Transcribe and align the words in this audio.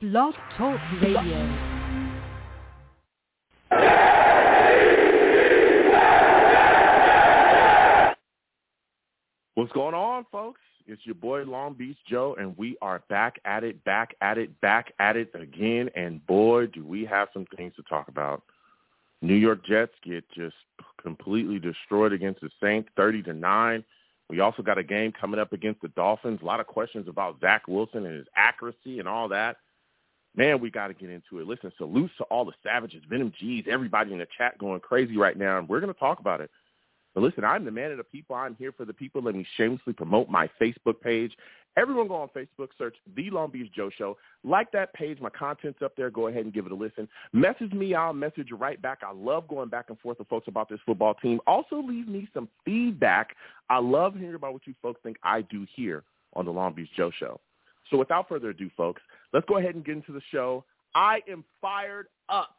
Blog 0.00 0.32
Talk 0.56 0.78
Radio. 1.02 1.74
What's 9.56 9.72
going 9.72 9.94
on, 9.94 10.24
folks? 10.30 10.60
It's 10.86 11.04
your 11.04 11.16
boy 11.16 11.42
Long 11.42 11.74
Beach 11.74 11.96
Joe, 12.08 12.36
and 12.38 12.56
we 12.56 12.76
are 12.80 13.02
back 13.08 13.40
at 13.44 13.64
it, 13.64 13.82
back 13.82 14.14
at 14.20 14.38
it, 14.38 14.60
back 14.60 14.92
at 15.00 15.16
it 15.16 15.34
again. 15.34 15.90
And 15.96 16.24
boy, 16.28 16.66
do 16.66 16.84
we 16.84 17.04
have 17.04 17.26
some 17.32 17.46
things 17.56 17.72
to 17.74 17.82
talk 17.82 18.06
about. 18.06 18.44
New 19.20 19.34
York 19.34 19.66
Jets 19.66 19.94
get 20.04 20.24
just 20.30 20.54
completely 21.02 21.58
destroyed 21.58 22.12
against 22.12 22.40
the 22.40 22.50
Saints, 22.62 22.88
thirty 22.96 23.20
to 23.24 23.34
nine. 23.34 23.82
We 24.30 24.38
also 24.38 24.62
got 24.62 24.78
a 24.78 24.84
game 24.84 25.10
coming 25.10 25.40
up 25.40 25.52
against 25.52 25.82
the 25.82 25.88
Dolphins. 25.88 26.38
A 26.40 26.44
lot 26.44 26.60
of 26.60 26.68
questions 26.68 27.08
about 27.08 27.40
Zach 27.40 27.66
Wilson 27.66 28.06
and 28.06 28.14
his 28.14 28.28
accuracy 28.36 29.00
and 29.00 29.08
all 29.08 29.26
that. 29.30 29.56
Man, 30.36 30.60
we 30.60 30.70
got 30.70 30.88
to 30.88 30.94
get 30.94 31.10
into 31.10 31.40
it. 31.40 31.46
Listen, 31.46 31.72
salutes 31.78 32.12
to 32.18 32.24
all 32.24 32.44
the 32.44 32.52
savages, 32.62 33.02
Venom 33.08 33.32
G's, 33.38 33.64
everybody 33.68 34.12
in 34.12 34.18
the 34.18 34.26
chat 34.36 34.58
going 34.58 34.80
crazy 34.80 35.16
right 35.16 35.36
now, 35.36 35.58
and 35.58 35.68
we're 35.68 35.80
going 35.80 35.92
to 35.92 35.98
talk 35.98 36.20
about 36.20 36.40
it. 36.40 36.50
But 37.14 37.22
listen, 37.22 37.44
I'm 37.44 37.64
the 37.64 37.70
man 37.70 37.90
of 37.90 37.96
the 37.96 38.04
people. 38.04 38.36
I'm 38.36 38.54
here 38.54 38.70
for 38.70 38.84
the 38.84 38.92
people. 38.92 39.22
Let 39.22 39.34
me 39.34 39.46
shamelessly 39.56 39.94
promote 39.94 40.28
my 40.28 40.48
Facebook 40.60 41.00
page. 41.00 41.32
Everyone 41.76 42.08
go 42.08 42.16
on 42.16 42.28
Facebook, 42.28 42.68
search 42.76 42.96
The 43.16 43.30
Long 43.30 43.50
Beach 43.50 43.72
Joe 43.74 43.90
Show. 43.96 44.16
Like 44.44 44.70
that 44.72 44.92
page. 44.94 45.20
My 45.20 45.30
content's 45.30 45.80
up 45.82 45.94
there. 45.96 46.10
Go 46.10 46.26
ahead 46.28 46.44
and 46.44 46.52
give 46.52 46.66
it 46.66 46.72
a 46.72 46.74
listen. 46.74 47.08
Message 47.32 47.72
me. 47.72 47.94
I'll 47.94 48.12
message 48.12 48.48
you 48.50 48.56
right 48.56 48.80
back. 48.80 49.00
I 49.06 49.12
love 49.12 49.48
going 49.48 49.68
back 49.68 49.86
and 49.88 49.98
forth 49.98 50.18
with 50.18 50.28
folks 50.28 50.48
about 50.48 50.68
this 50.68 50.80
football 50.84 51.14
team. 51.14 51.40
Also 51.46 51.76
leave 51.76 52.08
me 52.08 52.28
some 52.34 52.48
feedback. 52.64 53.34
I 53.70 53.78
love 53.78 54.14
hearing 54.14 54.34
about 54.34 54.52
what 54.52 54.66
you 54.66 54.74
folks 54.82 55.00
think 55.02 55.16
I 55.22 55.42
do 55.42 55.66
here 55.74 56.04
on 56.34 56.44
The 56.44 56.52
Long 56.52 56.72
Beach 56.72 56.90
Joe 56.96 57.10
Show. 57.18 57.40
So 57.90 57.96
without 57.96 58.28
further 58.28 58.50
ado, 58.50 58.70
folks, 58.76 59.02
let's 59.32 59.46
go 59.48 59.58
ahead 59.58 59.74
and 59.74 59.84
get 59.84 59.96
into 59.96 60.12
the 60.12 60.22
show. 60.30 60.64
I 60.94 61.20
am 61.30 61.44
fired 61.60 62.06
up. 62.28 62.56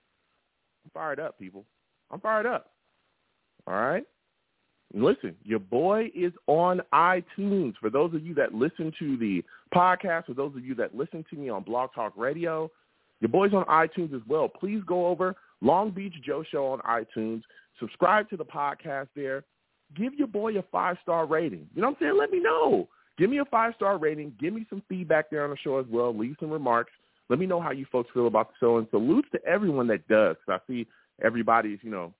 I'm 0.85 0.91
fired 0.91 1.19
up, 1.19 1.37
people. 1.37 1.65
I'm 2.11 2.19
fired 2.19 2.45
up. 2.45 2.71
All 3.67 3.73
right? 3.73 4.03
Listen, 4.93 5.35
your 5.43 5.59
boy 5.59 6.09
is 6.15 6.33
on 6.47 6.81
iTunes. 6.93 7.75
For 7.79 7.91
those 7.91 8.13
of 8.15 8.25
you 8.25 8.33
that 8.35 8.55
listen 8.55 8.91
to 8.97 9.17
the 9.17 9.43
podcast, 9.73 10.25
for 10.25 10.33
those 10.33 10.55
of 10.55 10.65
you 10.65 10.73
that 10.75 10.95
listen 10.95 11.23
to 11.29 11.35
me 11.35 11.49
on 11.49 11.61
Blog 11.61 11.91
Talk 11.93 12.13
Radio, 12.17 12.71
your 13.19 13.29
boy's 13.29 13.53
on 13.53 13.65
iTunes 13.65 14.15
as 14.15 14.21
well. 14.27 14.47
Please 14.47 14.81
go 14.87 15.05
over 15.05 15.35
Long 15.61 15.91
Beach 15.91 16.15
Joe 16.25 16.43
Show 16.49 16.67
on 16.67 16.79
iTunes. 16.79 17.43
Subscribe 17.79 18.29
to 18.29 18.37
the 18.37 18.45
podcast 18.45 19.09
there. 19.15 19.43
Give 19.95 20.13
your 20.15 20.27
boy 20.27 20.57
a 20.57 20.63
five-star 20.71 21.27
rating. 21.27 21.67
You 21.75 21.81
know 21.81 21.89
what 21.89 21.97
I'm 21.97 22.07
saying? 22.07 22.17
Let 22.17 22.31
me 22.31 22.39
know. 22.39 22.87
Give 23.19 23.29
me 23.29 23.39
a 23.39 23.45
five-star 23.45 23.97
rating. 23.97 24.33
Give 24.39 24.53
me 24.53 24.65
some 24.69 24.81
feedback 24.87 25.29
there 25.29 25.43
on 25.43 25.49
the 25.49 25.57
show 25.57 25.77
as 25.77 25.85
well. 25.89 26.17
Leave 26.17 26.37
some 26.39 26.49
remarks. 26.49 26.93
Let 27.27 27.37
me 27.37 27.45
know 27.45 27.59
how 27.59 27.71
you 27.71 27.85
folks 27.91 28.09
feel 28.13 28.27
about 28.27 28.49
the 28.49 28.53
show. 28.59 28.77
And 28.77 28.87
salutes 28.89 29.27
to 29.33 29.45
everyone 29.45 29.87
that 29.87 30.07
does. 30.07 30.37
Cause 30.45 30.59
I 30.61 30.71
see 30.71 30.87
everybody's, 31.21 31.79
you 31.81 31.91
know, 31.91 32.13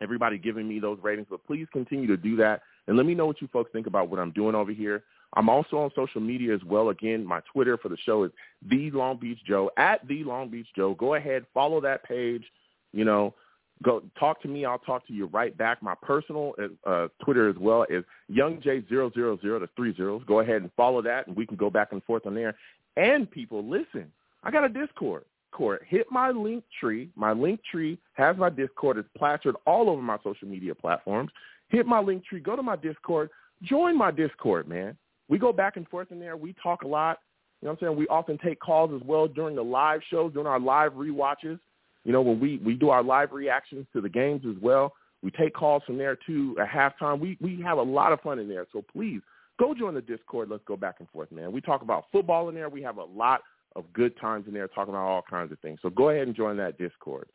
everybody 0.00 0.38
giving 0.38 0.66
me 0.66 0.80
those 0.80 0.98
ratings, 1.02 1.26
but 1.28 1.46
please 1.46 1.66
continue 1.74 2.06
to 2.06 2.16
do 2.16 2.36
that. 2.36 2.62
And 2.86 2.96
let 2.96 3.04
me 3.04 3.14
know 3.14 3.26
what 3.26 3.42
you 3.42 3.48
folks 3.52 3.70
think 3.70 3.86
about 3.86 4.08
what 4.08 4.18
I'm 4.18 4.30
doing 4.30 4.54
over 4.54 4.72
here. 4.72 5.04
I'm 5.34 5.50
also 5.50 5.76
on 5.76 5.90
social 5.94 6.22
media 6.22 6.54
as 6.54 6.64
well. 6.64 6.88
Again, 6.88 7.24
my 7.24 7.40
Twitter 7.52 7.76
for 7.76 7.90
the 7.90 7.98
show 7.98 8.24
is 8.24 8.32
the 8.66 8.90
Long 8.92 9.18
Beach 9.18 9.38
Joe 9.46 9.70
at 9.76 10.06
the 10.08 10.24
Long 10.24 10.48
Beach 10.48 10.66
Joe. 10.74 10.94
Go 10.94 11.14
ahead, 11.14 11.44
follow 11.52 11.82
that 11.82 12.02
page. 12.02 12.44
You 12.92 13.04
know, 13.04 13.34
go 13.82 14.02
talk 14.18 14.42
to 14.42 14.48
me. 14.48 14.64
I'll 14.64 14.78
talk 14.78 15.06
to 15.06 15.12
you 15.12 15.26
right 15.26 15.56
back. 15.56 15.82
My 15.82 15.94
personal 16.02 16.54
uh, 16.86 17.08
Twitter 17.24 17.48
as 17.48 17.56
well 17.56 17.86
is 17.88 18.04
YoungJ000 18.30 19.42
to 19.42 19.68
three 19.76 19.94
zeros. 19.96 20.22
Go 20.26 20.40
ahead 20.40 20.62
and 20.62 20.70
follow 20.76 21.02
that, 21.02 21.26
and 21.26 21.36
we 21.36 21.46
can 21.46 21.56
go 21.56 21.70
back 21.70 21.92
and 21.92 22.02
forth 22.04 22.26
on 22.26 22.34
there. 22.34 22.56
And 22.96 23.30
people, 23.30 23.64
listen, 23.68 24.10
I 24.42 24.50
got 24.50 24.64
a 24.64 24.68
Discord. 24.68 25.24
Discord. 25.50 25.80
Hit 25.88 26.06
my 26.10 26.30
link 26.30 26.64
tree. 26.78 27.10
My 27.16 27.32
link 27.32 27.60
tree 27.70 27.98
has 28.14 28.36
my 28.36 28.50
Discord. 28.50 28.98
It's 28.98 29.08
plastered 29.16 29.56
all 29.66 29.90
over 29.90 30.00
my 30.00 30.18
social 30.22 30.48
media 30.48 30.74
platforms. 30.74 31.30
Hit 31.68 31.86
my 31.86 32.00
link 32.00 32.24
tree. 32.24 32.40
Go 32.40 32.56
to 32.56 32.62
my 32.62 32.76
Discord. 32.76 33.30
Join 33.62 33.96
my 33.96 34.10
Discord, 34.10 34.68
man. 34.68 34.96
We 35.28 35.38
go 35.38 35.52
back 35.52 35.76
and 35.76 35.86
forth 35.88 36.10
in 36.10 36.18
there. 36.18 36.36
We 36.36 36.54
talk 36.62 36.82
a 36.82 36.88
lot. 36.88 37.18
You 37.60 37.66
know 37.66 37.72
what 37.72 37.82
I'm 37.82 37.88
saying? 37.88 37.98
We 37.98 38.08
often 38.08 38.38
take 38.38 38.58
calls 38.58 38.90
as 38.94 39.06
well 39.06 39.28
during 39.28 39.54
the 39.54 39.62
live 39.62 40.00
shows, 40.10 40.32
during 40.32 40.46
our 40.46 40.58
live 40.58 40.96
re-watches. 40.96 41.58
You 42.04 42.12
know, 42.12 42.22
when 42.22 42.40
we, 42.40 42.58
we 42.64 42.74
do 42.74 42.90
our 42.90 43.02
live 43.02 43.32
reactions 43.32 43.86
to 43.92 44.00
the 44.00 44.08
games 44.08 44.42
as 44.48 44.60
well. 44.60 44.94
We 45.22 45.30
take 45.30 45.52
calls 45.52 45.82
from 45.84 45.98
there 45.98 46.16
too 46.26 46.56
at 46.58 46.68
halftime. 46.68 47.20
We 47.20 47.36
we 47.40 47.60
have 47.62 47.76
a 47.76 47.82
lot 47.82 48.12
of 48.12 48.20
fun 48.22 48.38
in 48.38 48.48
there. 48.48 48.66
So 48.72 48.82
please 48.90 49.20
go 49.58 49.74
join 49.74 49.94
the 49.94 50.00
Discord. 50.00 50.48
Let's 50.48 50.64
go 50.66 50.76
back 50.76 50.96
and 50.98 51.08
forth, 51.10 51.30
man. 51.30 51.52
We 51.52 51.60
talk 51.60 51.82
about 51.82 52.06
football 52.10 52.48
in 52.48 52.54
there. 52.54 52.70
We 52.70 52.82
have 52.82 52.96
a 52.96 53.04
lot 53.04 53.42
of 53.76 53.84
good 53.92 54.18
times 54.18 54.46
in 54.48 54.54
there 54.54 54.66
talking 54.66 54.94
about 54.94 55.06
all 55.06 55.22
kinds 55.28 55.52
of 55.52 55.58
things. 55.60 55.78
So 55.82 55.90
go 55.90 56.08
ahead 56.08 56.26
and 56.26 56.34
join 56.34 56.56
that 56.56 56.78
Discord. 56.78 57.28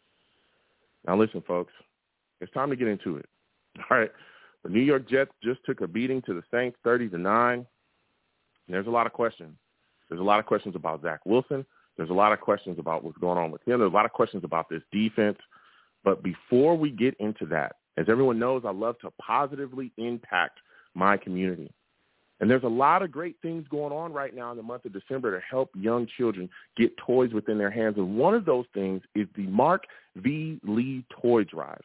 Now 1.08 1.16
listen, 1.16 1.44
folks, 1.48 1.74
it's 2.42 2.52
time 2.54 2.70
to 2.72 2.76
get 2.76 2.88
into 2.88 3.18
it. 3.18 3.30
All 3.90 3.98
right. 3.98 4.12
The 4.64 4.70
New 4.70 4.82
York 4.82 5.08
Jets 5.08 5.32
just 5.44 5.60
took 5.66 5.82
a 5.82 5.88
beating 5.88 6.24
to 6.24 6.34
the 6.34 6.42
Saints 6.52 6.78
30 6.84 7.10
to 7.10 7.18
9. 7.20 7.66
There's 8.68 8.88
a 8.88 8.90
lot 8.90 9.06
of 9.06 9.14
questions. 9.14 9.56
There's 10.10 10.20
a 10.20 10.24
lot 10.24 10.40
of 10.40 10.48
questions 10.48 10.76
about 10.76 11.04
Zach 11.04 11.20
Wilson. 11.24 11.66
There's 11.98 12.10
a 12.10 12.14
lot 12.14 12.34
of 12.34 12.42
questions 12.42 12.78
about 12.80 13.04
what's 13.04 13.18
going 13.18 13.38
on 13.38 13.52
with 13.52 13.62
him. 13.62 13.80
There's 13.80 13.92
a 13.92 13.96
lot 13.96 14.06
of 14.06 14.12
questions 14.12 14.44
about 14.44 14.70
this 14.70 14.82
defense. 14.92 15.38
But 16.04 16.24
before 16.24 16.78
we 16.78 16.92
get 16.92 17.16
into 17.20 17.46
that, 17.48 17.78
as 17.98 18.08
everyone 18.10 18.38
knows, 18.38 18.64
I 18.66 18.72
love 18.72 19.00
to 19.00 19.12
positively 19.20 19.92
impact 19.98 20.60
my 20.94 21.18
community. 21.18 21.72
And 22.42 22.52
there's 22.52 22.64
a 22.64 22.68
lot 22.68 23.02
of 23.02 23.12
great 23.12 23.38
things 23.42 23.66
going 23.70 23.94
on 23.94 24.12
right 24.12 24.36
now 24.36 24.52
in 24.52 24.58
the 24.58 24.64
month 24.64 24.84
of 24.86 24.92
December 24.92 25.32
to 25.38 25.46
help 25.50 25.70
young 25.74 26.06
children 26.18 26.50
get 26.76 26.96
toys 26.98 27.32
within 27.32 27.58
their 27.58 27.72
hands. 27.72 27.96
And 27.98 28.18
one 28.18 28.34
of 28.36 28.44
those 28.44 28.66
things 28.74 29.02
is 29.16 29.28
the 29.36 29.48
Mark 29.48 29.84
V. 30.18 30.60
Lee 30.64 31.06
Toy 31.22 31.46
Drive. 31.46 31.82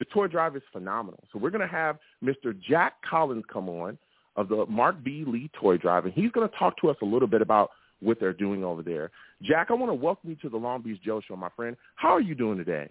The 0.00 0.06
toy 0.06 0.26
drive 0.26 0.56
is 0.56 0.62
phenomenal. 0.72 1.22
So 1.32 1.38
we're 1.38 1.50
going 1.50 1.66
to 1.66 1.72
have 1.72 1.98
Mr. 2.24 2.58
Jack 2.60 2.94
Collins 3.08 3.44
come 3.50 3.68
on 3.68 3.96
of 4.34 4.48
the 4.48 4.66
Mark 4.66 4.98
V. 5.04 5.24
Lee 5.24 5.48
Toy 5.52 5.76
Drive, 5.76 6.06
and 6.06 6.12
he's 6.12 6.32
going 6.32 6.48
to 6.48 6.56
talk 6.56 6.76
to 6.78 6.90
us 6.90 6.96
a 7.02 7.04
little 7.04 7.28
bit 7.28 7.40
about 7.40 7.70
what 8.02 8.20
they're 8.20 8.32
doing 8.32 8.64
over 8.64 8.82
there. 8.82 9.10
Jack, 9.42 9.68
I 9.70 9.74
want 9.74 9.90
to 9.90 9.94
welcome 9.94 10.30
you 10.30 10.36
to 10.36 10.48
the 10.48 10.56
Long 10.56 10.82
Beach 10.82 11.00
Joe 11.02 11.20
Show, 11.26 11.36
my 11.36 11.48
friend. 11.56 11.76
How 11.96 12.10
are 12.10 12.20
you 12.20 12.34
doing 12.34 12.58
today? 12.58 12.90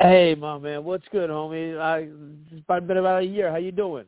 Hey, 0.00 0.34
my 0.34 0.58
man, 0.58 0.84
what's 0.84 1.06
good, 1.12 1.30
homie? 1.30 1.78
I, 1.78 2.08
it's 2.50 2.86
been 2.86 2.96
about 2.96 3.22
a 3.22 3.26
year. 3.26 3.50
How 3.50 3.58
you 3.58 3.72
doing? 3.72 4.04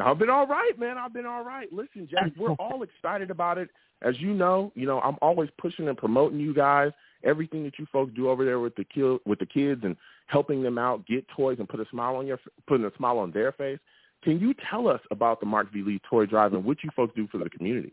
I've 0.00 0.18
been 0.18 0.30
all 0.30 0.46
right, 0.46 0.72
man. 0.78 0.98
I've 0.98 1.12
been 1.12 1.26
all 1.26 1.44
right. 1.44 1.72
Listen, 1.72 2.08
Jack, 2.10 2.32
we're 2.36 2.52
all 2.58 2.82
excited 2.82 3.30
about 3.30 3.58
it. 3.58 3.68
As 4.02 4.18
you 4.18 4.34
know, 4.34 4.72
you 4.74 4.86
know, 4.86 5.00
I'm 5.00 5.16
always 5.22 5.48
pushing 5.58 5.88
and 5.88 5.96
promoting 5.96 6.40
you 6.40 6.52
guys. 6.54 6.90
Everything 7.24 7.62
that 7.64 7.78
you 7.78 7.86
folks 7.92 8.12
do 8.16 8.28
over 8.28 8.44
there 8.44 8.58
with 8.58 8.74
the 8.74 8.84
kid, 8.84 9.20
with 9.24 9.38
the 9.38 9.46
kids 9.46 9.82
and 9.84 9.96
helping 10.26 10.62
them 10.62 10.76
out 10.76 11.06
get 11.06 11.24
toys 11.28 11.58
and 11.60 11.68
put 11.68 11.78
a 11.78 11.86
smile 11.90 12.16
on 12.16 12.26
your 12.26 12.40
putting 12.66 12.84
a 12.84 12.90
smile 12.96 13.18
on 13.18 13.30
their 13.30 13.52
face. 13.52 13.78
Can 14.24 14.40
you 14.40 14.54
tell 14.68 14.88
us 14.88 15.00
about 15.12 15.38
the 15.38 15.46
Mark 15.46 15.72
V. 15.72 15.82
Lee 15.82 16.00
Toy 16.08 16.26
Drive 16.26 16.54
and 16.54 16.64
what 16.64 16.78
you 16.82 16.90
folks 16.96 17.14
do 17.14 17.28
for 17.28 17.38
the 17.38 17.50
community? 17.50 17.92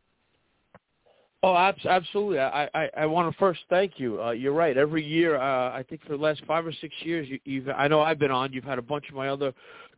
Oh, 1.42 1.56
absolutely. 1.56 2.40
I, 2.40 2.70
I, 2.74 2.90
I 2.98 3.06
want 3.06 3.32
to 3.32 3.38
first 3.40 3.62
thank 3.70 3.94
you. 3.98 4.22
Uh, 4.22 4.32
you're 4.32 4.54
right. 4.54 4.76
Every 4.76 5.06
year, 5.06 5.38
uh, 5.38 5.72
I 5.72 5.86
think 5.88 6.04
for 6.04 6.10
the 6.10 6.22
last 6.22 6.42
five 6.46 6.66
or 6.66 6.74
six 6.82 6.94
years, 7.02 7.30
you, 7.30 7.40
you've 7.46 7.70
I 7.70 7.88
know 7.88 8.02
I've 8.02 8.20
been 8.20 8.32
on. 8.32 8.52
You've 8.52 8.66
had 8.66 8.78
a 8.78 8.82
bunch 8.82 9.08
of 9.08 9.16
my 9.16 9.30
other 9.30 9.54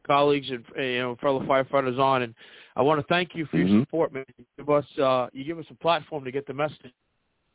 colleagues 0.05 0.51
and 0.51 0.63
you 0.77 0.99
know 0.99 1.17
fellow 1.19 1.41
firefighters 1.41 1.97
on, 1.97 2.21
and 2.21 2.35
I 2.75 2.83
want 2.83 3.01
to 3.01 3.07
thank 3.07 3.33
you 3.33 3.47
for 3.47 3.57
mm-hmm. 3.57 3.73
your 3.73 3.81
support, 3.83 4.13
man. 4.13 4.25
You 4.37 4.45
give 4.59 4.69
us 4.69 4.85
uh, 5.01 5.27
you 5.33 5.43
give 5.43 5.57
us 5.57 5.65
a 5.71 5.75
platform 5.75 6.23
to 6.25 6.31
get 6.31 6.45
the 6.45 6.53
message. 6.53 6.93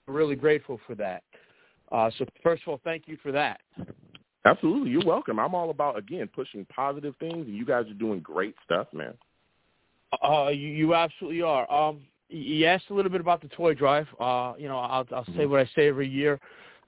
We're 0.08 0.14
really 0.14 0.36
grateful 0.36 0.80
for 0.84 0.96
that. 0.96 1.22
Uh, 1.92 2.10
so 2.18 2.26
first 2.42 2.62
of 2.62 2.68
all, 2.68 2.80
thank 2.82 3.06
you 3.06 3.16
for 3.22 3.30
that. 3.30 3.60
Absolutely, 4.44 4.90
you're 4.90 5.06
welcome. 5.06 5.38
I'm 5.38 5.54
all 5.54 5.70
about 5.70 5.96
again 5.96 6.28
pushing 6.34 6.66
positive 6.74 7.14
things, 7.20 7.46
and 7.46 7.56
you 7.56 7.64
guys 7.64 7.86
are 7.86 7.94
doing 7.94 8.18
great 8.18 8.56
stuff, 8.64 8.88
man. 8.92 9.14
Uh, 10.24 10.48
you, 10.48 10.68
you 10.68 10.94
absolutely 10.94 11.42
are. 11.42 11.70
Um, 11.70 12.00
you 12.28 12.66
asked 12.66 12.86
a 12.90 12.94
little 12.94 13.10
bit 13.10 13.20
about 13.20 13.40
the 13.40 13.48
toy 13.48 13.74
drive. 13.74 14.06
Uh, 14.18 14.54
you 14.58 14.68
know, 14.68 14.78
I'll, 14.78 15.06
I'll 15.14 15.26
say 15.36 15.46
what 15.46 15.60
I 15.60 15.70
say 15.76 15.88
every 15.88 16.08
year. 16.08 16.40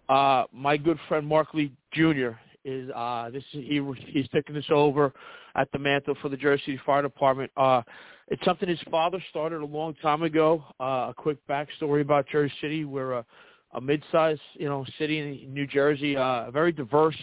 Uh, 0.09 0.45
my 0.53 0.77
good 0.77 0.99
friend 1.09 1.27
Mark 1.27 1.53
Lee 1.55 1.73
Jr. 1.93 2.31
is 2.65 2.91
uh, 2.91 3.31
this 3.31 3.45
is, 3.53 3.65
he 3.65 3.83
he's 4.07 4.29
taking 4.31 4.55
this 4.55 4.65
over 4.71 5.13
at 5.55 5.71
the 5.73 5.79
mantle 5.79 6.15
for 6.23 6.29
the 6.29 6.37
Jersey 6.37 6.63
City 6.65 6.81
Fire 6.85 7.03
Department. 7.03 7.51
Uh, 7.57 7.83
it's 8.29 8.45
something 8.45 8.69
his 8.69 8.81
father 8.91 9.23
started 9.31 9.61
a 9.61 9.67
long 9.67 9.95
time 9.95 10.23
ago. 10.23 10.63
Uh, 10.81 11.11
a 11.11 11.15
quick 11.17 11.39
backstory 11.47 12.01
about 12.01 12.27
Jersey 12.29 12.53
City. 12.61 12.85
We're 12.85 13.15
a, 13.15 13.25
a 13.73 13.81
mid-sized, 13.81 14.41
you 14.55 14.69
know, 14.69 14.85
city 14.99 15.19
in 15.19 15.53
New 15.53 15.67
Jersey, 15.67 16.17
uh, 16.17 16.51
very 16.51 16.73
diverse, 16.73 17.17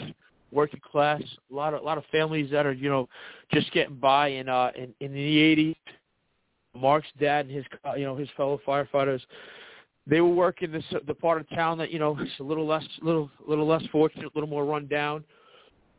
working 0.51 0.81
class. 0.92 1.22
A 1.51 1.56
lot 1.56 1.74
of 1.74 1.81
a 1.81 1.84
lot 1.84 1.98
of 1.98 2.04
families 2.12 2.51
that 2.51 2.66
are, 2.66 2.74
you 2.74 2.89
know, 2.89 3.07
just 3.51 3.72
getting 3.72 3.95
by. 3.95 4.30
In 4.30 4.50
uh, 4.50 4.72
in, 4.75 4.94
in 5.00 5.13
the 5.13 5.38
'80s, 5.38 5.75
Mark's 6.75 7.07
dad 7.19 7.45
and 7.45 7.56
his, 7.56 7.66
uh, 7.88 7.95
you 7.95 8.06
know, 8.06 8.16
his 8.16 8.30
fellow 8.36 8.60
firefighters, 8.68 9.22
they 10.07 10.22
were 10.22 10.33
working 10.33 10.72
this 10.72 10.86
the 11.07 11.13
part 11.13 11.42
of 11.42 11.50
town 11.50 11.77
that 11.80 11.92
you 11.92 12.00
know 12.00 12.18
is 12.19 12.30
a 12.39 12.44
little 12.44 12.66
less, 12.66 12.86
little, 13.01 13.30
little 13.48 13.68
less 13.68 13.83
fortunate, 13.92 14.25
a 14.25 14.31
little 14.36 14.50
more 14.50 14.66
run 14.66 14.88
down 14.88 15.24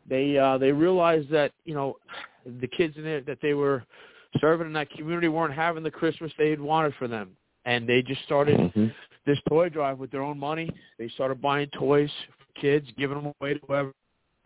they 0.08 0.38
uh, 0.38 0.58
they 0.58 0.72
realized 0.72 1.30
that 1.30 1.52
you 1.64 1.74
know 1.74 1.96
the 2.60 2.66
kids 2.68 2.96
in 2.96 3.04
there 3.04 3.20
that 3.22 3.38
they 3.42 3.54
were 3.54 3.84
serving 4.40 4.66
in 4.66 4.72
that 4.74 4.90
community 4.90 5.28
weren't 5.28 5.54
having 5.54 5.82
the 5.82 5.90
Christmas 5.90 6.32
they 6.38 6.50
had 6.50 6.60
wanted 6.60 6.94
for 6.98 7.08
them, 7.08 7.36
and 7.64 7.88
they 7.88 8.02
just 8.02 8.22
started 8.22 8.58
mm-hmm. 8.58 8.86
this 9.26 9.38
toy 9.48 9.68
drive 9.68 9.98
with 9.98 10.10
their 10.10 10.22
own 10.22 10.38
money. 10.38 10.70
They 10.98 11.08
started 11.08 11.40
buying 11.40 11.68
toys 11.78 12.10
for 12.28 12.60
kids, 12.60 12.86
giving 12.96 13.16
them 13.16 13.32
away 13.40 13.54
to 13.54 13.60
whoever 13.66 13.92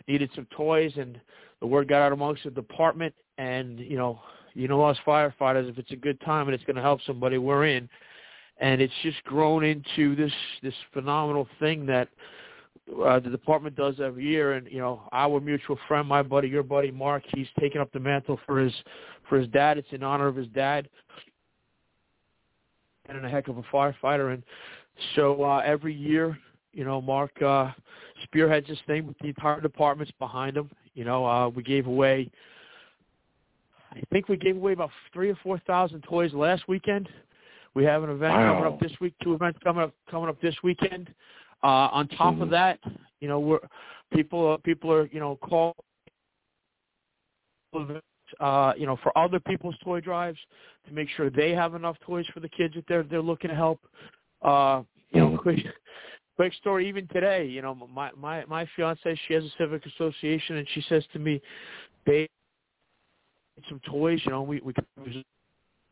needed 0.09 0.31
some 0.35 0.47
toys, 0.57 0.93
and 0.97 1.21
the 1.61 1.67
word 1.67 1.89
got 1.89 2.03
out 2.03 2.13
amongst 2.13 2.45
the 2.45 2.51
department. 2.51 3.15
And 3.39 3.79
you 3.79 3.97
know, 3.97 4.21
you 4.55 4.69
know, 4.69 4.83
us 4.83 4.97
firefighters, 5.07 5.69
if 5.69 5.79
it's 5.79 5.93
a 5.93 5.97
good 5.97 6.21
time 6.21 6.49
and 6.49 6.55
it's 6.55 6.65
going 6.65 6.77
to 6.77 6.83
help 6.83 7.01
somebody, 7.07 7.39
we're 7.39 7.67
in. 7.67 7.89
And 8.59 8.81
it's 8.81 8.93
just 9.03 9.23
grown 9.25 9.65
into 9.65 10.15
this 10.17 10.33
this 10.63 10.75
phenomenal 10.93 11.49
thing 11.59 11.87
that 11.87 12.09
uh, 13.05 13.19
the 13.19 13.31
department 13.31 13.75
does 13.75 14.01
every 14.01 14.25
year. 14.25 14.53
And 14.55 14.71
you 14.71 14.79
know, 14.79 15.09
our 15.13 15.41
mutual 15.41 15.79
friend, 15.89 16.07
my 16.07 16.23
buddy, 16.23 16.49
your 16.49 16.63
buddy 16.63 16.91
Mark, 16.91 17.23
he's 17.35 17.47
taken 17.59 17.81
up 17.81 17.91
the 17.93 18.01
mantle 18.01 18.39
for 18.47 18.61
his 18.61 18.75
for 19.29 19.39
his 19.39 19.49
dad. 19.49 19.79
It's 19.79 19.89
in 19.93 20.03
honor 20.03 20.27
of 20.27 20.37
his 20.37 20.49
dad, 20.49 20.89
and 23.09 23.25
a 23.25 23.29
heck 23.29 23.49
of 23.49 23.57
a 23.57 23.63
firefighter. 23.63 24.35
And 24.35 24.43
so 25.17 25.43
uh, 25.43 25.63
every 25.65 25.95
year, 25.95 26.39
you 26.73 26.85
know, 26.85 27.01
Mark 27.01 27.41
uh, 27.43 27.71
spearheads 28.25 28.69
this 28.69 28.79
thing 28.87 29.07
with 29.07 29.19
the 29.19 29.29
entire 29.29 29.61
departments 29.61 30.13
behind 30.19 30.57
him. 30.57 30.71
You 30.95 31.05
know, 31.05 31.25
uh, 31.25 31.49
we 31.49 31.63
gave 31.63 31.87
away. 31.87 32.31
I 33.93 34.01
think 34.13 34.29
we 34.29 34.37
gave 34.37 34.57
away 34.57 34.73
about 34.73 34.91
three 35.13 35.31
or 35.31 35.39
four 35.43 35.59
thousand 35.67 36.03
toys 36.03 36.33
last 36.33 36.69
weekend. 36.69 37.09
We 37.75 37.85
have 37.85 38.03
an 38.03 38.11
event 38.11 38.35
wow. 38.35 38.55
coming 38.55 38.73
up 38.73 38.81
this 38.81 38.93
week. 39.01 39.15
Two 39.23 39.35
events 39.35 39.59
coming 39.63 39.83
up 39.83 39.95
coming 40.11 40.29
up 40.29 40.41
this 40.41 40.55
weekend. 40.63 41.13
Uh, 41.63 41.89
on 41.93 42.09
top 42.09 42.35
mm-hmm. 42.35 42.43
of 42.43 42.51
that, 42.51 42.79
you 43.21 43.29
know, 43.29 43.39
we're 43.39 43.59
people 44.13 44.57
people 44.65 44.93
are 44.93 45.07
you 45.13 45.21
know 45.21 45.37
call 45.37 45.75
uh, 48.41 48.73
you 48.77 48.87
know 48.87 48.99
for 49.03 49.17
other 49.17 49.41
people's 49.41 49.75
toy 49.85 50.01
drives 50.01 50.39
to 50.87 50.93
make 50.93 51.09
sure 51.17 51.31
they 51.31 51.51
have 51.51 51.75
enough 51.75 51.97
toys 52.05 52.27
for 52.33 52.41
the 52.41 52.49
kids 52.49 52.75
that 52.75 52.85
they're 52.89 53.03
they're 53.03 53.23
looking 53.23 53.51
to 53.51 53.57
help. 53.57 53.81
Uh, 54.43 54.83
you 55.11 55.21
know, 55.21 55.29
mm-hmm. 55.29 55.37
quick 55.37 55.59
quick 56.37 56.55
story. 56.55 56.89
Even 56.89 57.07
today, 57.09 57.45
you 57.45 57.63
know, 57.63 57.75
my 57.75 58.11
my 58.17 58.45
my 58.47 58.67
fiance 58.77 59.21
she 59.27 59.35
has 59.35 59.45
a 59.45 59.51
civic 59.59 59.85
association, 59.87 60.57
and 60.57 60.67
she 60.73 60.83
says 60.89 61.05
to 61.13 61.19
me, 61.19 61.41
"They 62.07 62.29
some 63.69 63.81
toys. 63.87 64.21
You 64.25 64.33
know, 64.33 64.43
we 64.43 64.61
we 64.61 64.75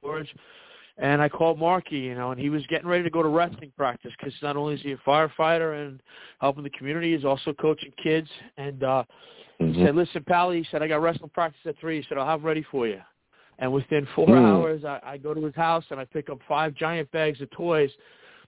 storage." 0.01 0.33
And 1.01 1.23
I 1.23 1.29
called 1.29 1.61
Marky, 1.61 1.97
you 1.97 2.17
know, 2.17 2.33
and 2.33 2.41
he 2.41 2.51
was 2.51 2.67
getting 2.67 2.89
ready 2.89 3.05
to 3.05 3.11
go 3.11 3.23
to 3.23 3.29
wrestling 3.29 3.73
practice 3.77 4.11
because 4.19 4.35
not 4.43 4.57
only 4.57 4.75
is 4.75 4.83
he 4.83 4.93
a 4.93 4.97
firefighter 4.97 5.87
and 5.87 6.01
helping 6.41 6.65
the 6.65 6.71
community, 6.71 7.15
he's 7.15 7.25
also 7.25 7.53
coaching 7.53 7.93
kids. 8.03 8.29
And 8.57 8.83
uh 8.83 9.05
mm-hmm. 9.61 9.75
he 9.75 9.85
said, 9.85 9.95
"Listen, 9.95 10.25
Pally," 10.25 10.59
he 10.59 10.67
said, 10.71 10.83
"I 10.83 10.89
got 10.89 11.01
wrestling 11.01 11.31
practice 11.33 11.61
at 11.67 11.79
three. 11.79 12.01
He 12.01 12.07
said, 12.09 12.19
I'll 12.19 12.27
have 12.27 12.43
ready 12.43 12.65
for 12.71 12.89
you." 12.89 13.01
And 13.61 13.73
within 13.73 14.07
four 14.15 14.29
mm. 14.29 14.45
hours, 14.45 14.85
I, 14.85 15.01
I 15.05 15.17
go 15.19 15.35
to 15.35 15.45
his 15.45 15.55
house 15.55 15.85
and 15.91 15.99
I 15.99 16.05
pick 16.05 16.31
up 16.31 16.39
five 16.49 16.75
giant 16.75 17.11
bags 17.11 17.41
of 17.41 17.51
toys 17.51 17.91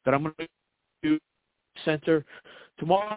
that 0.05 0.15
I'm 0.15 0.23
going 0.23 0.35
to 0.39 0.47
do 1.03 1.19
center 1.85 2.25
tomorrow. 2.79 3.17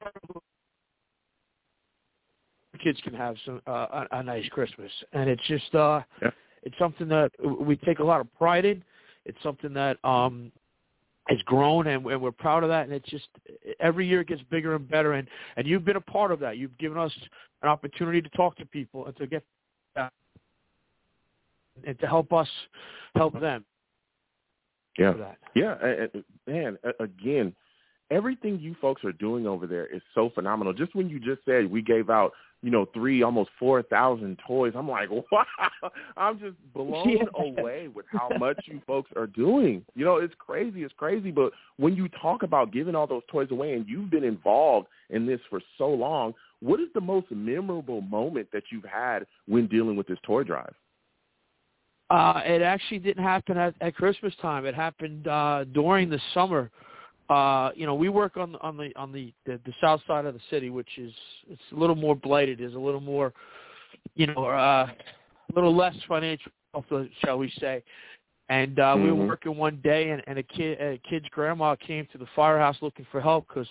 Kids 2.84 3.00
can 3.02 3.14
have 3.14 3.36
some 3.46 3.62
uh, 3.66 4.06
a, 4.12 4.18
a 4.18 4.24
nice 4.24 4.48
Christmas, 4.50 4.92
and 5.14 5.30
it's 5.30 5.42
just 5.48 5.74
uh, 5.74 6.02
yeah. 6.22 6.32
it's 6.64 6.78
something 6.78 7.08
that 7.08 7.32
we 7.60 7.78
take 7.78 8.00
a 8.00 8.04
lot 8.04 8.20
of 8.20 8.34
pride 8.36 8.66
in. 8.66 8.84
It's 9.26 9.38
something 9.42 9.74
that 9.74 10.04
um, 10.04 10.52
has 11.28 11.40
grown, 11.46 11.88
and, 11.88 12.06
and 12.06 12.22
we're 12.22 12.32
proud 12.32 12.64
of 12.64 12.70
that. 12.70 12.84
And 12.84 12.94
it's 12.94 13.10
just 13.10 13.28
every 13.80 14.06
year 14.06 14.22
it 14.22 14.28
gets 14.28 14.42
bigger 14.52 14.76
and 14.76 14.90
better. 14.90 15.14
And 15.14 15.28
and 15.56 15.66
you've 15.66 15.86
been 15.86 15.96
a 15.96 16.02
part 16.02 16.32
of 16.32 16.40
that. 16.42 16.58
You've 16.58 16.78
given 16.78 16.98
us 16.98 17.12
an 17.62 17.70
opportunity 17.70 18.22
to 18.22 18.30
talk 18.30 18.58
to 18.58 18.66
people 18.66 19.06
and 19.06 19.16
to 19.18 19.28
get 19.28 19.44
that, 19.96 20.12
and 21.88 21.98
to 22.00 22.08
help 22.08 22.34
us 22.34 22.50
help 23.16 23.40
them. 23.40 23.64
Yeah, 24.98 25.14
yeah, 25.56 25.76
man. 26.46 26.78
Again, 27.00 27.56
everything 28.12 28.60
you 28.60 28.76
folks 28.82 29.04
are 29.04 29.12
doing 29.14 29.48
over 29.48 29.68
there 29.68 29.86
is 29.86 30.02
so 30.14 30.30
phenomenal. 30.34 30.74
Just 30.74 30.96
when 30.96 31.10
you 31.10 31.20
just 31.20 31.44
said 31.46 31.70
we 31.70 31.82
gave 31.82 32.10
out, 32.10 32.32
you 32.62 32.72
know, 32.72 32.86
three, 32.94 33.24
almost 33.24 33.50
4,000 33.60 34.40
toys, 34.48 34.74
I'm 34.76 34.88
like, 34.88 35.10
wow, 35.32 35.46
I'm 36.16 36.40
just 36.40 36.56
blown 36.74 37.28
away 37.36 37.90
with 37.90 38.06
how 38.10 38.30
much 38.38 38.58
you 38.66 38.82
folks 38.88 39.12
are 39.18 39.28
doing. 39.28 39.84
You 39.96 40.06
know, 40.06 40.18
it's 40.18 40.34
crazy. 40.38 40.84
It's 40.84 40.94
crazy. 40.98 41.30
But 41.30 41.52
when 41.78 41.96
you 41.96 42.08
talk 42.22 42.44
about 42.44 42.72
giving 42.72 42.96
all 42.96 43.08
those 43.08 43.24
toys 43.30 43.50
away 43.52 43.74
and 43.74 43.88
you've 43.88 44.10
been 44.10 44.24
involved 44.24 44.88
in 45.10 45.26
this 45.26 45.42
for 45.50 45.62
so 45.78 45.90
long, 45.90 46.34
what 46.62 46.80
is 46.80 46.88
the 46.94 47.02
most 47.02 47.28
memorable 47.32 48.00
moment 48.02 48.48
that 48.54 48.64
you've 48.72 48.86
had 48.86 49.26
when 49.48 49.68
dealing 49.68 49.98
with 49.98 50.08
this 50.08 50.20
toy 50.26 50.44
drive? 50.44 50.74
Uh, 52.10 52.42
it 52.46 52.62
actually 52.62 53.00
didn't 53.00 53.24
happen 53.24 53.58
at, 53.58 53.74
at 53.82 53.96
Christmas 53.96 54.34
time. 54.42 54.66
It 54.66 54.76
happened 54.76 55.28
uh, 55.28 55.66
during 55.74 56.10
the 56.10 56.20
summer 56.34 56.70
uh, 57.30 57.72
you 57.76 57.86
know, 57.86 57.96
we 57.96 58.10
work 58.10 58.38
on 58.38 58.56
on 58.58 58.78
the 58.78 58.92
on 58.96 59.12
the, 59.12 59.34
the 59.46 59.60
the 59.66 59.74
south 59.82 60.02
side 60.08 60.26
of 60.26 60.34
the 60.34 60.40
city, 60.50 60.70
which 60.70 60.98
is 60.98 61.14
it's 61.50 61.62
a 61.72 61.76
little 61.76 61.96
more 61.96 62.16
blighted, 62.16 62.62
is 62.62 62.74
a 62.74 62.80
little 62.80 63.02
more, 63.02 63.34
you 64.16 64.28
know, 64.28 64.46
uh, 64.46 64.88
a 64.90 65.56
little 65.56 65.76
less 65.76 65.96
financial, 66.08 66.52
shall 67.24 67.38
we 67.38 67.52
say. 67.60 67.84
And 68.50 68.80
uh, 68.80 68.84
mm-hmm. 68.84 69.04
we 69.04 69.12
were 69.12 69.18
mm-hmm. 69.18 69.28
working 69.28 69.58
one 69.58 69.80
day, 69.84 70.10
and, 70.10 70.22
and 70.28 70.38
a 70.38 70.44
kid, 70.44 70.80
a 70.80 71.00
kid's 71.10 71.28
grandma 71.32 71.76
came 71.76 72.08
to 72.12 72.18
the 72.18 72.28
firehouse 72.36 72.76
looking 72.82 73.08
for 73.12 73.22
help 73.22 73.48
because 73.48 73.68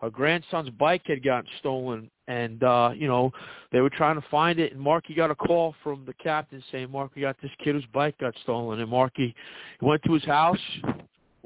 her 0.00 0.10
grandson's 0.10 0.70
bike 0.70 1.02
had 1.06 1.22
gotten 1.22 1.48
stolen, 1.58 2.10
and 2.28 2.62
uh, 2.62 2.90
you 2.94 3.08
know 3.08 3.30
they 3.72 3.80
were 3.80 3.90
trying 3.90 4.20
to 4.20 4.26
find 4.30 4.58
it. 4.58 4.72
And 4.72 4.80
Marky 4.80 5.14
got 5.14 5.30
a 5.30 5.34
call 5.34 5.74
from 5.82 6.04
the 6.06 6.14
captain 6.14 6.62
saying 6.72 6.90
Marky 6.90 7.20
got 7.22 7.36
this 7.42 7.50
kid 7.62 7.74
whose 7.74 7.86
bike 7.92 8.16
got 8.18 8.34
stolen, 8.42 8.80
and 8.80 8.90
Marky 8.90 9.34
went 9.80 10.02
to 10.04 10.12
his 10.14 10.24
house, 10.24 10.58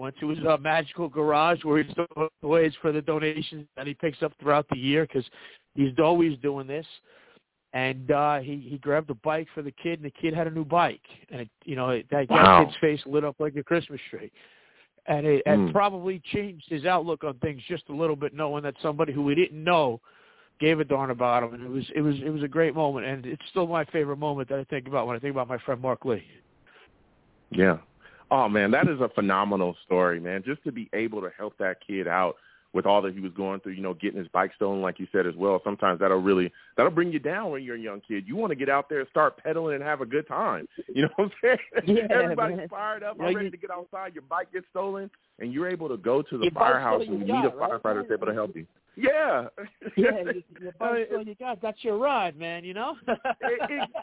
went 0.00 0.16
to 0.18 0.28
his 0.28 0.38
uh, 0.48 0.56
magical 0.56 1.08
garage 1.08 1.62
where 1.62 1.82
he 1.82 1.94
toys 2.42 2.72
for 2.80 2.90
the 2.90 3.02
donations 3.02 3.66
that 3.76 3.86
he 3.86 3.94
picks 3.94 4.22
up 4.22 4.32
throughout 4.40 4.66
the 4.70 4.78
year 4.78 5.06
because 5.06 5.24
he's 5.74 5.92
always 5.98 6.38
doing 6.38 6.66
this. 6.66 6.86
And 7.72 8.10
uh, 8.10 8.40
he 8.40 8.66
he 8.68 8.78
grabbed 8.78 9.10
a 9.10 9.14
bike 9.14 9.46
for 9.54 9.62
the 9.62 9.70
kid, 9.70 10.00
and 10.00 10.04
the 10.04 10.10
kid 10.10 10.34
had 10.34 10.48
a 10.48 10.50
new 10.50 10.64
bike, 10.64 11.04
and 11.30 11.42
it, 11.42 11.48
you 11.64 11.76
know 11.76 11.90
it, 11.90 12.06
that 12.10 12.28
wow. 12.28 12.64
kid's 12.64 12.76
face 12.80 13.00
lit 13.06 13.24
up 13.24 13.36
like 13.38 13.54
a 13.54 13.62
Christmas 13.62 14.00
tree, 14.10 14.32
and 15.06 15.24
it, 15.24 15.44
mm. 15.46 15.68
it 15.68 15.72
probably 15.72 16.20
changed 16.32 16.64
his 16.68 16.84
outlook 16.84 17.22
on 17.22 17.34
things 17.34 17.62
just 17.68 17.84
a 17.88 17.94
little 17.94 18.16
bit, 18.16 18.34
knowing 18.34 18.64
that 18.64 18.74
somebody 18.82 19.12
who 19.12 19.22
we 19.22 19.36
didn't 19.36 19.62
know 19.62 20.00
gave 20.58 20.80
a 20.80 20.84
darn 20.84 21.10
about 21.10 21.44
him, 21.44 21.54
and 21.54 21.62
it 21.62 21.70
was 21.70 21.84
it 21.94 22.00
was 22.00 22.16
it 22.24 22.30
was 22.30 22.42
a 22.42 22.48
great 22.48 22.74
moment, 22.74 23.06
and 23.06 23.24
it's 23.24 23.42
still 23.50 23.68
my 23.68 23.84
favorite 23.84 24.18
moment 24.18 24.48
that 24.48 24.58
I 24.58 24.64
think 24.64 24.88
about 24.88 25.06
when 25.06 25.14
I 25.14 25.20
think 25.20 25.32
about 25.32 25.46
my 25.46 25.58
friend 25.58 25.80
Mark 25.80 26.04
Lee. 26.04 26.24
Yeah, 27.52 27.78
Oh 28.30 28.48
man, 28.48 28.70
that 28.70 28.88
is 28.88 29.00
a 29.00 29.08
phenomenal 29.08 29.76
story, 29.84 30.20
man. 30.20 30.42
Just 30.44 30.62
to 30.64 30.72
be 30.72 30.88
able 30.92 31.20
to 31.20 31.30
help 31.36 31.56
that 31.58 31.78
kid 31.86 32.06
out 32.06 32.36
with 32.72 32.86
all 32.86 33.02
that 33.02 33.12
he 33.12 33.20
was 33.20 33.32
going 33.32 33.58
through, 33.60 33.72
you 33.72 33.82
know, 33.82 33.94
getting 33.94 34.18
his 34.18 34.28
bike 34.28 34.52
stolen, 34.54 34.80
like 34.80 35.00
you 35.00 35.06
said 35.10 35.26
as 35.26 35.34
well. 35.34 35.60
Sometimes 35.64 35.98
that'll 35.98 36.22
really 36.22 36.52
that'll 36.76 36.92
bring 36.92 37.12
you 37.12 37.18
down 37.18 37.50
when 37.50 37.64
you're 37.64 37.76
a 37.76 37.80
young 37.80 38.00
kid. 38.06 38.24
You 38.26 38.36
want 38.36 38.50
to 38.50 38.56
get 38.56 38.68
out 38.68 38.88
there 38.88 39.00
and 39.00 39.08
start 39.08 39.42
pedaling 39.42 39.74
and 39.74 39.84
have 39.84 40.00
a 40.00 40.06
good 40.06 40.26
time. 40.28 40.68
You 40.92 41.02
know 41.02 41.08
what 41.16 41.24
I'm 41.26 41.30
saying? 41.42 41.86
Yeah, 41.86 42.06
Everybody's 42.10 42.56
man. 42.56 42.68
fired 42.68 43.02
up, 43.04 43.16
you 43.16 43.24
ready 43.24 43.44
you, 43.44 43.50
to 43.50 43.56
get 43.56 43.70
outside. 43.70 44.12
Your 44.12 44.22
bike 44.22 44.52
gets 44.52 44.66
stolen, 44.70 45.08
and 45.38 45.52
you're 45.52 45.68
able 45.68 45.88
to 45.88 45.96
go 45.96 46.20
to 46.20 46.36
the 46.36 46.50
firehouse 46.50 47.02
and 47.06 47.20
you 47.20 47.32
meet 47.32 47.44
a 47.44 47.50
firefighter 47.50 47.84
right? 47.84 47.96
that's 48.08 48.10
able 48.10 48.26
to 48.26 48.34
help 48.34 48.56
you. 48.56 48.66
Yeah. 48.96 49.46
yeah, 49.96 50.10
your 51.10 51.22
you 51.22 51.34
got. 51.36 51.62
That's 51.62 51.82
your 51.82 51.98
ride, 51.98 52.36
man. 52.36 52.64
You 52.64 52.74
know. 52.74 52.96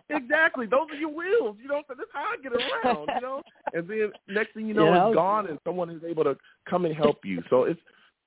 exactly. 0.10 0.66
Those 0.66 0.88
are 0.92 0.96
your 0.96 1.10
wheels. 1.10 1.58
You 1.62 1.68
know, 1.68 1.84
so 1.88 1.94
that's 1.98 2.10
how 2.14 2.26
I 2.34 2.38
get 2.42 2.54
around. 2.54 3.10
You 3.16 3.22
know, 3.22 3.42
and 3.74 3.88
then 3.88 4.12
next 4.28 4.54
thing 4.54 4.68
you 4.68 4.74
know, 4.74 4.86
yeah, 4.86 5.08
it's 5.08 5.16
gone, 5.16 5.48
and 5.48 5.60
someone 5.66 5.90
is 5.90 6.02
able 6.08 6.24
to 6.24 6.38
come 6.70 6.86
and 6.86 6.96
help 6.96 7.20
you. 7.24 7.44
So 7.50 7.64
it's 7.64 7.80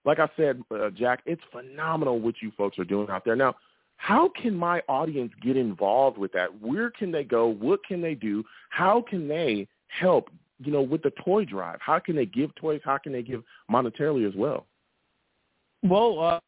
like 0.05 0.19
I 0.19 0.29
said, 0.37 0.63
uh, 0.75 0.91
Jack, 0.91 1.21
it's 1.27 1.43
phenomenal 1.53 2.21
what 2.21 2.37
you 2.41 2.53
folks 2.57 2.79
are 2.79 2.85
doing 2.85 3.09
out 3.11 3.25
there. 3.25 3.37
Now, 3.37 3.55
how 3.97 4.31
can 4.41 4.55
my 4.55 4.81
audience 4.89 5.33
get 5.43 5.57
involved 5.57 6.17
with 6.17 6.33
that? 6.33 6.49
Where 6.61 6.91
can 6.91 7.13
they 7.13 7.25
go? 7.25 7.49
What 7.49 7.85
can 7.85 8.01
they 8.01 8.15
do? 8.15 8.45
How 8.71 9.05
can 9.09 9.29
they 9.29 9.69
help? 9.89 10.31
You 10.63 10.73
know, 10.73 10.83
with 10.83 11.03
the 11.03 11.13
toy 11.25 11.45
drive, 11.45 11.79
how 11.81 11.99
can 11.99 12.17
they 12.17 12.27
give 12.27 12.55
toys? 12.55 12.81
How 12.85 12.99
can 12.99 13.13
they 13.13 13.23
give 13.23 13.43
monetarily 13.71 14.29
as 14.29 14.35
well? 14.35 14.67
Well, 15.83 16.21
uh, 16.21 16.41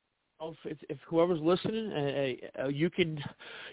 if, 0.64 0.78
if 0.88 0.98
whoever's 1.06 1.40
listening, 1.40 1.92
uh, 1.92 2.62
uh, 2.64 2.68
you 2.68 2.90
can 2.90 3.22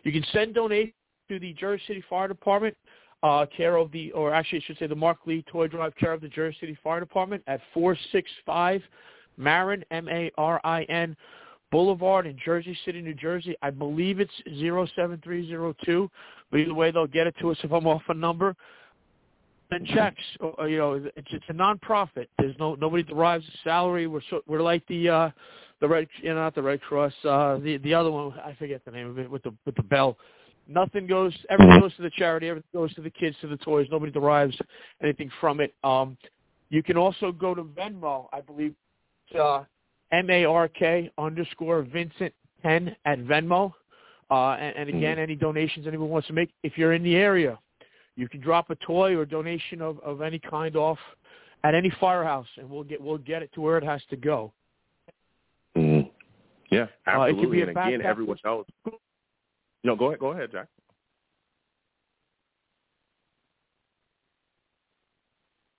you 0.04 0.12
can 0.12 0.24
send 0.32 0.56
donations 0.56 0.94
to 1.30 1.40
the 1.40 1.54
Jersey 1.54 1.84
City 1.88 2.04
Fire 2.10 2.28
Department, 2.28 2.76
uh, 3.24 3.46
care 3.56 3.76
of 3.76 3.92
the, 3.92 4.12
or 4.14 4.34
actually 4.34 4.60
I 4.60 4.64
should 4.66 4.78
say 4.78 4.88
the 4.88 4.96
Mark 4.96 5.18
Lee 5.26 5.44
Toy 5.52 5.68
Drive, 5.68 5.96
care 5.96 6.14
of 6.14 6.22
the 6.22 6.28
Jersey 6.28 6.58
City 6.60 6.78
Fire 6.84 7.00
Department 7.00 7.44
at 7.48 7.60
four 7.74 7.98
six 8.12 8.30
five 8.46 8.82
Marin 9.38 9.84
M 9.92 10.08
A 10.10 10.32
R 10.38 10.60
I 10.64 10.84
N 10.84 11.16
Boulevard 11.72 12.26
in 12.26 12.38
Jersey 12.44 12.78
City, 12.86 13.02
New 13.02 13.14
Jersey. 13.14 13.56
I 13.62 13.70
believe 13.70 14.20
it's 14.20 14.32
zero 14.58 14.88
seven 14.96 15.20
three 15.24 15.48
zero 15.48 15.76
two, 15.86 16.10
but 16.52 16.58
either 16.58 16.74
way 16.74 16.92
they'll 16.92 17.08
get 17.08 17.28
it 17.28 17.36
to 17.42 17.52
us 17.52 17.58
if 17.64 17.72
I'm 17.72 17.88
off 17.88 18.04
a 18.10 18.14
number. 18.14 18.56
And 19.72 19.86
checks, 19.86 20.24
or, 20.40 20.68
you 20.68 20.80
know, 20.80 20.94
it's 20.94 21.28
it's 21.32 21.46
a 21.50 21.54
nonprofit. 21.54 22.26
There's 22.40 22.56
no 22.58 22.74
nobody 22.74 23.04
derives 23.04 23.46
a 23.48 23.58
salary. 23.64 24.08
We're 24.08 24.22
so, 24.32 24.42
we're 24.48 24.64
like 24.64 24.84
the 24.88 25.10
uh 25.10 25.30
the 25.82 25.88
red, 25.88 26.08
you 26.22 26.30
know, 26.30 26.36
not 26.36 26.56
the 26.56 26.62
Red 26.62 26.82
Cross. 26.82 27.14
Uh, 27.24 27.58
the 27.58 27.78
the 27.78 27.94
other 27.94 28.12
one, 28.12 28.34
I 28.44 28.54
forget 28.56 28.84
the 28.86 28.92
name 28.92 29.08
of 29.10 29.20
it, 29.20 29.30
with 29.30 29.44
the 29.44 29.54
with 29.66 29.76
the 29.76 29.84
bell. 29.84 30.18
Nothing 30.68 31.08
goes. 31.08 31.34
Everything 31.50 31.80
goes 31.80 31.96
to 31.96 32.02
the 32.04 32.12
charity. 32.12 32.48
Everything 32.50 32.70
goes 32.74 32.94
to 32.96 33.02
the 33.02 33.10
kids, 33.10 33.36
to 33.42 33.48
the 33.48 33.58
toys. 33.58 33.88
Nobody 33.90 34.12
derives 34.12 34.58
anything 35.02 35.32
from 35.40 35.60
it. 35.62 35.74
Um, 35.84 36.18
you 36.70 36.84
can 36.84 36.98
also 36.98 37.32
go 37.32 37.56
to 37.56 37.64
Venmo. 37.64 38.28
I 38.32 38.42
believe 38.42 38.76
uh, 39.40 39.64
M 40.12 40.30
A 40.30 40.46
R 40.46 40.68
K 40.68 41.12
underscore 41.18 41.82
Vincent 41.84 42.34
ten 42.62 42.96
at 43.06 43.20
Venmo. 43.20 43.74
Uh, 44.32 44.52
and, 44.60 44.76
and 44.76 44.90
again, 44.90 45.18
Mhm. 45.18 45.22
any 45.24 45.36
donations 45.36 45.88
anyone 45.88 46.10
wants 46.10 46.28
to 46.28 46.34
make, 46.34 46.52
if 46.62 46.78
you're 46.78 46.94
in 46.94 47.02
the 47.02 47.16
area, 47.16 47.58
you 48.16 48.30
can 48.30 48.40
drop 48.40 48.70
a 48.70 48.76
toy 48.76 49.16
or 49.18 49.26
donation 49.26 49.82
of, 49.82 49.98
of 50.02 50.22
any 50.22 50.38
kind 50.38 50.76
off 50.76 51.00
at 51.64 51.74
any 51.74 51.90
firehouse, 52.00 52.48
and 52.58 52.70
we'll 52.70 52.84
get 52.84 53.02
we'll 53.02 53.18
get 53.18 53.42
it 53.42 53.52
to 53.54 53.62
where 53.62 53.78
it 53.80 53.84
has 53.84 54.02
to 54.12 54.16
go. 54.16 54.54
Yeah, 56.72 56.82
Uh, 56.82 56.84
it 56.84 56.88
could 57.06 57.12
absolutely. 57.12 57.48
be 57.48 57.62
a 57.62 57.68
and 57.68 57.72
again, 57.72 58.00
backpack 58.02 58.06
everyone 58.06 58.38
knows. 58.46 58.66
No, 59.84 59.96
go 59.96 60.08
ahead. 60.08 60.20
Go 60.20 60.32
ahead, 60.32 60.52
Jack. 60.52 60.68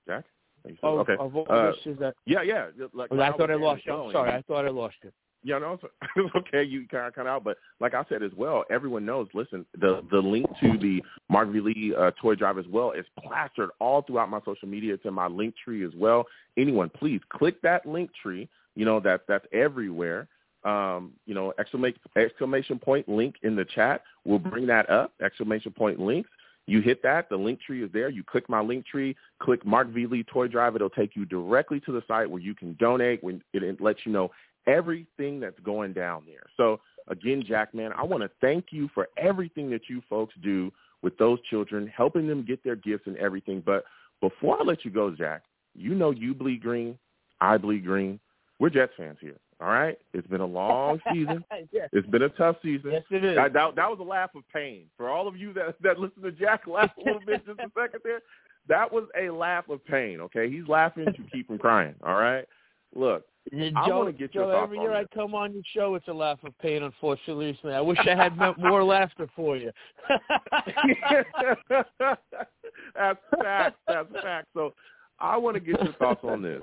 Jack. 0.07 0.25
Are 0.65 0.71
you 0.71 0.77
still- 0.77 1.01
Of, 1.01 1.09
okay. 1.09 1.17
of 1.23 1.37
all 1.37 1.47
Uh, 1.49 1.73
is 1.85 1.99
that. 1.99 2.15
Yeah, 2.27 2.43
yeah. 2.43 2.71
Like, 2.93 3.11
Oh, 3.11 3.15
like 3.17 3.35
I 3.35 3.37
thought 3.37 3.51
I 3.51 3.55
lost 3.55 3.81
as 3.81 3.87
you. 3.87 3.93
I'm 3.95 4.13
sorry. 4.13 4.31
I 4.33 4.43
thought 4.43 4.65
I 4.65 4.71
lost 4.71 4.97
you. 5.03 5.13
Yeah, 5.43 5.59
no, 5.59 5.73
it's, 5.73 5.85
it's 6.17 6.35
okay. 6.37 6.63
You 6.63 6.87
kind 6.89 7.07
of 7.07 7.15
cut 7.15 7.27
out, 7.27 7.45
but 7.45 7.57
like 7.81 7.95
I 7.95 8.05
said 8.11 8.23
as 8.23 8.33
well, 8.35 8.65
everyone 8.69 9.07
knows. 9.07 9.27
Listen, 9.33 9.65
the 9.79 10.05
the 10.11 10.19
link 10.21 10.47
to 10.61 10.77
the 10.77 11.03
Mark 11.31 11.49
V. 11.49 11.61
Lee 11.61 11.95
uh, 11.97 12.11
toy 12.21 12.35
drive 12.35 12.59
as 12.59 12.67
well 12.69 12.91
is 12.93 13.07
plastered 13.19 13.71
all 13.79 14.03
throughout 14.03 14.29
my 14.29 14.41
social 14.45 14.69
media. 14.69 14.93
It's 14.93 15.05
in 15.07 15.15
my 15.15 15.29
link 15.29 15.55
tree 15.57 15.83
as 15.83 15.95
well. 15.95 16.27
Anyone, 16.59 16.91
please 16.91 17.23
click 17.31 17.61
that 17.63 17.87
link 17.87 18.11
tree. 18.23 18.51
You 18.75 18.85
know 18.85 19.01
that 19.01 19.23
that's 19.29 19.47
everywhere. 19.53 20.29
Um, 20.63 21.13
you 21.25 21.35
know, 21.35 21.55
exclamation 21.59 21.99
exclamation 22.17 22.79
point 22.79 23.09
link 23.09 23.37
in 23.43 23.57
the 23.57 23.65
chat. 23.65 24.03
We'll 24.25 24.39
bring 24.39 24.67
that 24.67 24.91
up. 24.91 25.13
Exclamation 25.23 25.73
point 25.73 25.99
links. 25.99 26.29
You 26.67 26.81
hit 26.81 27.03
that, 27.03 27.29
the 27.29 27.37
link 27.37 27.61
tree 27.61 27.83
is 27.83 27.91
there. 27.93 28.11
You 28.11 28.23
click 28.23 28.49
my 28.49 28.61
link 28.61 28.87
tree, 28.87 29.17
click 29.43 29.67
Mark 29.67 29.89
V. 29.89 30.07
Lee 30.07 30.23
Toy 30.23 30.47
Drive. 30.47 30.77
It'll 30.77 30.91
take 30.91 31.17
you 31.17 31.25
directly 31.25 31.81
to 31.81 31.93
the 31.93 32.03
site 32.07 32.31
where 32.31 32.41
you 32.41 32.55
can 32.55 32.77
donate. 32.79 33.25
When 33.25 33.43
it, 33.53 33.81
lets 33.81 34.01
you 34.05 34.13
know 34.13 34.31
everything 34.67 35.41
that's 35.41 35.59
going 35.61 35.95
down 35.95 36.23
there. 36.27 36.45
So 36.57 36.81
again, 37.09 37.43
Jack, 37.45 37.75
man, 37.75 37.93
I 37.97 38.05
want 38.05 38.23
to 38.23 38.31
thank 38.41 38.67
you 38.71 38.89
for 38.95 39.09
everything 39.17 39.71
that 39.71 39.89
you 39.89 40.03
folks 40.09 40.35
do 40.43 40.71
with 41.03 41.17
those 41.19 41.41
children, 41.49 41.91
helping 41.95 42.29
them 42.29 42.45
get 42.45 42.63
their 42.63 42.77
gifts 42.77 43.07
and 43.07 43.17
everything. 43.17 43.63
But 43.65 43.85
before 44.21 44.61
I 44.61 44.65
let 44.65 44.85
you 44.85 44.91
go, 44.91 45.11
Jack, 45.11 45.43
you 45.75 45.95
know 45.95 46.11
you 46.11 46.35
bleed 46.35 46.63
green, 46.63 46.99
I 47.41 47.57
bleed 47.57 47.85
green. 47.85 48.21
We're 48.59 48.71
Jets 48.71 48.93
fans 48.97 49.19
here. 49.21 49.39
All 49.61 49.69
right. 49.69 49.99
It's 50.15 50.27
been 50.27 50.41
a 50.41 50.47
long 50.47 51.01
season. 51.13 51.45
yes. 51.73 51.89
It's 51.93 52.09
been 52.09 52.23
a 52.23 52.29
tough 52.31 52.57
season. 52.63 52.93
yes, 52.93 53.03
it 53.11 53.25
is. 53.25 53.37
That, 53.37 53.53
that, 53.53 53.77
that 53.77 53.91
was 53.91 53.99
a 54.01 54.05
laugh 54.05 54.31
of 54.35 54.43
pain. 54.53 54.85
For 54.97 55.09
all 55.11 55.29
of 55.29 55.37
you 55.37 55.53
that, 55.55 55.77
that 55.83 55.99
listen 55.99 56.23
to 56.23 56.33
Jack 56.33 56.67
laugh 56.67 56.91
a 56.99 57.05
little 57.05 57.21
bit 57.27 57.45
just 57.47 57.59
a 57.61 57.71
second 57.79 58.01
there, 58.05 58.21
that 58.69 58.91
was 58.91 59.05
a 59.21 59.29
laugh 59.31 59.69
of 59.69 59.85
pain, 59.85 60.21
okay? 60.21 60.51
He's 60.51 60.67
laughing 60.69 61.07
to 61.07 61.23
keep 61.33 61.47
from 61.49 61.59
crying, 61.59 61.95
all 62.05 62.15
right? 62.15 62.45
Look, 62.95 63.25
Yeah, 63.53 63.71
I 63.77 63.87
Joe, 63.89 63.99
wanna 63.99 64.13
get 64.13 64.35
your 64.35 64.45
Joe, 64.45 64.51
thoughts 64.53 64.65
every 64.65 64.79
year 64.79 64.95
I 64.95 65.05
come 65.15 65.35
on 65.35 65.53
your 65.53 65.63
show, 65.75 65.95
it's 65.95 66.09
a 66.09 66.13
laugh 66.13 66.39
of 66.45 66.57
pain. 66.59 66.83
Unfortunately, 66.83 67.57
I 67.73 67.81
wish 67.81 67.99
I 68.07 68.15
had 68.15 68.37
more 68.59 68.83
laughter 68.85 69.29
for 69.37 69.57
you. 69.57 69.71
that's 72.95 73.19
fact. 73.43 73.77
That's 73.87 74.09
fact. 74.23 74.49
So 74.55 74.75
I 75.19 75.37
want 75.37 75.55
to 75.55 75.61
get 75.61 75.83
your 75.83 75.93
thoughts 75.95 76.21
on 76.25 76.43
this. 76.43 76.63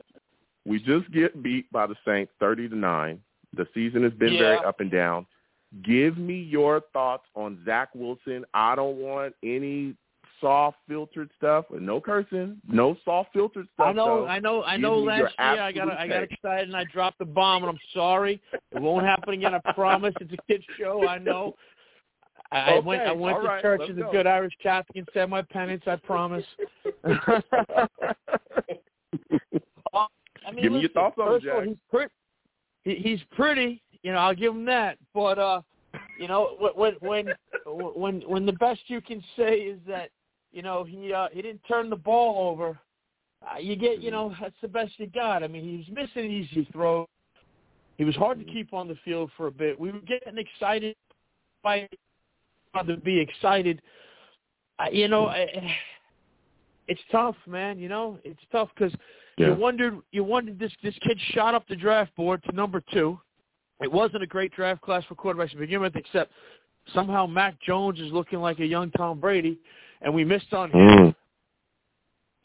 We 0.68 0.80
just 0.80 1.10
get 1.12 1.42
beat 1.42 1.72
by 1.72 1.88
the 1.88 1.96
Saints 2.06 2.32
thirty 2.40 2.68
to 2.68 2.76
nine. 2.76 3.22
The 3.56 3.68
season 3.74 4.04
has 4.04 4.14
been 4.14 4.38
very 4.38 4.58
up 4.58 4.82
and 4.82 4.92
down. 4.92 5.26
Give 5.84 6.18
me 6.18 6.36
your 6.36 6.82
thoughts 6.94 7.26
on 7.36 7.62
Zach 7.66 7.90
Wilson. 7.96 8.46
I 8.54 8.76
don't 8.76 8.98
want 8.98 9.34
any 9.44 9.96
soft 10.42 10.78
filtered 10.88 11.30
stuff. 11.38 11.66
No 11.72 12.02
cursing. 12.02 12.62
No 12.68 12.98
soft 13.06 13.32
filtered 13.34 13.68
stuff. 13.74 13.88
I 13.88 13.94
know, 13.94 14.06
though. 14.06 14.28
I 14.28 14.40
know, 14.40 14.64
I 14.64 14.74
Give 14.74 14.82
know. 14.82 15.00
Last 15.00 15.20
year 15.20 15.30
I 15.40 15.72
got, 15.72 15.90
absolute 15.90 15.98
I 15.98 16.08
got 16.08 16.24
excited 16.24 16.68
and 16.68 16.78
I 16.78 16.84
dropped 16.92 17.20
the 17.20 17.26
bomb, 17.26 17.64
and 17.64 17.70
I'm 17.70 17.80
sorry. 17.94 18.42
It 18.54 18.82
won't 18.82 19.06
happen 19.06 19.34
again. 19.34 19.54
I 19.56 19.74
promise. 19.74 20.14
It's 20.20 20.34
a 20.34 20.52
kids 20.52 20.66
show. 20.78 21.08
I 21.08 21.18
know. 21.18 21.56
I 22.52 22.76
I 22.76 22.80
went, 22.80 23.02
I 23.02 23.12
went 23.12 23.38
all 23.38 23.42
to 23.42 23.48
right, 23.48 23.62
church 23.62 23.80
let's 23.82 23.92
as 23.92 23.98
a 23.98 24.02
go. 24.02 24.12
good 24.12 24.28
Irish 24.28 24.54
Catholic 24.62 24.96
and 24.96 25.08
said 25.14 25.30
my 25.30 25.42
penance. 25.42 25.84
I 25.86 25.98
promise. 25.98 26.46
I 30.48 30.51
mean, 30.51 30.63
Give 30.63 30.72
me 30.72 30.80
your 30.80 30.89
thoughts 30.89 31.18
on 31.20 31.27
it, 31.27 31.32
first 31.32 31.46
of 31.46 31.54
all, 31.54 31.60
Jack. 31.62 31.68
he's 31.70 31.77
pretty. 31.92 32.13
He, 32.84 32.96
he's 32.96 33.20
pretty. 33.36 33.82
You 34.04 34.13
know, 34.13 34.20
I'll 34.20 34.36
give 34.36 34.54
him 34.54 34.66
that. 34.66 34.98
But 35.13 35.38
uh, 35.38 35.62
you 36.20 36.27
know, 36.27 36.72
when 36.75 36.94
when 37.01 37.34
when 37.66 38.22
when 38.22 38.46
the 38.46 38.54
best 38.54 38.82
you 38.88 39.01
can 39.01 39.22
say 39.36 39.56
is 39.60 39.80
that 39.88 40.10
you 40.51 40.62
know 40.62 40.84
he 40.84 41.12
uh, 41.13 41.27
he 41.32 41.42
didn't 41.42 41.62
turn 41.68 41.89
the 41.89 41.96
ball 41.96 42.50
over. 42.50 42.80
Uh, 43.44 43.60
you 43.60 43.75
get 43.75 44.01
you 44.01 44.10
know 44.12 44.34
that's 44.39 44.56
the 44.62 44.68
best 44.68 44.94
you 44.98 45.08
got. 45.08 45.44
I 45.44 45.48
mean, 45.48 45.63
he 45.63 45.77
was 45.77 46.08
missing 46.08 46.32
easy 46.32 46.68
throws. 46.72 47.08
He 47.98 48.06
was 48.06 48.16
hard 48.16 48.39
to 48.39 48.46
keep 48.46 48.74
on 48.74 48.88
the 48.88 48.98
field 49.04 49.32
for 49.36 49.48
a 49.48 49.51
bit. 49.51 49.80
We 49.80 49.92
were 49.92 50.00
getting 50.00 50.38
excited 50.38 50.96
by 51.63 51.88
to 52.86 52.98
be 52.98 53.20
excited. 53.20 53.82
Uh, 54.80 54.86
you 54.92 55.08
know, 55.08 55.27
I- 55.27 55.75
it's 56.88 57.01
tough, 57.12 57.36
man. 57.48 57.80
You 57.80 57.89
know, 57.89 58.18
it's 58.24 58.39
tough 58.51 58.70
because 58.75 58.94
Yeah. 59.38 59.48
you 59.48 59.53
wondered 59.56 60.00
you 60.12 60.24
wondered 60.24 60.58
this 60.60 60.72
this 60.84 60.96
kid 61.01 61.20
shot 61.34 61.53
up 61.53 61.67
the 61.67 61.75
draft 61.75 62.15
board 62.15 62.44
to 62.50 62.56
number 62.56 62.82
two. 62.91 63.20
It 63.82 63.91
wasn't 63.91 64.24
a 64.24 64.27
great 64.27 64.51
draft 64.53 64.82
class 64.82 65.03
for 65.08 65.15
quarterbacks 65.15 65.51
to 65.51 65.58
begin 65.58 65.82
with, 65.82 65.96
except 65.96 66.32
somehow 66.94 67.27
Mac 67.27 67.62
Jones 67.62 68.00
is 68.00 68.12
looking 68.12 68.39
like 68.39 68.60
a 68.60 68.65
young 68.65 68.89
Tom 68.91 69.20
Brady, 69.20 69.60
and 70.01 70.13
we 70.13 70.24
missed 70.24 70.51
on 70.53 70.72
him. 70.72 70.79
Mm. 70.79 71.15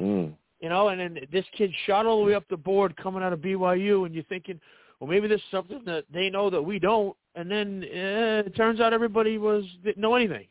Mm. 0.00 0.32
You 0.60 0.68
know, 0.68 0.88
and 0.88 1.00
then 1.00 1.18
this 1.32 1.44
kid 1.56 1.72
shot 1.86 2.06
all 2.06 2.20
the 2.20 2.24
way 2.26 2.34
up 2.34 2.44
the 2.50 2.56
board 2.56 2.96
coming 2.96 3.22
out 3.22 3.32
of 3.32 3.40
BYU, 3.40 4.06
and 4.06 4.14
you're 4.14 4.24
thinking, 4.24 4.60
well, 5.00 5.08
maybe 5.08 5.26
there's 5.26 5.42
something 5.50 5.80
that 5.86 6.04
they 6.12 6.30
know 6.30 6.50
that 6.50 6.62
we 6.62 6.78
don't. 6.78 7.16
And 7.34 7.50
then 7.50 7.82
eh, 7.84 8.42
it 8.46 8.54
turns 8.54 8.80
out 8.80 8.92
everybody 8.92 9.38
was 9.38 9.64
didn't 9.82 10.00
know 10.00 10.14
anything. 10.14 10.46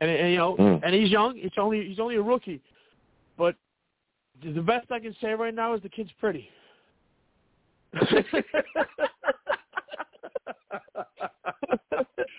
And, 0.00 0.10
and 0.10 0.30
you 0.30 0.38
know, 0.38 0.56
Mm. 0.56 0.80
and 0.84 0.94
he's 0.94 1.10
young. 1.10 1.34
It's 1.36 1.56
only 1.58 1.86
he's 1.88 1.98
only 1.98 2.16
a 2.16 2.22
rookie, 2.22 2.60
but 3.36 3.56
the 4.42 4.60
best 4.60 4.90
I 4.90 4.98
can 4.98 5.14
say 5.20 5.32
right 5.32 5.54
now 5.54 5.74
is 5.74 5.82
the 5.82 5.88
kid's 5.88 6.10
pretty. 6.20 6.48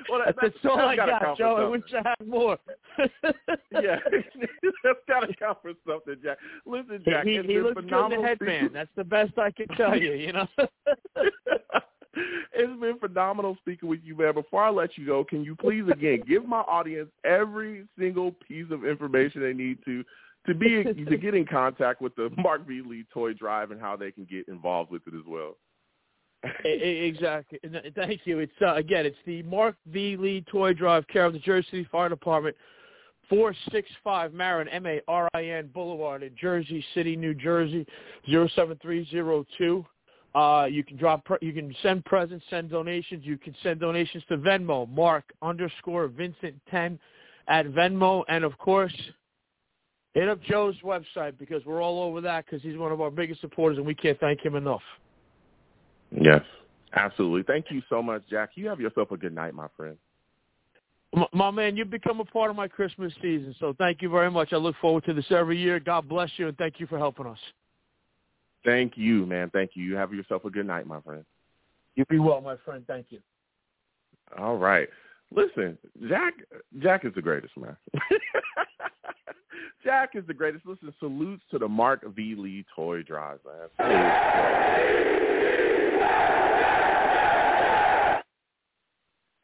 well, 0.09 0.21
That's, 0.41 0.55
all 0.65 0.79
I 0.79 0.95
got, 0.95 1.37
Joe. 1.37 1.55
I 1.57 1.69
wish 1.69 1.81
I 1.93 2.09
had 2.09 2.27
more. 2.27 2.57
yeah, 3.71 3.97
that's 4.83 4.99
got 5.07 5.21
to 5.21 5.35
count 5.35 5.59
for 5.61 5.71
something, 5.87 6.15
Jack. 6.23 6.37
Listen, 6.65 7.01
Jack, 7.05 7.25
he, 7.25 7.41
he 7.45 7.59
looks 7.59 7.81
good 7.81 8.13
in 8.13 8.21
the 8.21 8.27
headband. 8.27 8.71
That's 8.73 8.89
the 8.95 9.03
best 9.03 9.37
I 9.37 9.51
can 9.51 9.67
tell 9.69 9.97
you. 9.97 10.13
You 10.13 10.33
know. 10.33 10.47
it's 12.53 12.79
been 12.79 12.99
phenomenal 12.99 13.57
speaking 13.61 13.89
with 13.89 13.99
you, 14.03 14.15
man. 14.17 14.33
Before 14.33 14.63
I 14.63 14.69
let 14.69 14.97
you 14.97 15.05
go, 15.05 15.23
can 15.23 15.43
you 15.43 15.55
please 15.55 15.83
again 15.91 16.23
give 16.27 16.45
my 16.45 16.61
audience 16.61 17.09
every 17.23 17.87
single 17.97 18.33
piece 18.47 18.67
of 18.71 18.85
information 18.85 19.41
they 19.41 19.53
need 19.53 19.79
to 19.85 20.03
to 20.45 20.53
be 20.53 20.83
to 20.83 21.17
get 21.17 21.35
in 21.35 21.45
contact 21.45 22.01
with 22.01 22.15
the 22.15 22.29
Mark 22.37 22.65
V. 22.67 22.81
Lee 22.85 23.05
Toy 23.13 23.33
Drive 23.33 23.71
and 23.71 23.81
how 23.81 23.95
they 23.95 24.11
can 24.11 24.25
get 24.25 24.47
involved 24.47 24.91
with 24.91 25.01
it 25.07 25.13
as 25.13 25.25
well. 25.27 25.57
Exactly. 26.63 27.59
Thank 27.95 28.21
you. 28.25 28.39
It's 28.39 28.53
uh, 28.61 28.75
again, 28.75 29.05
it's 29.05 29.17
the 29.25 29.43
Mark 29.43 29.75
V. 29.87 30.15
Lee 30.17 30.45
Toy 30.49 30.73
Drive, 30.73 31.07
care 31.07 31.25
of 31.25 31.33
the 31.33 31.39
Jersey 31.39 31.67
City 31.71 31.87
Fire 31.91 32.09
Department, 32.09 32.55
four 33.27 33.53
six 33.71 33.89
five 34.03 34.33
Marin 34.33 34.67
M 34.69 34.85
A 34.85 35.01
R 35.07 35.27
I 35.33 35.43
N 35.45 35.69
Boulevard 35.73 36.23
in 36.23 36.31
Jersey 36.39 36.83
City, 36.93 37.15
New 37.15 37.33
Jersey, 37.33 37.85
zero 38.29 38.47
seven 38.55 38.77
three 38.81 39.07
zero 39.09 39.45
two. 39.57 39.85
Uh, 40.37 40.65
you 40.65 40.83
can 40.83 40.97
drop, 40.97 41.25
pre- 41.25 41.39
you 41.41 41.51
can 41.51 41.75
send 41.81 42.05
presents, 42.05 42.45
send 42.51 42.69
donations. 42.69 43.25
You 43.25 43.39
can 43.39 43.55
send 43.63 43.79
donations 43.79 44.23
to 44.29 44.37
Venmo, 44.37 44.87
Mark 44.87 45.33
underscore 45.41 46.07
Vincent 46.09 46.53
ten 46.69 46.99
at 47.47 47.65
Venmo, 47.65 48.23
and 48.29 48.43
of 48.43 48.55
course, 48.59 48.93
hit 50.13 50.29
up 50.29 50.39
Joe's 50.43 50.75
website 50.83 51.39
because 51.39 51.65
we're 51.65 51.81
all 51.81 52.03
over 52.03 52.21
that 52.21 52.45
because 52.45 52.61
he's 52.61 52.77
one 52.77 52.91
of 52.91 53.01
our 53.01 53.09
biggest 53.09 53.41
supporters, 53.41 53.79
and 53.79 53.87
we 53.87 53.95
can't 53.95 54.19
thank 54.19 54.45
him 54.45 54.53
enough. 54.55 54.83
Yes, 56.11 56.43
absolutely. 56.93 57.41
Thank 57.41 57.71
you 57.71 57.81
so 57.89 58.03
much, 58.03 58.21
Jack. 58.29 58.51
You 58.53 58.67
have 58.67 58.79
yourself 58.79 59.09
a 59.09 59.17
good 59.17 59.33
night, 59.33 59.55
my 59.55 59.69
friend. 59.75 59.97
My, 61.15 61.25
my 61.33 61.49
man, 61.49 61.75
you've 61.75 61.89
become 61.89 62.19
a 62.19 62.25
part 62.25 62.51
of 62.51 62.55
my 62.55 62.67
Christmas 62.67 63.11
season, 63.23 63.55
so 63.59 63.73
thank 63.79 64.03
you 64.03 64.09
very 64.09 64.29
much. 64.29 64.53
I 64.53 64.57
look 64.57 64.75
forward 64.81 65.03
to 65.05 65.15
this 65.15 65.31
every 65.31 65.57
year. 65.57 65.79
God 65.79 66.07
bless 66.07 66.29
you, 66.37 66.47
and 66.47 66.57
thank 66.59 66.79
you 66.79 66.85
for 66.85 66.99
helping 66.99 67.25
us. 67.25 67.39
Thank 68.65 68.93
you, 68.97 69.25
man. 69.25 69.49
Thank 69.51 69.71
you. 69.75 69.83
You 69.83 69.95
have 69.95 70.13
yourself 70.13 70.45
a 70.45 70.49
good 70.49 70.67
night, 70.67 70.87
my 70.87 71.01
friend. 71.01 71.23
You 71.95 72.05
be 72.09 72.19
well, 72.19 72.41
my 72.41 72.57
friend. 72.57 72.83
Thank 72.85 73.07
you. 73.09 73.19
All 74.37 74.57
right. 74.57 74.89
Listen, 75.31 75.77
Jack 76.07 76.33
Jack 76.79 77.05
is 77.05 77.13
the 77.15 77.21
greatest, 77.21 77.55
man. 77.57 77.75
Jack 79.83 80.11
is 80.15 80.25
the 80.27 80.33
greatest. 80.33 80.65
Listen, 80.65 80.93
salutes 80.99 81.43
to 81.51 81.59
the 81.59 81.67
Mark 81.67 82.03
V. 82.15 82.35
Lee 82.35 82.65
Toy 82.75 83.03
Drive, 83.03 83.39
man. 83.45 83.67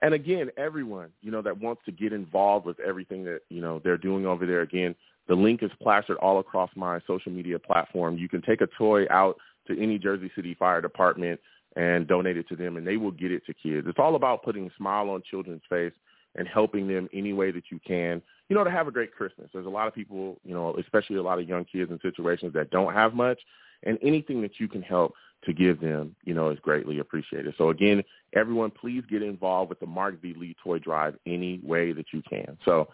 And 0.01 0.13
again, 0.13 0.49
everyone, 0.57 1.09
you 1.21 1.31
know, 1.31 1.41
that 1.41 1.57
wants 1.57 1.81
to 1.85 1.91
get 1.91 2.11
involved 2.11 2.65
with 2.65 2.77
everything 2.81 3.23
that, 3.23 3.39
you 3.49 3.61
know, 3.61 3.79
they're 3.85 3.97
doing 3.97 4.25
over 4.25 4.45
there, 4.45 4.59
again, 4.59 4.95
the 5.27 5.35
link 5.35 5.63
is 5.63 5.71
plastered 5.81 6.17
all 6.17 6.39
across 6.39 6.69
my 6.75 6.99
social 7.07 7.31
media 7.31 7.59
platform. 7.59 8.17
You 8.17 8.29
can 8.29 8.41
take 8.41 8.61
a 8.61 8.67
toy 8.77 9.05
out 9.09 9.37
to 9.67 9.81
any 9.81 9.97
Jersey 9.97 10.31
City 10.35 10.55
Fire 10.55 10.81
Department 10.81 11.39
and 11.75 12.07
donate 12.07 12.37
it 12.37 12.47
to 12.49 12.55
them, 12.55 12.77
and 12.77 12.85
they 12.85 12.97
will 12.97 13.11
get 13.11 13.31
it 13.31 13.45
to 13.45 13.53
kids. 13.53 13.87
It's 13.87 13.99
all 13.99 14.15
about 14.15 14.43
putting 14.43 14.67
a 14.67 14.69
smile 14.77 15.09
on 15.09 15.23
children's 15.29 15.63
face 15.69 15.93
and 16.35 16.47
helping 16.47 16.87
them 16.87 17.07
any 17.13 17.33
way 17.33 17.51
that 17.51 17.65
you 17.71 17.79
can, 17.85 18.21
you 18.49 18.55
know, 18.55 18.63
to 18.63 18.71
have 18.71 18.87
a 18.87 18.91
great 18.91 19.13
Christmas. 19.13 19.49
There's 19.53 19.65
a 19.65 19.69
lot 19.69 19.87
of 19.87 19.95
people, 19.95 20.39
you 20.43 20.53
know, 20.53 20.75
especially 20.79 21.17
a 21.17 21.23
lot 21.23 21.39
of 21.39 21.47
young 21.47 21.65
kids 21.65 21.91
in 21.91 21.99
situations 22.01 22.53
that 22.53 22.69
don't 22.69 22.93
have 22.93 23.13
much, 23.13 23.39
and 23.83 23.97
anything 24.01 24.41
that 24.41 24.59
you 24.59 24.67
can 24.67 24.81
help 24.81 25.13
to 25.45 25.53
give 25.53 25.79
them, 25.79 26.15
you 26.23 26.33
know, 26.33 26.49
is 26.49 26.59
greatly 26.59 26.99
appreciated. 26.99 27.53
So 27.57 27.69
again, 27.69 28.03
everyone, 28.33 28.71
please 28.71 29.03
get 29.09 29.21
involved 29.21 29.69
with 29.69 29.79
the 29.79 29.85
Mark 29.85 30.21
V. 30.21 30.33
Lee 30.37 30.55
Toy 30.63 30.79
Drive 30.79 31.15
any 31.25 31.59
way 31.63 31.91
that 31.91 32.07
you 32.13 32.21
can. 32.27 32.57
So 32.65 32.87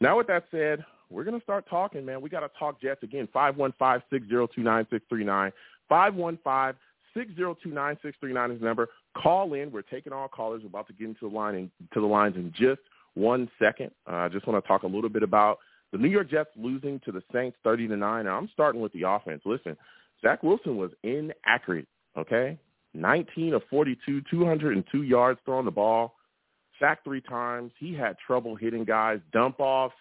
now 0.00 0.16
with 0.16 0.26
that 0.28 0.44
said, 0.50 0.84
we're 1.14 1.24
going 1.24 1.38
to 1.38 1.44
start 1.44 1.64
talking, 1.68 2.04
man. 2.04 2.20
We 2.20 2.28
got 2.28 2.40
to 2.40 2.50
talk 2.58 2.80
Jets 2.80 3.02
again. 3.02 3.28
515-602-9639. 3.34 5.52
515 5.88 6.80
6029639 7.16 8.54
is 8.54 8.60
the 8.60 8.66
number. 8.66 8.88
Call 9.16 9.54
in. 9.54 9.70
We're 9.70 9.82
taking 9.82 10.12
all 10.12 10.28
callers. 10.28 10.62
We're 10.62 10.68
about 10.68 10.88
to 10.88 10.92
get 10.92 11.06
into 11.06 11.28
the 11.28 11.34
line 11.34 11.54
and 11.54 11.70
to 11.92 12.00
the 12.00 12.06
lines 12.06 12.36
in 12.36 12.52
just 12.56 12.80
one 13.14 13.48
second. 13.58 13.92
Uh, 14.10 14.16
I 14.16 14.28
just 14.28 14.46
want 14.46 14.62
to 14.62 14.66
talk 14.66 14.82
a 14.82 14.88
little 14.88 15.08
bit 15.08 15.22
about 15.22 15.58
the 15.92 15.98
New 15.98 16.08
York 16.08 16.30
Jets 16.30 16.50
losing 16.56 17.00
to 17.04 17.12
the 17.12 17.22
Saints 17.32 17.56
30 17.62 17.88
to 17.88 17.96
9. 17.96 18.26
I'm 18.26 18.48
starting 18.52 18.80
with 18.80 18.92
the 18.92 19.08
offense. 19.08 19.42
Listen, 19.44 19.76
Zach 20.22 20.42
Wilson 20.42 20.76
was 20.76 20.90
inaccurate, 21.04 21.86
okay? 22.16 22.58
19 22.94 23.54
of 23.54 23.62
42, 23.70 24.22
202 24.30 25.02
yards 25.02 25.40
throwing 25.44 25.64
the 25.64 25.70
ball, 25.70 26.14
sacked 26.80 27.04
three 27.04 27.20
times. 27.20 27.72
He 27.78 27.94
had 27.94 28.16
trouble 28.24 28.56
hitting 28.56 28.84
guys, 28.84 29.20
dump 29.32 29.60
offs, 29.60 29.94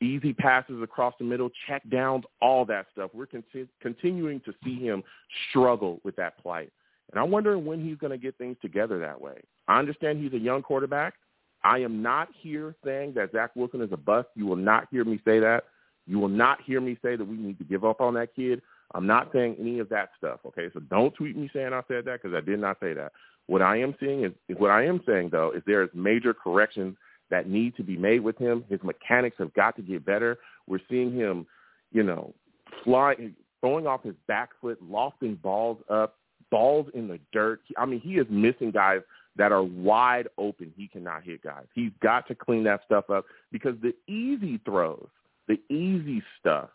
easy 0.00 0.32
passes 0.32 0.82
across 0.82 1.14
the 1.18 1.24
middle, 1.24 1.50
check 1.66 1.82
downs, 1.90 2.24
all 2.40 2.64
that 2.66 2.86
stuff. 2.92 3.10
We're 3.14 3.26
conti- 3.26 3.68
continuing 3.80 4.40
to 4.40 4.52
see 4.64 4.78
him 4.78 5.02
struggle 5.48 6.00
with 6.04 6.16
that 6.16 6.38
plight. 6.42 6.72
And 7.12 7.20
I'm 7.20 7.30
wondering 7.30 7.64
when 7.64 7.84
he's 7.84 7.96
going 7.96 8.10
to 8.10 8.18
get 8.18 8.36
things 8.36 8.56
together 8.60 8.98
that 8.98 9.20
way. 9.20 9.40
I 9.68 9.78
understand 9.78 10.22
he's 10.22 10.32
a 10.32 10.42
young 10.42 10.62
quarterback. 10.62 11.14
I 11.62 11.78
am 11.78 12.02
not 12.02 12.28
here 12.40 12.74
saying 12.84 13.14
that 13.14 13.32
Zach 13.32 13.54
Wilson 13.56 13.80
is 13.80 13.92
a 13.92 13.96
bust. 13.96 14.28
You 14.34 14.46
will 14.46 14.56
not 14.56 14.88
hear 14.90 15.04
me 15.04 15.20
say 15.24 15.40
that. 15.40 15.64
You 16.06 16.18
will 16.18 16.28
not 16.28 16.62
hear 16.62 16.80
me 16.80 16.96
say 17.02 17.16
that 17.16 17.24
we 17.24 17.36
need 17.36 17.58
to 17.58 17.64
give 17.64 17.84
up 17.84 18.00
on 18.00 18.14
that 18.14 18.34
kid. 18.34 18.62
I'm 18.94 19.06
not 19.06 19.30
saying 19.32 19.56
any 19.58 19.80
of 19.80 19.88
that 19.88 20.10
stuff. 20.16 20.40
Okay, 20.46 20.68
so 20.72 20.80
don't 20.80 21.14
tweet 21.14 21.36
me 21.36 21.50
saying 21.52 21.72
I 21.72 21.82
said 21.88 22.04
that 22.04 22.22
because 22.22 22.36
I 22.36 22.40
did 22.40 22.60
not 22.60 22.78
say 22.80 22.92
that. 22.92 23.12
What 23.46 23.62
I 23.62 23.80
am 23.80 23.94
seeing 23.98 24.24
is 24.24 24.32
what 24.56 24.70
I 24.70 24.84
am 24.84 25.00
saying 25.06 25.30
though 25.30 25.52
is 25.52 25.62
there 25.66 25.82
is 25.82 25.90
major 25.94 26.32
corrections 26.34 26.96
that 27.30 27.48
need 27.48 27.76
to 27.76 27.82
be 27.82 27.96
made 27.96 28.20
with 28.20 28.38
him. 28.38 28.64
His 28.68 28.80
mechanics 28.82 29.36
have 29.38 29.52
got 29.54 29.76
to 29.76 29.82
get 29.82 30.04
better. 30.04 30.38
We're 30.66 30.80
seeing 30.88 31.12
him, 31.12 31.46
you 31.92 32.02
know, 32.02 32.34
flying, 32.84 33.34
throwing 33.60 33.86
off 33.86 34.02
his 34.02 34.14
back 34.28 34.50
foot, 34.60 34.78
lofting 34.82 35.36
balls 35.36 35.78
up, 35.90 36.16
balls 36.50 36.86
in 36.94 37.08
the 37.08 37.18
dirt. 37.32 37.60
I 37.76 37.86
mean, 37.86 38.00
he 38.00 38.14
is 38.14 38.26
missing 38.30 38.70
guys 38.70 39.00
that 39.36 39.52
are 39.52 39.62
wide 39.62 40.28
open. 40.38 40.72
He 40.76 40.88
cannot 40.88 41.24
hit 41.24 41.42
guys. 41.42 41.64
He's 41.74 41.92
got 42.02 42.26
to 42.28 42.34
clean 42.34 42.64
that 42.64 42.80
stuff 42.86 43.10
up 43.10 43.26
because 43.52 43.74
the 43.82 43.94
easy 44.10 44.60
throws, 44.64 45.08
the 45.48 45.60
easy 45.68 46.22
stuff 46.38 46.70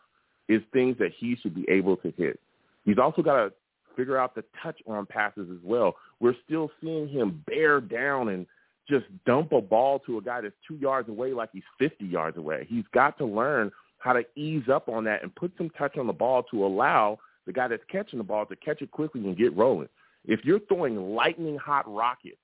is 0.49 0.61
things 0.73 0.97
that 0.99 1.11
he 1.17 1.37
should 1.41 1.55
be 1.55 1.65
able 1.69 1.95
to 1.97 2.11
hit. 2.17 2.39
He's 2.83 2.97
also 2.97 3.21
got 3.21 3.37
to 3.37 3.53
figure 3.95 4.17
out 4.17 4.35
the 4.35 4.43
touch 4.61 4.79
on 4.87 5.05
passes 5.05 5.47
as 5.49 5.59
well. 5.63 5.95
We're 6.19 6.35
still 6.45 6.69
seeing 6.81 7.07
him 7.07 7.43
bear 7.47 7.79
down 7.79 8.29
and– 8.29 8.45
just 8.89 9.05
dump 9.25 9.51
a 9.51 9.61
ball 9.61 9.99
to 9.99 10.17
a 10.17 10.21
guy 10.21 10.41
that's 10.41 10.55
two 10.67 10.75
yards 10.75 11.09
away 11.09 11.33
like 11.33 11.49
he's 11.53 11.63
50 11.79 12.05
yards 12.05 12.37
away. 12.37 12.65
He's 12.69 12.85
got 12.93 13.17
to 13.19 13.25
learn 13.25 13.71
how 13.99 14.13
to 14.13 14.23
ease 14.35 14.67
up 14.71 14.89
on 14.89 15.03
that 15.05 15.23
and 15.23 15.33
put 15.35 15.51
some 15.57 15.69
touch 15.71 15.97
on 15.97 16.07
the 16.07 16.13
ball 16.13 16.43
to 16.51 16.65
allow 16.65 17.19
the 17.45 17.53
guy 17.53 17.67
that's 17.67 17.83
catching 17.91 18.17
the 18.17 18.23
ball 18.23 18.45
to 18.45 18.55
catch 18.55 18.81
it 18.81 18.91
quickly 18.91 19.21
and 19.21 19.37
get 19.37 19.55
rolling. 19.55 19.89
If 20.25 20.43
you're 20.43 20.59
throwing 20.59 21.15
lightning 21.15 21.57
hot 21.57 21.91
rockets 21.91 22.37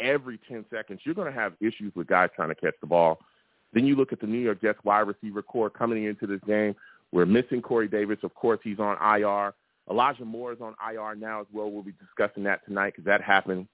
every 0.00 0.38
10 0.48 0.64
seconds, 0.70 1.00
you're 1.04 1.14
going 1.14 1.32
to 1.32 1.38
have 1.38 1.54
issues 1.60 1.94
with 1.94 2.06
guys 2.06 2.30
trying 2.34 2.48
to 2.48 2.54
catch 2.54 2.74
the 2.80 2.86
ball. 2.86 3.18
Then 3.72 3.86
you 3.86 3.96
look 3.96 4.12
at 4.12 4.20
the 4.20 4.26
New 4.26 4.38
York 4.38 4.62
Jets 4.62 4.78
wide 4.84 5.00
receiver 5.00 5.42
core 5.42 5.70
coming 5.70 6.04
into 6.04 6.26
this 6.26 6.40
game. 6.46 6.74
We're 7.12 7.26
missing 7.26 7.62
Corey 7.62 7.88
Davis. 7.88 8.18
Of 8.22 8.34
course, 8.34 8.60
he's 8.62 8.78
on 8.78 8.96
IR. 8.96 9.54
Elijah 9.90 10.24
Moore 10.24 10.52
is 10.52 10.60
on 10.60 10.74
IR 10.86 11.14
now 11.14 11.40
as 11.40 11.46
well. 11.52 11.70
We'll 11.70 11.82
be 11.82 11.94
discussing 11.98 12.44
that 12.44 12.64
tonight 12.66 12.92
because 12.94 13.04
that 13.04 13.22
happened 13.22 13.66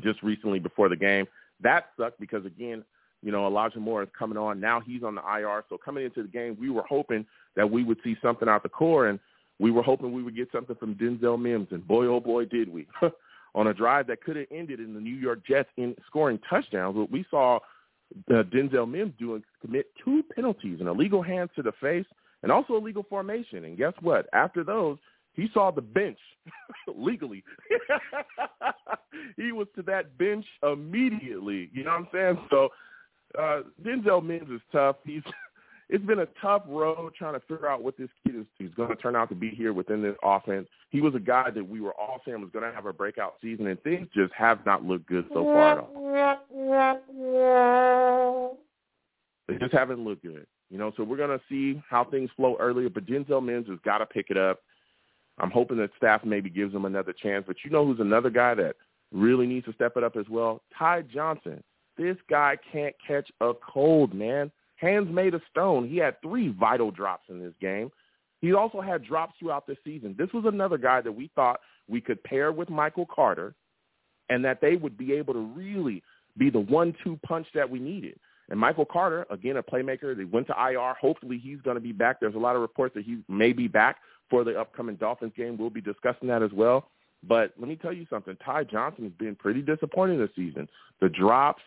just 0.00 0.22
recently 0.22 0.60
before 0.60 0.88
the 0.88 0.96
game. 0.96 1.26
That 1.62 1.86
sucked 1.98 2.20
because 2.20 2.44
again, 2.44 2.84
you 3.22 3.32
know, 3.32 3.46
Elijah 3.46 3.80
Moore 3.80 4.02
is 4.02 4.08
coming 4.18 4.38
on. 4.38 4.60
Now 4.60 4.80
he's 4.80 5.02
on 5.02 5.14
the 5.14 5.20
IR. 5.20 5.64
So 5.68 5.76
coming 5.76 6.04
into 6.04 6.22
the 6.22 6.28
game, 6.28 6.56
we 6.58 6.70
were 6.70 6.84
hoping 6.88 7.26
that 7.56 7.70
we 7.70 7.84
would 7.84 7.98
see 8.02 8.16
something 8.22 8.48
out 8.48 8.62
the 8.62 8.68
core, 8.68 9.08
and 9.08 9.18
we 9.58 9.70
were 9.70 9.82
hoping 9.82 10.12
we 10.12 10.22
would 10.22 10.36
get 10.36 10.48
something 10.52 10.76
from 10.76 10.94
Denzel 10.94 11.40
Mims. 11.40 11.68
And 11.70 11.86
boy, 11.86 12.06
oh 12.06 12.20
boy, 12.20 12.46
did 12.46 12.72
we! 12.72 12.86
on 13.54 13.66
a 13.66 13.74
drive 13.74 14.06
that 14.06 14.22
could 14.22 14.36
have 14.36 14.46
ended 14.50 14.80
in 14.80 14.94
the 14.94 15.00
New 15.00 15.16
York 15.16 15.40
Jets 15.46 15.68
in 15.76 15.94
scoring 16.06 16.38
touchdowns. 16.48 16.96
What 16.96 17.10
we 17.10 17.24
saw 17.30 17.58
uh, 18.30 18.42
Denzel 18.44 18.90
Mims 18.90 19.12
doing 19.18 19.42
commit 19.60 19.86
two 20.04 20.22
penalties, 20.34 20.80
an 20.80 20.86
illegal 20.86 21.22
hands 21.22 21.50
to 21.56 21.62
the 21.62 21.72
face, 21.80 22.06
and 22.42 22.50
also 22.50 22.76
illegal 22.76 23.04
formation. 23.08 23.64
And 23.64 23.76
guess 23.76 23.92
what? 24.00 24.26
After 24.32 24.64
those, 24.64 24.98
he 25.34 25.48
saw 25.52 25.70
the 25.70 25.82
bench 25.82 26.18
legally. 26.96 27.42
he 29.36 29.52
was 29.52 29.68
to 29.76 29.82
that 29.82 30.16
bench 30.18 30.44
immediately. 30.62 31.70
You 31.72 31.84
know 31.84 31.90
what 31.90 32.00
I'm 32.00 32.08
saying? 32.12 32.38
So 32.50 32.68
uh, 33.38 33.62
Denzel 33.82 34.24
Mims 34.24 34.50
is 34.50 34.60
tough. 34.72 34.96
He's 35.04 35.22
it's 35.88 36.04
been 36.04 36.20
a 36.20 36.28
tough 36.40 36.62
road 36.66 37.12
trying 37.16 37.34
to 37.34 37.40
figure 37.40 37.68
out 37.68 37.82
what 37.82 37.96
this 37.96 38.08
kid 38.24 38.36
is 38.36 38.46
he's 38.58 38.74
going 38.76 38.90
to 38.90 38.96
turn 38.96 39.16
out 39.16 39.28
to 39.28 39.34
be 39.34 39.50
here 39.50 39.72
within 39.72 40.02
this 40.02 40.16
offense. 40.22 40.68
He 40.90 41.00
was 41.00 41.14
a 41.14 41.20
guy 41.20 41.50
that 41.50 41.68
we 41.68 41.80
were 41.80 41.94
all 41.94 42.20
saying 42.24 42.40
was 42.40 42.50
going 42.52 42.68
to 42.68 42.74
have 42.74 42.86
a 42.86 42.92
breakout 42.92 43.34
season, 43.42 43.66
and 43.66 43.80
things 43.82 44.08
just 44.14 44.32
have 44.34 44.64
not 44.66 44.84
looked 44.84 45.06
good 45.06 45.26
so 45.32 45.44
far 45.44 45.72
at 45.72 45.78
all. 45.78 45.92
They 49.48 49.56
just 49.56 49.72
haven't 49.72 50.04
looked 50.04 50.22
good. 50.22 50.46
You 50.70 50.78
know, 50.78 50.92
so 50.96 51.02
we're 51.02 51.16
going 51.16 51.36
to 51.36 51.44
see 51.48 51.82
how 51.88 52.04
things 52.04 52.30
flow 52.36 52.56
earlier, 52.60 52.88
but 52.88 53.04
Denzel 53.04 53.44
Mims 53.44 53.68
has 53.68 53.78
got 53.84 53.98
to 53.98 54.06
pick 54.06 54.26
it 54.30 54.36
up. 54.36 54.60
I'm 55.40 55.50
hoping 55.50 55.78
that 55.78 55.90
staff 55.96 56.24
maybe 56.24 56.50
gives 56.50 56.74
him 56.74 56.84
another 56.84 57.12
chance. 57.12 57.44
But 57.46 57.56
you 57.64 57.70
know 57.70 57.84
who's 57.86 58.00
another 58.00 58.30
guy 58.30 58.54
that 58.54 58.76
really 59.10 59.46
needs 59.46 59.66
to 59.66 59.72
step 59.72 59.96
it 59.96 60.04
up 60.04 60.16
as 60.16 60.28
well? 60.28 60.62
Ty 60.78 61.02
Johnson. 61.02 61.62
This 61.96 62.16
guy 62.28 62.56
can't 62.72 62.94
catch 63.06 63.30
a 63.40 63.52
cold, 63.54 64.14
man. 64.14 64.50
Hands 64.76 65.06
made 65.10 65.34
of 65.34 65.42
stone. 65.50 65.88
He 65.88 65.96
had 65.96 66.20
three 66.22 66.48
vital 66.48 66.90
drops 66.90 67.28
in 67.28 67.40
this 67.40 67.52
game. 67.60 67.90
He 68.40 68.54
also 68.54 68.80
had 68.80 69.04
drops 69.04 69.34
throughout 69.38 69.66
the 69.66 69.76
season. 69.84 70.14
This 70.18 70.32
was 70.32 70.44
another 70.46 70.78
guy 70.78 71.02
that 71.02 71.12
we 71.12 71.30
thought 71.34 71.60
we 71.88 72.00
could 72.00 72.22
pair 72.24 72.52
with 72.52 72.70
Michael 72.70 73.06
Carter 73.06 73.54
and 74.30 74.44
that 74.44 74.60
they 74.60 74.76
would 74.76 74.96
be 74.96 75.12
able 75.12 75.34
to 75.34 75.40
really 75.40 76.02
be 76.38 76.48
the 76.48 76.60
one-two 76.60 77.18
punch 77.26 77.46
that 77.54 77.68
we 77.68 77.78
needed. 77.78 78.18
And 78.48 78.58
Michael 78.58 78.86
Carter, 78.86 79.26
again, 79.30 79.58
a 79.58 79.62
playmaker, 79.62 80.16
they 80.16 80.24
went 80.24 80.46
to 80.46 80.54
IR. 80.54 80.94
Hopefully 81.00 81.38
he's 81.38 81.60
going 81.60 81.76
to 81.76 81.80
be 81.80 81.92
back. 81.92 82.18
There's 82.18 82.34
a 82.34 82.38
lot 82.38 82.56
of 82.56 82.62
reports 82.62 82.94
that 82.94 83.04
he 83.04 83.18
may 83.28 83.52
be 83.52 83.68
back 83.68 83.96
for 84.30 84.44
the 84.44 84.58
upcoming 84.58 84.96
Dolphins 84.96 85.32
game. 85.36 85.58
We'll 85.58 85.70
be 85.70 85.80
discussing 85.80 86.28
that 86.28 86.42
as 86.42 86.52
well. 86.52 86.88
But 87.22 87.52
let 87.58 87.68
me 87.68 87.76
tell 87.76 87.92
you 87.92 88.06
something. 88.08 88.36
Ty 88.44 88.64
Johnson 88.64 89.04
has 89.04 89.12
been 89.18 89.34
pretty 89.34 89.60
disappointing 89.60 90.18
this 90.18 90.30
season. 90.34 90.68
The 91.00 91.08
drops, 91.08 91.62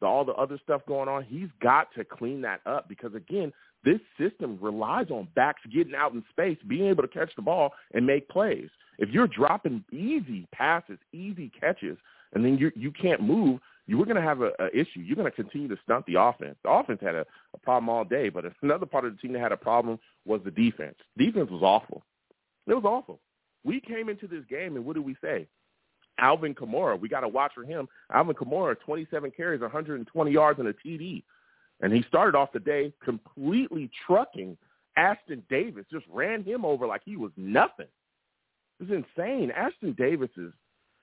the, 0.00 0.06
all 0.06 0.24
the 0.24 0.34
other 0.34 0.58
stuff 0.62 0.82
going 0.86 1.08
on, 1.08 1.24
he's 1.24 1.48
got 1.62 1.88
to 1.94 2.04
clean 2.04 2.42
that 2.42 2.60
up 2.66 2.88
because, 2.88 3.14
again, 3.14 3.52
this 3.84 4.00
system 4.18 4.58
relies 4.60 5.10
on 5.10 5.28
backs 5.34 5.62
getting 5.72 5.94
out 5.94 6.12
in 6.12 6.22
space, 6.30 6.58
being 6.66 6.88
able 6.88 7.02
to 7.02 7.08
catch 7.08 7.30
the 7.36 7.42
ball 7.42 7.72
and 7.94 8.04
make 8.04 8.28
plays. 8.28 8.68
If 8.98 9.10
you're 9.10 9.28
dropping 9.28 9.84
easy 9.92 10.46
passes, 10.52 10.98
easy 11.12 11.50
catches, 11.58 11.96
and 12.34 12.44
then 12.44 12.58
you 12.58 12.70
you 12.74 12.90
can't 12.90 13.22
move, 13.22 13.60
you 13.88 13.96
were 13.96 14.04
going 14.04 14.16
to 14.16 14.22
have 14.22 14.42
a, 14.42 14.52
a 14.60 14.68
issue. 14.68 15.00
You're 15.00 15.16
going 15.16 15.30
to 15.30 15.34
continue 15.34 15.66
to 15.66 15.76
stunt 15.82 16.04
the 16.06 16.20
offense. 16.20 16.56
The 16.62 16.70
offense 16.70 17.00
had 17.02 17.14
a, 17.14 17.24
a 17.54 17.58
problem 17.58 17.88
all 17.88 18.04
day, 18.04 18.28
but 18.28 18.44
another 18.62 18.86
part 18.86 19.06
of 19.06 19.16
the 19.16 19.18
team 19.18 19.32
that 19.32 19.40
had 19.40 19.50
a 19.50 19.56
problem 19.56 19.98
was 20.24 20.40
the 20.44 20.50
defense. 20.50 20.94
Defense 21.16 21.50
was 21.50 21.62
awful. 21.62 22.04
It 22.66 22.74
was 22.74 22.84
awful. 22.84 23.18
We 23.64 23.80
came 23.80 24.08
into 24.08 24.28
this 24.28 24.44
game, 24.48 24.76
and 24.76 24.84
what 24.84 24.94
did 24.94 25.04
we 25.04 25.16
say? 25.22 25.48
Alvin 26.20 26.54
Kamara, 26.54 27.00
we 27.00 27.08
got 27.08 27.20
to 27.20 27.28
watch 27.28 27.52
for 27.54 27.64
him. 27.64 27.88
Alvin 28.12 28.34
Kamara, 28.34 28.76
27 28.78 29.32
carries, 29.36 29.60
120 29.60 30.30
yards, 30.30 30.58
and 30.58 30.68
a 30.68 30.74
TD. 30.74 31.22
And 31.80 31.92
he 31.92 32.02
started 32.08 32.36
off 32.36 32.52
the 32.52 32.60
day 32.60 32.92
completely 33.02 33.90
trucking 34.06 34.56
Ashtyn 34.98 35.42
Davis, 35.48 35.86
just 35.90 36.04
ran 36.10 36.42
him 36.42 36.64
over 36.64 36.86
like 36.86 37.02
he 37.04 37.16
was 37.16 37.30
nothing. 37.36 37.86
It 38.80 38.90
was 38.90 39.04
insane. 39.16 39.52
Ashtyn 39.56 39.96
Davis 39.96 40.30
is 40.36 40.52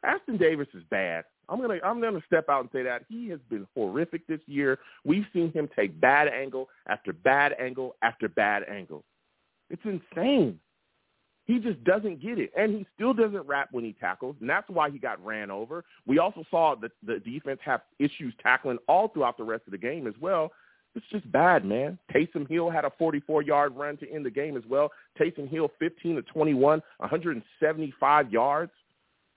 Ashtyn 0.06 0.38
Davis 0.38 0.68
is 0.74 0.84
bad. 0.92 1.24
I'm 1.50 1.62
gonna 1.62 1.80
I'm 1.84 2.02
gonna 2.02 2.24
step 2.28 2.50
out 2.50 2.62
and 2.62 2.70
say 2.72 2.84
that 2.84 3.04
he 3.08 3.30
has 3.30 3.40
been 3.50 3.68
horrific 3.76 4.26
this 4.28 4.40
year. 4.48 4.80
We've 5.04 5.26
seen 5.34 5.52
him 5.52 5.70
take 5.76 6.00
bad 6.00 6.28
angle 6.28 6.70
after 6.88 7.14
bad 7.14 7.54
angle 7.60 7.96
after 8.02 8.28
bad 8.28 8.64
angle. 8.64 9.04
It's 9.70 9.82
insane. 9.86 10.60
He 11.46 11.60
just 11.60 11.84
doesn't 11.84 12.22
get 12.22 12.40
it, 12.40 12.52
and 12.58 12.74
he 12.74 12.88
still 12.96 13.14
doesn't 13.14 13.46
wrap 13.48 13.70
when 13.72 13.84
he 13.84 13.94
tackles, 13.94 14.36
and 14.42 14.50
that's 14.50 14.68
why 14.68 14.90
he 14.90 14.98
got 14.98 15.24
ran 15.24 15.52
over. 15.52 15.86
We 16.08 16.18
also 16.18 16.44
saw 16.50 16.76
the 16.76 16.90
the 17.06 17.20
defense 17.20 17.60
have 17.64 17.82
issues 18.00 18.34
tackling 18.42 18.80
all 18.88 19.10
throughout 19.10 19.38
the 19.38 19.44
rest 19.44 19.64
of 19.68 19.72
the 19.72 19.78
game 19.78 20.08
as 20.08 20.16
well. 20.20 20.52
it's 20.96 21.06
just 21.12 21.32
bad, 21.32 21.64
man. 21.64 22.00
Taysom 22.14 22.50
Hill 22.50 22.70
had 22.70 22.86
a 22.86 22.92
44-yard 23.00 23.76
run 23.76 23.98
to 23.98 24.10
end 24.12 24.26
the 24.26 24.32
game 24.32 24.58
as 24.58 24.64
well. 24.68 24.90
Taysom 25.20 25.48
Hill, 25.50 25.70
15 25.78 26.16
to 26.16 26.22
21, 26.24 26.82
175 26.98 28.32
yards. 28.32 28.72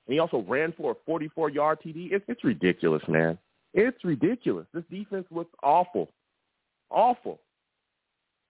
And 0.08 0.14
he 0.14 0.18
also 0.18 0.44
ran 0.48 0.72
for 0.72 0.92
a 0.92 1.10
44-yard 1.10 1.80
TD. 1.84 2.12
It's, 2.12 2.24
it's 2.28 2.42
ridiculous, 2.42 3.02
man. 3.08 3.38
It's 3.74 4.02
ridiculous. 4.02 4.66
This 4.72 4.84
defense 4.90 5.26
looks 5.30 5.52
awful. 5.62 6.08
Awful. 6.90 7.38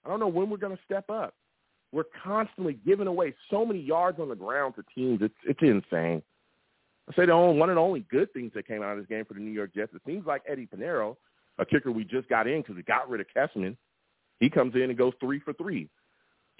I 0.04 0.08
don't 0.08 0.20
know 0.20 0.28
when 0.28 0.48
we're 0.48 0.56
going 0.56 0.76
to 0.76 0.82
step 0.84 1.10
up. 1.10 1.34
We're 1.90 2.04
constantly 2.22 2.78
giving 2.86 3.08
away 3.08 3.34
so 3.50 3.66
many 3.66 3.80
yards 3.80 4.20
on 4.20 4.28
the 4.28 4.36
ground 4.36 4.74
to 4.76 4.84
teams. 4.94 5.20
It's 5.22 5.34
it's 5.46 5.60
insane. 5.62 6.22
I 7.08 7.16
say 7.16 7.26
the 7.26 7.32
only 7.32 7.58
one 7.58 7.70
of 7.70 7.76
the 7.76 7.80
only 7.80 8.04
good 8.10 8.32
things 8.34 8.52
that 8.54 8.68
came 8.68 8.82
out 8.82 8.92
of 8.92 8.98
this 8.98 9.06
game 9.08 9.24
for 9.24 9.34
the 9.34 9.40
New 9.40 9.50
York 9.50 9.74
Jets. 9.74 9.92
It 9.94 10.02
seems 10.06 10.26
like 10.26 10.42
Eddy 10.46 10.66
Piñeiro, 10.66 11.16
a 11.58 11.64
kicker 11.64 11.90
we 11.90 12.04
just 12.04 12.28
got 12.28 12.46
in 12.46 12.60
because 12.60 12.76
we 12.76 12.82
got 12.82 13.08
rid 13.08 13.22
of 13.22 13.26
Kessman, 13.34 13.76
he 14.38 14.50
comes 14.50 14.74
in 14.74 14.82
and 14.82 14.98
goes 14.98 15.14
three 15.18 15.40
for 15.40 15.54
three, 15.54 15.88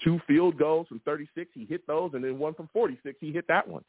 two 0.03 0.19
field 0.27 0.59
goals 0.59 0.89
from 0.89 1.01
36. 1.01 1.51
He 1.53 1.67
hit 1.67 1.87
those, 1.87 2.13
and 2.15 2.25
then 2.25 2.39
one 2.39 2.55
from 2.55 2.71
46. 2.73 3.19
He 3.21 3.31
hit 3.31 3.47
that 3.49 3.69
one. 3.69 3.85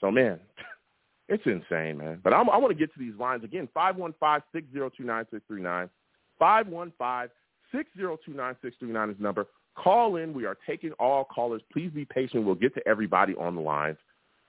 So 0.00 0.10
man, 0.10 0.38
it's 1.28 1.44
insane, 1.46 1.98
man. 1.98 2.20
But 2.22 2.32
I'm, 2.32 2.48
I 2.50 2.56
want 2.56 2.70
to 2.70 2.78
get 2.78 2.92
to 2.94 2.98
these 2.98 3.14
lines 3.18 3.44
again. 3.44 3.68
Five 3.72 3.96
one 3.96 4.14
five 4.18 4.42
six 4.52 4.66
zero 4.72 4.90
two 4.94 5.04
nine 5.04 5.26
six 5.30 5.42
three 5.48 5.62
nine. 5.62 5.90
Five 6.38 6.66
one 6.66 6.92
five 6.98 7.30
six 7.72 7.90
zero 7.96 8.18
two 8.24 8.34
nine 8.34 8.56
six 8.62 8.76
three 8.78 8.92
nine 8.92 9.10
is 9.10 9.16
number. 9.18 9.46
Call 9.74 10.16
in. 10.16 10.32
We 10.32 10.46
are 10.46 10.56
taking 10.66 10.92
all 10.92 11.24
callers. 11.24 11.62
Please 11.72 11.90
be 11.90 12.04
patient. 12.04 12.44
We'll 12.44 12.54
get 12.54 12.74
to 12.74 12.88
everybody 12.88 13.34
on 13.34 13.54
the 13.54 13.60
lines. 13.60 13.98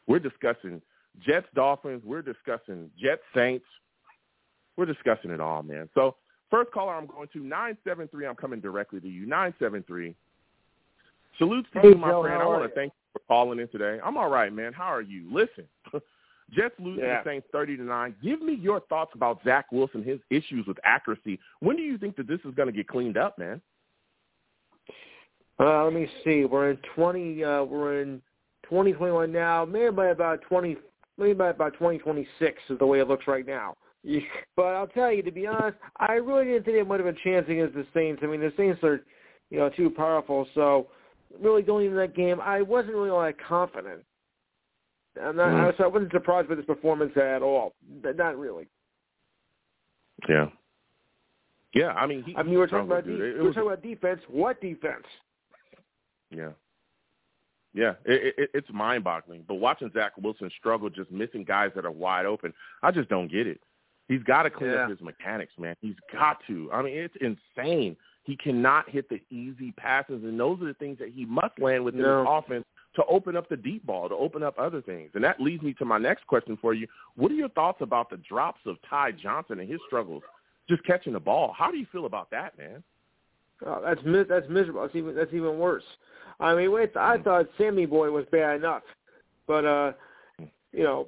We're 0.07 0.19
discussing 0.19 0.81
Jets 1.25 1.47
Dolphins. 1.53 2.01
We're 2.05 2.21
discussing 2.21 2.89
Jets 2.97 3.23
Saints. 3.35 3.65
We're 4.77 4.85
discussing 4.85 5.31
it 5.31 5.41
all, 5.41 5.63
man. 5.63 5.89
So 5.93 6.15
first 6.49 6.71
caller 6.71 6.95
I'm 6.95 7.07
going 7.07 7.27
to, 7.33 7.39
973. 7.39 8.25
I'm 8.25 8.35
coming 8.35 8.61
directly 8.61 8.99
to 9.01 9.07
you, 9.07 9.25
973. 9.25 10.15
Salutes 11.37 11.67
to 11.73 11.79
hey, 11.81 11.89
you, 11.89 11.95
my 11.95 12.09
Joe, 12.09 12.21
friend. 12.23 12.41
I 12.41 12.45
want 12.45 12.63
to 12.63 12.75
thank 12.75 12.93
you 12.93 13.06
for 13.17 13.27
calling 13.27 13.59
in 13.59 13.67
today. 13.69 13.99
I'm 14.03 14.17
all 14.17 14.29
right, 14.29 14.53
man. 14.53 14.73
How 14.73 14.85
are 14.85 15.01
you? 15.01 15.27
Listen, 15.31 15.65
Jets 16.51 16.75
losing 16.79 17.03
yeah. 17.03 17.23
the 17.23 17.29
Saints 17.29 17.47
30 17.51 17.77
to 17.77 17.83
9. 17.83 18.15
Give 18.23 18.41
me 18.41 18.55
your 18.55 18.81
thoughts 18.81 19.11
about 19.13 19.39
Zach 19.43 19.65
Wilson, 19.71 20.03
his 20.03 20.19
issues 20.29 20.65
with 20.67 20.77
accuracy. 20.83 21.39
When 21.59 21.75
do 21.75 21.81
you 21.81 21.97
think 21.97 22.15
that 22.17 22.27
this 22.27 22.39
is 22.45 22.53
going 22.55 22.67
to 22.67 22.73
get 22.73 22.87
cleaned 22.87 23.17
up, 23.17 23.37
man? 23.37 23.61
Uh, 25.59 25.83
let 25.85 25.93
me 25.93 26.07
see. 26.23 26.45
We're 26.45 26.71
in 26.71 26.77
20. 26.95 27.43
Uh, 27.43 27.63
we're 27.63 28.01
in 28.01 28.21
2021 28.63 29.31
now. 29.31 29.65
Maybe 29.65 29.89
by 29.91 30.07
about 30.07 30.41
20. 30.43 30.77
Maybe 31.17 31.33
by 31.33 31.49
about 31.49 31.73
2026 31.73 32.61
is 32.69 32.79
the 32.79 32.85
way 32.85 32.99
it 32.99 33.07
looks 33.07 33.27
right 33.27 33.45
now. 33.45 33.75
But 34.55 34.67
I'll 34.67 34.87
tell 34.87 35.11
you, 35.11 35.21
to 35.21 35.31
be 35.31 35.45
honest, 35.45 35.77
I 35.97 36.13
really 36.13 36.45
didn't 36.45 36.63
think 36.63 36.77
they 36.77 36.83
might 36.83 36.99
have 36.99 37.07
a 37.07 37.17
chance 37.23 37.45
against 37.49 37.75
the 37.75 37.85
Saints. 37.93 38.21
I 38.23 38.27
mean, 38.27 38.39
the 38.39 38.53
Saints 38.55 38.81
are, 38.83 39.01
you 39.49 39.59
know, 39.59 39.69
too 39.69 39.89
powerful. 39.89 40.47
So, 40.55 40.87
really 41.39 41.61
going 41.61 41.85
into 41.85 41.97
that 41.97 42.15
game, 42.15 42.39
I 42.41 42.61
wasn't 42.61 42.95
really 42.95 43.09
all 43.09 43.21
that 43.21 43.37
confident. 43.39 44.03
I'm 45.21 45.35
not, 45.35 45.49
Mm. 45.49 45.77
so 45.77 45.83
I 45.85 45.87
wasn't 45.87 46.11
surprised 46.11 46.47
by 46.47 46.55
this 46.55 46.65
performance 46.65 47.15
at 47.17 47.41
all. 47.41 47.73
Not 48.03 48.37
really. 48.37 48.67
Yeah. 50.29 50.49
Yeah, 51.73 51.93
I 51.93 52.05
mean, 52.07 52.23
he, 52.23 52.35
I 52.35 52.43
mean, 52.43 52.51
we 52.53 52.57
were 52.57 52.67
talking 52.67 52.85
about 52.87 53.05
de- 53.05 53.13
It- 53.13 53.35
it 53.35 53.39
we 53.39 53.47
were 53.47 53.53
talking 53.53 53.67
about 53.71 53.81
defense. 53.83 54.21
What 54.27 54.59
defense? 54.61 55.05
Yeah. 56.31 56.51
Yeah, 57.73 57.93
it, 58.05 58.33
it, 58.37 58.49
it's 58.53 58.67
mind-boggling. 58.71 59.43
But 59.47 59.55
watching 59.55 59.91
Zach 59.91 60.13
Wilson 60.17 60.49
struggle, 60.57 60.89
just 60.89 61.11
missing 61.11 61.43
guys 61.43 61.71
that 61.75 61.85
are 61.85 61.91
wide 61.91 62.25
open, 62.25 62.53
I 62.81 62.91
just 62.91 63.09
don't 63.09 63.27
get 63.31 63.45
it. 63.45 63.61
He's 64.07 64.23
got 64.23 64.43
to 64.43 64.49
clean 64.49 64.71
Yeah. 64.71 64.83
up 64.85 64.89
his 64.89 65.01
mechanics, 65.01 65.53
man. 65.59 65.75
He's 65.81 65.95
got 66.11 66.39
to. 66.47 66.71
I 66.71 66.81
mean, 66.81 66.97
it's 66.97 67.15
insane. 67.17 67.95
He 68.27 68.35
cannot 68.35 68.89
hit 68.89 69.07
the 69.07 69.21
easy 69.31 69.71
passes, 69.71 70.21
and 70.25 70.37
those 70.37 70.61
are 70.61 70.65
the 70.65 70.73
things 70.73 70.99
that 70.99 71.13
he 71.15 71.25
must 71.25 71.57
land 71.59 71.85
within 71.85 72.01
his 72.01 72.25
offense 72.27 72.65
to 72.97 73.05
open 73.05 73.37
up 73.37 73.47
the 73.47 73.55
deep 73.55 73.85
ball, 73.85 74.09
to 74.09 74.15
open 74.15 74.43
up 74.43 74.55
other 74.59 74.81
things. 74.81 75.11
And 75.13 75.23
that 75.23 75.39
leads 75.39 75.63
me 75.63 75.73
to 75.75 75.85
my 75.85 75.97
next 75.97 76.27
question 76.27 76.57
for 76.59 76.73
you. 76.73 76.87
What 77.15 77.31
are 77.31 77.35
your 77.35 77.47
thoughts 77.47 77.77
about 77.79 78.09
the 78.09 78.17
drops 78.17 78.59
of 78.65 78.75
Ty 78.89 79.13
Johnson 79.13 79.61
and 79.61 79.69
his 79.69 79.79
struggles 79.87 80.23
just 80.67 80.83
catching 80.83 81.13
the 81.13 81.21
ball? 81.21 81.55
How 81.57 81.71
do 81.71 81.77
you 81.77 81.85
feel 81.89 82.05
about 82.05 82.29
that, 82.31 82.57
man? 82.57 82.83
Oh, 83.65 83.81
that's 83.81 84.01
that's 84.27 84.49
miserable. 84.49 84.81
That's 84.81 84.95
even 84.95 85.15
that's 85.15 85.33
even 85.33 85.57
worse. 85.57 85.85
I 86.41 86.53
mean, 86.53 86.69
wait, 86.73 86.97
I 86.97 87.19
thought 87.19 87.47
Sammy 87.57 87.85
Boy 87.85 88.11
was 88.11 88.25
bad 88.29 88.57
enough, 88.57 88.83
but 89.47 89.63
uh, 89.63 89.93
you 90.73 90.83
know, 90.83 91.07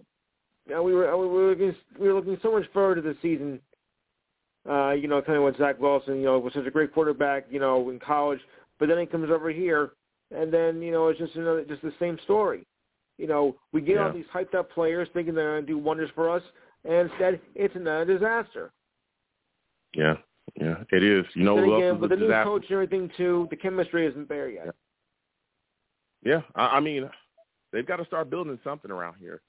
we 0.67 0.93
were 0.93 1.17
we 1.17 1.27
were 1.27 1.49
looking 1.49 1.75
we 1.99 2.07
were 2.07 2.13
looking 2.13 2.37
so 2.41 2.53
much 2.53 2.63
forward 2.71 2.95
to 2.95 3.01
the 3.01 3.17
season. 3.21 3.59
Uh, 4.67 4.91
you 4.91 5.07
know, 5.07 5.21
kind 5.21 5.37
of 5.37 5.43
with 5.43 5.57
Zach 5.57 5.79
Wilson, 5.79 6.17
you 6.17 6.25
know, 6.25 6.39
was 6.39 6.53
such 6.53 6.65
a 6.65 6.71
great 6.71 6.93
quarterback, 6.93 7.45
you 7.49 7.59
know, 7.59 7.89
in 7.89 7.99
college, 7.99 8.39
but 8.77 8.87
then 8.87 8.99
he 8.99 9.05
comes 9.05 9.29
over 9.31 9.49
here, 9.49 9.91
and 10.31 10.53
then 10.53 10.81
you 10.81 10.91
know 10.91 11.07
it's 11.07 11.19
just 11.19 11.35
another 11.35 11.63
just 11.63 11.81
the 11.81 11.93
same 11.99 12.17
story. 12.23 12.65
You 13.17 13.27
know, 13.27 13.55
we 13.73 13.81
get 13.81 13.97
all 13.97 14.13
these 14.13 14.25
hyped 14.33 14.55
up 14.55 14.71
players 14.71 15.09
thinking 15.13 15.33
they're 15.33 15.55
going 15.55 15.65
to 15.65 15.67
do 15.67 15.77
wonders 15.77 16.09
for 16.15 16.29
us, 16.29 16.43
and 16.85 17.09
instead 17.09 17.39
it's 17.55 17.75
another 17.75 18.05
disaster. 18.05 18.71
Yeah, 19.93 20.15
yeah, 20.55 20.83
it 20.91 21.03
is. 21.03 21.25
You 21.35 21.43
know, 21.43 21.55
then 21.55 21.71
again, 21.71 21.99
with 21.99 22.11
the 22.11 22.15
new 22.15 22.29
coach 22.29 22.63
and 22.63 22.71
everything 22.71 23.09
too, 23.17 23.47
the 23.49 23.57
chemistry 23.57 24.07
isn't 24.07 24.29
there 24.29 24.49
yet. 24.49 24.75
Yeah, 26.23 26.41
I, 26.55 26.77
I 26.77 26.79
mean, 26.79 27.09
they've 27.71 27.85
got 27.85 27.97
to 27.97 28.05
start 28.05 28.29
building 28.29 28.59
something 28.63 28.91
around 28.91 29.15
here 29.19 29.41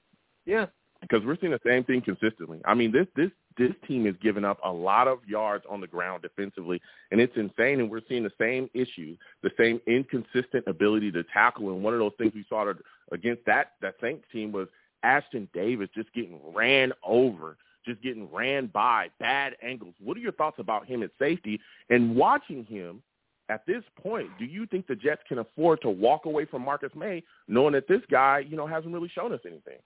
Yeah. 0.46 0.66
Because 1.00 1.24
we're 1.24 1.38
seeing 1.40 1.52
the 1.52 1.60
same 1.66 1.82
thing 1.84 2.02
consistently. 2.02 2.60
I 2.64 2.74
mean, 2.74 2.92
this 2.92 3.06
this 3.16 3.30
this 3.56 3.72
team 3.88 4.06
is 4.06 4.14
giving 4.22 4.44
up 4.44 4.58
a 4.64 4.70
lot 4.70 5.08
of 5.08 5.18
yards 5.26 5.64
on 5.68 5.80
the 5.80 5.86
ground 5.86 6.22
defensively, 6.22 6.80
and 7.10 7.20
it's 7.20 7.36
insane. 7.36 7.80
And 7.80 7.90
we're 7.90 8.02
seeing 8.08 8.22
the 8.22 8.32
same 8.38 8.68
issues, 8.74 9.18
the 9.42 9.50
same 9.58 9.80
inconsistent 9.86 10.64
ability 10.66 11.10
to 11.12 11.24
tackle. 11.24 11.70
And 11.70 11.82
one 11.82 11.94
of 11.94 12.00
those 12.00 12.12
things 12.18 12.32
we 12.34 12.44
saw 12.48 12.72
against 13.12 13.44
that 13.46 13.72
that 13.80 13.94
Saints 14.00 14.24
team 14.30 14.52
was 14.52 14.68
Ashtyn 15.04 15.48
Davis 15.52 15.88
just 15.94 16.12
getting 16.12 16.38
ran 16.54 16.92
over, 17.02 17.56
just 17.86 18.02
getting 18.02 18.30
ran 18.30 18.66
by, 18.66 19.08
bad 19.18 19.56
angles. 19.62 19.94
What 20.00 20.16
are 20.16 20.20
your 20.20 20.32
thoughts 20.32 20.58
about 20.58 20.86
him 20.86 21.02
at 21.02 21.10
safety 21.18 21.60
and 21.88 22.14
watching 22.14 22.64
him? 22.64 23.02
At 23.48 23.66
this 23.66 23.82
point, 24.00 24.28
do 24.38 24.44
you 24.44 24.64
think 24.66 24.86
the 24.86 24.94
Jets 24.94 25.22
can 25.26 25.38
afford 25.38 25.82
to 25.82 25.90
walk 25.90 26.24
away 26.24 26.44
from 26.44 26.64
Marcus 26.64 26.92
Maye, 26.94 27.24
knowing 27.48 27.72
that 27.72 27.88
this 27.88 28.02
guy, 28.08 28.44
you 28.48 28.56
know, 28.56 28.64
hasn't 28.64 28.94
really 28.94 29.08
shown 29.08 29.32
us 29.32 29.40
anything? 29.44 29.78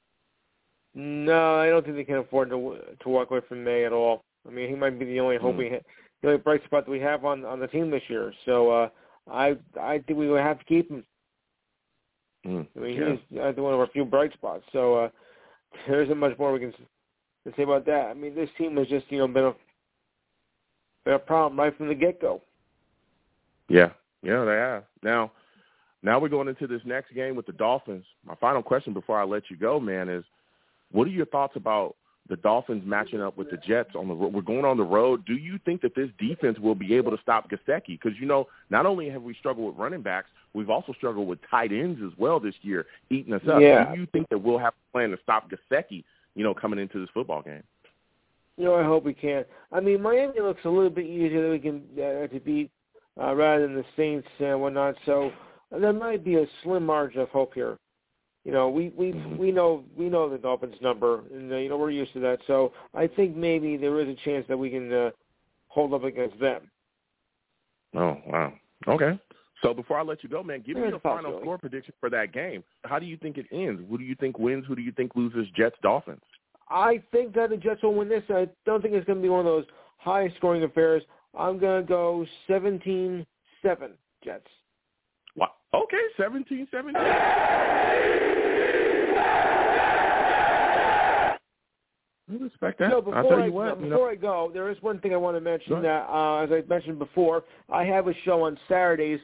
No, 0.95 1.57
I 1.57 1.69
don't 1.69 1.85
think 1.85 1.97
they 1.97 2.05
can 2.05 2.17
afford 2.17 2.51
to 2.51 2.79
to 3.01 3.09
walk 3.09 3.31
away 3.31 3.41
from 3.49 3.65
Maye 3.65 3.85
at 3.85 3.93
all. 3.93 4.23
I 4.47 4.51
mean, 4.51 4.69
he 4.69 4.77
might 4.77 4.99
be 4.99 5.05
the 5.07 5.21
only 5.21 5.37
hope 5.37 5.55
Mm. 5.57 5.59
we 5.59 5.71
ha- 5.71 5.85
the 6.23 6.29
only 6.29 6.39
bright 6.41 6.65
spot 6.65 6.85
that 6.85 6.91
we 6.91 7.01
have 7.01 7.25
on 7.25 7.45
on 7.45 7.59
the 7.59 7.67
team 7.67 7.91
this 7.91 8.09
year. 8.09 8.33
So 8.45 8.71
uh, 8.71 8.89
I 9.31 9.57
I 9.81 9.99
think 9.99 10.19
we 10.19 10.29
would 10.29 10.41
have 10.41 10.59
to 10.59 10.65
keep 10.65 10.91
him. 10.91 11.05
Mm, 12.47 12.67
I 12.77 12.79
mean, 12.81 12.95
yeah. 12.95 13.11
he's 13.11 13.41
I 13.41 13.47
think 13.47 13.59
one 13.59 13.75
of 13.75 13.81
our 13.81 13.89
few 13.89 14.05
bright 14.05 14.33
spots. 14.35 14.65
So 14.73 14.95
uh, 14.95 15.09
there 15.89 16.03
isn't 16.03 16.19
much 16.19 16.39
more 16.39 16.53
we 16.53 16.61
can, 16.61 16.73
can 16.73 17.55
say 17.57 17.63
about 17.65 17.87
that. 17.87 18.07
I 18.09 18.15
mean, 18.15 18.35
this 18.35 18.51
team 18.57 18.77
has 18.77 18.87
just 18.87 19.11
you 19.11 19.19
know 19.19 19.27
been 19.29 19.45
a 19.45 19.55
been 21.05 21.15
a 21.15 21.19
problem 21.19 21.59
right 21.59 21.77
from 21.77 21.89
the 21.89 21.95
get 21.95 22.21
go. 22.21 22.41
Yeah, 23.69 23.91
yeah, 24.23 24.45
they 24.45 24.53
have. 24.53 24.85
Now, 25.03 25.33
now 26.03 26.21
we're 26.21 26.29
going 26.29 26.49
into 26.49 26.67
this 26.67 26.83
next 26.85 27.15
game 27.15 27.35
with 27.35 27.47
the 27.47 27.53
Dolphins. 27.53 28.05
My 28.25 28.35
final 28.37 28.63
question 28.63 28.93
before 28.93 29.19
I 29.19 29.25
let 29.25 29.51
you 29.51 29.57
go, 29.57 29.81
man, 29.81 30.09
is 30.09 30.25
what 30.93 31.07
are 31.07 31.11
your 31.11 31.27
thoughts 31.27 31.57
about 31.57 31.97
the 32.29 32.37
Dolphins 32.37 32.83
matching 32.87 33.21
up 33.21 33.37
with 33.37 33.51
the 33.51 33.59
Jets 33.59 33.91
on 33.95 34.09
the 34.09 34.15
road? 34.15 34.33
We're 34.33 34.43
going 34.43 34.65
on 34.65 34.77
the 34.77 34.85
road. 34.85 35.25
Do 35.27 35.35
you 35.35 35.59
think 35.65 35.83
that 35.83 35.95
this 35.95 36.09
defense 36.19 36.59
will 36.59 36.75
be 36.75 36.95
able 36.95 37.11
to 37.11 37.23
stop 37.23 37.51
Gesicki? 37.51 38.01
Because 38.01 38.13
you 38.19 38.27
know, 38.27 38.49
not 38.71 38.87
only 38.87 39.09
have 39.11 39.23
we 39.23 39.35
struggled 39.35 39.67
with 39.67 39.77
running 39.77 40.03
backs, 40.03 40.29
we've 40.55 40.71
also 40.71 40.93
struggled 40.95 41.29
with 41.29 41.39
tight 41.51 41.73
ends 41.73 42.01
as 42.05 42.17
well 42.19 42.41
this 42.41 42.55
year, 42.63 42.87
eating 43.11 43.33
us 43.35 43.43
up. 43.51 43.61
Yeah. 43.61 43.93
Do 43.93 44.01
you 44.01 44.07
think 44.13 44.29
that 44.31 44.39
we'll 44.39 44.59
have 44.59 44.73
a 44.73 44.93
plan 44.93 45.11
to 45.11 45.19
stop 45.23 45.51
Gesicki? 45.51 46.05
You 46.35 46.45
know, 46.45 46.55
coming 46.55 46.79
into 46.79 46.99
this 46.99 47.11
football 47.15 47.43
game. 47.43 47.63
You 48.57 48.65
know, 48.65 48.75
I 48.75 48.85
hope 48.85 49.05
we 49.05 49.15
can. 49.15 49.45
I 49.73 49.81
mean, 49.81 50.01
Miami 50.01 50.41
looks 50.41 50.65
a 50.65 50.69
little 50.69 50.91
bit 50.91 51.07
easier 51.07 51.43
that 51.43 51.51
we 51.51 51.59
can 51.59 51.83
uh, 51.97 52.27
to 52.29 52.41
beat 52.41 52.71
uh, 53.21 53.35
rather 53.35 53.67
than 53.67 53.77
the 53.77 53.85
Saints 53.97 54.29
and 54.39 54.61
whatnot. 54.61 54.95
So 55.07 55.33
there 55.71 55.93
might 55.93 56.25
be 56.25 56.37
a 56.37 56.47
slim 56.63 56.87
margin 56.87 57.21
of 57.21 57.29
hope 57.31 57.55
here 57.55 57.79
you 58.45 58.53
know, 58.53 58.69
we 58.69 58.93
we 58.97 59.13
mm-hmm. 59.13 59.39
we 59.39 59.51
know 59.51 59.85
we 59.97 60.11
know 60.11 60.29
the 60.29 60.37
Dolphins 60.37 60.77
number, 60.83 61.21
and 61.33 61.51
uh, 61.51 61.57
you 61.57 61.71
know 61.71 61.79
we're 61.79 61.91
used 61.91 62.13
to 62.13 62.21
that. 62.21 62.39
So 62.47 62.73
I 62.95 63.07
think 63.07 63.35
maybe 63.35 63.77
there 63.77 63.99
is 64.01 64.09
a 64.09 64.15
chance 64.25 64.45
that 64.49 64.57
we 64.57 64.71
can 64.71 64.93
uh, 64.93 65.11
hold 65.69 65.95
up 65.95 66.05
against 66.05 66.39
them. 66.39 66.71
Oh 67.97 68.19
wow, 68.27 68.53
okay. 68.87 69.19
So 69.63 69.73
before 69.73 69.99
I 69.99 70.03
let 70.03 70.23
you 70.23 70.29
go, 70.29 70.43
man, 70.43 70.63
give 70.65 70.75
There's 70.75 70.85
me 70.85 70.91
your 70.91 71.01
final 71.01 71.41
score 71.41 71.57
prediction 71.57 71.95
for 71.99 72.11
that 72.11 72.35
game. 72.35 72.63
How 72.85 72.99
do 72.99 73.07
you 73.07 73.17
think 73.17 73.39
it 73.39 73.47
ends? 73.51 73.83
Who 73.89 73.97
do 73.97 74.05
you 74.05 74.15
think 74.15 74.39
wins? 74.39 74.67
Who 74.69 74.77
do 74.77 74.83
you 74.83 74.93
think 74.93 75.17
loses? 75.17 75.47
Jets, 75.57 75.77
Dolphins. 75.83 76.21
I 76.69 77.03
think 77.13 77.35
that 77.35 77.49
the 77.49 77.57
Jets 77.57 77.83
will 77.83 77.95
win 77.95 78.11
this. 78.11 78.25
I 78.29 78.49
don't 78.67 78.83
think 78.83 78.93
it's 78.93 79.07
going 79.07 79.19
to 79.19 79.23
be 79.23 79.31
one 79.31 79.41
of 79.41 79.47
those 79.47 79.65
high 79.99 80.31
scoring 80.37 80.65
affairs. 80.65 81.03
I'm 81.39 81.59
going 81.59 81.83
to 81.83 81.89
go 81.89 82.27
17-7 82.49 83.25
Jets. 84.23 84.47
What? 85.35 85.55
Okay, 85.73 86.03
17-7. 86.19 88.33
I 92.31 92.43
respect 92.43 92.79
that. 92.79 92.91
No, 92.91 93.03
before 93.03 93.17
I'll 93.17 93.29
tell 93.29 93.43
I, 93.43 93.47
you 93.47 93.53
what. 93.53 93.81
before 93.81 93.85
you 93.85 93.91
know, 93.91 94.09
I 94.09 94.15
go, 94.15 94.51
there 94.53 94.71
is 94.71 94.81
one 94.81 94.99
thing 95.01 95.13
I 95.13 95.17
want 95.17 95.37
to 95.37 95.41
mention 95.41 95.83
that, 95.83 96.07
uh, 96.09 96.39
as 96.39 96.51
I 96.51 96.63
mentioned 96.69 96.99
before, 96.99 97.45
I 97.71 97.85
have 97.85 98.09
a 98.09 98.15
show 98.25 98.43
on 98.43 98.59
Saturdays 98.67 99.21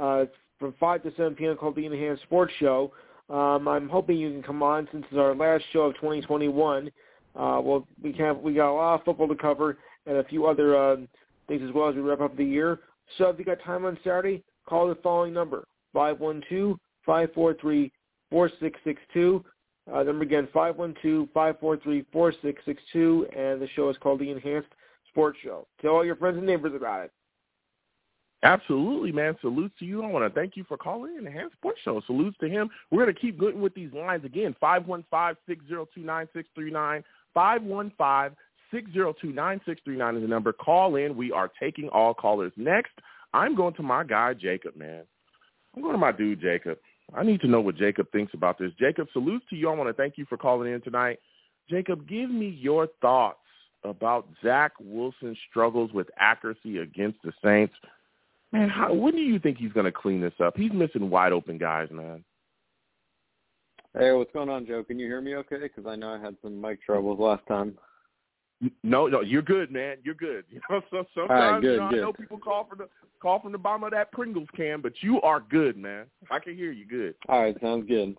uh, 0.00 0.26
from 0.58 0.74
5 0.78 1.02
to 1.04 1.12
7 1.16 1.34
p.m. 1.34 1.56
called 1.56 1.76
the 1.76 1.86
Enhanced 1.86 2.22
Sports 2.24 2.52
Show. 2.58 2.92
Um, 3.30 3.66
I'm 3.66 3.88
hoping 3.88 4.18
you 4.18 4.30
can 4.30 4.42
come 4.42 4.62
on 4.62 4.86
since 4.92 5.06
it's 5.10 5.18
our 5.18 5.34
last 5.34 5.64
show 5.72 5.82
of 5.82 5.94
2021. 5.94 6.88
Uh, 7.34 7.60
well, 7.62 7.88
we 8.02 8.12
have 8.12 8.36
we 8.38 8.52
got 8.52 8.70
a 8.70 8.74
lot 8.74 9.00
of 9.00 9.04
football 9.04 9.28
to 9.28 9.34
cover 9.34 9.78
and 10.06 10.18
a 10.18 10.24
few 10.24 10.46
other 10.46 10.76
uh, 10.76 10.96
things 11.48 11.62
as 11.66 11.72
well 11.74 11.88
as 11.88 11.94
we 11.94 12.02
wrap 12.02 12.20
up 12.20 12.36
the 12.36 12.44
year. 12.44 12.80
So 13.16 13.30
if 13.30 13.38
you 13.38 13.44
got 13.46 13.62
time 13.62 13.86
on 13.86 13.96
Saturday, 14.04 14.42
call 14.66 14.88
the 14.88 14.96
following 14.96 15.32
number, 15.32 15.64
512-543-4662. 15.94 17.90
Uh, 19.90 20.02
number 20.02 20.24
again, 20.24 20.46
512-543-4662, 20.54 23.36
and 23.36 23.60
the 23.60 23.68
show 23.74 23.88
is 23.88 23.96
called 23.98 24.20
The 24.20 24.30
Enhanced 24.30 24.68
Sports 25.08 25.38
Show. 25.42 25.66
Tell 25.80 25.92
all 25.92 26.04
your 26.04 26.16
friends 26.16 26.38
and 26.38 26.46
neighbors 26.46 26.74
about 26.74 27.04
it. 27.04 27.12
Absolutely, 28.44 29.12
man. 29.12 29.36
Salutes 29.40 29.78
to 29.78 29.84
you. 29.84 30.02
I 30.02 30.08
want 30.08 30.24
to 30.24 30.40
thank 30.40 30.56
you 30.56 30.64
for 30.64 30.76
calling 30.76 31.14
in 31.16 31.22
the 31.24 31.30
Hand 31.30 31.52
Sports 31.52 31.78
Show. 31.84 32.02
Salutes 32.06 32.36
to 32.40 32.48
him. 32.48 32.68
We're 32.90 33.04
going 33.04 33.14
to 33.14 33.20
keep 33.20 33.38
going 33.38 33.60
with 33.60 33.72
these 33.74 33.92
lines 33.92 34.24
again. 34.24 34.56
515-602-9639. 34.60 37.04
515-602-9639 37.36 40.16
is 40.16 40.22
the 40.22 40.28
number. 40.28 40.52
Call 40.52 40.96
in. 40.96 41.16
We 41.16 41.30
are 41.30 41.48
taking 41.60 41.88
all 41.90 42.14
callers. 42.14 42.52
Next, 42.56 42.90
I'm 43.32 43.54
going 43.54 43.74
to 43.74 43.82
my 43.82 44.02
guy, 44.02 44.34
Jacob, 44.34 44.74
man. 44.76 45.04
I'm 45.76 45.82
going 45.82 45.94
to 45.94 45.98
my 45.98 46.12
dude, 46.12 46.40
Jacob. 46.40 46.78
I 47.14 47.22
need 47.24 47.40
to 47.42 47.48
know 47.48 47.60
what 47.60 47.76
Jacob 47.76 48.10
thinks 48.10 48.34
about 48.34 48.58
this. 48.58 48.72
Jacob, 48.78 49.08
salutes 49.12 49.44
to 49.50 49.56
you. 49.56 49.68
I 49.68 49.74
want 49.74 49.88
to 49.88 49.94
thank 49.94 50.16
you 50.16 50.24
for 50.28 50.38
calling 50.38 50.72
in 50.72 50.80
tonight. 50.80 51.18
Jacob, 51.68 52.08
give 52.08 52.30
me 52.30 52.48
your 52.48 52.88
thoughts 53.00 53.38
about 53.84 54.28
Zach 54.42 54.72
Wilson's 54.80 55.38
struggles 55.50 55.92
with 55.92 56.08
accuracy 56.18 56.78
against 56.78 57.18
the 57.22 57.32
Saints. 57.44 57.74
Man, 58.52 58.68
how, 58.68 58.92
when 58.92 59.14
do 59.14 59.20
you 59.20 59.38
think 59.38 59.58
he's 59.58 59.72
going 59.72 59.86
to 59.86 59.92
clean 59.92 60.20
this 60.20 60.34
up? 60.42 60.56
He's 60.56 60.72
missing 60.72 61.10
wide 61.10 61.32
open 61.32 61.58
guys, 61.58 61.88
man. 61.90 62.24
Hey, 63.98 64.12
what's 64.12 64.32
going 64.32 64.48
on, 64.48 64.66
Joe? 64.66 64.84
Can 64.84 64.98
you 64.98 65.06
hear 65.06 65.20
me 65.20 65.34
okay? 65.36 65.58
Because 65.62 65.86
I 65.86 65.96
know 65.96 66.14
I 66.14 66.18
had 66.18 66.36
some 66.42 66.60
mic 66.60 66.82
troubles 66.82 67.18
last 67.18 67.46
time. 67.46 67.76
No, 68.82 69.06
no, 69.06 69.20
you're 69.22 69.42
good, 69.42 69.70
man. 69.72 69.96
You're 70.04 70.14
good. 70.14 70.44
You 70.52 70.60
know, 70.70 70.80
so 70.90 71.04
sometimes 71.14 71.30
right, 71.30 71.60
good, 71.60 71.72
you 71.72 71.76
know, 71.78 71.90
good. 71.90 71.98
I 71.98 72.02
know 72.02 72.12
people 72.12 72.38
call 72.38 72.66
from 72.68 72.78
the 72.78 72.88
call 73.20 73.40
from 73.40 73.52
the 73.52 73.58
bottom 73.58 73.84
of 73.84 73.90
that 73.92 74.12
Pringles 74.12 74.48
can, 74.56 74.80
but 74.80 74.92
you 75.00 75.20
are 75.22 75.40
good, 75.40 75.76
man. 75.76 76.06
I 76.30 76.38
can 76.38 76.56
hear 76.56 76.72
you 76.72 76.86
good. 76.86 77.14
All 77.28 77.42
right, 77.42 77.56
sounds 77.60 77.88
good. 77.88 78.16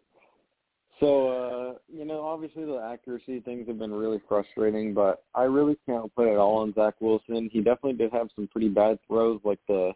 So, 1.00 1.28
uh, 1.28 1.74
you 1.92 2.06
know, 2.06 2.22
obviously 2.22 2.66
the 2.66 2.78
accuracy 2.78 3.40
things 3.42 3.68
have 3.68 3.80
been 3.80 3.94
really 3.94 4.22
frustrating, 4.28 4.94
but 4.94 5.24
I 5.34 5.44
really 5.44 5.78
can't 5.86 6.14
put 6.16 6.28
it 6.28 6.38
all 6.38 6.60
on 6.60 6.74
Zach 6.74 6.96
Wilson. 7.00 7.50
He 7.52 7.60
definitely 7.60 7.94
did 7.94 8.14
have 8.14 8.28
some 8.36 8.48
pretty 8.48 8.70
bad 8.70 9.00
throws, 9.08 9.40
like 9.44 9.60
the 9.68 9.92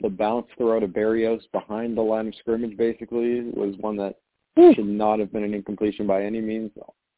the 0.00 0.08
bounce 0.08 0.46
throw 0.58 0.80
to 0.80 0.88
Berrios 0.88 1.40
behind 1.52 1.96
the 1.96 2.02
line 2.02 2.28
of 2.28 2.34
scrimmage. 2.34 2.76
Basically, 2.76 3.42
was 3.54 3.74
one 3.78 3.96
that 3.96 4.16
should 4.74 4.86
not 4.86 5.18
have 5.18 5.32
been 5.32 5.44
an 5.44 5.54
incompletion 5.54 6.06
by 6.06 6.24
any 6.24 6.40
means. 6.40 6.70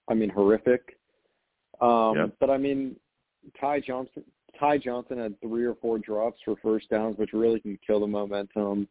I 0.09 0.15
mean, 0.15 0.29
horrific. 0.29 0.97
Um, 1.81 2.17
Yep. 2.17 2.37
But 2.41 2.51
I 2.51 2.59
mean, 2.59 2.97
Ty 3.61 3.81
Johnson. 3.81 4.25
Ty 4.59 4.79
Johnson 4.79 5.19
had 5.19 5.39
three 5.43 5.65
or 5.65 5.75
four 5.75 5.99
drops 5.99 6.41
for 6.43 6.57
first 6.63 6.89
downs, 6.89 7.19
which 7.19 7.35
really 7.35 7.61
can 7.61 7.79
kill 7.87 8.01
the 8.01 8.07
momentum. 8.07 8.89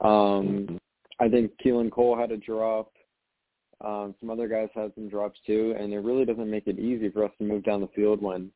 Um, 0.00 0.78
I 1.20 1.28
think 1.28 1.52
Keelan 1.62 1.90
Cole 1.90 2.16
had 2.16 2.30
a 2.30 2.36
drop. 2.36 2.90
Um, 3.82 4.14
some 4.20 4.30
other 4.30 4.48
guys 4.48 4.70
had 4.74 4.94
some 4.94 5.08
drops 5.08 5.38
too, 5.46 5.74
and 5.78 5.92
it 5.92 5.98
really 5.98 6.24
doesn't 6.24 6.50
make 6.50 6.66
it 6.66 6.78
easy 6.78 7.10
for 7.10 7.24
us 7.24 7.30
to 7.38 7.44
move 7.44 7.62
down 7.62 7.82
the 7.82 7.88
field 7.88 8.22
when 8.22 8.50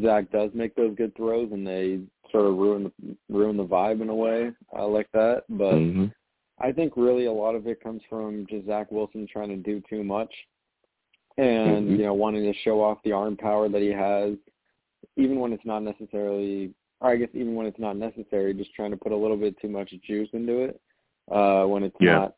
Zach 0.00 0.30
does 0.30 0.50
make 0.54 0.74
those 0.74 0.96
good 0.96 1.14
throws, 1.16 1.52
and 1.52 1.66
they 1.66 2.00
sort 2.32 2.46
of 2.46 2.56
ruin 2.56 2.90
the 3.02 3.16
ruin 3.28 3.58
the 3.58 3.64
vibe 3.64 4.00
in 4.00 4.08
a 4.08 4.14
way 4.14 4.52
uh, 4.76 4.86
like 4.86 5.10
that. 5.12 5.44
But 5.50 5.74
Mhm. 5.74 6.14
I 6.58 6.72
think 6.72 6.96
really 6.96 7.26
a 7.26 7.32
lot 7.32 7.54
of 7.54 7.66
it 7.66 7.80
comes 7.80 8.02
from 8.08 8.46
just 8.46 8.66
Zach 8.66 8.90
Wilson 8.90 9.26
trying 9.26 9.50
to 9.50 9.56
do 9.56 9.82
too 9.82 10.02
much, 10.02 10.32
and 11.36 11.88
Mhm. 11.88 11.98
you 11.98 12.04
know 12.04 12.14
wanting 12.14 12.44
to 12.44 12.52
show 12.60 12.80
off 12.80 13.02
the 13.02 13.12
arm 13.12 13.36
power 13.36 13.68
that 13.68 13.82
he 13.82 13.88
has, 13.88 14.36
even 15.16 15.38
when 15.40 15.52
it's 15.52 15.64
not 15.64 15.82
necessarily. 15.82 16.72
Or 17.00 17.10
I 17.10 17.16
guess 17.16 17.28
even 17.34 17.54
when 17.54 17.66
it's 17.66 17.78
not 17.78 17.96
necessary, 17.96 18.54
just 18.54 18.72
trying 18.74 18.92
to 18.92 18.96
put 18.96 19.12
a 19.12 19.16
little 19.16 19.36
bit 19.36 19.58
too 19.58 19.68
much 19.68 19.90
juice 20.02 20.28
into 20.32 20.62
it 20.62 20.80
uh, 21.30 21.66
when 21.66 21.82
it's 21.82 21.96
Yeah. 22.00 22.14
not 22.14 22.36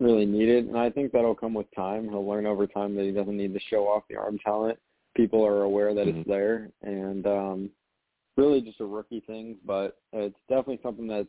really 0.00 0.26
needed. 0.26 0.66
And 0.66 0.78
I 0.78 0.90
think 0.90 1.12
that'll 1.12 1.34
come 1.34 1.54
with 1.54 1.70
time. 1.72 2.08
He'll 2.08 2.26
learn 2.26 2.46
over 2.46 2.66
time 2.66 2.94
that 2.96 3.04
he 3.04 3.12
doesn't 3.12 3.36
need 3.36 3.52
to 3.54 3.60
show 3.60 3.86
off 3.86 4.08
the 4.08 4.16
arm 4.16 4.38
talent. 4.38 4.78
People 5.14 5.44
are 5.44 5.62
aware 5.62 5.94
that 5.94 6.06
Mhm. 6.06 6.16
it's 6.20 6.28
there, 6.28 6.72
and 6.82 7.26
um, 7.26 7.70
really 8.36 8.60
just 8.60 8.80
a 8.80 8.86
rookie 8.86 9.20
thing. 9.20 9.58
But 9.64 9.98
it's 10.12 10.40
definitely 10.48 10.80
something 10.82 11.06
that's 11.06 11.28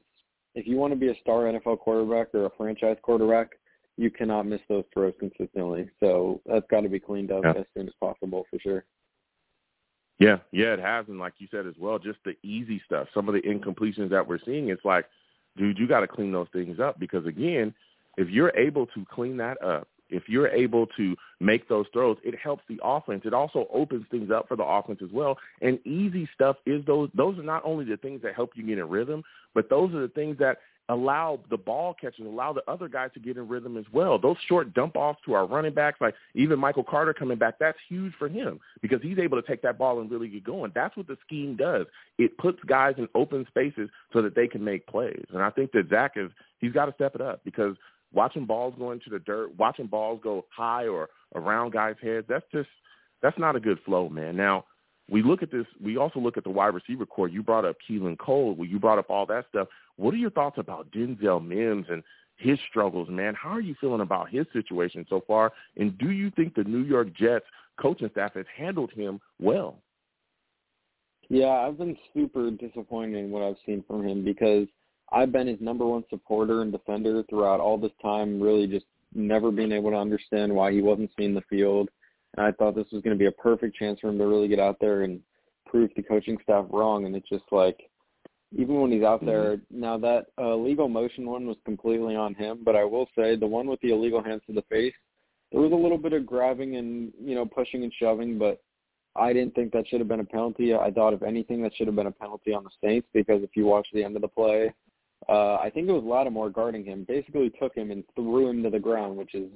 if 0.56 0.66
you 0.66 0.78
want 0.78 0.92
to 0.92 1.00
be 1.00 1.10
a 1.10 1.16
star 1.16 1.48
NFL 1.48 1.78
quarterback 1.78 2.34
or 2.34 2.46
a 2.46 2.50
franchise 2.52 2.98
quarterback, 3.02 3.60
you 4.00 4.10
cannot 4.10 4.44
miss 4.44 4.62
those 4.70 4.86
throws 4.94 5.14
consistently. 5.20 5.90
So 6.00 6.40
that's 6.46 6.66
got 6.72 6.82
to 6.82 6.90
be 6.90 7.02
cleaned 7.02 7.32
up 7.32 7.44
Yeah. 7.44 7.52
as 7.52 7.66
soon 7.76 7.88
as 7.88 7.94
possible 8.00 8.46
for 8.50 8.58
sure. 8.60 8.86
Yeah, 10.20 10.40
yeah, 10.52 10.74
it 10.74 10.80
has, 10.80 11.08
and 11.08 11.20
like 11.20 11.34
you 11.38 11.48
said 11.52 11.68
as 11.68 11.78
well, 11.78 12.00
just 12.00 12.20
the 12.24 12.36
easy 12.44 12.82
stuff. 12.86 13.08
Some 13.14 13.28
of 13.28 13.34
the 13.34 13.42
incompletions 13.42 14.10
that 14.10 14.26
we're 14.26 14.40
seeing, 14.46 14.70
it's 14.70 14.84
like, 14.86 15.06
dude, 15.58 15.78
you 15.78 15.88
got 15.88 16.02
to 16.02 16.08
clean 16.08 16.32
those 16.32 16.48
things 16.54 16.80
up 16.80 17.00
because 17.00 17.26
again, 17.26 17.74
if 18.18 18.30
you're 18.30 18.56
able 18.58 18.86
to 18.88 19.06
clean 19.06 19.38
that 19.38 19.62
up, 19.62 19.88
if 20.10 20.28
you're 20.28 20.48
able 20.50 20.88
to 20.98 21.16
make 21.40 21.68
those 21.70 21.86
throws, 21.94 22.18
it 22.24 22.36
helps 22.38 22.64
the 22.68 22.80
offense. 22.84 23.24
It 23.26 23.34
also 23.34 23.68
opens 23.72 24.06
things 24.10 24.32
up 24.32 24.48
for 24.48 24.56
the 24.56 24.64
offense 24.64 25.00
as 25.04 25.12
well. 25.12 25.38
And 25.62 25.80
easy 25.86 26.28
stuff 26.34 26.58
is 26.66 26.84
those. 26.86 27.10
Those 27.14 27.38
are 27.38 27.44
not 27.44 27.64
only 27.64 27.86
the 27.86 27.98
things 27.98 28.22
that 28.24 28.34
help 28.34 28.52
you 28.56 28.64
get 28.64 28.80
in 28.80 28.90
rhythm, 28.90 29.24
but 29.54 29.70
those 29.70 29.94
are 29.94 30.02
the 30.02 30.08
things 30.10 30.38
that 30.40 30.58
allow 30.90 31.40
the 31.50 31.58
ball 31.58 31.94
catchers, 31.94 32.26
allow 32.26 32.52
the 32.52 32.64
other 32.68 32.90
guys 32.90 33.12
to 33.14 33.20
get 33.20 33.38
in 33.38 33.48
rhythm 33.48 33.78
as 33.78 33.86
well. 33.94 34.18
Those 34.18 34.36
short 34.48 34.74
dump 34.74 34.96
offs 34.96 35.20
to 35.26 35.34
our 35.34 35.46
running 35.46 35.74
backs, 35.74 36.02
like 36.02 36.16
even 36.34 36.60
Michael 36.60 36.84
Carter 36.84 37.14
coming 37.14 37.38
back, 37.38 37.60
that's 37.60 37.78
huge 37.88 38.14
for 38.18 38.28
him 38.28 38.60
because 38.82 39.00
he's 39.02 39.20
able 39.20 39.40
to 39.40 39.48
take 39.48 39.62
that 39.62 39.78
ball 39.78 40.02
and 40.02 40.10
really 40.10 40.28
get 40.28 40.44
going. 40.44 40.72
That's 40.74 40.98
what 40.98 41.08
the 41.08 41.18
scheme 41.26 41.56
does. 41.56 41.86
It 42.18 42.38
puts 42.40 42.60
guys 42.66 42.96
in 42.98 43.08
open 43.14 43.46
spaces 43.48 43.90
so 44.12 44.22
that 44.24 44.36
they 44.36 44.48
can 44.48 44.64
make 44.64 44.88
plays. 44.88 45.26
And 45.32 45.42
I 45.42 45.52
think 45.52 45.72
that 45.74 45.90
Zach 45.90 46.14
is 46.16 46.32
he's 46.58 46.74
got 46.74 46.86
to 46.86 46.94
step 46.94 47.14
it 47.14 47.22
up 47.22 47.42
because 47.46 47.76
watching 48.12 48.46
balls 48.46 48.74
go 48.78 48.92
into 48.92 49.12
the 49.12 49.20
dirt, 49.20 49.56
watching 49.58 49.86
balls 49.86 50.20
go 50.24 50.46
high 50.50 50.88
or 50.88 51.10
around 51.36 51.72
guys' 51.72 51.96
heads, 52.02 52.26
that's 52.28 52.46
just 52.52 52.70
that's 53.22 53.38
not 53.38 53.56
a 53.56 53.60
good 53.60 53.80
flow, 53.86 54.10
man. 54.10 54.36
Now 54.36 54.66
we 55.10 55.24
look 55.24 55.42
at 55.44 55.52
this. 55.52 55.66
We 55.84 55.98
also 55.98 56.20
look 56.20 56.38
at 56.38 56.44
the 56.44 56.50
wide 56.50 56.74
receiver 56.74 57.06
core. 57.06 57.28
You 57.28 57.44
brought 57.44 57.66
up 57.66 57.78
Keelan 57.88 58.18
Cole. 58.18 58.56
Well, 58.56 58.68
you 58.68 58.80
brought 58.80 59.00
up 59.00 59.10
all 59.10 59.26
that 59.28 59.46
stuff. 59.50 59.68
What 59.96 60.14
are 60.14 60.18
your 60.18 60.32
thoughts 60.32 60.58
about 60.58 60.92
Denzel 60.92 61.46
Mims 61.46 61.88
and 61.90 62.04
his 62.38 62.58
struggles, 62.70 63.10
man? 63.10 63.34
How 63.36 63.50
are 63.50 63.62
you 63.62 63.76
feeling 63.82 64.02
about 64.02 64.30
his 64.30 64.46
situation 64.54 65.06
so 65.10 65.24
far? 65.28 65.52
And 65.78 65.98
do 65.98 66.12
you 66.12 66.32
think 66.32 66.56
the 66.56 66.64
New 66.64 66.84
York 66.84 67.14
Jets 67.16 67.46
coaching 67.80 68.10
staff 68.12 68.34
has 68.36 68.46
handled 68.56 68.92
him 68.92 69.20
well? 69.42 69.80
Yeah, 71.30 71.50
I've 71.50 71.78
been 71.78 71.98
super 72.14 72.50
disappointed 72.52 73.18
in 73.18 73.30
what 73.30 73.44
I've 73.44 73.58
seen 73.66 73.84
from 73.88 74.08
him 74.08 74.24
because 74.24 74.68
I've 75.12 75.32
been 75.32 75.48
his 75.48 75.62
number 75.62 75.86
one 75.86 76.04
supporter 76.10 76.62
and 76.62 76.72
defender 76.72 77.24
throughout 77.30 77.60
all 77.60 77.78
this 77.78 77.92
time, 78.02 78.42
really 78.42 78.68
just 78.68 78.86
never 79.14 79.52
being 79.52 79.72
able 79.72 79.92
to 79.92 79.98
understand 79.98 80.54
why 80.54 80.72
he 80.72 80.82
wasn't 80.82 81.12
seeing 81.18 81.34
the 81.34 81.42
field. 81.50 81.90
And 82.38 82.46
I 82.46 82.52
thought 82.52 82.76
this 82.76 82.92
was 82.92 83.02
going 83.02 83.16
to 83.16 83.20
be 83.20 83.28
a 83.28 83.32
perfect 83.32 83.76
chance 83.76 84.00
for 84.00 84.10
him 84.10 84.18
to 84.18 84.28
really 84.28 84.48
get 84.48 84.60
out 84.60 84.78
there 84.80 85.02
and 85.02 85.20
prove 85.66 85.90
the 85.96 86.04
coaching 86.04 86.38
staff 86.44 86.66
wrong. 86.70 87.06
And 87.06 87.16
it's 87.16 87.30
just 87.30 87.46
like, 87.52 87.90
even 88.58 88.82
when 88.82 88.92
he's 88.92 89.04
out 89.04 89.26
there, 89.26 89.60
now 89.70 89.98
that 90.00 90.28
uh, 90.40 90.54
illegal 90.54 90.90
motion 90.90 91.30
one 91.30 91.46
was 91.46 91.58
completely 91.66 92.16
on 92.16 92.34
him, 92.34 92.60
but 92.64 92.76
I 92.76 92.84
will 92.84 93.08
say 93.16 93.36
the 93.36 93.46
one 93.48 93.68
with 93.68 93.80
the 93.82 93.92
illegal 93.92 94.24
hands 94.24 94.42
to 94.48 94.54
the 94.54 94.64
face, 94.64 94.94
there 95.52 95.62
was 95.62 95.72
a 95.72 95.76
little 95.76 95.98
bit 95.98 96.14
of 96.14 96.26
grabbing 96.26 96.76
and, 96.78 97.12
you 97.24 97.36
know, 97.36 97.46
pushing 97.46 97.84
and 97.84 97.94
shoving, 98.00 98.38
but 98.38 98.62
I 99.16 99.34
didn't 99.34 99.56
think 99.56 99.72
that 99.74 99.88
should 99.88 100.00
have 100.00 100.08
been 100.08 100.20
a 100.20 100.26
penalty. 100.26 100.74
I 100.74 100.92
thought, 100.92 101.14
if 101.14 101.24
anything, 101.24 101.62
that 101.64 101.76
should 101.76 101.88
have 101.88 101.96
been 101.96 102.08
a 102.08 102.12
penalty 102.12 102.54
on 102.54 102.64
the 102.64 102.70
Saints 102.84 103.08
because 103.14 103.44
if 103.44 103.52
you 103.56 103.66
watch 103.66 103.88
the 103.94 104.04
end 104.04 104.16
of 104.16 104.22
the 104.22 104.28
play, 104.28 104.74
uh, 105.28 105.56
I 105.56 105.70
think 105.74 105.90
it 105.90 105.92
was 105.92 106.04
Lattimore 106.04 106.50
guarding 106.50 106.86
him, 106.86 107.06
basically 107.08 107.52
took 107.60 107.76
him 107.76 107.92
and 107.92 108.04
threw 108.16 108.48
him 108.48 108.64
to 108.64 108.70
the 108.70 108.80
ground, 108.80 109.18
which 109.18 109.36
is 109.36 109.50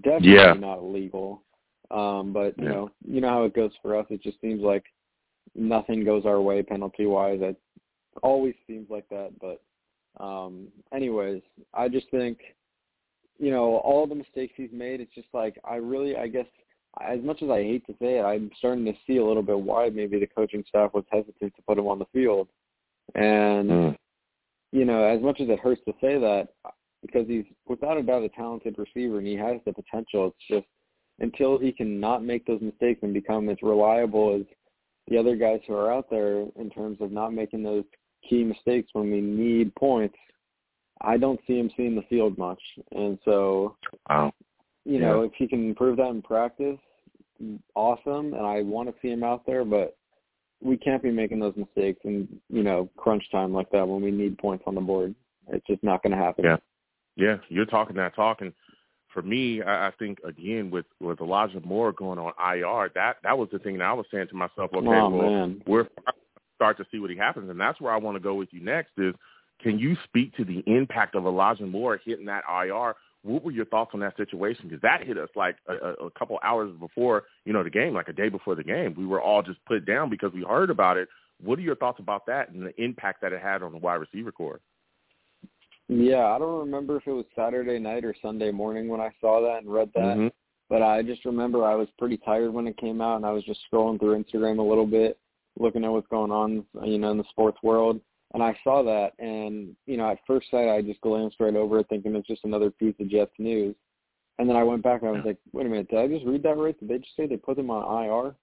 definitely 0.00 0.32
Yeah. 0.32 0.52
not 0.54 0.78
illegal. 0.78 1.42
Um, 1.90 2.32
but 2.32 2.56
you 2.58 2.64
Yeah. 2.64 2.74
know, 2.74 2.90
you 3.06 3.20
know 3.20 3.28
how 3.28 3.44
it 3.44 3.54
goes 3.54 3.72
for 3.82 3.96
us. 3.96 4.06
It 4.10 4.22
just 4.22 4.40
seems 4.40 4.62
like 4.62 4.84
nothing 5.54 6.04
goes 6.04 6.24
our 6.26 6.40
way 6.40 6.62
penalty 6.62 7.06
wise. 7.06 7.40
It 7.42 7.56
always 8.22 8.54
seems 8.66 8.88
like 8.90 9.08
that. 9.10 9.32
But 9.38 9.60
um, 10.22 10.68
anyways, 10.92 11.42
I 11.72 11.88
just 11.88 12.08
think 12.10 12.38
you 13.38 13.50
know 13.50 13.76
all 13.78 14.06
the 14.06 14.14
mistakes 14.14 14.54
he's 14.56 14.72
made. 14.72 15.00
It's 15.00 15.14
just 15.14 15.28
like 15.32 15.58
I 15.64 15.76
really, 15.76 16.16
I 16.16 16.28
guess, 16.28 16.46
as 17.00 17.20
much 17.22 17.42
as 17.42 17.50
I 17.50 17.62
hate 17.62 17.86
to 17.86 17.92
say 18.00 18.18
it, 18.18 18.22
I'm 18.22 18.50
starting 18.58 18.84
to 18.86 18.94
see 19.06 19.16
a 19.18 19.24
little 19.24 19.42
bit 19.42 19.58
why 19.58 19.90
maybe 19.90 20.18
the 20.18 20.26
coaching 20.26 20.64
staff 20.68 20.94
was 20.94 21.04
hesitant 21.10 21.54
to 21.56 21.62
put 21.62 21.78
him 21.78 21.86
on 21.88 21.98
the 21.98 22.06
field. 22.06 22.48
And 23.14 23.68
Mm. 23.70 23.98
you 24.72 24.84
know, 24.84 25.04
as 25.04 25.20
much 25.20 25.40
as 25.40 25.48
it 25.48 25.60
hurts 25.60 25.82
to 25.84 25.94
say 26.00 26.18
that, 26.18 26.48
because 27.02 27.28
he's 27.28 27.44
without 27.66 27.96
a 27.96 28.02
doubt 28.02 28.22
a 28.22 28.28
talented 28.30 28.76
receiver 28.78 29.18
and 29.18 29.26
he 29.26 29.36
has 29.36 29.60
the 29.64 29.72
potential. 29.72 30.28
It's 30.28 30.46
just 30.48 30.66
until 31.20 31.58
he 31.58 31.72
can 31.72 32.00
not 32.00 32.24
make 32.24 32.46
those 32.46 32.60
mistakes 32.60 33.00
and 33.02 33.14
become 33.14 33.48
as 33.48 33.56
reliable 33.62 34.36
as 34.40 34.46
the 35.08 35.18
other 35.18 35.36
guys 35.36 35.60
who 35.66 35.74
are 35.74 35.92
out 35.92 36.08
there 36.10 36.46
in 36.56 36.70
terms 36.70 36.98
of 37.00 37.12
not 37.12 37.32
making 37.32 37.62
those 37.62 37.84
key 38.28 38.42
mistakes 38.42 38.88
when 38.92 39.10
we 39.10 39.20
need 39.20 39.74
points, 39.74 40.16
I 41.00 41.16
don't 41.16 41.40
see 41.46 41.58
him 41.58 41.70
seeing 41.76 41.94
the 41.94 42.02
field 42.08 42.38
much. 42.38 42.60
And 42.92 43.18
so, 43.24 43.76
wow. 44.08 44.32
you 44.84 44.98
know, 45.00 45.22
if 45.22 45.32
he 45.36 45.46
can 45.46 45.68
improve 45.68 45.98
that 45.98 46.08
in 46.08 46.22
practice, 46.22 46.78
awesome. 47.74 48.32
And 48.34 48.46
I 48.46 48.62
want 48.62 48.88
to 48.88 48.94
see 49.02 49.10
him 49.10 49.24
out 49.24 49.44
there, 49.46 49.64
but 49.64 49.96
we 50.62 50.76
can't 50.76 51.02
be 51.02 51.10
making 51.10 51.40
those 51.40 51.56
mistakes 51.56 52.00
in, 52.04 52.28
you 52.48 52.62
know, 52.62 52.88
crunch 52.96 53.24
time 53.30 53.52
like 53.52 53.70
that 53.70 53.86
when 53.86 54.02
we 54.02 54.10
need 54.10 54.38
points 54.38 54.64
on 54.66 54.74
the 54.74 54.80
board. 54.80 55.14
It's 55.48 55.66
just 55.66 55.82
not 55.82 56.02
going 56.02 56.12
to 56.12 56.22
happen. 56.22 56.44
Yeah. 56.44 56.56
Yeah. 57.16 57.36
You're 57.48 57.66
talking 57.66 57.96
that 57.96 58.14
talk. 58.16 58.40
And 58.40 58.52
for 59.14 59.22
me, 59.22 59.62
I, 59.62 59.88
I 59.88 59.90
think, 59.98 60.18
again, 60.24 60.70
with, 60.70 60.84
with 61.00 61.20
Elijah 61.20 61.60
Moore 61.64 61.92
going 61.92 62.18
on 62.18 62.32
IR, 62.38 62.90
that, 62.94 63.16
that 63.22 63.38
was 63.38 63.48
the 63.50 63.58
thing 63.58 63.78
that 63.78 63.84
I 63.84 63.94
was 63.94 64.04
saying 64.12 64.26
to 64.28 64.34
myself, 64.34 64.70
okay, 64.74 64.86
oh, 64.86 65.08
well, 65.08 65.10
man. 65.10 65.62
we're 65.66 65.86
start 66.56 66.76
to 66.78 66.86
see 66.90 66.98
what 66.98 67.10
he 67.10 67.16
happens. 67.16 67.50
And 67.50 67.60
that's 67.60 67.80
where 67.80 67.92
I 67.92 67.96
want 67.96 68.16
to 68.16 68.20
go 68.20 68.34
with 68.34 68.48
you 68.52 68.60
next 68.60 68.92
is 68.98 69.14
can 69.60 69.78
you 69.78 69.96
speak 70.04 70.36
to 70.36 70.44
the 70.44 70.62
impact 70.66 71.14
of 71.14 71.26
Elijah 71.26 71.66
Moore 71.66 72.00
hitting 72.04 72.26
that 72.26 72.44
IR? 72.48 72.94
What 73.22 73.42
were 73.42 73.52
your 73.52 73.64
thoughts 73.66 73.92
on 73.94 74.00
that 74.00 74.16
situation? 74.16 74.68
Because 74.68 74.82
that 74.82 75.06
hit 75.06 75.16
us 75.16 75.30
like 75.34 75.56
a, 75.68 76.04
a 76.04 76.10
couple 76.10 76.38
hours 76.42 76.72
before, 76.78 77.24
you 77.44 77.52
know, 77.52 77.64
the 77.64 77.70
game, 77.70 77.94
like 77.94 78.08
a 78.08 78.12
day 78.12 78.28
before 78.28 78.54
the 78.54 78.64
game. 78.64 78.94
We 78.96 79.06
were 79.06 79.20
all 79.20 79.42
just 79.42 79.64
put 79.66 79.86
down 79.86 80.10
because 80.10 80.32
we 80.32 80.42
heard 80.42 80.70
about 80.70 80.96
it. 80.96 81.08
What 81.42 81.58
are 81.58 81.62
your 81.62 81.76
thoughts 81.76 82.00
about 82.00 82.26
that 82.26 82.50
and 82.50 82.66
the 82.66 82.82
impact 82.82 83.22
that 83.22 83.32
it 83.32 83.40
had 83.40 83.62
on 83.62 83.72
the 83.72 83.78
wide 83.78 83.94
receiver 83.94 84.32
corps? 84.32 84.60
Yeah, 85.88 86.26
I 86.26 86.38
don't 86.38 86.60
remember 86.60 86.96
if 86.96 87.06
it 87.06 87.12
was 87.12 87.26
Saturday 87.36 87.78
night 87.78 88.04
or 88.04 88.14
Sunday 88.22 88.50
morning 88.50 88.88
when 88.88 89.00
I 89.00 89.10
saw 89.20 89.42
that 89.42 89.62
and 89.62 89.72
read 89.72 89.90
that. 89.94 90.16
Mm-hmm. 90.16 90.28
But 90.70 90.82
I 90.82 91.02
just 91.02 91.24
remember 91.24 91.64
I 91.64 91.74
was 91.74 91.88
pretty 91.98 92.16
tired 92.16 92.52
when 92.52 92.66
it 92.66 92.78
came 92.78 93.02
out 93.02 93.16
and 93.16 93.26
I 93.26 93.30
was 93.32 93.44
just 93.44 93.60
scrolling 93.70 94.00
through 94.00 94.22
Instagram 94.22 94.58
a 94.58 94.62
little 94.62 94.86
bit 94.86 95.18
looking 95.58 95.84
at 95.84 95.90
what's 95.90 96.08
going 96.08 96.32
on, 96.32 96.64
you 96.82 96.98
know, 96.98 97.10
in 97.10 97.18
the 97.18 97.24
sports 97.30 97.58
world. 97.62 98.00
And 98.32 98.42
I 98.42 98.56
saw 98.64 98.82
that, 98.82 99.12
and 99.24 99.76
you 99.86 99.96
know, 99.96 100.10
at 100.10 100.18
first 100.26 100.50
sight, 100.50 100.68
I 100.68 100.82
just 100.82 101.00
glanced 101.02 101.36
right 101.38 101.54
over 101.54 101.78
it, 101.78 101.86
thinking 101.88 102.16
it's 102.16 102.26
just 102.26 102.44
another 102.44 102.70
piece 102.70 102.94
of 102.98 103.08
Jets 103.08 103.30
news. 103.38 103.76
And 104.38 104.48
then 104.48 104.56
I 104.56 104.64
went 104.64 104.82
back 104.82 105.02
and 105.02 105.10
I 105.10 105.12
was 105.12 105.22
like, 105.24 105.38
wait 105.52 105.66
a 105.66 105.68
minute, 105.68 105.88
did 105.88 106.00
I 106.00 106.08
just 106.08 106.26
read 106.26 106.42
that 106.42 106.56
right? 106.56 106.78
Did 106.80 106.88
they 106.88 106.98
just 106.98 107.14
say 107.16 107.28
they 107.28 107.36
put 107.36 107.58
him 107.58 107.70
on 107.70 108.04
IR? 108.04 108.34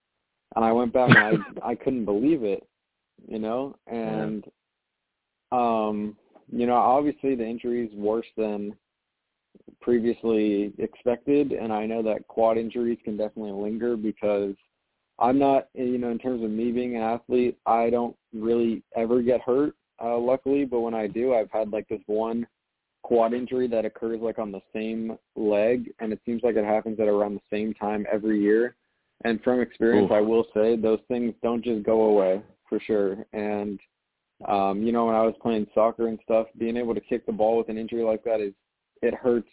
And 0.55 0.63
I 0.63 0.71
went 0.71 0.93
back 0.93 1.09
and 1.09 1.43
I 1.61 1.69
I 1.71 1.75
couldn't 1.75 2.05
believe 2.05 2.43
it, 2.43 2.65
you 3.27 3.39
know. 3.39 3.75
And 3.87 4.45
um, 5.51 6.15
you 6.51 6.67
know, 6.67 6.75
obviously 6.75 7.35
the 7.35 7.45
injury 7.45 7.85
is 7.85 7.93
worse 7.93 8.27
than 8.37 8.75
previously 9.81 10.73
expected, 10.77 11.51
and 11.51 11.71
I 11.71 11.85
know 11.85 12.03
that 12.03 12.27
quad 12.27 12.57
injuries 12.57 12.99
can 13.03 13.17
definitely 13.17 13.51
linger 13.51 13.95
because 13.95 14.55
I'm 15.19 15.37
not, 15.37 15.67
you 15.73 15.97
know, 15.97 16.09
in 16.09 16.19
terms 16.19 16.43
of 16.43 16.49
me 16.49 16.71
being 16.71 16.95
an 16.95 17.03
athlete, 17.03 17.57
I 17.65 17.89
don't 17.89 18.15
really 18.33 18.83
ever 18.95 19.21
get 19.21 19.41
hurt, 19.41 19.75
uh, 20.03 20.17
luckily. 20.17 20.65
But 20.65 20.81
when 20.81 20.93
I 20.93 21.07
do, 21.07 21.33
I've 21.33 21.51
had 21.51 21.71
like 21.71 21.87
this 21.87 22.01
one 22.07 22.47
quad 23.03 23.33
injury 23.33 23.67
that 23.67 23.85
occurs 23.85 24.19
like 24.21 24.39
on 24.39 24.51
the 24.51 24.61
same 24.73 25.17
leg, 25.35 25.91
and 25.99 26.11
it 26.11 26.19
seems 26.25 26.41
like 26.43 26.55
it 26.55 26.65
happens 26.65 26.99
at 26.99 27.07
around 27.07 27.35
the 27.35 27.55
same 27.55 27.73
time 27.73 28.05
every 28.11 28.41
year. 28.41 28.75
And 29.23 29.41
from 29.43 29.61
experience. 29.61 30.11
I 30.11 30.21
will 30.21 30.47
say 30.53 30.75
those 30.75 30.99
things 31.07 31.33
don't 31.43 31.63
just 31.63 31.83
go 31.83 32.01
away 32.03 32.41
for 32.67 32.79
sure. 32.79 33.25
And 33.33 33.79
um, 34.47 34.81
you 34.83 34.91
know, 34.91 35.05
when 35.05 35.15
I 35.15 35.21
was 35.23 35.35
playing 35.41 35.67
soccer 35.73 36.07
and 36.07 36.19
stuff, 36.23 36.47
being 36.57 36.77
able 36.77 36.93
to 36.95 37.01
kick 37.01 37.25
the 37.25 37.31
ball 37.31 37.57
with 37.57 37.69
an 37.69 37.77
injury 37.77 38.03
like 38.03 38.23
that 38.23 38.39
is 38.41 38.53
it 39.01 39.13
hurts 39.13 39.49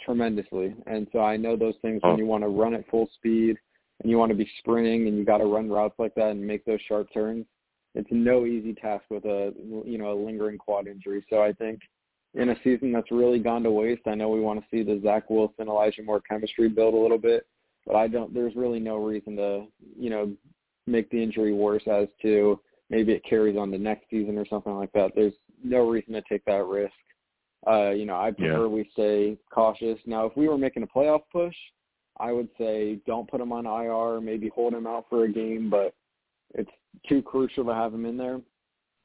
tremendously. 0.00 0.74
And 0.86 1.06
so 1.12 1.20
I 1.20 1.36
know 1.36 1.56
those 1.56 1.76
things 1.82 2.00
Oh. 2.04 2.10
when 2.10 2.18
you 2.18 2.26
want 2.26 2.44
to 2.44 2.48
run 2.48 2.74
at 2.74 2.88
full 2.90 3.08
speed 3.14 3.56
and 4.00 4.10
you 4.10 4.18
want 4.18 4.30
to 4.30 4.36
be 4.36 4.50
sprinting 4.58 5.08
and 5.08 5.16
you 5.16 5.24
got 5.24 5.38
to 5.38 5.44
run 5.44 5.68
routes 5.68 5.98
like 5.98 6.14
that 6.14 6.30
and 6.30 6.46
make 6.46 6.64
those 6.64 6.80
sharp 6.88 7.12
turns. 7.12 7.46
It's 7.94 8.08
no 8.10 8.46
easy 8.46 8.72
task 8.72 9.04
with 9.10 9.24
a 9.24 9.52
you 9.84 9.98
know 9.98 10.12
a 10.12 10.20
lingering 10.24 10.58
quad 10.58 10.86
injury. 10.86 11.24
So 11.28 11.42
I 11.42 11.52
think 11.52 11.80
in 12.34 12.50
a 12.50 12.56
season 12.62 12.92
that's 12.92 13.10
really 13.10 13.40
gone 13.40 13.64
to 13.64 13.70
waste, 13.70 14.02
I 14.06 14.14
know 14.14 14.28
we 14.28 14.40
want 14.40 14.60
to 14.60 14.66
see 14.70 14.84
the 14.84 15.00
Zach 15.02 15.28
Wilson, 15.28 15.68
Elijah 15.68 16.02
Moore 16.02 16.20
chemistry 16.20 16.68
build 16.68 16.94
a 16.94 16.96
little 16.96 17.18
bit, 17.18 17.46
but 17.84 17.96
I 17.96 18.06
don't. 18.06 18.32
There's 18.32 18.54
really 18.54 18.78
no 18.78 18.96
reason 18.98 19.36
to 19.36 19.66
you 19.98 20.08
know 20.10 20.32
make 20.86 21.10
the 21.10 21.20
injury 21.22 21.52
worse 21.52 21.82
as 21.88 22.06
to 22.22 22.60
maybe 22.90 23.12
it 23.12 23.24
carries 23.24 23.56
on 23.56 23.70
to 23.70 23.78
next 23.78 24.10
season 24.10 24.36
or 24.36 24.44
something 24.46 24.74
like 24.74 24.92
that. 24.92 25.12
There's 25.14 25.32
no 25.62 25.88
reason 25.88 26.12
to 26.14 26.22
take 26.28 26.44
that 26.44 26.64
risk. 26.64 26.92
Uh, 27.66 27.90
you 27.90 28.04
know, 28.04 28.16
I 28.16 28.32
prefer 28.32 28.62
Yeah. 28.62 28.66
we 28.66 28.84
stay 28.92 29.38
cautious. 29.50 29.98
Now, 30.06 30.26
if 30.26 30.36
we 30.36 30.48
were 30.48 30.58
making 30.58 30.82
a 30.82 30.86
playoff 30.86 31.22
push, 31.30 31.56
I 32.18 32.32
would 32.32 32.48
say 32.58 32.96
don't 33.06 33.30
put 33.30 33.40
him 33.40 33.52
on 33.52 33.66
IR, 33.66 34.20
maybe 34.20 34.48
hold 34.48 34.74
him 34.74 34.86
out 34.86 35.08
for 35.08 35.24
a 35.24 35.32
game, 35.32 35.70
but 35.70 35.94
it's 36.54 36.70
too 37.08 37.22
crucial 37.22 37.64
to 37.64 37.74
have 37.74 37.94
him 37.94 38.04
in 38.04 38.16
there. 38.16 38.40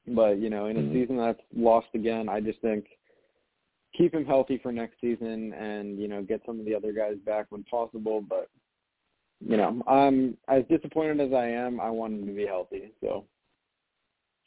But, 0.08 0.40
you 0.40 0.50
know, 0.50 0.66
in 0.68 0.78
a 0.78 0.82
Mhm. 0.82 0.94
season 0.94 1.18
that's 1.18 1.42
lost 1.54 1.88
again, 1.94 2.28
I 2.28 2.40
just 2.40 2.60
think 2.62 2.98
keep 3.94 4.14
him 4.14 4.26
healthy 4.26 4.58
for 4.58 4.72
next 4.72 5.00
season 5.00 5.54
and, 5.54 5.98
you 5.98 6.08
know, 6.08 6.22
get 6.22 6.44
some 6.46 6.60
of 6.60 6.66
the 6.66 6.76
other 6.76 6.92
guys 6.92 7.18
back 7.20 7.46
when 7.50 7.64
possible. 7.64 8.22
But, 8.22 8.50
you 9.40 9.58
know, 9.58 9.82
I'm 9.88 10.38
as 10.48 10.66
disappointed 10.66 11.20
as 11.22 11.34
I 11.34 11.48
am, 11.48 11.80
I 11.80 11.90
want 11.90 12.14
him 12.14 12.28
to 12.28 12.34
be 12.34 12.46
healthy. 12.46 12.92
So 13.02 13.26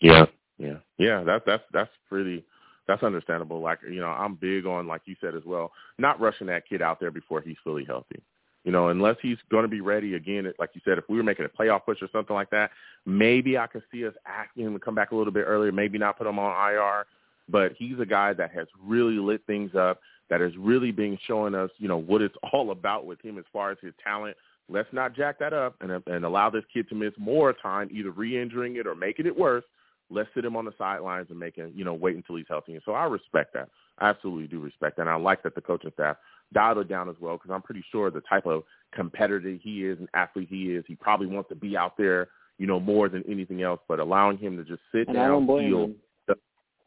Yeah, 0.00 0.26
yeah, 0.58 0.76
yeah. 0.98 1.22
That's 1.24 1.44
that's 1.46 1.64
that's 1.72 1.90
pretty. 2.08 2.44
That's 2.87 3.02
understandable. 3.02 3.61
Like 3.61 3.80
you 3.82 4.00
know, 4.00 4.08
I'm 4.08 4.34
big 4.34 4.66
on 4.66 4.87
like 4.87 5.02
you 5.04 5.16
said 5.20 5.34
as 5.34 5.44
well, 5.44 5.72
not 5.98 6.20
rushing 6.20 6.46
that 6.46 6.68
kid 6.68 6.82
out 6.82 7.00
there 7.00 7.11
before 7.11 7.40
he's 7.40 7.56
fully 7.62 7.84
healthy. 7.84 8.22
You 8.64 8.72
know, 8.72 8.88
unless 8.88 9.16
he's 9.22 9.38
going 9.50 9.62
to 9.62 9.68
be 9.68 9.80
ready 9.80 10.14
again. 10.14 10.52
Like 10.58 10.70
you 10.74 10.80
said, 10.84 10.98
if 10.98 11.04
we 11.08 11.16
were 11.16 11.22
making 11.22 11.46
a 11.46 11.48
playoff 11.48 11.84
push 11.84 12.02
or 12.02 12.08
something 12.12 12.34
like 12.34 12.50
that, 12.50 12.70
maybe 13.06 13.56
I 13.56 13.66
could 13.66 13.82
see 13.90 14.06
us 14.06 14.14
asking 14.26 14.66
him 14.66 14.72
to 14.74 14.78
come 14.78 14.94
back 14.94 15.12
a 15.12 15.16
little 15.16 15.32
bit 15.32 15.44
earlier. 15.46 15.72
Maybe 15.72 15.96
not 15.98 16.18
put 16.18 16.26
him 16.26 16.38
on 16.38 16.72
IR, 16.72 17.06
but 17.48 17.72
he's 17.78 17.98
a 18.00 18.06
guy 18.06 18.32
that 18.34 18.50
has 18.52 18.66
really 18.82 19.18
lit 19.18 19.42
things 19.46 19.74
up. 19.74 20.00
That 20.28 20.42
has 20.42 20.52
really 20.58 20.92
been 20.92 21.18
showing 21.26 21.54
us, 21.54 21.70
you 21.78 21.88
know, 21.88 21.96
what 21.96 22.20
it's 22.20 22.34
all 22.52 22.70
about 22.70 23.06
with 23.06 23.20
him 23.22 23.38
as 23.38 23.44
far 23.52 23.70
as 23.70 23.78
his 23.80 23.94
talent. 24.02 24.37
Let's 24.68 24.92
not 24.92 25.16
jack 25.16 25.38
that 25.38 25.54
up 25.54 25.76
and 25.80 25.90
and 26.06 26.24
allow 26.24 26.50
this 26.50 26.64
kid 26.72 26.88
to 26.90 26.94
miss 26.94 27.12
more 27.16 27.54
time, 27.54 27.88
either 27.90 28.11
re-injuring 28.11 28.76
it 28.76 28.87
or 28.87 28.94
making 28.94 29.26
it 29.26 29.38
worse 29.38 29.64
let's 30.10 30.28
sit 30.34 30.44
him 30.44 30.56
on 30.56 30.64
the 30.64 30.72
sidelines 30.78 31.26
and 31.30 31.38
make 31.38 31.56
him, 31.56 31.72
you 31.74 31.84
know, 31.84 31.94
wait 31.94 32.16
until 32.16 32.36
he's 32.36 32.46
healthy. 32.48 32.74
And 32.74 32.82
so 32.84 32.92
I 32.92 33.04
respect 33.04 33.52
that. 33.54 33.68
I 33.98 34.08
absolutely 34.08 34.46
do 34.46 34.60
respect 34.60 34.96
that. 34.96 35.02
And 35.02 35.10
I 35.10 35.16
like 35.16 35.42
that 35.42 35.54
the 35.54 35.60
coaching 35.60 35.90
staff 35.94 36.16
dialed 36.52 36.78
it 36.78 36.88
down 36.88 37.08
as 37.08 37.16
well 37.20 37.36
because 37.36 37.50
I'm 37.50 37.62
pretty 37.62 37.84
sure 37.92 38.10
the 38.10 38.22
type 38.22 38.46
of 38.46 38.62
competitor 38.92 39.56
he 39.60 39.84
is 39.84 39.98
and 39.98 40.08
athlete 40.14 40.48
he 40.50 40.72
is, 40.72 40.84
he 40.88 40.94
probably 40.94 41.26
wants 41.26 41.50
to 41.50 41.54
be 41.54 41.76
out 41.76 41.96
there, 41.98 42.28
you 42.58 42.66
know, 42.66 42.80
more 42.80 43.08
than 43.08 43.22
anything 43.28 43.62
else. 43.62 43.80
But 43.88 44.00
allowing 44.00 44.38
him 44.38 44.56
to 44.56 44.64
just 44.64 44.82
sit 44.92 45.08
and 45.08 45.16
down, 45.16 45.46
feel, 45.46 45.90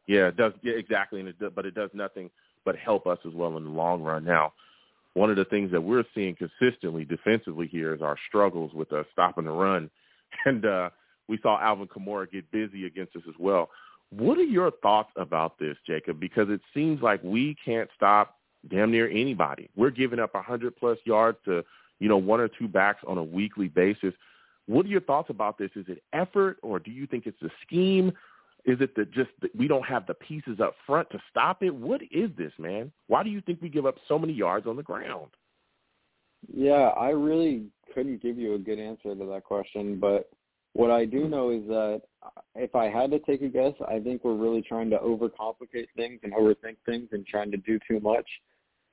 yeah, 0.07 0.27
it 0.27 0.37
does 0.37 0.53
yeah, 0.61 0.73
exactly, 0.73 1.19
and 1.19 1.29
it 1.29 1.39
does, 1.39 1.51
but 1.55 1.65
it 1.65 1.75
does 1.75 1.89
nothing 1.93 2.29
but 2.65 2.75
help 2.75 3.07
us 3.07 3.19
as 3.25 3.33
well 3.33 3.55
in 3.57 3.63
the 3.63 3.69
long 3.69 4.01
run. 4.01 4.23
Now, 4.23 4.53
one 5.13 5.29
of 5.29 5.35
the 5.35 5.45
things 5.45 5.71
that 5.71 5.81
we're 5.81 6.03
seeing 6.15 6.35
consistently 6.35 7.05
defensively 7.05 7.67
here 7.67 7.93
is 7.93 8.01
our 8.01 8.17
struggles 8.27 8.73
with 8.73 8.91
uh, 8.93 9.03
stopping 9.11 9.45
the 9.45 9.51
run, 9.51 9.89
and 10.45 10.65
uh, 10.65 10.89
we 11.27 11.39
saw 11.41 11.59
Alvin 11.59 11.87
Kamara 11.87 12.29
get 12.31 12.49
busy 12.51 12.85
against 12.85 13.15
us 13.15 13.23
as 13.27 13.35
well. 13.39 13.69
What 14.09 14.37
are 14.37 14.43
your 14.43 14.71
thoughts 14.71 15.11
about 15.15 15.57
this, 15.57 15.77
Jacob? 15.87 16.19
Because 16.19 16.49
it 16.49 16.61
seems 16.73 17.01
like 17.01 17.23
we 17.23 17.55
can't 17.63 17.89
stop 17.95 18.37
damn 18.69 18.91
near 18.91 19.09
anybody. 19.09 19.69
We're 19.75 19.89
giving 19.89 20.19
up 20.19 20.33
100 20.33 20.75
plus 20.75 20.97
yards 21.05 21.37
to, 21.45 21.63
you 21.99 22.09
know, 22.09 22.17
one 22.17 22.39
or 22.39 22.47
two 22.47 22.67
backs 22.67 23.01
on 23.07 23.17
a 23.17 23.23
weekly 23.23 23.67
basis. 23.67 24.13
What 24.67 24.85
are 24.85 24.89
your 24.89 25.01
thoughts 25.01 25.29
about 25.29 25.57
this? 25.57 25.71
Is 25.75 25.85
it 25.87 26.03
effort, 26.13 26.57
or 26.61 26.79
do 26.79 26.91
you 26.91 27.07
think 27.07 27.25
it's 27.25 27.39
the 27.41 27.49
scheme? 27.65 28.11
Is 28.65 28.79
it 28.79 28.95
that 28.95 29.11
just 29.11 29.31
that 29.41 29.55
we 29.55 29.67
don't 29.67 29.85
have 29.85 30.05
the 30.05 30.13
pieces 30.13 30.59
up 30.59 30.75
front 30.85 31.09
to 31.11 31.19
stop 31.29 31.63
it? 31.63 31.73
What 31.73 32.01
is 32.11 32.29
this, 32.37 32.51
man? 32.59 32.91
Why 33.07 33.23
do 33.23 33.29
you 33.29 33.41
think 33.41 33.61
we 33.61 33.69
give 33.69 33.85
up 33.85 33.95
so 34.07 34.19
many 34.19 34.33
yards 34.33 34.67
on 34.67 34.75
the 34.75 34.83
ground? 34.83 35.31
Yeah, 36.53 36.89
I 36.97 37.09
really 37.09 37.65
couldn't 37.93 38.21
give 38.21 38.37
you 38.37 38.55
a 38.55 38.59
good 38.59 38.79
answer 38.79 39.15
to 39.15 39.25
that 39.25 39.43
question, 39.43 39.99
but 39.99 40.29
what 40.73 40.91
I 40.91 41.05
do 41.05 41.27
know 41.27 41.49
is 41.49 41.65
that 41.67 42.01
if 42.55 42.75
I 42.75 42.85
had 42.85 43.11
to 43.11 43.19
take 43.19 43.41
a 43.41 43.47
guess, 43.47 43.73
I 43.87 43.99
think 43.99 44.23
we're 44.23 44.35
really 44.35 44.61
trying 44.61 44.89
to 44.91 44.97
overcomplicate 44.97 45.87
things 45.95 46.19
and 46.23 46.33
overthink 46.33 46.77
things 46.85 47.09
and 47.11 47.25
trying 47.25 47.51
to 47.51 47.57
do 47.57 47.79
too 47.87 47.99
much 47.99 48.27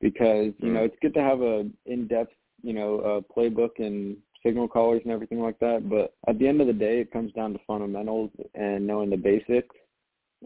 because, 0.01 0.53
you 0.59 0.73
know, 0.73 0.85
it's 0.85 0.97
good 1.03 1.15
to 1.15 1.21
have 1.21 1.41
a 1.41 1.69
in-depth, 1.87 2.33
you 2.63 2.73
know, 2.73 3.01
uh, 3.01 3.21
playbook 3.35 3.79
and 3.79 4.17
signal 4.45 4.69
callers 4.69 5.03
and 5.05 5.13
everything 5.13 5.41
like 5.41 5.59
that, 5.59 5.89
but 5.89 6.15
at 6.29 6.39
the 6.39 6.47
end 6.47 6.61
of 6.61 6.67
the 6.67 6.73
day, 6.73 7.01
it 7.01 7.13
comes 7.13 7.33
down 7.33 7.53
to 7.53 7.59
fundamentals 7.67 8.31
and 8.55 8.87
knowing 8.87 9.11
the 9.11 9.17
basics. 9.17 9.75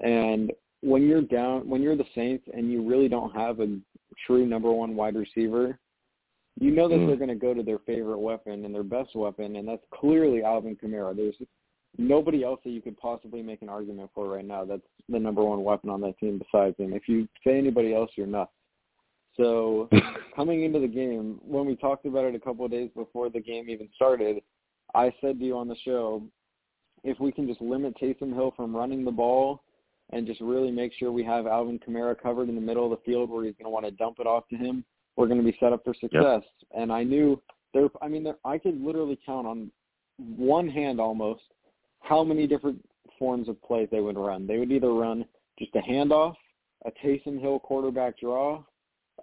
And 0.03 0.53
when 0.81 1.07
you're 1.07 1.23
down, 1.23 1.69
when 1.69 1.83
you're 1.83 1.97
the 1.97 2.05
Saints 2.15 2.45
and 2.53 2.71
you 2.71 2.83
really 2.89 3.09
don't 3.09 3.35
have 3.37 3.61
a 3.61 3.79
true 4.27 4.47
number 4.47 4.73
one 4.73 4.97
wide 4.97 5.15
receiver, 5.15 5.79
you 6.61 6.71
know 6.71 6.89
that 6.89 6.97
Mm. 6.97 7.07
they're 7.07 7.17
going 7.17 7.29
to 7.29 7.35
go 7.35 7.55
to 7.55 7.63
their 7.63 7.79
favorite 7.81 8.19
weapon 8.19 8.65
and 8.65 8.75
their 8.75 8.83
best 8.83 9.15
weapon, 9.15 9.57
and 9.57 9.67
that's 9.67 9.85
clearly 9.91 10.43
Alvin 10.43 10.77
Kamara. 10.77 11.17
There's 11.17 11.37
nobody 11.99 12.43
else 12.45 12.61
that 12.65 12.71
you 12.71 12.81
could 12.81 12.97
possibly 12.97 13.43
make 13.43 13.63
an 13.63 13.69
argument 13.69 14.11
for 14.15 14.29
right 14.29 14.45
now 14.45 14.65
that's 14.65 14.83
the 15.09 15.19
number 15.19 15.45
one 15.45 15.63
weapon 15.63 15.91
on 15.91 16.01
that 16.03 16.19
team 16.19 16.39
besides 16.39 16.77
him. 16.79 16.93
If 16.93 17.09
you 17.09 17.29
say 17.45 17.59
anybody 17.59 17.95
else, 17.95 18.11
you're 18.17 18.27
nuts. 18.27 18.53
So 19.37 19.89
coming 20.37 20.65
into 20.65 20.79
the 20.79 20.89
game, 20.89 21.41
when 21.43 21.67
we 21.67 21.77
talked 21.77 22.07
about 22.07 22.25
it 22.25 22.35
a 22.35 22.41
couple 22.41 22.65
of 22.65 22.71
days 22.71 22.91
before 22.95 23.31
the 23.31 23.41
game 23.41 23.69
even 23.69 23.89
started, 23.95 24.43
I 24.95 25.13
said 25.21 25.39
to 25.39 25.45
you 25.45 25.57
on 25.57 25.69
the 25.69 25.77
show, 25.85 26.23
if 27.05 27.19
we 27.19 27.33
can 27.33 27.47
just 27.47 27.61
limit 27.61 27.97
Taysom 28.01 28.33
Hill 28.35 28.53
from 28.57 28.77
running 28.77 29.05
the 29.05 29.11
ball 29.11 29.63
and 30.11 30.27
just 30.27 30.41
really 30.41 30.71
make 30.71 30.93
sure 30.95 31.11
we 31.11 31.25
have 31.25 31.47
Alvin 31.47 31.79
Kamara 31.79 32.15
covered 32.21 32.49
in 32.49 32.55
the 32.55 32.61
middle 32.61 32.85
of 32.85 32.91
the 32.91 33.05
field 33.11 33.31
where 33.31 33.45
he's 33.45 33.55
going 33.55 33.65
to 33.65 33.71
want 33.71 33.87
to 33.87 33.91
dump 33.93 34.19
it 34.21 34.27
off 34.27 34.47
to 34.49 34.57
him, 34.57 34.85
we're 35.17 35.27
going 35.27 35.39
to 35.39 35.45
be 35.45 35.57
set 35.61 35.73
up 35.73 35.85
for 35.85 35.95
success. 35.95 36.43
Yep. 36.43 36.43
And 36.75 36.93
I 36.93 37.03
knew 37.03 37.41
there. 37.75 37.89
I 38.01 38.09
mean, 38.09 38.25
there, 38.25 38.37
I 38.45 38.59
could 38.59 38.81
literally 38.81 39.19
count 39.25 39.47
on 39.47 39.71
one 40.19 40.69
hand 40.69 41.01
almost 41.01 41.43
how 42.01 42.25
many 42.25 42.47
different 42.47 42.83
forms 43.19 43.49
of 43.49 43.61
plays 43.63 43.89
they 43.91 44.01
would 44.01 44.17
run. 44.17 44.47
They 44.47 44.59
would 44.59 44.73
either 44.73 44.93
run 44.93 45.25
just 45.59 45.75
a 45.75 45.81
handoff, 45.81 46.35
a 46.85 46.91
Taysom 47.05 47.41
Hill 47.41 47.61
quarterback 47.61 48.19
draw, 48.19 48.63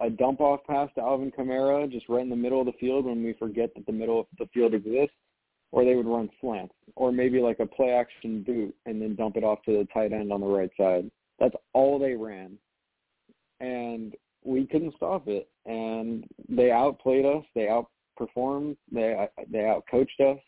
a 0.00 0.08
dump 0.08 0.40
off 0.40 0.60
pass 0.66 0.88
to 0.94 1.00
Alvin 1.02 1.30
Kamara 1.30 1.90
just 1.90 2.08
right 2.08 2.22
in 2.22 2.30
the 2.30 2.36
middle 2.36 2.60
of 2.60 2.66
the 2.66 2.72
field 2.80 3.04
when 3.04 3.22
we 3.22 3.34
forget 3.34 3.70
that 3.74 3.86
the 3.86 3.92
middle 3.92 4.20
of 4.20 4.26
the 4.38 4.46
field 4.54 4.74
exists, 4.74 5.14
or 5.72 5.84
they 5.84 5.94
would 5.94 6.06
run 6.06 6.30
slants, 6.40 6.74
or 6.96 7.12
maybe 7.12 7.40
like 7.40 7.60
a 7.60 7.66
play 7.66 7.90
action 7.90 8.42
boot 8.42 8.74
and 8.86 9.00
then 9.00 9.14
dump 9.14 9.36
it 9.36 9.44
off 9.44 9.62
to 9.64 9.78
the 9.78 9.88
tight 9.92 10.12
end 10.12 10.32
on 10.32 10.40
the 10.40 10.46
right 10.46 10.70
side. 10.76 11.10
That's 11.38 11.54
all 11.72 11.98
they 11.98 12.14
ran. 12.14 12.56
And 13.60 14.14
we 14.44 14.66
couldn't 14.66 14.94
stop 14.96 15.28
it. 15.28 15.48
And 15.66 16.24
they 16.48 16.70
outplayed 16.70 17.24
us, 17.24 17.44
they 17.54 17.68
outperformed, 17.68 18.76
they 18.90 19.28
they 19.50 19.58
outcoached 19.58 20.20
us. 20.20 20.38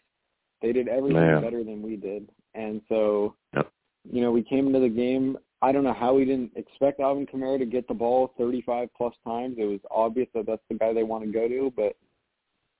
They 0.60 0.72
did 0.72 0.88
everything 0.88 1.20
Man. 1.20 1.42
better 1.42 1.64
than 1.64 1.82
we 1.82 1.96
did. 1.96 2.28
And 2.54 2.80
so 2.88 3.34
yep. 3.54 3.70
you 4.10 4.20
know, 4.20 4.30
we 4.30 4.42
came 4.42 4.66
into 4.66 4.80
the 4.80 4.88
game 4.88 5.38
I 5.62 5.70
don't 5.70 5.84
know 5.84 5.94
how 5.94 6.14
we 6.14 6.24
didn't 6.24 6.50
expect 6.56 6.98
Alvin 6.98 7.24
Kamara 7.24 7.58
to 7.60 7.64
get 7.64 7.86
the 7.86 7.94
ball 7.94 8.34
35 8.36 8.88
plus 8.96 9.14
times. 9.24 9.56
It 9.58 9.64
was 9.64 9.78
obvious 9.92 10.26
that 10.34 10.44
that's 10.44 10.62
the 10.68 10.74
guy 10.74 10.92
they 10.92 11.04
want 11.04 11.24
to 11.24 11.30
go 11.30 11.46
to, 11.46 11.72
but 11.76 11.96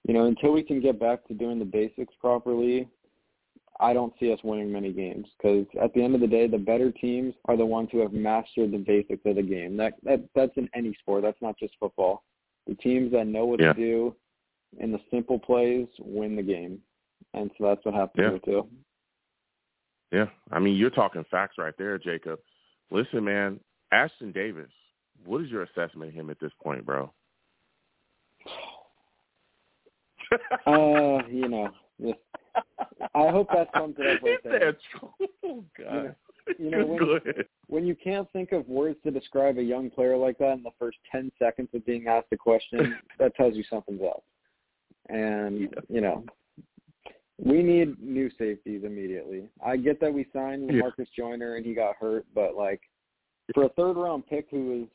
you 0.07 0.15
know, 0.15 0.25
until 0.25 0.53
we 0.53 0.65
can 0.65 0.81
get 0.81 0.99
back 0.99 1.27
to 1.29 1.35
doing 1.35 1.61
the 1.61 1.65
basics 1.65 2.13
properly, 2.21 2.89
I 3.81 3.93
don't 3.93 4.13
see 4.21 4.33
us 4.33 4.39
winning 4.45 4.71
many 4.71 4.93
games 4.93 5.27
because 5.37 5.67
at 5.83 5.93
the 5.95 6.03
end 6.03 6.15
of 6.15 6.21
the 6.21 6.27
day, 6.27 6.47
the 6.47 6.59
better 6.59 6.91
teams 6.91 7.35
are 7.47 7.57
the 7.57 7.67
ones 7.67 7.89
who 7.91 8.01
have 8.01 8.13
mastered 8.13 8.71
the 8.71 8.79
basics 8.79 9.23
of 9.25 9.37
the 9.37 9.43
game. 9.43 9.77
That 9.77 9.95
that 10.05 10.21
that's 10.35 10.57
in 10.57 10.69
any 10.75 10.95
sport. 11.01 11.23
That's 11.23 11.41
not 11.41 11.59
just 11.59 11.75
football. 11.81 12.23
The 12.67 12.75
teams 12.75 13.13
that 13.13 13.27
know 13.27 13.47
what 13.47 13.61
yeah. 13.61 13.73
to 13.73 13.79
do 13.79 14.15
in 14.79 14.93
the 14.93 15.01
simple 15.11 15.39
plays 15.39 15.89
win 15.99 16.37
the 16.37 16.43
game, 16.43 16.81
and 17.35 17.51
so 17.59 17.65
that's 17.65 17.85
what 17.85 17.95
happened 17.95 18.25
yeah. 18.25 18.31
here 18.31 18.39
too. 18.41 18.69
Yeah, 20.13 20.27
I 20.51 20.59
mean, 20.59 20.77
you're 20.77 20.91
talking 20.91 21.25
facts 21.31 21.57
right 21.59 21.75
there, 21.79 21.99
Jacob. 21.99 22.39
Listen, 22.91 23.25
man, 23.25 23.59
Ashtyn 23.93 24.35
Davis, 24.35 24.71
what 25.25 25.43
is 25.43 25.51
your 25.51 25.63
assessment 25.63 26.11
of 26.11 26.15
him 26.15 26.29
at 26.29 26.39
this 26.39 26.53
point, 26.63 26.85
bro? 26.85 27.11
uh, 30.67 31.23
you 31.31 31.49
know, 31.49 31.71
I 33.15 33.29
hope 33.29 33.49
that 33.53 33.69
sums 33.77 33.97
it 33.99 34.17
up 34.17 34.23
right 34.23 34.39
there. 34.43 34.77
Oh, 35.45 35.65
God. 35.79 35.87
You 35.87 36.01
know, 36.03 36.15
you 36.59 36.71
know 36.71 36.87
when, 36.87 37.45
when 37.69 37.87
you 37.87 37.95
can't 37.95 38.31
think 38.33 38.53
of 38.53 38.69
words 38.69 38.99
to 39.05 39.11
describe 39.11 39.59
a 39.59 39.63
young 39.63 39.91
player 39.91 40.17
like 40.17 40.39
that 40.39 40.53
in 40.53 40.63
the 40.63 40.71
first 40.79 40.99
10 41.11 41.31
seconds 41.39 41.69
of 41.75 41.85
being 41.87 42.07
asked 42.07 42.29
a 42.33 42.37
question, 42.37 42.97
that 43.19 43.35
tells 43.37 43.55
you 43.55 43.65
something's 43.69 44.03
up. 44.03 44.23
And, 45.09 45.61
yeah. 45.61 45.69
you 45.89 46.01
know, 46.01 46.25
we 47.39 47.63
need 47.63 48.01
new 48.01 48.31
safeties 48.39 48.83
immediately. 48.85 49.49
I 49.65 49.77
get 49.77 50.01
that 50.01 50.13
we 50.13 50.27
signed 50.33 50.71
yeah. 50.73 51.05
Joyner 51.17 51.57
and 51.57 51.67
he 51.67 51.75
got 51.75 51.97
hurt, 51.97 52.25
but 52.35 52.55
like 52.55 52.81
for 53.55 53.65
a 53.65 53.69
third 53.71 53.97
round 53.97 54.27
pick 54.27 54.47
who 54.51 54.83
is 54.83 54.89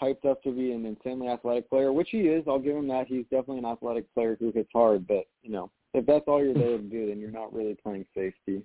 hyped 0.00 0.30
up 0.30 0.42
to 0.42 0.52
be 0.52 0.72
an 0.72 0.84
insanely 0.86 1.28
athletic 1.28 1.68
player, 1.70 1.92
which 1.92 2.08
he 2.10 2.20
is, 2.20 2.44
I'll 2.46 2.58
give 2.58 2.76
him 2.76 2.88
that. 2.88 3.06
He's 3.06 3.24
definitely 3.24 3.58
an 3.58 3.64
athletic 3.66 4.12
player 4.14 4.36
who 4.38 4.52
hits 4.52 4.70
hard, 4.72 5.06
but 5.06 5.24
you 5.42 5.50
know, 5.50 5.70
if 5.94 6.06
that's 6.06 6.24
all 6.26 6.42
you're 6.42 6.54
there 6.54 6.78
to 6.78 6.82
do, 6.82 7.08
then 7.08 7.18
you're 7.18 7.30
not 7.30 7.52
really 7.52 7.76
playing 7.82 8.06
safety. 8.14 8.62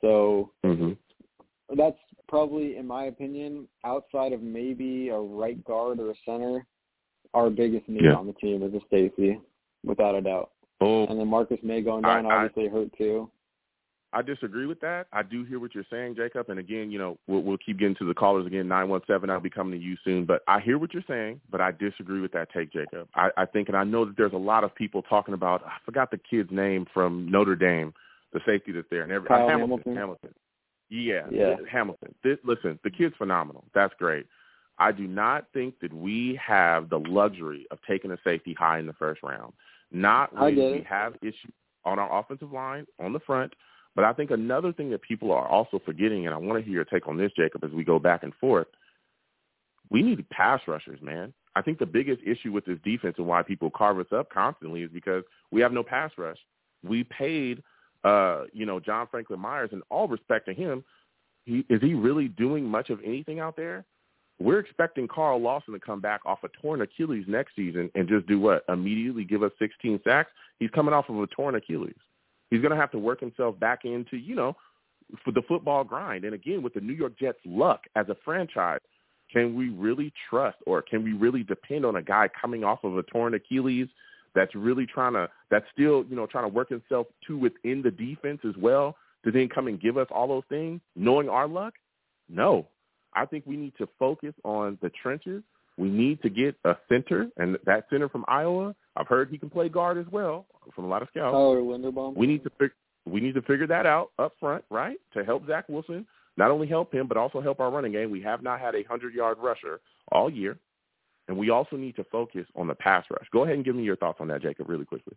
So 0.00 0.52
mm-hmm. 0.64 0.92
that's 1.76 1.98
probably, 2.28 2.76
in 2.76 2.86
my 2.86 3.04
opinion, 3.04 3.66
outside 3.84 4.32
of 4.32 4.42
maybe 4.42 5.08
a 5.08 5.18
right 5.18 5.62
guard 5.64 5.98
or 5.98 6.10
a 6.10 6.14
center, 6.24 6.66
our 7.34 7.50
biggest 7.50 7.88
need 7.88 8.04
yeah. 8.04 8.14
on 8.14 8.26
the 8.26 8.32
team 8.34 8.62
is 8.62 8.74
a 8.74 8.80
safety, 8.90 9.40
without 9.84 10.14
a 10.14 10.20
doubt. 10.20 10.50
Oh, 10.80 11.06
and 11.06 11.18
then 11.18 11.26
Marcus 11.26 11.58
Maye 11.62 11.82
going 11.82 12.02
down 12.02 12.26
I, 12.26 12.44
obviously 12.44 12.68
I, 12.68 12.72
hurt 12.72 12.96
too. 12.96 13.30
I 14.12 14.22
disagree 14.22 14.64
with 14.64 14.80
that. 14.80 15.06
I 15.12 15.22
do 15.22 15.44
hear 15.44 15.60
what 15.60 15.74
you're 15.74 15.84
saying, 15.90 16.16
Jacob. 16.16 16.48
And 16.48 16.58
again, 16.58 16.90
you 16.90 16.98
know, 16.98 17.18
we'll, 17.26 17.42
we'll 17.42 17.58
keep 17.58 17.78
getting 17.78 17.94
to 17.96 18.06
the 18.06 18.14
callers 18.14 18.46
again. 18.46 18.66
Nine 18.66 18.88
one 18.88 19.02
seven. 19.06 19.28
I'll 19.28 19.38
be 19.38 19.50
coming 19.50 19.78
to 19.78 19.84
you 19.84 19.96
soon. 20.02 20.24
But 20.24 20.42
I 20.48 20.60
hear 20.60 20.78
what 20.78 20.94
you're 20.94 21.04
saying, 21.06 21.40
but 21.50 21.60
I 21.60 21.72
disagree 21.72 22.20
with 22.20 22.32
that 22.32 22.48
take, 22.52 22.72
Jacob. 22.72 23.08
I, 23.14 23.28
I 23.36 23.44
think, 23.44 23.68
and 23.68 23.76
I 23.76 23.84
know 23.84 24.06
that 24.06 24.16
there's 24.16 24.32
a 24.32 24.36
lot 24.36 24.64
of 24.64 24.74
people 24.74 25.02
talking 25.02 25.34
about. 25.34 25.62
I 25.64 25.76
forgot 25.84 26.10
the 26.10 26.18
kid's 26.18 26.50
name 26.50 26.86
from 26.94 27.30
Notre 27.30 27.54
Dame, 27.54 27.92
the 28.32 28.40
safety 28.46 28.72
that's 28.72 28.86
there, 28.90 29.02
and 29.02 29.12
every 29.12 29.28
Kyle 29.28 29.46
Hamilton. 29.46 29.94
Hamilton. 29.94 29.94
Hamilton. 29.94 30.34
Yeah, 30.88 31.26
yeah. 31.30 31.56
Hamilton. 31.70 32.14
This, 32.24 32.38
listen, 32.44 32.78
the 32.82 32.90
kid's 32.90 33.14
phenomenal. 33.18 33.64
That's 33.74 33.92
great. 33.98 34.24
I 34.78 34.92
do 34.92 35.06
not 35.06 35.46
think 35.52 35.80
that 35.80 35.92
we 35.92 36.40
have 36.42 36.88
the 36.88 36.98
luxury 36.98 37.66
of 37.70 37.78
taking 37.86 38.10
a 38.12 38.16
safety 38.24 38.54
high 38.58 38.78
in 38.78 38.86
the 38.86 38.94
first 38.94 39.22
round. 39.22 39.52
Not 39.92 40.34
when 40.34 40.56
we 40.56 40.86
have 40.88 41.14
issues 41.20 41.52
on 41.84 41.98
our 41.98 42.20
offensive 42.20 42.52
line 42.52 42.86
on 42.98 43.12
the 43.12 43.20
front. 43.20 43.52
But 43.98 44.04
I 44.04 44.12
think 44.12 44.30
another 44.30 44.72
thing 44.72 44.90
that 44.90 45.02
people 45.02 45.32
are 45.32 45.48
also 45.48 45.82
forgetting, 45.84 46.26
and 46.26 46.32
I 46.32 46.38
want 46.38 46.56
to 46.60 46.64
hear 46.64 46.72
your 46.72 46.84
take 46.84 47.08
on 47.08 47.16
this, 47.16 47.32
Jacob, 47.36 47.64
as 47.64 47.72
we 47.72 47.82
go 47.82 47.98
back 47.98 48.22
and 48.22 48.32
forth, 48.36 48.68
we 49.90 50.02
need 50.02 50.24
pass 50.30 50.60
rushers, 50.68 51.02
man. 51.02 51.34
I 51.56 51.62
think 51.62 51.80
the 51.80 51.86
biggest 51.86 52.22
issue 52.24 52.52
with 52.52 52.64
this 52.64 52.78
defense 52.84 53.16
and 53.18 53.26
why 53.26 53.42
people 53.42 53.72
carve 53.72 53.98
us 53.98 54.06
up 54.14 54.30
constantly 54.30 54.84
is 54.84 54.90
because 54.94 55.24
we 55.50 55.60
have 55.62 55.72
no 55.72 55.82
pass 55.82 56.12
rush. 56.16 56.36
We 56.84 57.02
paid, 57.02 57.60
uh, 58.04 58.44
you 58.52 58.66
know, 58.66 58.78
John 58.78 59.08
Franklin 59.10 59.40
Myers, 59.40 59.70
and 59.72 59.82
all 59.90 60.06
respect 60.06 60.46
to 60.46 60.54
him, 60.54 60.84
he, 61.44 61.66
is 61.68 61.80
he 61.80 61.94
really 61.94 62.28
doing 62.28 62.66
much 62.66 62.90
of 62.90 63.00
anything 63.04 63.40
out 63.40 63.56
there? 63.56 63.84
We're 64.38 64.60
expecting 64.60 65.08
Carl 65.08 65.40
Lawson 65.40 65.74
to 65.74 65.80
come 65.80 66.00
back 66.00 66.20
off 66.24 66.44
a 66.44 66.48
torn 66.62 66.82
Achilles 66.82 67.24
next 67.26 67.56
season 67.56 67.90
and 67.96 68.06
just 68.06 68.28
do 68.28 68.38
what? 68.38 68.64
Immediately 68.68 69.24
give 69.24 69.42
us 69.42 69.50
16 69.58 70.02
sacks? 70.04 70.30
He's 70.60 70.70
coming 70.70 70.94
off 70.94 71.08
of 71.08 71.18
a 71.18 71.26
torn 71.26 71.56
Achilles. 71.56 71.96
He's 72.50 72.60
going 72.60 72.72
to 72.72 72.76
have 72.76 72.90
to 72.92 72.98
work 72.98 73.20
himself 73.20 73.58
back 73.58 73.84
into, 73.84 74.16
you 74.16 74.34
know, 74.34 74.56
for 75.24 75.32
the 75.32 75.42
football 75.48 75.84
grind. 75.84 76.24
And 76.24 76.34
again, 76.34 76.62
with 76.62 76.74
the 76.74 76.80
New 76.80 76.92
York 76.92 77.18
Jets' 77.18 77.38
luck 77.44 77.82
as 77.96 78.08
a 78.08 78.16
franchise, 78.24 78.80
can 79.32 79.54
we 79.54 79.68
really 79.68 80.12
trust 80.28 80.56
or 80.66 80.82
can 80.82 81.04
we 81.04 81.12
really 81.12 81.42
depend 81.42 81.84
on 81.84 81.96
a 81.96 82.02
guy 82.02 82.28
coming 82.40 82.64
off 82.64 82.84
of 82.84 82.96
a 82.96 83.02
torn 83.04 83.34
Achilles 83.34 83.88
that's 84.34 84.54
really 84.54 84.86
trying 84.86 85.14
to, 85.14 85.28
that's 85.50 85.66
still, 85.72 86.04
you 86.08 86.16
know, 86.16 86.26
trying 86.26 86.44
to 86.44 86.48
work 86.48 86.68
himself 86.68 87.06
to 87.26 87.36
within 87.36 87.82
the 87.82 87.90
defense 87.90 88.40
as 88.48 88.56
well 88.56 88.96
to 89.24 89.30
then 89.30 89.48
come 89.48 89.66
and 89.66 89.80
give 89.80 89.96
us 89.98 90.06
all 90.10 90.28
those 90.28 90.44
things, 90.48 90.80
knowing 90.96 91.28
our 91.28 91.48
luck? 91.48 91.74
No, 92.28 92.66
I 93.14 93.26
think 93.26 93.44
we 93.46 93.56
need 93.56 93.72
to 93.78 93.88
focus 93.98 94.34
on 94.44 94.78
the 94.80 94.90
trenches. 94.90 95.42
We 95.78 95.88
need 95.88 96.20
to 96.22 96.28
get 96.28 96.56
a 96.64 96.76
center, 96.88 97.28
and 97.36 97.56
that 97.64 97.84
center 97.88 98.08
from 98.08 98.24
Iowa, 98.26 98.74
I've 98.96 99.06
heard 99.06 99.30
he 99.30 99.38
can 99.38 99.48
play 99.48 99.68
guard 99.68 99.96
as 99.96 100.06
well 100.10 100.44
from 100.74 100.84
a 100.84 100.88
lot 100.88 101.02
of 101.02 101.08
scouts. 101.08 101.34
Oh, 101.34 101.54
Linderbaum. 101.54 102.16
We 102.16 102.26
need 102.26 102.42
to 102.42 102.50
fig- 102.58 102.72
we 103.06 103.20
need 103.20 103.34
to 103.34 103.42
figure 103.42 103.66
that 103.68 103.86
out 103.86 104.10
up 104.18 104.32
front, 104.40 104.64
right, 104.70 104.98
to 105.14 105.24
help 105.24 105.46
Zach 105.46 105.68
Wilson. 105.68 106.04
Not 106.36 106.50
only 106.50 106.66
help 106.66 106.92
him, 106.92 107.06
but 107.06 107.16
also 107.16 107.40
help 107.40 107.60
our 107.60 107.70
running 107.70 107.92
game. 107.92 108.10
We 108.10 108.20
have 108.22 108.42
not 108.42 108.60
had 108.60 108.74
a 108.74 108.82
hundred-yard 108.82 109.38
rusher 109.40 109.80
all 110.10 110.28
year, 110.28 110.58
and 111.28 111.38
we 111.38 111.50
also 111.50 111.76
need 111.76 111.94
to 111.96 112.04
focus 112.04 112.46
on 112.56 112.66
the 112.66 112.74
pass 112.74 113.04
rush. 113.10 113.26
Go 113.32 113.44
ahead 113.44 113.54
and 113.54 113.64
give 113.64 113.76
me 113.76 113.84
your 113.84 113.96
thoughts 113.96 114.18
on 114.20 114.28
that, 114.28 114.42
Jacob, 114.42 114.68
really 114.68 114.84
quickly. 114.84 115.16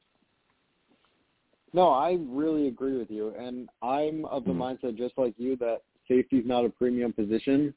No, 1.73 1.89
I 1.89 2.17
really 2.27 2.67
agree 2.67 2.97
with 2.97 3.09
you, 3.09 3.33
and 3.37 3.67
I'm 3.81 4.25
of 4.25 4.45
the 4.45 4.51
mm-hmm. 4.51 4.61
mindset 4.61 4.97
just 4.97 5.17
like 5.17 5.33
you 5.37 5.55
that 5.57 5.81
safety 6.07 6.37
is 6.37 6.45
not 6.45 6.65
a 6.65 6.69
premium 6.69 7.13
position. 7.13 7.73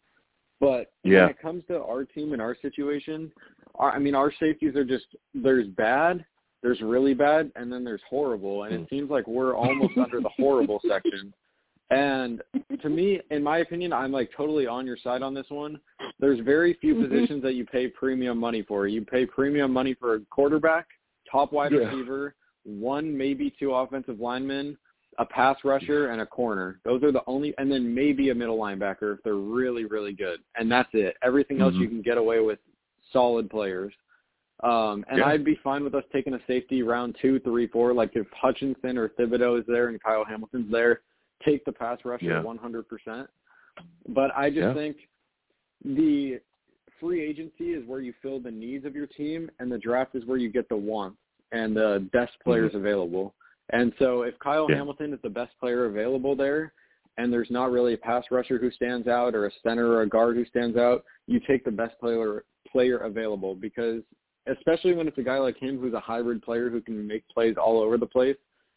But 0.65 0.93
yeah. 1.03 1.23
when 1.23 1.31
it 1.31 1.43
comes 1.43 1.63
to 1.69 1.83
our 1.83 2.05
team 2.05 2.33
and 2.33 2.41
our 2.41 2.57
situation, 2.63 3.31
our, 3.75 3.93
I 3.93 3.99
mean, 3.99 4.15
our 4.15 4.33
safeties 4.41 4.75
are 4.77 4.85
just 4.85 5.05
there's 5.35 5.69
bad, 5.69 6.25
there's 6.63 6.81
really 6.81 7.13
bad, 7.13 7.53
and 7.55 7.71
then 7.71 7.85
there's 7.85 8.01
horrible, 8.09 8.63
and 8.63 8.73
it 8.73 8.89
seems 8.89 9.11
like 9.11 9.27
we're 9.27 9.55
almost 9.55 9.93
under 9.99 10.23
the 10.23 10.31
horrible 10.39 10.81
section. 10.89 11.35
And 11.91 12.41
to 12.81 12.89
me, 12.89 13.21
in 13.31 13.43
my 13.43 13.59
opinion, 13.59 13.93
I'm 13.93 14.11
like 14.11 14.31
totally 14.35 14.67
on 14.67 14.87
your 14.87 14.97
side 14.97 15.21
on 15.21 15.35
this 15.35 15.45
one. 15.51 15.79
There's 16.19 16.41
very 16.41 16.79
few 16.81 16.95
mm-hmm. 16.95 17.13
positions 17.13 17.43
that 17.43 17.53
you 17.53 17.67
pay 17.67 17.89
premium 17.89 18.39
money 18.39 18.63
for. 18.63 18.87
You 18.87 19.05
pay 19.05 19.27
premium 19.27 19.71
money 19.71 19.95
for 20.01 20.15
a 20.15 20.21
quarterback, 20.31 20.87
top 21.31 21.53
wide 21.53 21.73
yeah. 21.73 21.81
receiver, 21.81 22.35
one 22.65 23.17
maybe 23.17 23.55
two 23.61 23.75
offensive 23.75 24.19
linemen, 24.19 24.79
a 25.19 25.25
pass 25.25 25.57
rusher 25.65 26.11
and 26.11 26.21
a 26.21 26.27
corner. 26.27 26.81
Those 26.85 27.03
are 27.03 27.13
the 27.13 27.23
only, 27.27 27.55
and 27.59 27.71
then 27.71 27.95
maybe 27.95 28.31
a 28.31 28.35
middle 28.35 28.59
linebacker 28.59 29.15
if 29.15 29.23
they're 29.23 29.35
really, 29.35 29.85
really 29.85 30.13
good. 30.13 30.41
And 30.57 30.71
that's 30.71 30.89
it. 30.93 31.17
Everything 31.23 31.61
else 31.61 31.75
mm-hmm. 31.75 31.83
you 31.83 31.89
can 31.89 32.03
get 32.03 32.19
away 32.19 32.41
with 32.41 32.59
solid 33.13 33.51
players. 33.51 33.93
Um, 34.63 35.05
and 35.09 35.19
yeah. 35.19 35.27
I'd 35.27 35.45
be 35.45 35.59
fine 35.63 35.85
with 35.85 35.95
us 35.95 36.05
taking 36.13 36.35
a 36.35 36.41
safety 36.47 36.83
round 36.83 37.17
two, 37.21 37.41
three, 37.41 37.67
four. 37.67 37.93
Like 37.93 38.13
if 38.15 38.27
Hutchinson 38.33 38.97
or 38.97 39.09
Thibodeaux 39.11 39.61
is 39.61 39.67
there 39.67 39.89
and 39.89 40.03
Kyle 40.03 40.25
Hamilton's 40.25 40.71
there, 40.71 41.01
take 41.45 41.65
the 41.65 41.73
pass 41.73 41.99
rusher 42.05 42.27
yeah. 42.27 42.43
100%. 42.43 43.27
But 44.09 44.31
I 44.37 44.49
just 44.51 44.61
yeah. 44.61 44.75
think 44.75 44.97
the 45.85 46.41
free 47.01 47.23
agency 47.23 47.73
is 47.73 47.87
where 47.87 48.01
you 48.01 48.15
fill 48.23 48.41
the 48.41 48.51
needs 48.51 48.87
of 48.87 48.95
your 48.95 49.07
team, 49.07 49.51
and 49.59 49.71
the 49.71 49.79
draft 49.79 50.15
is 50.15 50.25
where 50.25 50.39
you 50.39 50.51
get 50.51 50.69
the 50.69 50.77
wants 50.77 51.19
and 51.53 51.77
the 51.77 52.09
best 52.13 52.33
players 52.43 52.71
mm-hmm. 52.71 52.79
available. 52.79 53.35
And 53.73 53.93
so 53.99 54.23
if 54.23 54.39
Kyle 54.39 54.67
yeah. 54.69 54.77
Hamilton 54.77 55.13
is 55.13 55.21
the 55.23 55.31
best 55.31 55.53
player 55.59 55.87
available 55.87 56.37
there, 56.37 56.73
and 57.17 57.33
there's 57.33 57.51
not 57.51 57.71
really 57.71 57.95
a 57.95 57.99
pass 57.99 58.25
rusher 58.31 58.59
who 58.59 58.71
stands 58.71 59.07
out 59.07 59.35
or 59.35 59.47
a 59.47 59.51
center 59.63 59.89
or 59.89 60.03
a 60.03 60.09
guard 60.09 60.37
who 60.37 60.45
stands 60.47 60.77
out, 60.77 61.05
you 61.27 61.41
take 61.47 61.65
the 61.65 61.71
best 61.71 61.99
player 62.01 62.45
player 62.71 62.99
available 62.99 63.55
because 63.55 64.03
especially 64.47 64.95
when 64.95 65.07
it's 65.07 65.19
a 65.19 65.23
guy 65.23 65.39
like 65.39 65.57
him 65.57 65.79
who's 65.79 65.95
a 65.95 66.01
hybrid 66.01 66.43
player 66.43 66.69
who 66.69 66.81
can 66.81 67.07
make 67.07 67.27
plays 67.29 67.55
all 67.57 67.81
over 67.81 67.97
the 67.97 68.07
place. 68.07 68.37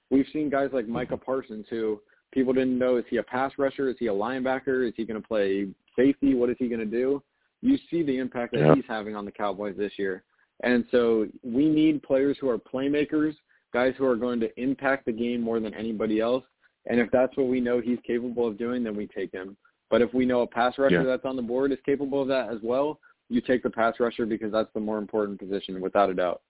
We've 0.09 0.27
seen 0.31 0.49
guys 0.49 0.69
like 0.71 0.87
Micah 0.87 1.15
mm-hmm. 1.15 1.25
Parsons 1.25 1.65
who 1.69 1.99
people 2.31 2.53
didn't 2.53 2.77
know 2.77 2.97
is 2.97 3.05
he 3.09 3.17
a 3.17 3.23
pass 3.23 3.53
rusher, 3.57 3.89
is 3.89 3.95
he 3.99 4.07
a 4.07 4.13
linebacker, 4.13 4.87
is 4.87 4.93
he 4.95 5.05
going 5.05 5.21
to 5.21 5.27
play 5.27 5.67
safety, 5.97 6.35
what 6.35 6.49
is 6.49 6.55
he 6.59 6.67
going 6.67 6.79
to 6.79 6.85
do? 6.85 7.21
You 7.61 7.77
see 7.89 8.03
the 8.03 8.17
impact 8.17 8.53
that 8.53 8.59
yeah. 8.59 8.75
he's 8.75 8.85
having 8.87 9.15
on 9.15 9.25
the 9.25 9.31
Cowboys 9.31 9.75
this 9.77 9.93
year. 9.97 10.23
And 10.63 10.85
so 10.91 11.27
we 11.43 11.67
need 11.67 12.03
players 12.03 12.37
who 12.39 12.49
are 12.49 12.57
playmakers, 12.57 13.33
guys 13.73 13.93
who 13.97 14.05
are 14.05 14.15
going 14.15 14.39
to 14.39 14.61
impact 14.61 15.05
the 15.05 15.11
game 15.11 15.41
more 15.41 15.59
than 15.59 15.73
anybody 15.73 16.19
else. 16.19 16.43
And 16.85 16.99
if 16.99 17.11
that's 17.11 17.35
what 17.35 17.47
we 17.47 17.59
know 17.59 17.81
he's 17.81 17.99
capable 18.05 18.47
of 18.47 18.57
doing, 18.57 18.83
then 18.83 18.95
we 18.95 19.07
take 19.07 19.31
him. 19.31 19.57
But 19.89 20.01
if 20.01 20.13
we 20.13 20.25
know 20.25 20.41
a 20.41 20.47
pass 20.47 20.77
rusher 20.77 21.01
yeah. 21.01 21.03
that's 21.03 21.25
on 21.25 21.35
the 21.35 21.41
board 21.41 21.71
is 21.71 21.79
capable 21.85 22.21
of 22.21 22.27
that 22.29 22.49
as 22.49 22.59
well, 22.63 22.99
you 23.29 23.41
take 23.41 23.63
the 23.63 23.69
pass 23.69 23.95
rusher 23.99 24.25
because 24.25 24.51
that's 24.51 24.71
the 24.73 24.79
more 24.79 24.97
important 24.97 25.39
position, 25.39 25.81
without 25.81 26.09
a 26.09 26.13
doubt. 26.13 26.41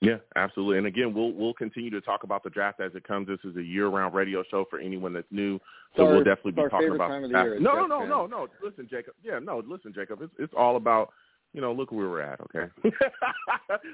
Yeah, 0.00 0.16
absolutely. 0.36 0.78
And 0.78 0.86
again, 0.86 1.14
we'll 1.14 1.32
we'll 1.32 1.54
continue 1.54 1.90
to 1.90 2.02
talk 2.02 2.22
about 2.22 2.44
the 2.44 2.50
draft 2.50 2.80
as 2.80 2.94
it 2.94 3.04
comes. 3.04 3.28
This 3.28 3.38
is 3.44 3.56
a 3.56 3.62
year-round 3.62 4.14
radio 4.14 4.44
show 4.50 4.66
for 4.68 4.78
anyone 4.78 5.14
that's 5.14 5.26
new, 5.30 5.58
so 5.96 6.04
our, 6.04 6.12
we'll 6.12 6.24
definitely 6.24 6.52
be 6.52 6.68
talking 6.68 6.94
about. 6.94 7.08
Time 7.08 7.24
of 7.24 7.30
the 7.30 7.38
year 7.38 7.58
no, 7.58 7.86
no, 7.86 7.86
no, 7.86 8.04
no, 8.04 8.26
no. 8.26 8.46
Listen, 8.62 8.86
Jacob. 8.90 9.14
Yeah, 9.24 9.38
no, 9.38 9.62
listen, 9.66 9.94
Jacob. 9.94 10.20
It's 10.20 10.34
it's 10.38 10.52
all 10.54 10.76
about 10.76 11.12
you 11.52 11.60
know, 11.60 11.72
look 11.72 11.90
where 11.90 12.08
we're 12.08 12.20
at, 12.20 12.40
okay? 12.42 12.70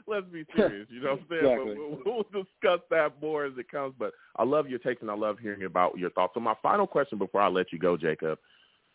Let's 0.07 0.27
be 0.33 0.45
serious, 0.57 0.89
you 0.91 1.01
know 1.01 1.13
what 1.13 1.21
I'm 1.21 1.27
saying? 1.31 1.53
Exactly. 1.53 1.77
We'll, 1.79 2.25
we'll 2.33 2.45
discuss 2.45 2.81
that 2.91 3.13
more 3.21 3.45
as 3.45 3.53
it 3.57 3.71
comes, 3.71 3.95
but 3.99 4.13
I 4.37 4.45
love 4.45 4.69
your 4.69 4.79
takes 4.79 5.03
and 5.03 5.11
I 5.11 5.15
love 5.15 5.39
hearing 5.39 5.65
about 5.65 5.97
your 5.99 6.11
thoughts. 6.11 6.35
So 6.35 6.41
my 6.41 6.55
final 6.63 6.87
question 6.87 7.19
before 7.19 7.41
I 7.41 7.49
let 7.49 7.73
you 7.73 7.79
go, 7.79 7.97
Jacob, 7.97 8.39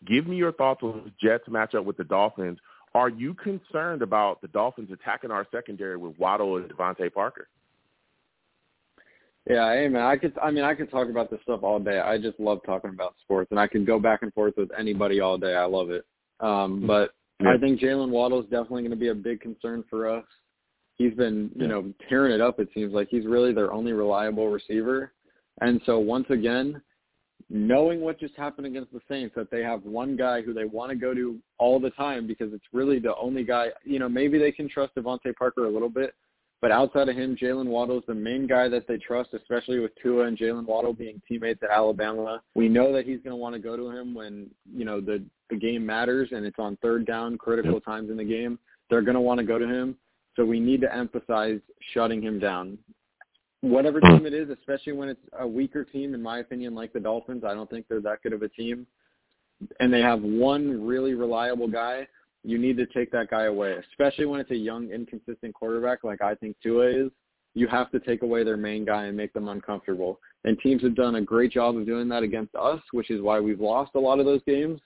give 0.05 0.27
me 0.27 0.35
your 0.35 0.51
thoughts 0.51 0.83
on 0.83 1.03
the 1.05 1.27
Jets 1.27 1.47
matchup 1.47 1.85
with 1.85 1.97
the 1.97 2.03
Dolphins. 2.03 2.59
Are 2.93 3.09
you 3.09 3.33
concerned 3.33 4.01
about 4.01 4.41
the 4.41 4.47
Dolphins 4.49 4.89
attacking 4.91 5.31
our 5.31 5.47
secondary 5.51 5.97
with 5.97 6.17
Waddle 6.17 6.57
and 6.57 6.69
DeVante 6.69 7.13
Parker? 7.13 7.47
Yeah, 9.49 9.73
hey 9.73 9.87
man, 9.87 10.03
I 10.03 10.17
could. 10.17 10.37
I 10.43 10.51
mean, 10.51 10.65
I 10.65 10.73
could 10.73 10.91
talk 10.91 11.09
about 11.09 11.31
this 11.31 11.39
stuff 11.43 11.61
all 11.63 11.79
day. 11.79 11.99
I 11.99 12.17
just 12.17 12.37
love 12.37 12.59
talking 12.65 12.89
about 12.89 13.15
sports, 13.21 13.49
and 13.51 13.59
I 13.59 13.65
can 13.65 13.85
go 13.85 13.97
back 13.97 14.21
and 14.21 14.33
forth 14.33 14.55
with 14.57 14.69
anybody 14.77 15.21
all 15.21 15.37
day. 15.37 15.55
I 15.55 15.63
love 15.63 15.89
it. 15.89 16.05
Um, 16.41 16.85
but 16.85 17.11
yeah. 17.41 17.53
I 17.53 17.57
think 17.57 17.79
Jaylen 17.79 18.09
Waddle 18.09 18.39
is 18.39 18.45
definitely 18.45 18.81
going 18.81 18.91
to 18.91 18.97
be 18.97 19.09
a 19.09 19.15
big 19.15 19.41
concern 19.41 19.83
for 19.89 20.09
us. 20.09 20.25
He's 20.95 21.13
been, 21.13 21.51
you 21.55 21.61
yeah. 21.61 21.67
know, 21.67 21.93
tearing 22.09 22.33
it 22.33 22.41
up. 22.41 22.59
It 22.59 22.69
seems 22.73 22.93
like 22.93 23.07
he's 23.09 23.25
really 23.25 23.53
their 23.53 23.71
only 23.71 23.91
reliable 23.91 24.49
receiver. 24.49 25.13
And 25.61 25.79
so 25.85 25.99
once 25.99 26.25
again, 26.29 26.81
knowing 27.49 28.01
what 28.01 28.19
just 28.19 28.35
happened 28.35 28.67
against 28.67 28.91
the 28.91 28.99
Saints, 29.09 29.33
that 29.35 29.51
they 29.51 29.61
have 29.61 29.83
one 29.83 30.15
guy 30.15 30.41
who 30.41 30.53
they 30.53 30.65
want 30.65 30.89
to 30.89 30.95
go 30.95 31.13
to 31.13 31.37
all 31.59 31.79
the 31.79 31.91
time 31.91 32.27
because 32.27 32.51
it's 32.53 32.65
really 32.73 32.99
the 32.99 33.15
only 33.15 33.43
guy. 33.43 33.67
You 33.83 33.99
know, 33.99 34.09
maybe 34.09 34.37
they 34.37 34.51
can 34.51 34.67
trust 34.67 34.95
DeVante 34.95 35.35
Parker 35.35 35.65
a 35.65 35.71
little 35.71 35.89
bit, 35.89 36.13
but 36.61 36.71
outside 36.71 37.07
of 37.07 37.15
him, 37.15 37.35
Jaylen 37.35 37.67
Waddle 37.67 37.99
is 37.99 38.03
the 38.07 38.15
main 38.15 38.47
guy 38.47 38.67
that 38.67 38.87
they 38.87 38.97
trust, 38.97 39.33
especially 39.33 39.79
with 39.79 39.91
Tua 40.01 40.25
and 40.25 40.37
Jaylen 40.37 40.65
Waddle 40.65 40.93
being 40.93 41.21
teammates 41.27 41.61
at 41.61 41.69
Alabama. 41.69 42.41
We 42.55 42.67
know 42.67 42.91
that 42.93 43.05
he's 43.05 43.19
going 43.19 43.31
to 43.31 43.35
want 43.35 43.53
to 43.53 43.59
go 43.59 43.77
to 43.77 43.89
him 43.91 44.15
when 44.15 44.49
you 44.73 44.83
know 44.83 44.99
the 44.99 45.23
the 45.49 45.55
game 45.55 45.85
matters 45.85 46.29
and 46.31 46.45
it's 46.45 46.57
on 46.59 46.77
third 46.81 47.05
down, 47.05 47.37
critical 47.37 47.73
yep. 47.73 47.85
times 47.85 48.09
in 48.09 48.17
the 48.17 48.23
game. 48.23 48.57
They're 48.89 49.03
going 49.03 49.15
to 49.15 49.21
want 49.21 49.39
to 49.39 49.45
go 49.45 49.59
to 49.59 49.67
him. 49.67 49.95
So 50.35 50.45
we 50.45 50.59
need 50.59 50.81
to 50.81 50.93
emphasize 50.93 51.59
shutting 51.93 52.21
him 52.21 52.39
down. 52.39 52.77
Whatever 53.61 53.99
hmm. 53.99 54.17
team 54.17 54.25
it 54.25 54.33
is, 54.33 54.49
especially 54.49 54.93
when 54.93 55.09
it's 55.09 55.21
a 55.39 55.47
weaker 55.47 55.83
team, 55.83 56.13
in 56.13 56.21
my 56.21 56.39
opinion, 56.39 56.75
like 56.75 56.91
the 56.91 56.99
Dolphins, 56.99 57.43
I 57.43 57.53
don't 57.53 57.69
think 57.69 57.85
they're 57.87 58.01
that 58.01 58.21
good 58.23 58.33
of 58.33 58.41
a 58.41 58.49
team. 58.49 58.87
And 59.79 59.91
they 59.91 60.01
have 60.01 60.21
one 60.21 60.85
really 60.85 61.13
reliable 61.13 61.67
guy 61.67 62.07
you 62.43 62.57
need 62.57 62.77
to 62.77 62.85
take 62.85 63.11
that 63.11 63.29
guy 63.29 63.45
away, 63.45 63.75
especially 63.91 64.25
when 64.25 64.39
it's 64.39 64.51
a 64.51 64.55
young, 64.55 64.89
inconsistent 64.89 65.53
quarterback 65.53 66.03
like 66.03 66.21
I 66.21 66.35
think 66.35 66.55
Tua 66.61 66.87
is. 66.87 67.11
You 67.53 67.67
have 67.67 67.89
to 67.91 67.99
take 67.99 68.21
away 68.21 68.43
their 68.43 68.57
main 68.57 68.85
guy 68.85 69.05
and 69.05 69.17
make 69.17 69.33
them 69.33 69.47
uncomfortable. 69.47 70.19
And 70.43 70.59
teams 70.59 70.83
have 70.83 70.95
done 70.95 71.15
a 71.15 71.21
great 71.21 71.51
job 71.51 71.75
of 71.75 71.85
doing 71.85 72.07
that 72.09 72.23
against 72.23 72.53
us, 72.55 72.79
which 72.91 73.09
is 73.09 73.21
why 73.21 73.39
we've 73.39 73.59
lost 73.59 73.91
a 73.95 73.99
lot 73.99 74.19
of 74.19 74.25
those 74.25 74.41
games. 74.45 74.79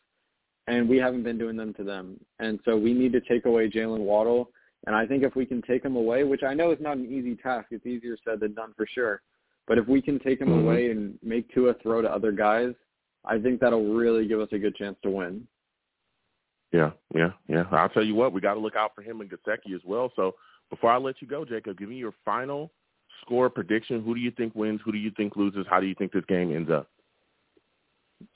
And 0.67 0.87
we 0.87 0.97
haven't 0.97 1.23
been 1.23 1.37
doing 1.37 1.57
them 1.57 1.73
to 1.73 1.83
them. 1.83 2.19
And 2.39 2.59
so 2.63 2.77
we 2.77 2.93
need 2.93 3.11
to 3.13 3.21
take 3.21 3.45
away 3.45 3.69
Jaylen 3.69 3.99
Waddle. 3.99 4.51
And 4.87 4.95
I 4.95 5.05
think 5.05 5.23
if 5.23 5.35
we 5.35 5.45
can 5.45 5.61
take 5.61 5.83
him 5.83 5.95
away, 5.95 6.23
which 6.23 6.43
I 6.43 6.53
know 6.53 6.71
is 6.71 6.79
not 6.79 6.97
an 6.97 7.11
easy 7.11 7.35
task, 7.35 7.67
it's 7.71 7.85
easier 7.85 8.15
said 8.23 8.39
than 8.39 8.53
done 8.53 8.73
for 8.77 8.87
sure. 8.87 9.21
But 9.67 9.77
if 9.77 9.87
we 9.87 10.01
can 10.01 10.19
take 10.19 10.39
him 10.39 10.49
mm-hmm. 10.49 10.67
away 10.67 10.91
and 10.91 11.19
make 11.21 11.53
Tua 11.53 11.73
throw 11.81 12.01
to 12.01 12.11
other 12.11 12.31
guys, 12.31 12.73
I 13.25 13.37
think 13.37 13.59
that'll 13.59 13.93
really 13.93 14.27
give 14.27 14.39
us 14.39 14.49
a 14.51 14.57
good 14.57 14.75
chance 14.75 14.97
to 15.03 15.09
win. 15.09 15.47
Yeah, 16.71 16.91
yeah, 17.13 17.31
yeah. 17.47 17.63
I'll 17.71 17.89
tell 17.89 18.03
you 18.03 18.15
what, 18.15 18.31
we 18.31 18.39
got 18.39 18.53
to 18.53 18.59
look 18.59 18.75
out 18.75 18.95
for 18.95 19.01
him 19.01 19.21
and 19.21 19.29
Gesicki 19.29 19.75
as 19.75 19.81
well. 19.85 20.11
So 20.15 20.35
before 20.69 20.91
I 20.91 20.97
let 20.97 21.21
you 21.21 21.27
go, 21.27 21.43
Jacob, 21.43 21.77
give 21.77 21.89
me 21.89 21.97
your 21.97 22.13
final 22.23 22.71
score 23.21 23.49
prediction. 23.49 24.03
Who 24.03 24.15
do 24.15 24.21
you 24.21 24.31
think 24.31 24.55
wins? 24.55 24.79
Who 24.85 24.91
do 24.91 24.97
you 24.97 25.11
think 25.17 25.35
loses? 25.35 25.65
How 25.69 25.79
do 25.79 25.85
you 25.87 25.95
think 25.95 26.13
this 26.13 26.23
game 26.27 26.55
ends 26.55 26.71
up? 26.71 26.87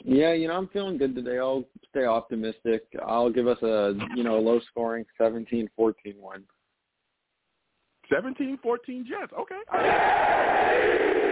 Yeah, 0.03 0.33
you 0.33 0.47
know, 0.47 0.57
I'm 0.57 0.67
feeling 0.67 0.97
good 0.97 1.15
today. 1.15 1.37
I'll 1.37 1.63
stay 1.89 2.05
optimistic. 2.05 2.83
I'll 3.05 3.31
give 3.31 3.47
us 3.47 3.61
a, 3.61 3.93
you 4.15 4.23
know, 4.23 4.37
a 4.37 4.41
low 4.41 4.59
scoring 4.71 5.05
17-14 5.19 5.69
win. 6.17 6.43
17-14 8.11 9.05
Jets. 9.05 9.33
Okay. 9.39 11.24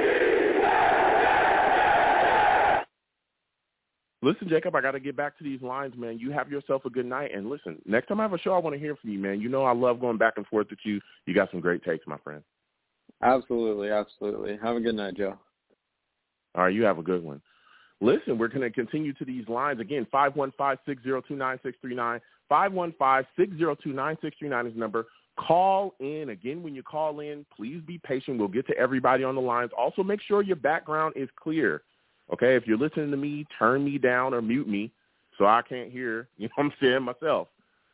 Listen, 4.24 4.47
Jacob, 4.47 4.74
I 4.74 4.80
got 4.80 4.91
to 4.91 5.01
get 5.01 5.17
back 5.17 5.38
to 5.38 5.43
these 5.43 5.61
lines, 5.61 5.95
man. 5.97 6.17
You 6.17 6.32
have 6.32 6.49
yourself 6.49 6.86
a 6.86 6.89
good 6.89 7.05
night. 7.05 7.36
And 7.36 7.49
listen, 7.49 7.82
next 7.86 8.07
time 8.07 8.21
I 8.21 8.24
have 8.24 8.32
a 8.32 8.39
show, 8.39 8.53
I 8.53 8.59
want 8.59 8.74
to 8.74 8.80
hear 8.80 8.95
from 8.95 9.09
you, 9.09 9.19
man. 9.19 9.41
You 9.41 9.49
know 9.49 9.65
I 9.65 9.74
love 9.74 9.99
going 9.99 10.17
back 10.17 10.36
and 10.38 10.47
forth 10.47 10.67
with 10.69 10.80
you. 10.84 11.01
You 11.26 11.34
got 11.34 11.51
some 11.51 11.59
great 11.59 11.84
takes, 11.84 12.07
my 12.07 12.17
friend. 12.19 12.41
Absolutely, 13.21 13.89
absolutely. 13.89 14.57
Have 14.63 14.78
a 14.78 14.80
good 14.80 14.95
night, 14.95 15.17
Joe. 15.17 15.38
All 16.55 16.63
right, 16.63 16.74
you 16.74 16.84
have 16.84 16.99
a 16.99 17.03
good 17.03 17.21
one. 17.21 17.41
Listen, 17.99 18.38
we're 18.38 18.47
going 18.47 18.61
to 18.61 18.69
continue 18.69 19.11
to 19.13 19.26
these 19.26 19.45
lines. 19.49 19.82
Again, 19.82 20.07
515-602-9639. 20.13 22.21
515-602-9639 22.49 24.67
is 24.67 24.74
the 24.74 24.80
number. 24.80 25.07
Call 25.38 25.95
in. 25.99 26.30
Again, 26.30 26.63
when 26.63 26.74
you 26.74 26.84
call 26.84 27.19
in, 27.19 27.45
please 27.53 27.82
be 27.86 27.99
patient. 28.05 28.39
We'll 28.39 28.47
get 28.47 28.67
to 28.67 28.78
everybody 28.78 29.26
on 29.26 29.36
the 29.36 29.41
lines. 29.41 29.71
Also, 29.78 30.01
make 30.01 30.21
sure 30.21 30.43
your 30.43 30.55
background 30.55 31.15
is 31.17 31.28
clear. 31.38 31.82
Okay, 32.34 32.55
if 32.55 32.65
you're 32.65 32.77
listening 32.77 33.11
to 33.11 33.17
me, 33.17 33.45
turn 33.59 33.86
me 33.86 33.99
down 33.99 34.34
or 34.34 34.41
mute 34.41 34.67
me 34.67 34.91
so 35.38 35.45
I 35.45 35.61
can't 35.61 35.91
hear, 35.91 36.27
you 36.38 36.47
know 36.47 36.53
what 36.55 36.65
I'm 36.65 36.73
saying, 36.81 37.03
myself. 37.03 37.47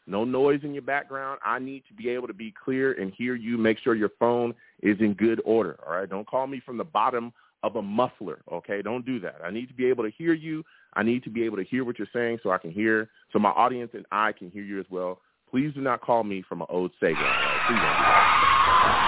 No 0.08 0.24
noise 0.24 0.62
in 0.64 0.74
your 0.74 0.82
background. 0.82 1.40
I 1.46 1.60
need 1.60 1.84
to 1.88 1.94
be 1.94 2.10
able 2.10 2.28
to 2.28 2.34
be 2.34 2.52
clear 2.64 2.94
and 2.94 3.14
hear 3.14 3.36
you. 3.36 3.58
Make 3.58 3.78
sure 3.78 3.94
your 3.94 4.12
phone 4.18 4.56
is 4.82 4.98
in 5.02 5.14
good 5.14 5.40
order. 5.46 5.78
All 5.86 5.94
right. 5.94 6.10
Don't 6.10 6.26
call 6.26 6.48
me 6.48 6.60
from 6.66 6.78
the 6.78 6.84
bottom 6.84 7.32
of 7.62 7.76
a 7.76 7.82
muffler. 7.82 8.40
Okay. 8.52 8.82
Don't 8.82 9.06
do 9.06 9.20
that. 9.20 9.36
I 9.44 9.52
need 9.52 9.68
to 9.68 9.74
be 9.76 9.86
able 9.86 10.04
to 10.04 10.10
hear 10.10 10.34
you. 10.34 10.64
I 10.94 11.04
need 11.04 11.24
to 11.26 11.30
be 11.30 11.44
able 11.44 11.58
to 11.58 11.64
hear 11.64 11.86
what 11.86 12.00
you're 12.00 12.08
saying 12.12 12.40
so 12.42 12.50
I 12.50 12.58
can 12.58 12.72
hear, 12.72 13.10
so 13.32 13.38
my 13.38 13.50
audience 13.50 13.92
and 13.94 14.06
I 14.12 14.32
can 14.32 14.50
hear 14.50 14.64
you 14.64 14.80
as 14.80 14.88
well. 14.90 15.20
Please 15.52 15.72
do 15.76 15.82
not 15.82 16.02
call 16.02 16.24
me 16.24 16.44
from 16.48 16.62
an 16.62 16.68
old 16.70 16.92
Sega. 17.00 17.36
All 17.38 17.44
right? 17.44 17.64
Please 17.64 17.82
don't 17.82 17.98
do 17.98 18.06
that. 18.06 18.24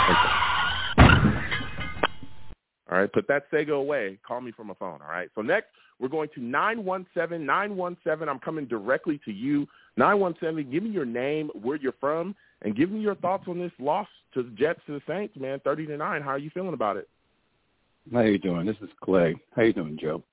Okay. 0.08 0.30
All 2.92 3.00
right, 3.00 3.12
put 3.12 3.28
that 3.30 3.50
Sega 3.52 3.72
away. 3.72 4.18
Call 4.28 4.42
me 4.42 4.52
from 4.52 4.70
a 4.70 4.76
phone. 4.76 5.00
All 5.02 5.10
right. 5.10 5.30
So 5.34 5.42
next, 5.42 5.68
we're 6.00 6.10
going 6.10 6.30
to 6.36 6.42
917 6.42 7.46
917. 7.46 8.28
I'm 8.28 8.40
coming 8.40 8.66
directly 8.66 9.20
to 9.24 9.32
you. 9.32 9.66
917. 9.98 10.70
Give 10.70 10.84
me 10.84 10.90
your 10.90 11.06
name, 11.06 11.50
where 11.62 11.78
you're 11.78 11.94
from, 12.00 12.36
and 12.64 12.76
give 12.76 12.92
me 12.92 13.00
your 13.00 13.16
thoughts 13.16 13.46
on 13.48 13.60
this 13.60 13.72
loss 13.80 14.08
to 14.34 14.44
the 14.44 14.50
Jets 14.52 14.82
to 14.88 14.94
the 14.94 15.02
Saints. 15.08 15.36
Man, 15.38 15.60
30 15.64 15.88
to 15.88 15.98
nine. 15.98 16.22
How 16.22 16.32
are 16.32 16.40
you 16.40 16.50
feeling 16.50 16.74
about 16.74 16.98
it? 16.98 17.08
How 18.12 18.22
you 18.22 18.38
doing? 18.38 18.66
This 18.66 18.78
is 18.82 18.90
Clay. 19.02 19.36
How 19.56 19.62
you 19.62 19.74
doing, 19.74 19.98
Joe? 20.00 20.24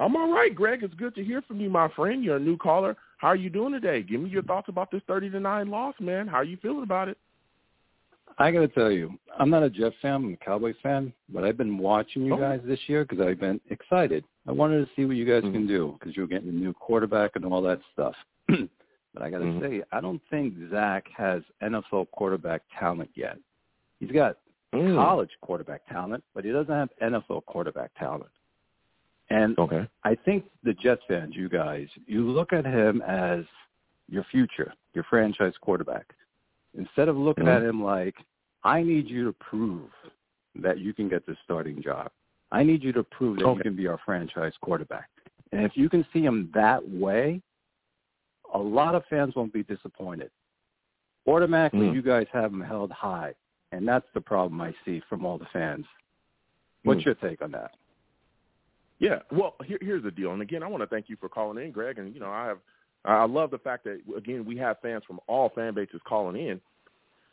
I'm 0.00 0.16
all 0.16 0.32
right, 0.32 0.54
Greg. 0.54 0.82
It's 0.82 0.94
good 0.94 1.14
to 1.16 1.24
hear 1.24 1.42
from 1.42 1.60
you, 1.60 1.70
my 1.70 1.88
friend. 1.96 2.22
You're 2.22 2.36
a 2.36 2.40
new 2.40 2.56
caller. 2.56 2.96
How 3.18 3.28
are 3.28 3.36
you 3.36 3.50
doing 3.50 3.72
today? 3.72 4.02
Give 4.02 4.20
me 4.20 4.30
your 4.30 4.42
thoughts 4.42 4.68
about 4.68 4.90
this 4.90 5.02
30 5.08 5.30
to 5.30 5.40
nine 5.40 5.70
loss, 5.70 5.94
man. 5.98 6.28
How 6.28 6.36
are 6.36 6.44
you 6.44 6.56
feeling 6.60 6.84
about 6.84 7.08
it? 7.08 7.18
I 8.38 8.50
got 8.50 8.60
to 8.60 8.68
tell 8.68 8.90
you, 8.90 9.18
I'm 9.38 9.50
not 9.50 9.62
a 9.62 9.70
Jets 9.70 9.96
fan. 10.02 10.14
I'm 10.14 10.32
a 10.32 10.36
Cowboys 10.36 10.76
fan, 10.82 11.12
but 11.28 11.44
I've 11.44 11.56
been 11.56 11.78
watching 11.78 12.24
you 12.24 12.34
oh. 12.34 12.38
guys 12.38 12.60
this 12.64 12.80
year 12.86 13.04
because 13.04 13.24
I've 13.24 13.40
been 13.40 13.60
excited. 13.70 14.24
I 14.46 14.52
wanted 14.52 14.84
to 14.84 14.90
see 14.94 15.04
what 15.04 15.16
you 15.16 15.24
guys 15.24 15.42
mm-hmm. 15.42 15.52
can 15.52 15.66
do 15.66 15.96
because 15.98 16.16
you're 16.16 16.26
getting 16.26 16.48
a 16.48 16.52
new 16.52 16.72
quarterback 16.72 17.32
and 17.34 17.44
all 17.44 17.62
that 17.62 17.80
stuff. 17.92 18.14
but 18.48 19.22
I 19.22 19.30
got 19.30 19.38
to 19.38 19.44
mm-hmm. 19.44 19.60
say, 19.60 19.82
I 19.92 20.00
don't 20.00 20.22
think 20.30 20.54
Zach 20.70 21.04
has 21.16 21.42
NFL 21.62 22.10
quarterback 22.12 22.62
talent 22.78 23.10
yet. 23.14 23.38
He's 24.00 24.12
got 24.12 24.36
mm. 24.74 24.94
college 24.94 25.30
quarterback 25.40 25.86
talent, 25.88 26.22
but 26.34 26.44
he 26.44 26.52
doesn't 26.52 26.72
have 26.72 26.88
NFL 27.02 27.44
quarterback 27.46 27.90
talent. 27.98 28.30
And 29.30 29.58
okay. 29.58 29.86
I 30.04 30.14
think 30.14 30.44
the 30.64 30.72
Jets 30.72 31.02
fans, 31.08 31.34
you 31.36 31.48
guys, 31.48 31.88
you 32.06 32.30
look 32.30 32.52
at 32.52 32.64
him 32.64 33.02
as 33.02 33.44
your 34.08 34.24
future, 34.30 34.72
your 34.94 35.04
franchise 35.10 35.52
quarterback. 35.60 36.14
Instead 36.74 37.08
of 37.08 37.16
looking 37.16 37.44
Mhm. 37.44 37.56
at 37.56 37.62
him 37.62 37.82
like, 37.82 38.16
I 38.64 38.82
need 38.82 39.08
you 39.08 39.24
to 39.24 39.32
prove 39.34 39.90
that 40.56 40.78
you 40.78 40.92
can 40.92 41.08
get 41.08 41.24
the 41.26 41.36
starting 41.44 41.80
job. 41.80 42.10
I 42.50 42.62
need 42.62 42.82
you 42.82 42.92
to 42.92 43.02
prove 43.04 43.38
that 43.38 43.54
you 43.54 43.60
can 43.60 43.76
be 43.76 43.86
our 43.86 43.98
franchise 43.98 44.56
quarterback. 44.60 45.10
And 45.52 45.64
if 45.64 45.76
you 45.76 45.88
can 45.88 46.04
see 46.12 46.24
him 46.24 46.50
that 46.52 46.86
way, 46.88 47.42
a 48.52 48.58
lot 48.58 48.94
of 48.94 49.04
fans 49.06 49.34
won't 49.34 49.52
be 49.52 49.62
disappointed. 49.62 50.30
Automatically, 51.26 51.88
Mm. 51.88 51.94
you 51.94 52.02
guys 52.02 52.26
have 52.32 52.52
him 52.52 52.60
held 52.60 52.90
high, 52.90 53.34
and 53.72 53.86
that's 53.86 54.10
the 54.12 54.20
problem 54.20 54.60
I 54.60 54.74
see 54.84 55.00
from 55.00 55.26
all 55.26 55.38
the 55.38 55.46
fans. 55.46 55.86
What's 56.84 57.02
Mm. 57.02 57.06
your 57.06 57.14
take 57.16 57.42
on 57.42 57.50
that? 57.52 57.76
Yeah, 58.98 59.22
well, 59.30 59.54
here, 59.64 59.78
here's 59.80 60.02
the 60.02 60.10
deal, 60.10 60.32
and 60.32 60.42
again, 60.42 60.62
I 60.62 60.66
want 60.66 60.82
to 60.82 60.86
thank 60.86 61.08
you 61.08 61.16
for 61.16 61.28
calling 61.28 61.62
in, 61.62 61.70
Greg. 61.70 61.98
And 61.98 62.14
you 62.14 62.20
know, 62.20 62.30
I 62.30 62.46
have, 62.46 62.60
I 63.04 63.24
love 63.24 63.50
the 63.50 63.58
fact 63.58 63.84
that 63.84 64.00
again 64.16 64.44
we 64.44 64.56
have 64.58 64.80
fans 64.80 65.02
from 65.06 65.20
all 65.26 65.50
fan 65.54 65.74
bases 65.74 66.00
calling 66.06 66.36
in. 66.36 66.60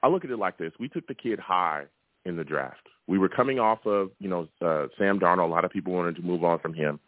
I 0.03 0.07
look 0.07 0.23
at 0.23 0.31
it 0.31 0.37
like 0.37 0.57
this: 0.57 0.71
we 0.79 0.89
took 0.89 1.07
the 1.07 1.15
kid 1.15 1.39
high 1.39 1.85
in 2.25 2.35
the 2.35 2.43
draft. 2.43 2.87
We 3.07 3.17
were 3.17 3.29
coming 3.29 3.59
off 3.59 3.85
of 3.85 4.11
you 4.19 4.29
know 4.29 4.47
uh, 4.61 4.87
Sam 4.97 5.19
Darnold. 5.19 5.49
A 5.49 5.53
lot 5.53 5.65
of 5.65 5.71
people 5.71 5.93
wanted 5.93 6.15
to 6.17 6.21
move 6.21 6.43
on 6.43 6.59
from 6.59 6.73
him. 6.73 6.99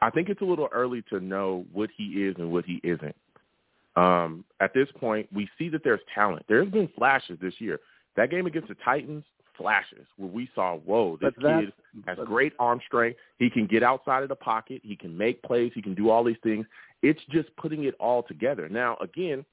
I 0.00 0.10
think 0.10 0.28
it's 0.28 0.40
a 0.40 0.44
little 0.44 0.68
early 0.72 1.02
to 1.10 1.20
know 1.20 1.66
what 1.72 1.90
he 1.96 2.04
is 2.04 2.36
and 2.38 2.52
what 2.52 2.64
he 2.64 2.80
isn't. 2.84 3.16
Um, 3.96 4.44
at 4.60 4.72
this 4.74 4.86
point, 5.00 5.28
we 5.34 5.48
see 5.58 5.68
that 5.70 5.82
there's 5.82 6.00
talent. 6.14 6.46
There's 6.48 6.70
been 6.70 6.88
flashes 6.96 7.38
this 7.42 7.54
year. 7.58 7.80
That 8.16 8.30
game 8.30 8.46
against 8.46 8.68
the 8.68 8.76
Titans, 8.84 9.24
flashes 9.58 10.06
where 10.16 10.30
we 10.30 10.48
saw, 10.54 10.76
whoa, 10.76 11.18
this 11.20 11.34
kid 11.40 11.72
has 12.06 12.16
great 12.24 12.54
arm 12.58 12.80
strength. 12.86 13.18
He 13.38 13.50
can 13.50 13.66
get 13.66 13.82
outside 13.82 14.22
of 14.22 14.30
the 14.30 14.36
pocket. 14.36 14.80
He 14.84 14.96
can 14.96 15.16
make 15.16 15.42
plays. 15.42 15.72
He 15.74 15.82
can 15.82 15.94
do 15.94 16.08
all 16.08 16.24
these 16.24 16.36
things. 16.42 16.64
It's 17.02 17.20
just 17.30 17.54
putting 17.56 17.84
it 17.84 17.94
all 18.00 18.22
together. 18.22 18.68
Now, 18.68 18.96
again, 19.02 19.44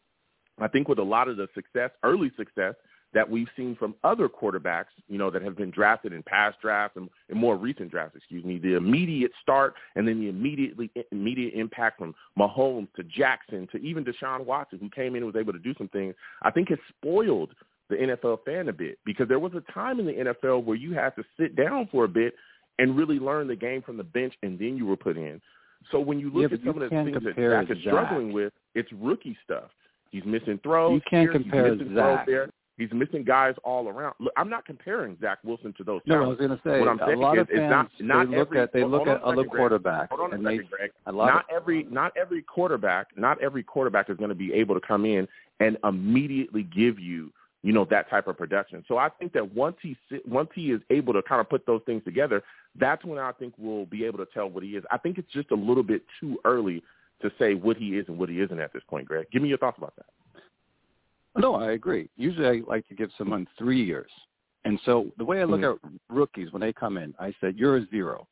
I 0.60 0.68
think 0.68 0.88
with 0.88 1.00
a 1.00 1.04
lot 1.04 1.28
of 1.28 1.38
the 1.38 1.48
success, 1.54 1.92
early 2.04 2.32
success 2.38 2.76
that 3.14 3.30
we've 3.30 3.48
seen 3.56 3.76
from 3.78 3.96
other 4.04 4.28
quarterbacks, 4.28 4.86
you 5.08 5.18
know, 5.18 5.32
that 5.32 5.42
have 5.42 5.56
been 5.56 5.72
drafted 5.72 6.12
in 6.12 6.22
past 6.24 6.58
drafts 6.62 6.98
and, 6.98 7.10
and 7.30 7.40
more 7.40 7.56
recent 7.56 7.90
drafts, 7.90 8.16
excuse 8.16 8.44
me, 8.44 8.60
the 8.60 8.76
immediate 8.76 9.32
start 9.42 9.74
and 9.96 10.08
then 10.08 10.20
the 10.20 10.28
immediately 10.28 10.92
immediate 11.12 11.54
impact 11.54 11.98
from 11.98 12.14
Mahomes 12.38 12.90
to 12.96 13.04
Jackson 13.04 13.68
to 13.72 13.78
even 13.78 14.04
Deshaun 14.04 14.46
Watson, 14.46 14.80
who 14.80 14.90
came 14.90 15.16
in 15.16 15.24
and 15.24 15.34
was 15.34 15.40
able 15.40 15.54
to 15.54 15.60
do 15.60 15.74
some 15.78 15.88
things, 15.88 16.14
I 16.42 16.52
think 16.52 16.70
has 16.70 16.80
spoiled 16.90 17.52
the 17.90 17.96
NFL 17.96 18.40
fan 18.46 18.70
a 18.70 18.74
bit 18.74 18.98
because 19.06 19.28
there 19.28 19.40
was 19.40 19.54
a 19.54 19.72
time 19.72 20.00
in 20.00 20.06
the 20.06 20.14
NFL 20.14 20.64
where 20.64 20.76
you 20.78 20.94
had 20.94 21.16
to 21.16 21.24
sit 21.40 21.56
down 21.56 21.88
for 21.92 22.06
a 22.06 22.08
bit 22.08 22.34
and 22.80 22.98
really 22.98 23.20
learn 23.20 23.48
the 23.48 23.56
game 23.56 23.82
from 23.82 23.98
the 23.98 24.04
bench 24.04 24.34
and 24.44 24.58
then 24.60 24.76
you 24.78 24.86
were 24.86 24.98
put 24.98 25.18
in. 25.18 25.42
So 25.92 26.00
when 26.00 26.20
you 26.20 26.32
look 26.32 26.52
Yeah, 26.52 26.58
at 26.58 26.64
some 26.66 26.82
of 26.82 26.90
the 26.90 26.90
things 26.90 27.14
that 27.24 27.36
Zach 27.36 27.70
is 27.70 27.84
Zach. 27.84 27.94
struggling 27.94 28.34
with, 28.34 28.54
it's 28.74 28.92
rookie 28.94 29.38
stuff. 29.44 29.70
He's 30.12 30.26
missing 30.26 30.60
throws. 30.64 30.94
You 30.94 31.02
can't 31.10 31.24
here, 31.24 31.32
compare 31.34 31.72
he's 31.72 31.80
missing 31.80 31.94
throws 31.94 32.18
Zach. 32.18 32.26
there. 32.26 32.50
He's 32.78 32.92
missing 32.92 33.24
guys 33.24 33.56
all 33.64 33.88
around. 33.88 34.16
Look, 34.20 34.34
I'm 34.36 34.50
not 34.50 34.66
comparing 34.66 35.18
Zach 35.22 35.40
Wilson 35.46 35.74
to 35.78 35.84
those. 35.86 36.02
No, 36.06 36.24
I 36.24 36.28
was 36.28 36.38
going 36.38 36.50
to 36.50 36.60
say 36.66 36.80
What 36.80 36.90
I'm 36.90 37.00
a 37.00 37.06
saying 37.06 37.20
lot 37.20 37.38
is, 37.38 37.42
of 37.44 37.48
fans 37.48 37.70
not, 37.70 37.90
not 38.02 38.30
they 38.30 38.38
look 38.38 38.48
every, 38.48 38.60
at 38.60 38.74
they 38.74 38.84
look 38.84 39.08
at 39.08 39.22
a 39.22 39.26
other 39.26 39.44
quarterbacks 39.44 40.10
Hold 40.10 40.22
on 40.22 40.32
a 40.34 40.36
and 40.36 40.44
second, 40.44 40.70
Greg. 40.70 40.92
Not 41.08 41.46
every 41.54 41.84
not 41.86 42.12
every 42.18 42.42
quarterback 42.42 43.08
not 43.16 43.42
every 43.42 43.64
quarterback 43.64 44.10
is 44.10 44.18
going 44.18 44.30
to 44.30 44.36
be 44.36 44.52
able 44.54 44.76
to 44.76 44.86
come 44.86 45.06
in 45.06 45.26
and 45.62 45.78
immediately 45.86 46.64
give 46.64 47.00
you 47.00 47.32
you 47.66 47.74
know 47.74 47.84
that 47.90 48.08
type 48.12 48.28
of 48.28 48.38
production. 48.38 48.86
So 48.88 49.00
I 49.00 49.10
think 49.10 49.34
that 49.34 49.56
once 49.56 49.76
he 49.82 49.98
once 50.28 50.50
he 50.54 50.72
is 50.72 50.82
able 50.92 51.14
to 51.14 51.24
kind 51.24 51.42
of 51.42 51.50
put 51.50 51.66
those 51.66 51.82
things 51.88 52.04
together, 52.06 52.44
that's 52.80 53.04
when 53.04 53.18
I 53.18 53.32
think 53.32 53.56
we'll 53.58 53.88
be 53.88 54.06
able 54.06 54.20
to 54.20 54.28
tell 54.32 54.48
what 54.48 54.62
he 54.62 54.76
is. 54.76 54.84
I 54.92 55.00
think 55.00 55.18
it's 55.18 55.32
just 55.32 55.50
a 55.50 55.56
little 55.56 55.82
bit 55.82 56.04
too 56.20 56.38
early 56.46 56.84
to 57.24 57.32
say 57.40 57.56
what 57.56 57.76
he 57.76 57.98
is 57.98 58.06
and 58.08 58.20
what 58.20 58.30
he 58.30 58.40
isn't 58.40 58.60
at 58.60 58.72
this 58.72 58.84
point, 58.88 59.08
Greg. 59.08 59.26
Give 59.32 59.42
me 59.42 59.50
your 59.50 59.58
thoughts 59.58 59.80
about 59.80 59.96
that. 59.96 60.06
No, 61.42 61.56
I 61.56 61.72
agree. 61.72 62.08
Usually, 62.18 62.46
I 62.48 62.62
like 62.68 62.88
to 62.88 62.94
give 62.94 63.10
someone 63.18 63.48
three 63.58 63.84
years, 63.84 64.12
and 64.64 64.80
so 64.86 65.12
the 65.18 65.26
way 65.26 65.42
I 65.42 65.46
look 65.46 65.62
Mhm. 65.62 65.80
at 65.84 65.92
rookies 66.08 66.52
when 66.54 66.62
they 66.62 66.72
come 66.72 66.98
in, 66.98 67.16
I 67.18 67.34
said 67.42 67.58
you're 67.58 67.78
a 67.78 67.86
zero, 67.88 68.28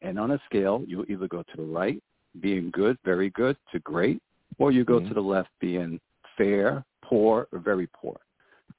and 0.00 0.18
on 0.18 0.30
a 0.30 0.38
scale, 0.46 0.82
you 0.86 1.04
either 1.06 1.28
go 1.28 1.42
to 1.42 1.56
the 1.58 1.64
right, 1.64 2.02
being 2.40 2.70
good, 2.70 2.96
very 3.04 3.28
good, 3.28 3.58
to 3.72 3.78
great, 3.80 4.22
or 4.56 4.72
you 4.72 4.84
go 4.84 5.00
Mhm. 5.00 5.08
to 5.08 5.14
the 5.14 5.22
left, 5.22 5.50
being 5.60 6.00
fair, 6.38 6.82
poor, 7.02 7.46
or 7.52 7.58
very 7.58 7.86
poor. 7.88 8.18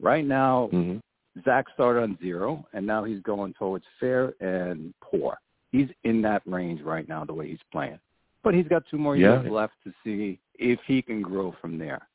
Right 0.01 0.25
now, 0.25 0.69
Mm-hmm. 0.73 0.97
Zach 1.45 1.65
started 1.73 2.01
on 2.03 2.17
zero, 2.21 2.65
and 2.73 2.85
now 2.85 3.05
he's 3.05 3.21
going 3.21 3.53
towards 3.53 3.85
fair 4.01 4.33
and 4.41 4.93
poor. 5.01 5.37
He's 5.71 5.87
in 6.03 6.21
that 6.23 6.41
range 6.45 6.81
right 6.81 7.07
now, 7.07 7.23
the 7.23 7.33
way 7.33 7.47
he's 7.47 7.63
playing. 7.71 7.99
But 8.43 8.53
he's 8.53 8.67
got 8.67 8.83
two 8.91 8.97
more 8.97 9.15
Yeah. 9.15 9.39
years 9.41 9.49
left 9.49 9.73
to 9.85 9.93
see 10.03 10.39
if 10.55 10.77
he 10.87 11.01
can 11.01 11.21
grow 11.21 11.53
from 11.61 11.77
there. 11.77 12.05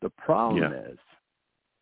The 0.00 0.08
problem 0.10 0.62
Yeah. 0.72 0.78
is 0.90 0.98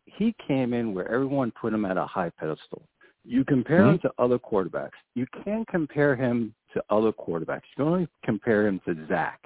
he 0.05 0.33
came 0.45 0.73
in 0.73 0.93
where 0.93 1.07
everyone 1.09 1.51
put 1.51 1.71
him 1.73 1.85
at 1.85 1.95
a 1.95 2.05
high 2.05 2.29
pedestal. 2.31 2.81
You 3.23 3.45
compare 3.45 3.79
him 3.85 3.97
Mm-hmm. 3.97 4.07
to 4.07 4.13
other 4.17 4.37
quarterbacks. 4.37 4.97
You 5.13 5.25
can't 5.45 5.65
compare 5.69 6.13
him 6.15 6.53
to 6.73 6.83
other 6.89 7.13
quarterbacks. 7.13 7.63
You 7.69 7.75
can 7.77 7.87
only 7.87 8.07
compare 8.25 8.67
him 8.67 8.81
to 8.81 9.07
Zach. 9.07 9.39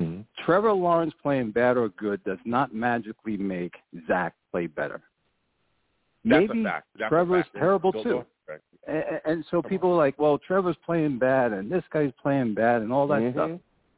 Mm-hmm. 0.00 0.22
Trevor 0.44 0.72
Lawrence 0.72 1.14
playing 1.22 1.52
bad 1.52 1.76
or 1.76 1.88
good 1.90 2.22
does 2.24 2.38
not 2.44 2.74
magically 2.74 3.36
make 3.36 3.74
Zach 4.08 4.34
play 4.50 4.66
better. 4.66 5.00
That's 6.24 6.48
Maybe 6.48 6.60
a 6.62 6.64
fact. 6.64 6.86
That's 6.98 7.06
a 7.06 7.10
Trevor's 7.10 7.44
terrible 7.56 7.92
Go- 7.92 8.02
too. 8.02 8.24
Greg. 8.46 8.60
And, 8.88 9.20
and 9.24 9.44
so 9.50 9.62
Come 9.62 9.68
people 9.68 9.92
are 9.92 9.96
like, 9.96 10.18
well, 10.18 10.38
Trevor's 10.38 10.76
playing 10.84 11.18
bad 11.18 11.52
and 11.52 11.70
this 11.70 11.84
guy's 11.92 12.12
playing 12.22 12.54
bad 12.54 12.82
and 12.82 12.92
all 12.92 13.06
that 13.08 13.20
Mhm. 13.20 13.32
stuff. 13.32 13.50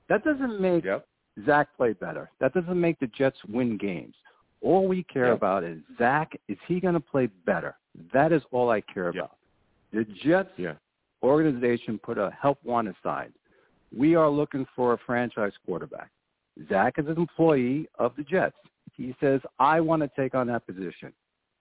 That 0.09 0.25
doesn't 0.25 0.61
make 0.61 0.85
Yep. 0.85 1.07
Zach 1.45 1.69
play 1.77 1.93
better. 1.95 2.31
That 2.41 2.53
doesn't 2.53 2.81
make 2.81 2.99
the 2.99 3.07
Jets 3.09 3.39
win 3.47 3.77
games. 3.77 4.15
All 4.61 4.87
we 4.89 5.03
care 5.05 5.29
Yep. 5.29 5.37
about 5.37 5.65
is 5.65 5.81
Zach, 5.99 6.39
is 6.49 6.59
he 6.67 6.81
going 6.81 6.95
to 6.95 7.01
play 7.01 7.27
better? 7.27 7.77
That 8.13 8.33
is 8.33 8.43
all 8.53 8.71
I 8.71 8.81
care 8.83 9.07
Yep. 9.15 9.15
about. 9.17 9.37
The 9.93 10.05
Jets 10.05 10.51
Yeah. 10.59 10.75
organization 11.23 11.99
put 11.99 12.19
a 12.19 12.31
help 12.31 12.63
want 12.65 12.89
aside. 12.89 13.33
We 13.97 14.15
are 14.15 14.29
looking 14.31 14.67
for 14.75 14.93
a 14.93 14.99
franchise 15.07 15.53
quarterback. 15.65 16.11
Zach 16.69 16.95
is 16.99 17.07
an 17.07 17.17
employee 17.17 17.89
of 17.99 18.13
the 18.17 18.23
Jets. 18.23 18.57
He 18.95 19.15
says, 19.21 19.41
I 19.59 19.81
want 19.81 20.03
to 20.03 20.11
take 20.17 20.35
on 20.35 20.47
that 20.49 20.67
position. 20.67 21.13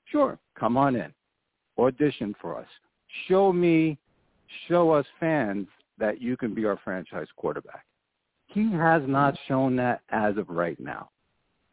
Sure, 0.06 0.40
come 0.58 0.78
on 0.78 0.96
in. 0.96 1.14
Audition 1.78 2.34
for 2.42 2.58
us. 2.58 2.68
Show 3.28 3.52
me, 3.52 3.98
show 4.68 4.92
us 4.92 5.06
fans 5.20 5.68
that 5.98 6.22
you 6.22 6.38
can 6.38 6.54
be 6.54 6.66
our 6.66 6.78
franchise 6.84 7.28
quarterback. 7.36 7.86
He 8.48 8.72
has 8.72 9.02
not 9.06 9.38
shown 9.48 9.76
that 9.78 10.02
as 10.10 10.38
of 10.38 10.50
right 10.50 10.80
now. 10.80 11.10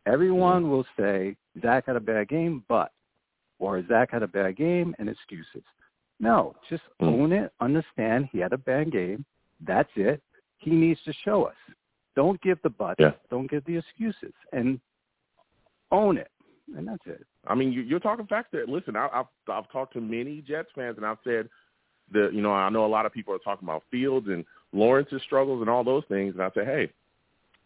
Everyone 0.06 0.68
will 0.70 0.84
say 0.98 1.36
Zach 1.60 1.86
had 1.86 1.94
a 1.96 2.00
bad 2.00 2.28
game, 2.28 2.64
but, 2.68 2.90
or 3.60 3.86
Zach 3.86 4.10
had 4.10 4.24
a 4.24 4.28
bad 4.28 4.56
game 4.56 4.94
and 4.98 5.08
excuses. 5.08 5.62
No, 6.18 6.56
just 6.68 6.82
Mm. 7.00 7.20
own 7.20 7.32
it. 7.32 7.52
Understand 7.60 8.28
he 8.32 8.38
had 8.38 8.52
a 8.52 8.58
bad 8.58 8.90
game. 8.90 9.24
That's 9.60 9.90
it. 9.96 10.20
He 10.62 10.70
needs 10.70 11.00
to 11.04 11.12
show 11.24 11.44
us. 11.44 11.56
Don't 12.14 12.40
give 12.40 12.58
the 12.62 12.70
buts. 12.70 13.00
Yeah. 13.00 13.12
Don't 13.30 13.50
give 13.50 13.64
the 13.64 13.78
excuses, 13.78 14.34
and 14.52 14.80
own 15.90 16.16
it. 16.16 16.30
And 16.76 16.86
that's 16.86 17.02
it. 17.06 17.26
I 17.46 17.54
mean, 17.54 17.72
you, 17.72 17.82
you're 17.82 18.00
talking 18.00 18.26
facts 18.26 18.48
there. 18.52 18.66
Listen, 18.66 18.96
I, 18.96 19.08
I've 19.12 19.26
I've 19.50 19.70
talked 19.70 19.94
to 19.94 20.00
many 20.00 20.40
Jets 20.40 20.68
fans, 20.74 20.96
and 20.96 21.04
I've 21.04 21.18
said 21.24 21.48
that 22.12 22.30
you 22.32 22.40
know 22.40 22.52
I 22.52 22.70
know 22.70 22.86
a 22.86 22.86
lot 22.86 23.06
of 23.06 23.12
people 23.12 23.34
are 23.34 23.38
talking 23.38 23.66
about 23.66 23.82
Fields 23.90 24.28
and 24.28 24.44
Lawrence's 24.72 25.22
struggles 25.22 25.60
and 25.60 25.68
all 25.68 25.84
those 25.84 26.04
things, 26.08 26.34
and 26.34 26.42
I 26.42 26.50
say, 26.54 26.64
hey, 26.64 26.90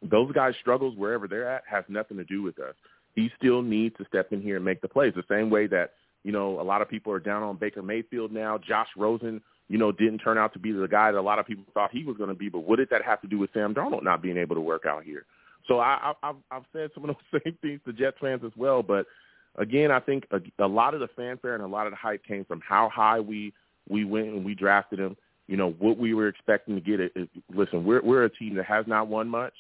those 0.03 0.33
guys' 0.33 0.55
struggles 0.61 0.97
wherever 0.97 1.29
they're 1.29 1.49
at 1.49 1.63
has 1.71 1.85
nothing 1.89 2.17
to 2.17 2.25
do 2.25 2.43
with 2.43 2.59
us. 2.59 2.75
He 3.15 3.31
still 3.39 3.63
needs 3.63 3.97
to 3.99 4.05
step 4.07 4.33
in 4.33 4.41
here 4.41 4.57
and 4.57 4.65
make 4.65 4.81
the 4.81 4.89
plays 4.89 5.13
the 5.15 5.25
same 5.29 5.51
way 5.51 5.67
that 5.69 5.93
you 6.25 6.33
know 6.33 6.61
a 6.61 6.63
lot 6.63 6.83
of 6.83 6.89
people 6.89 7.13
are 7.13 7.21
down 7.21 7.43
on 7.43 7.57
Baker 7.57 7.83
Mayfield 7.83 8.33
now. 8.33 8.59
Josh 8.59 8.89
Rosen, 8.97 9.43
you 9.69 9.79
know, 9.79 9.91
didn't 9.91 10.19
turn 10.19 10.39
out 10.39 10.53
to 10.53 10.59
be 10.59 10.73
the 10.73 10.87
guy 10.87 11.11
that 11.11 11.19
a 11.19 11.21
lot 11.21 11.39
of 11.39 11.47
people 11.47 11.65
thought 11.75 11.91
he 11.93 12.05
was 12.05 12.17
going 12.17 12.29
to 12.29 12.35
be. 12.35 12.49
But 12.49 12.61
what 12.61 12.77
did 12.77 12.91
that 12.91 13.03
have 13.03 13.21
to 13.23 13.29
do 13.29 13.39
with 13.39 13.51
Sam 13.53 13.75
Darnold 13.75 14.05
not 14.05 14.23
being 14.23 14.37
able 14.37 14.55
to 14.55 14.61
work 14.61 14.85
out 14.87 15.03
here? 15.03 15.25
So 15.67 15.81
I, 15.81 16.13
I, 16.23 16.31
I've, 16.31 16.37
I've 16.51 16.65
said 16.73 16.91
some 16.95 17.09
of 17.09 17.17
those 17.33 17.43
same 17.45 17.59
things 17.61 17.81
to 17.87 17.93
Jets 17.93 18.17
fans 18.21 18.43
as 18.45 18.53
well. 18.57 18.83
But 18.83 19.07
again, 19.57 19.91
I 19.91 20.01
think 20.01 20.27
a, 20.31 20.41
a 20.65 20.69
lot 20.69 20.95
of 20.95 21.01
the 21.01 21.09
fanfare 21.17 21.55
and 21.55 21.65
a 21.65 21.69
lot 21.69 21.87
of 21.87 21.93
the 21.93 21.97
hype 21.97 22.25
came 22.25 22.45
from 22.45 22.61
how 22.67 22.89
high 22.89 23.21
we 23.21 23.53
we 23.89 24.05
went 24.05 24.29
and 24.29 24.45
we 24.45 24.55
drafted 24.55 24.99
him. 24.99 25.17
You 25.47 25.57
know 25.57 25.71
what 25.79 25.99
we 25.99 26.15
were 26.15 26.29
expecting 26.29 26.75
to 26.75 26.81
get. 26.81 27.01
It, 27.01 27.13
it, 27.15 27.29
listen, 27.55 27.85
we're 27.85 28.03
we're 28.03 28.25
a 28.25 28.31
team 28.31 28.55
that 28.57 28.67
has 28.67 28.85
not 28.87 29.09
won 29.09 29.29
much. 29.29 29.55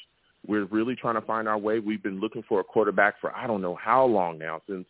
We're 0.46 0.64
really 0.66 0.94
trying 0.94 1.14
to 1.14 1.20
find 1.22 1.48
our 1.48 1.58
way. 1.58 1.78
We've 1.78 2.02
been 2.02 2.20
looking 2.20 2.44
for 2.48 2.60
a 2.60 2.64
quarterback 2.64 3.20
for 3.20 3.34
I 3.34 3.46
don't 3.46 3.62
know 3.62 3.76
how 3.76 4.04
long 4.04 4.38
now 4.38 4.60
since 4.68 4.86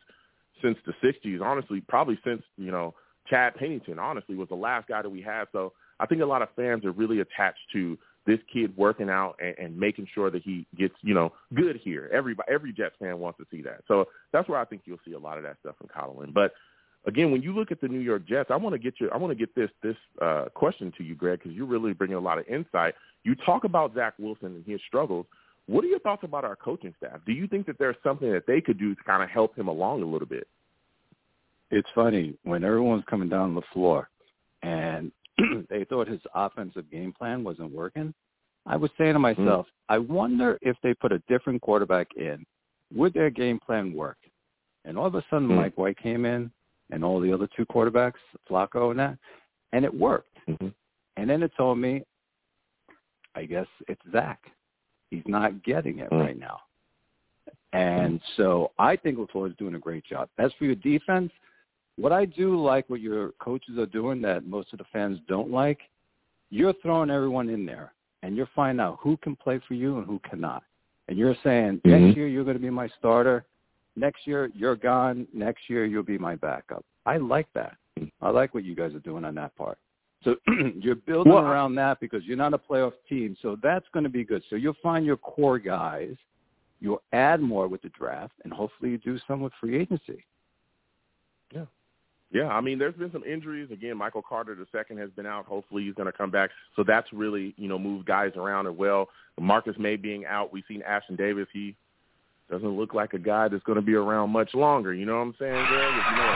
since 0.62 0.76
the 0.86 0.94
'60s. 1.02 1.42
Honestly, 1.42 1.82
probably 1.86 2.18
since 2.24 2.42
you 2.56 2.70
know 2.70 2.94
Chad 3.28 3.54
Pennington. 3.56 3.98
Honestly, 3.98 4.36
was 4.36 4.48
the 4.48 4.54
last 4.54 4.88
guy 4.88 5.02
that 5.02 5.10
we 5.10 5.22
had. 5.22 5.44
So 5.52 5.72
I 6.00 6.06
think 6.06 6.22
a 6.22 6.26
lot 6.26 6.42
of 6.42 6.48
fans 6.56 6.84
are 6.84 6.92
really 6.92 7.20
attached 7.20 7.60
to 7.72 7.98
this 8.26 8.38
kid 8.52 8.76
working 8.76 9.08
out 9.08 9.36
and, 9.40 9.54
and 9.58 9.78
making 9.78 10.08
sure 10.12 10.30
that 10.30 10.42
he 10.42 10.66
gets, 10.76 10.94
you 11.02 11.14
know, 11.14 11.32
good 11.54 11.76
here. 11.82 12.10
Everybody, 12.12 12.50
every 12.52 12.72
Jets 12.72 12.96
fan 12.98 13.18
wants 13.18 13.38
to 13.38 13.46
see 13.50 13.62
that. 13.62 13.82
So 13.86 14.06
that's 14.32 14.48
where 14.48 14.58
I 14.58 14.64
think 14.64 14.82
you'll 14.84 14.98
see 15.04 15.12
a 15.12 15.18
lot 15.18 15.38
of 15.38 15.44
that 15.44 15.56
stuff 15.60 15.76
from 15.78 15.88
Colin. 15.88 16.32
But 16.34 16.52
again, 17.06 17.30
when 17.30 17.42
you 17.42 17.54
look 17.54 17.70
at 17.70 17.80
the 17.80 17.88
New 17.88 18.00
York 18.00 18.26
Jets, 18.26 18.50
I 18.50 18.56
want 18.56 18.74
to 18.74 18.78
get 18.78 18.94
you, 18.98 19.08
I 19.10 19.16
want 19.16 19.30
to 19.30 19.36
get 19.36 19.54
this 19.54 19.70
this 19.82 19.96
uh, 20.20 20.46
question 20.54 20.92
to 20.98 21.04
you, 21.04 21.14
Greg, 21.14 21.38
because 21.38 21.56
you're 21.56 21.66
really 21.66 21.92
bringing 21.92 22.16
a 22.16 22.20
lot 22.20 22.38
of 22.38 22.46
insight. 22.48 22.94
You 23.24 23.34
talk 23.34 23.64
about 23.64 23.94
Zach 23.94 24.14
Wilson 24.18 24.56
and 24.56 24.64
his 24.66 24.80
struggles. 24.86 25.26
What 25.66 25.84
are 25.84 25.88
your 25.88 25.98
thoughts 26.00 26.22
about 26.22 26.44
our 26.44 26.56
coaching 26.56 26.94
staff? 26.96 27.20
Do 27.26 27.32
you 27.32 27.48
think 27.48 27.66
that 27.66 27.78
there's 27.78 27.96
something 28.02 28.30
that 28.32 28.46
they 28.46 28.60
could 28.60 28.78
do 28.78 28.94
to 28.94 29.02
kind 29.04 29.22
of 29.22 29.30
help 29.30 29.56
him 29.56 29.68
along 29.68 30.02
a 30.02 30.06
little 30.06 30.28
bit? 30.28 30.46
It's 31.70 31.88
funny 31.94 32.34
when 32.44 32.64
everyone's 32.64 33.04
coming 33.08 33.28
down 33.28 33.54
the 33.54 33.62
floor 33.72 34.08
and 34.62 35.10
they 35.70 35.84
thought 35.84 36.08
his 36.08 36.20
offensive 36.34 36.90
game 36.90 37.12
plan 37.12 37.44
wasn't 37.44 37.72
working. 37.72 38.14
I 38.66 38.76
was 38.76 38.90
saying 38.98 39.12
to 39.12 39.18
myself, 39.18 39.66
mm-hmm. 39.66 39.94
I 39.94 39.98
wonder 39.98 40.58
if 40.62 40.76
they 40.82 40.94
put 40.94 41.12
a 41.12 41.22
different 41.28 41.62
quarterback 41.62 42.08
in, 42.16 42.44
would 42.94 43.14
their 43.14 43.30
game 43.30 43.60
plan 43.64 43.92
work? 43.92 44.18
And 44.84 44.96
all 44.98 45.06
of 45.06 45.14
a 45.14 45.24
sudden, 45.30 45.48
mm-hmm. 45.48 45.58
Mike 45.58 45.78
White 45.78 45.98
came 45.98 46.24
in, 46.24 46.50
and 46.90 47.04
all 47.04 47.20
the 47.20 47.32
other 47.32 47.48
two 47.56 47.66
quarterbacks, 47.66 48.12
Flacco 48.48 48.90
and 48.90 49.00
that, 49.00 49.18
and 49.72 49.84
it 49.84 49.92
worked. 49.92 50.36
Mm-hmm. 50.48 50.68
And 51.16 51.30
then 51.30 51.42
it 51.42 51.50
told 51.56 51.78
me, 51.78 52.02
I 53.34 53.44
guess 53.44 53.66
it's 53.88 54.00
Zach. 54.12 54.40
He's 55.10 55.22
not 55.26 55.62
getting 55.64 55.98
it 55.98 56.10
mm-hmm. 56.10 56.18
right 56.18 56.38
now. 56.38 56.60
And 57.72 58.20
so 58.36 58.72
I 58.78 58.96
think 58.96 59.18
LaFleur's 59.18 59.56
doing 59.58 59.74
a 59.74 59.78
great 59.78 60.04
job. 60.04 60.28
As 60.38 60.50
for 60.58 60.64
your 60.64 60.76
defense, 60.76 61.30
what 61.96 62.12
I 62.12 62.24
do 62.24 62.60
like 62.62 62.88
what 62.88 63.00
your 63.00 63.32
coaches 63.32 63.78
are 63.78 63.86
doing 63.86 64.20
that 64.22 64.46
most 64.46 64.72
of 64.72 64.78
the 64.78 64.84
fans 64.92 65.18
don't 65.28 65.50
like, 65.50 65.80
you're 66.50 66.74
throwing 66.82 67.10
everyone 67.10 67.48
in 67.48 67.66
there 67.66 67.92
and 68.22 68.36
you're 68.36 68.48
finding 68.54 68.80
out 68.80 68.98
who 69.00 69.16
can 69.18 69.34
play 69.36 69.60
for 69.66 69.74
you 69.74 69.98
and 69.98 70.06
who 70.06 70.20
cannot. 70.28 70.62
And 71.08 71.18
you're 71.18 71.36
saying, 71.42 71.80
mm-hmm. 71.84 72.04
next 72.04 72.16
year 72.16 72.28
you're 72.28 72.44
going 72.44 72.56
to 72.56 72.62
be 72.62 72.70
my 72.70 72.88
starter. 72.98 73.44
Next 73.96 74.26
year 74.26 74.50
you're 74.54 74.76
gone. 74.76 75.26
Next 75.32 75.68
year 75.68 75.86
you'll 75.86 76.02
be 76.02 76.18
my 76.18 76.36
backup. 76.36 76.84
I 77.06 77.16
like 77.16 77.48
that. 77.54 77.76
I 78.20 78.30
like 78.30 78.52
what 78.52 78.64
you 78.64 78.74
guys 78.74 78.94
are 78.94 79.00
doing 79.00 79.24
on 79.24 79.34
that 79.36 79.56
part. 79.56 79.78
So 80.22 80.36
you're 80.80 80.96
building 80.96 81.32
well, 81.32 81.44
around 81.44 81.74
that 81.76 82.00
because 82.00 82.24
you're 82.24 82.36
not 82.36 82.52
a 82.52 82.58
playoff 82.58 82.92
team. 83.08 83.36
So 83.40 83.56
that's 83.62 83.86
going 83.92 84.04
to 84.04 84.10
be 84.10 84.24
good. 84.24 84.42
So 84.50 84.56
you'll 84.56 84.76
find 84.82 85.06
your 85.06 85.16
core 85.16 85.58
guys. 85.58 86.14
You'll 86.80 87.02
add 87.12 87.40
more 87.40 87.68
with 87.68 87.80
the 87.80 87.88
draft, 87.90 88.34
and 88.44 88.52
hopefully 88.52 88.90
you 88.90 88.98
do 88.98 89.18
some 89.26 89.40
with 89.40 89.52
free 89.58 89.80
agency. 89.80 90.24
Yeah. 91.50 91.64
Yeah, 92.32 92.48
I 92.48 92.60
mean, 92.60 92.78
there's 92.78 92.94
been 92.94 93.12
some 93.12 93.24
injuries. 93.24 93.70
Again, 93.70 93.96
Michael 93.96 94.22
Carter 94.22 94.54
the 94.54 94.66
second 94.72 94.98
has 94.98 95.10
been 95.10 95.26
out. 95.26 95.46
Hopefully, 95.46 95.84
he's 95.84 95.94
going 95.94 96.10
to 96.10 96.16
come 96.16 96.30
back. 96.30 96.50
So 96.74 96.82
that's 96.82 97.12
really, 97.12 97.54
you 97.56 97.68
know, 97.68 97.78
moved 97.78 98.06
guys 98.06 98.32
around 98.36 98.66
as 98.66 98.74
well. 98.76 99.08
Marcus 99.40 99.76
Maye 99.78 99.96
being 99.96 100.24
out, 100.26 100.52
we've 100.52 100.64
seen 100.66 100.82
Ashtyn 100.82 101.16
Davis. 101.16 101.46
He 101.52 101.76
doesn't 102.50 102.76
look 102.76 102.94
like 102.94 103.12
a 103.12 103.18
guy 103.18 103.48
that's 103.48 103.62
going 103.64 103.76
to 103.76 103.82
be 103.82 103.94
around 103.94 104.30
much 104.30 104.54
longer. 104.54 104.92
You 104.92 105.06
know 105.06 105.16
what 105.16 105.22
I'm 105.22 105.34
saying, 105.38 105.66
Greg? 105.68 105.94
You 105.94 106.16
know 106.16 106.32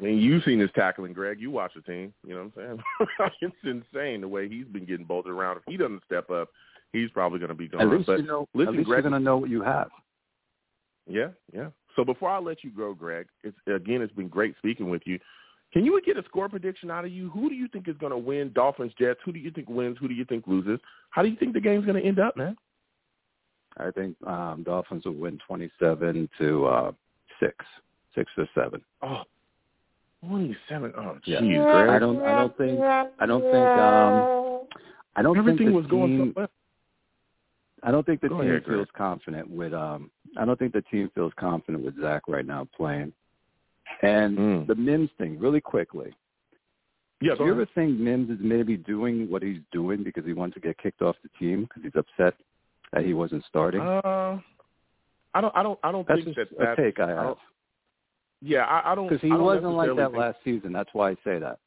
I 0.00 0.02
mean, 0.02 0.18
you've 0.18 0.42
seen 0.44 0.58
his 0.58 0.70
tackling, 0.74 1.12
Greg. 1.12 1.40
You 1.40 1.50
watch 1.50 1.72
the 1.74 1.82
team. 1.82 2.14
You 2.26 2.34
know 2.34 2.50
what 2.54 2.64
I'm 2.64 2.80
saying? 3.00 3.30
it's 3.42 3.54
insane 3.92 4.22
the 4.22 4.28
way 4.28 4.48
he's 4.48 4.66
been 4.66 4.86
getting 4.86 5.04
bolted 5.04 5.32
around. 5.32 5.58
If 5.58 5.64
he 5.66 5.76
doesn't 5.76 6.02
step 6.06 6.30
up, 6.30 6.48
he's 6.92 7.10
probably 7.10 7.38
going 7.38 7.50
to 7.50 7.54
be 7.54 7.68
gone. 7.68 7.82
At 7.82 7.88
least 7.88 8.06
but 8.06 8.20
you 8.20 8.26
know. 8.26 8.48
Listen, 8.54 8.74
at 8.74 8.78
least 8.78 8.88
Greg, 8.88 9.04
you're 9.04 9.10
going 9.10 9.20
to 9.20 9.24
know 9.24 9.36
what 9.36 9.50
you 9.50 9.62
have. 9.62 9.90
Yeah, 11.10 11.28
yeah. 11.52 11.68
So 11.96 12.04
before 12.04 12.30
I 12.30 12.38
let 12.38 12.62
you 12.62 12.70
go, 12.70 12.94
Greg, 12.94 13.26
it's 13.42 13.56
again, 13.66 14.00
it's 14.00 14.14
been 14.14 14.28
great 14.28 14.56
speaking 14.58 14.88
with 14.88 15.02
you. 15.04 15.18
Can 15.72 15.84
you 15.84 16.00
get 16.04 16.16
a 16.16 16.24
score 16.24 16.48
prediction 16.48 16.90
out 16.90 17.04
of 17.04 17.12
you? 17.12 17.30
Who 17.30 17.48
do 17.48 17.54
you 17.54 17.68
think 17.68 17.88
is 17.88 17.96
going 17.98 18.10
to 18.12 18.18
win? 18.18 18.52
Dolphins, 18.54 18.92
Jets. 18.98 19.20
Who 19.24 19.32
do 19.32 19.38
you 19.38 19.50
think 19.50 19.68
wins? 19.68 19.98
Who 20.00 20.08
do 20.08 20.14
you 20.14 20.24
think 20.24 20.46
loses? 20.46 20.80
How 21.10 21.22
do 21.22 21.28
you 21.28 21.36
think 21.36 21.52
the 21.52 21.60
game's 21.60 21.84
going 21.84 22.00
to 22.00 22.06
end 22.06 22.18
up, 22.18 22.36
man? 22.36 22.56
I 23.76 23.90
think 23.90 24.16
um, 24.26 24.62
Dolphins 24.64 25.04
will 25.04 25.14
win 25.14 25.38
twenty-seven 25.46 26.28
to 26.38 26.66
uh, 26.66 26.92
six, 27.38 27.54
six 28.14 28.30
to 28.36 28.46
seven. 28.54 28.80
Oh, 29.02 29.22
27. 30.26 30.92
Oh, 30.98 31.18
yeah. 31.24 31.40
geez, 31.40 31.56
Greg. 31.58 31.88
I 31.88 31.98
don't. 31.98 32.20
I 32.22 32.34
don't 32.34 32.56
think. 32.58 32.80
I 32.80 33.26
don't 33.26 33.42
think. 33.42 33.54
Um, 33.56 34.60
I 35.16 35.22
don't 35.22 35.38
Everything 35.38 35.66
think 35.66 35.76
was 35.76 35.84
team, 35.84 35.90
going 35.90 36.32
so 36.34 36.40
well. 36.40 36.48
I 37.82 37.90
don't 37.90 38.04
think 38.04 38.20
the 38.20 38.28
Go 38.28 38.40
team 38.42 38.50
ahead, 38.50 38.64
feels 38.66 38.88
confident 38.96 39.48
with. 39.50 39.72
um 39.72 40.10
I 40.38 40.44
don't 40.44 40.58
think 40.58 40.72
the 40.72 40.82
team 40.82 41.10
feels 41.14 41.32
confident 41.38 41.84
with 41.84 42.00
Zach 42.00 42.22
right 42.28 42.46
now 42.46 42.68
playing. 42.76 43.12
And 44.02 44.38
mm. 44.38 44.66
the 44.66 44.74
Mims 44.74 45.10
thing, 45.18 45.38
really 45.38 45.60
quickly. 45.60 46.14
Yeah, 47.20 47.34
Do 47.36 47.44
you 47.44 47.52
ever 47.52 47.66
think 47.74 47.98
Mims 47.98 48.30
is 48.30 48.38
maybe 48.40 48.78
doing 48.78 49.30
what 49.30 49.42
he's 49.42 49.60
doing 49.72 50.02
because 50.02 50.24
he 50.24 50.32
wants 50.32 50.54
to 50.54 50.60
get 50.60 50.78
kicked 50.78 51.02
off 51.02 51.16
the 51.22 51.28
team 51.38 51.62
because 51.62 51.82
he's 51.82 51.92
upset 51.94 52.34
that 52.92 53.04
he 53.04 53.12
wasn't 53.12 53.44
starting? 53.46 53.82
Uh, 53.82 54.38
I 55.34 55.40
don't. 55.40 55.54
I 55.54 55.62
don't. 55.62 55.78
I 55.82 55.92
don't 55.92 56.08
that's 56.08 56.24
think 56.24 56.36
just 56.36 56.50
that. 56.50 56.58
That's, 56.58 56.78
a 56.78 56.82
take 56.82 56.98
I 56.98 57.08
have. 57.10 57.36
yeah, 58.40 58.62
I, 58.62 58.92
I 58.92 58.94
don't. 58.94 59.08
Because 59.08 59.20
he 59.20 59.28
I 59.28 59.36
don't 59.36 59.42
wasn't 59.42 59.74
like 59.74 59.94
that 59.94 60.10
think, 60.10 60.16
last 60.16 60.38
season. 60.44 60.72
That's 60.72 60.88
why 60.94 61.10
I 61.10 61.14
say 61.22 61.38
that. 61.38 61.58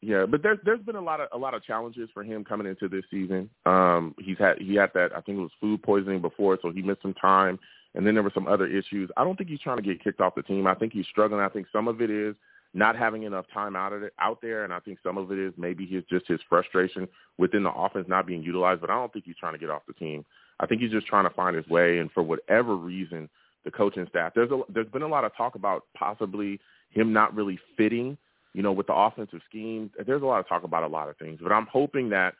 Yeah, 0.00 0.26
but 0.26 0.42
there's 0.42 0.58
there's 0.64 0.80
been 0.82 0.96
a 0.96 1.00
lot 1.00 1.20
of 1.20 1.28
a 1.32 1.38
lot 1.38 1.54
of 1.54 1.64
challenges 1.64 2.08
for 2.14 2.22
him 2.22 2.44
coming 2.44 2.68
into 2.68 2.88
this 2.88 3.04
season. 3.10 3.50
Um, 3.66 4.14
he's 4.20 4.38
had 4.38 4.58
he 4.58 4.76
had 4.76 4.90
that 4.94 5.10
I 5.16 5.20
think 5.20 5.38
it 5.38 5.42
was 5.42 5.50
food 5.60 5.82
poisoning 5.82 6.20
before, 6.20 6.56
so 6.62 6.70
he 6.70 6.82
missed 6.82 7.02
some 7.02 7.14
time, 7.14 7.58
and 7.94 8.06
then 8.06 8.14
there 8.14 8.22
were 8.22 8.32
some 8.32 8.46
other 8.46 8.66
issues. 8.66 9.10
I 9.16 9.24
don't 9.24 9.36
think 9.36 9.50
he's 9.50 9.60
trying 9.60 9.78
to 9.78 9.82
get 9.82 10.02
kicked 10.02 10.20
off 10.20 10.36
the 10.36 10.42
team. 10.42 10.68
I 10.68 10.74
think 10.74 10.92
he's 10.92 11.06
struggling. 11.06 11.40
I 11.40 11.48
think 11.48 11.66
some 11.72 11.88
of 11.88 12.00
it 12.00 12.10
is 12.10 12.36
not 12.74 12.96
having 12.96 13.24
enough 13.24 13.46
time 13.52 13.74
out 13.74 13.92
of 13.92 14.04
it 14.04 14.12
out 14.20 14.40
there, 14.40 14.62
and 14.62 14.72
I 14.72 14.78
think 14.78 14.98
some 15.02 15.18
of 15.18 15.32
it 15.32 15.38
is 15.38 15.52
maybe 15.56 15.84
his 15.84 16.04
just 16.08 16.28
his 16.28 16.40
frustration 16.48 17.08
within 17.36 17.64
the 17.64 17.72
offense 17.72 18.06
not 18.08 18.24
being 18.24 18.42
utilized. 18.42 18.80
But 18.80 18.90
I 18.90 18.94
don't 18.94 19.12
think 19.12 19.24
he's 19.24 19.36
trying 19.36 19.54
to 19.54 19.58
get 19.58 19.70
off 19.70 19.82
the 19.88 19.94
team. 19.94 20.24
I 20.60 20.66
think 20.66 20.80
he's 20.80 20.92
just 20.92 21.08
trying 21.08 21.24
to 21.24 21.34
find 21.34 21.56
his 21.56 21.66
way, 21.66 21.98
and 21.98 22.10
for 22.12 22.22
whatever 22.22 22.76
reason, 22.76 23.28
the 23.64 23.72
coaching 23.72 24.06
staff 24.08 24.32
there's 24.34 24.50
a 24.52 24.60
there's 24.68 24.88
been 24.88 25.02
a 25.02 25.08
lot 25.08 25.24
of 25.24 25.36
talk 25.36 25.56
about 25.56 25.86
possibly 25.96 26.60
him 26.90 27.12
not 27.12 27.34
really 27.34 27.58
fitting 27.76 28.16
you 28.58 28.64
know, 28.64 28.72
with 28.72 28.88
the 28.88 28.92
offensive 28.92 29.38
scheme. 29.48 29.88
There's 30.04 30.20
a 30.20 30.26
lot 30.26 30.40
of 30.40 30.48
talk 30.48 30.64
about 30.64 30.82
a 30.82 30.88
lot 30.88 31.08
of 31.08 31.16
things, 31.16 31.38
but 31.40 31.52
I'm 31.52 31.68
hoping 31.70 32.08
that 32.08 32.34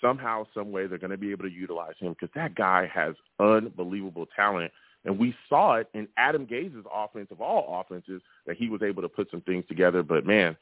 somehow, 0.00 0.46
some 0.54 0.72
way, 0.72 0.86
they're 0.86 0.96
going 0.96 1.10
to 1.10 1.18
be 1.18 1.32
able 1.32 1.44
to 1.44 1.50
utilize 1.50 1.92
him 1.98 2.14
because 2.14 2.30
that 2.34 2.54
guy 2.54 2.90
has 2.90 3.14
unbelievable 3.38 4.26
talent. 4.34 4.72
And 5.04 5.18
we 5.18 5.34
saw 5.50 5.74
it 5.74 5.88
in 5.92 6.08
Adam 6.16 6.46
Gase's 6.46 6.86
offense 6.90 7.28
of 7.30 7.42
all 7.42 7.78
offenses 7.78 8.22
that 8.46 8.56
he 8.56 8.70
was 8.70 8.80
able 8.80 9.02
to 9.02 9.08
put 9.10 9.30
some 9.30 9.42
things 9.42 9.66
together. 9.68 10.02
But 10.02 10.24
man, 10.24 10.56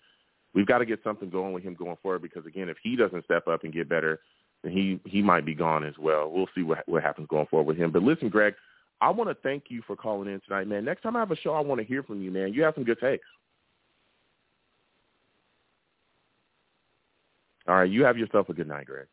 we've 0.53 0.67
got 0.67 0.79
to 0.79 0.85
get 0.85 0.99
something 1.05 1.31
going 1.31 1.53
with 1.53 1.63
him 1.63 1.75
going 1.75 1.99
forward 2.03 2.23
because 2.23 2.45
again, 2.45 2.69
if 2.69 2.79
he 2.83 2.97
doesn't 2.97 3.25
step 3.25 3.47
up 3.47 3.63
and 3.63 3.73
get 3.73 3.89
better, 3.89 4.19
then 4.65 4.73
he 4.73 4.99
he 5.09 5.23
might 5.23 5.47
be 5.47 5.55
gone 5.55 5.85
as 5.85 5.95
well. 5.97 6.29
We'll 6.29 6.49
see 6.57 6.63
what 6.63 6.83
what 6.89 7.05
happens 7.05 7.29
going 7.31 7.47
forward 7.47 7.69
with 7.69 7.77
him. 7.77 7.93
But 7.93 8.03
listen, 8.03 8.31
Greg, 8.31 8.55
I 9.01 9.11
want 9.11 9.31
to 9.31 9.37
thank 9.45 9.67
you 9.69 9.81
for 9.87 9.95
calling 9.95 10.29
in 10.29 10.41
tonight, 10.41 10.67
man. 10.67 10.85
Next 10.85 11.03
time 11.03 11.15
I 11.15 11.21
have 11.21 11.31
a 11.31 11.37
show, 11.37 11.55
I 11.55 11.61
want 11.61 11.81
to 11.81 11.87
hear 11.87 12.03
from 12.03 12.21
you, 12.21 12.33
man. 12.33 12.53
You 12.53 12.65
have 12.65 12.75
some 12.75 12.83
good 12.83 12.99
takes. 12.99 13.25
All 17.69 17.77
right, 17.77 17.91
you 17.91 18.05
have 18.05 18.17
yourself 18.17 18.49
a 18.49 18.55
good 18.55 18.67
night, 18.67 18.87
Greg. 18.87 19.07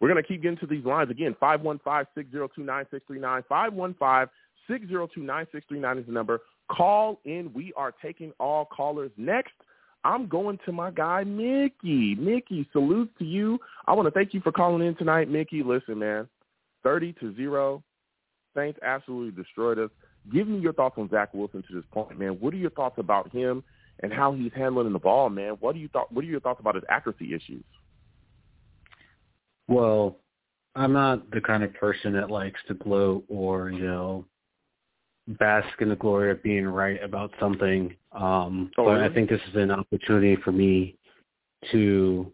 We're 0.00 0.08
going 0.08 0.22
to 0.22 0.28
keep 0.28 0.42
getting 0.42 0.58
to 0.58 0.66
these 0.66 0.84
lines. 0.84 1.10
Again, 1.10 1.34
515-602-9639. 1.40 4.28
515-602-9639 4.68 6.00
is 6.00 6.06
the 6.06 6.12
number. 6.12 6.40
Call 6.70 7.20
in. 7.24 7.50
We 7.54 7.72
are 7.76 7.94
taking 8.02 8.32
all 8.38 8.66
callers. 8.66 9.10
Next, 9.16 9.54
I'm 10.04 10.26
going 10.26 10.58
to 10.66 10.72
my 10.72 10.90
guy, 10.90 11.24
Mickey. 11.24 12.14
Mickey, 12.16 12.68
salute 12.72 13.10
to 13.18 13.24
you. 13.24 13.58
I 13.86 13.94
want 13.94 14.06
to 14.06 14.10
thank 14.10 14.34
you 14.34 14.40
for 14.40 14.52
calling 14.52 14.86
in 14.86 14.94
tonight, 14.96 15.30
Mickey. 15.30 15.62
Listen, 15.62 16.00
man, 16.00 16.28
30 16.82 17.14
to 17.14 17.34
0. 17.34 17.82
Saints 18.54 18.78
absolutely 18.82 19.42
destroyed 19.42 19.78
us. 19.78 19.90
Give 20.32 20.48
me 20.48 20.58
your 20.58 20.72
thoughts 20.72 20.96
on 20.98 21.08
Zach 21.08 21.32
Wilson 21.34 21.62
to 21.68 21.74
this 21.74 21.84
point, 21.92 22.18
man. 22.18 22.32
What 22.40 22.52
are 22.52 22.58
your 22.58 22.70
thoughts 22.70 22.98
about 22.98 23.32
him 23.32 23.62
and 24.00 24.12
how 24.12 24.32
he's 24.32 24.52
handling 24.54 24.92
the 24.92 24.98
ball, 24.98 25.30
man. 25.30 25.56
What 25.60 25.74
do 25.74 25.80
you 25.80 25.88
thought? 25.88 26.12
What 26.12 26.24
are 26.24 26.28
your 26.28 26.40
thoughts 26.40 26.60
about 26.60 26.74
his 26.74 26.84
accuracy 26.88 27.34
issues? 27.34 27.64
Well, 29.68 30.16
I'm 30.74 30.92
not 30.92 31.30
the 31.30 31.40
kind 31.40 31.64
of 31.64 31.72
person 31.74 32.12
that 32.14 32.30
likes 32.30 32.60
to 32.68 32.74
gloat 32.74 33.24
or 33.28 33.70
you 33.70 33.86
know 33.86 34.24
bask 35.28 35.68
in 35.80 35.88
the 35.88 35.96
glory 35.96 36.30
of 36.30 36.42
being 36.42 36.66
right 36.66 37.02
about 37.02 37.32
something. 37.40 37.94
Um, 38.12 38.70
oh, 38.78 38.86
but? 38.86 39.00
I 39.02 39.12
think 39.12 39.28
this 39.28 39.40
is 39.48 39.56
an 39.56 39.70
opportunity 39.70 40.36
for 40.42 40.52
me 40.52 40.96
to 41.72 42.32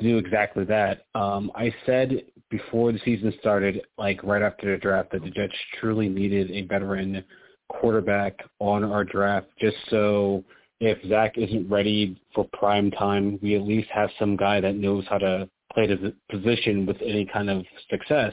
do 0.00 0.18
exactly 0.18 0.64
that. 0.64 1.06
Um, 1.14 1.52
I 1.54 1.72
said 1.86 2.24
before 2.50 2.92
the 2.92 2.98
season 3.04 3.32
started, 3.40 3.82
like 3.96 4.22
right 4.24 4.42
after 4.42 4.72
the 4.72 4.80
draft, 4.80 5.12
that 5.12 5.22
the 5.22 5.30
Jets 5.30 5.54
truly 5.78 6.08
needed 6.08 6.50
a 6.50 6.62
veteran 6.62 7.22
quarterback 7.68 8.40
on 8.58 8.82
our 8.82 9.04
draft 9.04 9.46
just 9.60 9.76
so 9.88 10.44
if 10.80 10.98
Zach 11.08 11.36
isn't 11.36 11.68
ready 11.68 12.20
for 12.34 12.48
prime 12.52 12.90
time, 12.90 13.38
we 13.42 13.54
at 13.54 13.62
least 13.62 13.88
have 13.92 14.10
some 14.18 14.36
guy 14.36 14.60
that 14.60 14.74
knows 14.74 15.04
how 15.08 15.18
to 15.18 15.48
play 15.72 15.86
the 15.86 16.14
position 16.30 16.86
with 16.86 16.96
any 17.02 17.26
kind 17.26 17.50
of 17.50 17.64
success. 17.90 18.32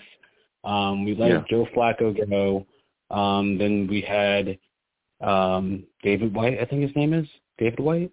Um, 0.63 1.05
we 1.05 1.13
let 1.13 1.29
yeah. 1.29 1.43
Joe 1.49 1.67
Flacco 1.75 2.15
go. 2.29 2.65
Um, 3.15 3.57
then 3.57 3.87
we 3.89 4.01
had 4.01 4.57
um, 5.21 5.83
David 6.03 6.33
White, 6.33 6.59
I 6.59 6.65
think 6.65 6.81
his 6.83 6.95
name 6.95 7.13
is 7.13 7.27
David 7.57 7.79
White, 7.79 8.11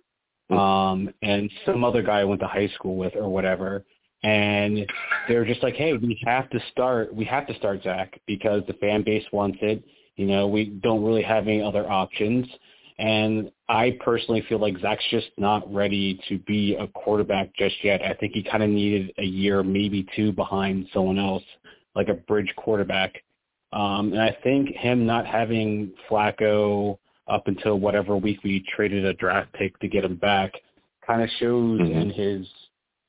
mm-hmm. 0.51 0.57
um, 0.57 1.15
and 1.23 1.51
some 1.65 1.85
other 1.85 2.03
guy 2.03 2.21
I 2.21 2.25
went 2.25 2.41
to 2.41 2.47
high 2.47 2.69
school 2.75 2.97
with 2.97 3.15
or 3.17 3.29
whatever. 3.29 3.85
And 4.23 4.91
they 5.29 5.35
were 5.35 5.45
just 5.45 5.63
like, 5.63 5.75
"Hey, 5.75 5.93
we 5.93 6.19
have 6.25 6.49
to 6.49 6.59
start. 6.73 7.15
We 7.15 7.27
have 7.27 7.47
to 7.47 7.55
start 7.57 7.83
Zach 7.83 8.19
because 8.27 8.63
the 8.67 8.73
fan 8.75 9.03
base 9.03 9.25
wants 9.33 9.59
it. 9.61 9.85
You 10.17 10.27
know, 10.27 10.47
we 10.47 10.65
don't 10.65 11.05
really 11.05 11.23
have 11.23 11.47
any 11.47 11.61
other 11.61 11.91
options." 11.91 12.47
And 12.99 13.51
I 13.69 13.99
personally 14.05 14.45
feel 14.49 14.59
like 14.61 14.79
Zach's 14.79 15.05
just 15.11 15.29
not 15.37 15.73
ready 15.73 16.21
to 16.29 16.39
be 16.39 16.77
a 16.77 16.87
quarterback 16.87 17.55
just 17.57 17.75
yet. 17.83 18.03
I 18.03 18.15
think 18.15 18.33
he 18.35 18.43
kind 18.43 18.63
of 18.63 18.71
needed 18.71 19.13
a 19.19 19.25
year, 19.25 19.63
maybe 19.63 20.07
two 20.15 20.33
behind 20.33 20.87
someone 20.93 21.19
else, 21.19 21.43
like 21.97 22.09
a 22.09 22.15
bridge 22.15 22.53
quarterback. 22.57 23.23
Um, 23.73 24.13
and 24.13 24.21
I 24.21 24.37
think 24.45 24.77
him 24.77 25.07
not 25.07 25.27
having 25.27 25.93
Flacco 26.09 26.99
up 27.27 27.49
until 27.49 27.81
whatever 27.81 28.17
week 28.17 28.45
we 28.45 28.65
traded 28.77 29.05
a 29.05 29.15
draft 29.15 29.53
pick 29.55 29.79
to 29.81 29.89
get 29.89 30.05
him 30.05 30.17
back 30.17 30.53
kind 31.05 31.23
of 31.23 31.29
shows 31.41 31.81
mm-hmm. 31.81 31.99
in 31.99 32.11
his, 32.11 32.47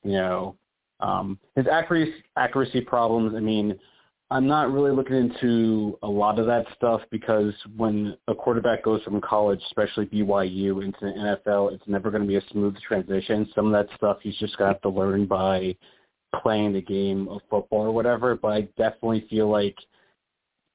you 0.02 0.12
know, 0.12 0.56
um, 1.00 1.38
his 1.54 1.66
accuracy 1.66 2.14
accuracy 2.36 2.80
problems. 2.80 3.34
I 3.36 3.40
mean, 3.40 3.78
I'm 4.30 4.48
not 4.48 4.72
really 4.72 4.90
looking 4.90 5.16
into 5.16 5.98
a 6.02 6.08
lot 6.08 6.40
of 6.40 6.46
that 6.46 6.66
stuff 6.76 7.00
because 7.12 7.52
when 7.76 8.16
a 8.26 8.34
quarterback 8.34 8.82
goes 8.82 9.00
from 9.04 9.20
college, 9.20 9.60
especially 9.66 10.06
BYU, 10.06 10.84
into 10.84 10.98
the 11.00 11.38
NFL, 11.46 11.72
it's 11.72 11.86
never 11.86 12.10
going 12.10 12.22
to 12.22 12.28
be 12.28 12.36
a 12.36 12.42
smooth 12.50 12.76
transition. 12.80 13.48
Some 13.54 13.66
of 13.66 13.72
that 13.72 13.94
stuff 13.96 14.18
he's 14.22 14.36
just 14.38 14.56
going 14.58 14.68
to 14.68 14.74
have 14.74 14.82
to 14.82 14.88
learn 14.88 15.26
by 15.26 15.76
playing 16.42 16.72
the 16.72 16.82
game 16.82 17.28
of 17.28 17.40
football 17.48 17.82
or 17.82 17.92
whatever. 17.92 18.34
But 18.34 18.48
I 18.48 18.60
definitely 18.76 19.26
feel 19.30 19.48
like, 19.48 19.76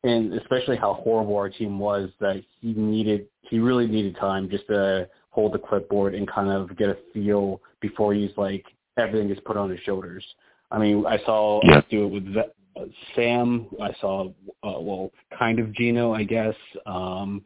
and 0.04 0.34
especially 0.34 0.78
how 0.78 0.94
horrible 0.94 1.36
our 1.36 1.50
team 1.50 1.78
was, 1.78 2.10
that 2.22 2.42
he 2.62 2.74
needed, 2.74 3.28
he 3.42 3.60
really 3.60 3.86
needed 3.86 4.16
time 4.16 4.50
just 4.50 4.68
to 4.68 5.10
hold 5.30 5.54
the 5.54 5.60
clipboard 5.60 6.16
and 6.16 6.26
kind 6.30 6.50
of 6.50 6.78
get 6.78 6.88
a 6.88 6.98
feel 7.14 7.62
before 7.82 8.14
he's 8.14 8.32
like 8.38 8.66
everything 8.98 9.30
is 9.30 9.40
put 9.46 9.58
on 9.58 9.70
his 9.70 9.80
shoulders. 9.82 10.24
I 10.72 10.80
mean, 10.80 11.06
I 11.06 11.18
saw 11.26 11.60
yeah. 11.64 11.80
us 11.80 11.86
do 11.90 12.06
it 12.06 12.10
with 12.10 12.34
Sam. 13.16 13.68
I 13.82 13.92
saw, 14.00 14.30
uh, 14.64 14.80
well, 14.80 15.12
kind 15.38 15.60
of 15.60 15.74
Gino, 15.74 16.14
I 16.14 16.24
guess. 16.24 16.56
Um, 16.86 17.44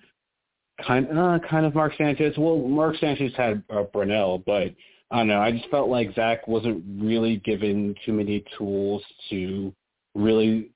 kind, 0.86 1.08
uh, 1.18 1.40
kind 1.50 1.66
of 1.66 1.76
Mark 1.76 1.94
Sanchez. 1.98 2.36
Well, 2.38 2.58
Mark 2.58 2.96
Sanchez 2.98 3.32
had 3.36 3.64
uh, 3.70 3.84
Brunell, 3.94 4.44
but 4.46 4.74
I 5.12 5.18
don't 5.20 5.28
know. 5.28 5.40
I 5.40 5.52
just 5.52 5.70
felt 5.70 5.90
like 5.90 6.14
Zach 6.16 6.48
wasn't 6.48 6.84
really 7.00 7.38
given 7.38 7.96
too 8.06 8.14
many 8.14 8.44
tools 8.58 9.04
to 9.30 9.74
really 10.16 10.72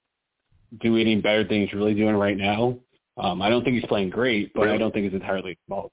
do 0.81 0.97
any 0.97 1.15
better 1.15 1.43
than 1.43 1.61
he's 1.61 1.73
really 1.73 1.95
doing 1.95 2.15
right 2.15 2.37
now. 2.37 2.77
Um, 3.17 3.41
I 3.41 3.49
don't 3.49 3.63
think 3.63 3.75
he's 3.75 3.85
playing 3.87 4.11
great, 4.11 4.53
but 4.53 4.63
really? 4.63 4.75
I 4.75 4.77
don't 4.77 4.93
think 4.93 5.05
it's 5.05 5.15
entirely 5.15 5.57
fault. 5.67 5.91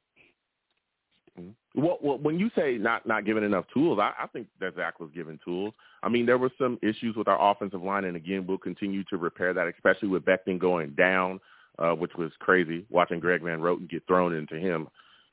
Well, 1.76 1.98
well, 2.00 2.16
when 2.16 2.38
you 2.38 2.50
say 2.56 2.78
not 2.78 3.06
not 3.06 3.26
given 3.26 3.44
enough 3.44 3.66
tools, 3.72 3.98
I, 4.00 4.12
I 4.18 4.26
think 4.28 4.46
that 4.60 4.74
Zach 4.76 4.98
was 4.98 5.10
given 5.14 5.38
tools. 5.44 5.74
I 6.02 6.08
mean, 6.08 6.24
there 6.24 6.38
were 6.38 6.50
some 6.58 6.78
issues 6.82 7.16
with 7.16 7.28
our 7.28 7.50
offensive 7.50 7.82
line, 7.82 8.04
and 8.04 8.16
again, 8.16 8.46
we'll 8.46 8.56
continue 8.56 9.04
to 9.04 9.18
repair 9.18 9.52
that, 9.52 9.68
especially 9.68 10.08
with 10.08 10.24
Becton 10.24 10.58
going 10.58 10.92
down, 10.92 11.38
uh, 11.78 11.92
which 11.92 12.12
was 12.16 12.32
crazy. 12.38 12.86
Watching 12.88 13.20
Greg 13.20 13.42
Van 13.42 13.60
Roten 13.60 13.90
get 13.90 14.06
thrown 14.06 14.34
into 14.34 14.56
him, 14.56 14.88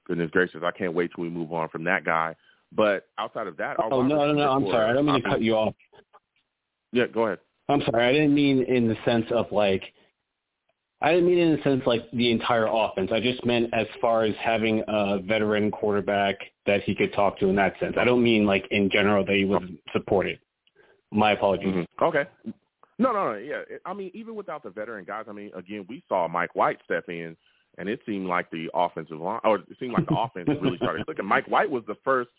goodness 0.05 0.31
gracious, 0.31 0.61
I 0.65 0.71
can't 0.71 0.93
wait 0.93 1.11
till 1.15 1.23
we 1.23 1.29
move 1.29 1.53
on 1.53 1.69
from 1.69 1.85
that 1.85 2.03
guy. 2.03 2.35
But 2.75 3.07
outside 3.17 3.47
of 3.47 3.55
that, 3.57 3.77
oh 3.79 4.01
no, 4.01 4.25
no, 4.25 4.33
no, 4.33 4.51
I'm 4.51 4.65
sorry, 4.65 4.89
I 4.89 4.93
don't 4.93 5.05
mean 5.05 5.21
to 5.23 5.29
cut 5.29 5.41
you 5.41 5.55
off. 5.55 5.75
Yeah, 6.91 7.07
go 7.07 7.27
ahead. 7.27 7.39
I'm 7.69 7.81
sorry, 7.89 8.05
I 8.05 8.11
didn't 8.11 8.33
mean 8.33 8.63
in 8.63 8.89
the 8.89 8.97
sense 9.05 9.25
of 9.31 9.49
like 9.51 9.93
I 11.03 11.11
didn't 11.11 11.27
mean 11.27 11.37
in 11.37 11.57
the 11.57 11.61
sense 11.63 11.83
like 11.85 12.09
the 12.11 12.31
entire 12.31 12.65
offense. 12.65 13.11
I 13.13 13.19
just 13.19 13.45
meant 13.45 13.69
as 13.73 13.87
far 13.99 14.23
as 14.23 14.33
having 14.39 14.81
a 14.87 15.19
veteran 15.19 15.69
quarterback 15.69 16.37
that 16.65 16.81
he 16.83 16.95
could 16.95 17.13
talk 17.13 17.37
to 17.39 17.49
in 17.49 17.55
that 17.57 17.77
sense. 17.81 17.95
I 17.99 18.05
don't 18.05 18.23
mean 18.23 18.45
like 18.45 18.65
in 18.71 18.89
general 18.89 19.25
that 19.25 19.35
he 19.35 19.43
was 19.43 19.61
supported. 19.91 20.39
My 21.11 21.33
apologies. 21.33 21.67
Mm-hmm. 21.67 22.05
Okay. 22.05 22.23
No, 22.97 23.11
no, 23.11 23.33
no. 23.33 23.37
Yeah. 23.37 23.63
I 23.85 23.93
mean, 23.93 24.11
even 24.13 24.33
without 24.33 24.63
the 24.63 24.69
veteran 24.69 25.03
guys, 25.03 25.25
I 25.27 25.33
mean, 25.33 25.51
again, 25.55 25.85
we 25.89 26.01
saw 26.07 26.29
Mike 26.29 26.55
White 26.55 26.79
step 26.85 27.03
in, 27.09 27.35
and 27.77 27.89
it 27.89 27.99
seemed 28.05 28.27
like 28.27 28.49
the 28.49 28.69
offensive 28.73 29.19
line, 29.19 29.41
or 29.43 29.57
it 29.57 29.65
seemed 29.81 29.93
like 29.93 30.07
the 30.07 30.17
offense 30.17 30.47
really 30.61 30.77
started 30.77 31.05
clicking. 31.05 31.25
Mike 31.25 31.49
White 31.49 31.69
was 31.69 31.83
the 31.85 31.97
first 32.05 32.29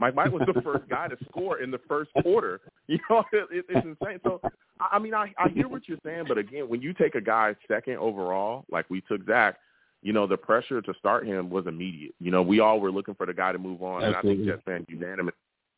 Mike 0.00 0.16
White 0.16 0.32
was 0.32 0.42
the 0.52 0.60
first 0.62 0.88
guy 0.88 1.08
to 1.08 1.16
score 1.28 1.60
in 1.60 1.70
the 1.70 1.80
first 1.86 2.10
quarter. 2.22 2.60
You 2.88 2.98
know, 3.08 3.22
it, 3.32 3.46
it, 3.52 3.64
it's 3.68 3.86
insane. 3.86 4.18
So, 4.24 4.40
I 4.80 4.98
mean, 4.98 5.14
I, 5.14 5.32
I 5.38 5.48
hear 5.50 5.68
what 5.68 5.82
you're 5.86 5.98
saying, 6.04 6.24
but 6.26 6.38
again, 6.38 6.68
when 6.68 6.82
you 6.82 6.92
take 6.92 7.14
a 7.14 7.20
guy 7.20 7.54
second 7.68 7.98
overall, 7.98 8.64
like 8.68 8.90
we 8.90 9.00
took 9.02 9.24
Zach, 9.26 9.58
you 10.02 10.12
know, 10.12 10.26
the 10.26 10.36
pressure 10.36 10.82
to 10.82 10.94
start 10.98 11.24
him 11.24 11.50
was 11.50 11.68
immediate. 11.68 12.16
You 12.18 12.32
know, 12.32 12.42
we 12.42 12.58
all 12.58 12.80
were 12.80 12.90
looking 12.90 13.14
for 13.14 13.26
the 13.26 13.32
guy 13.32 13.52
to 13.52 13.58
move 13.58 13.80
on, 13.84 14.02
Absolutely. 14.02 14.30
and 14.30 14.40
I 14.40 14.44
think 14.44 14.46
Jets 14.48 14.62
fans 14.64 14.86
unanimous 14.88 15.34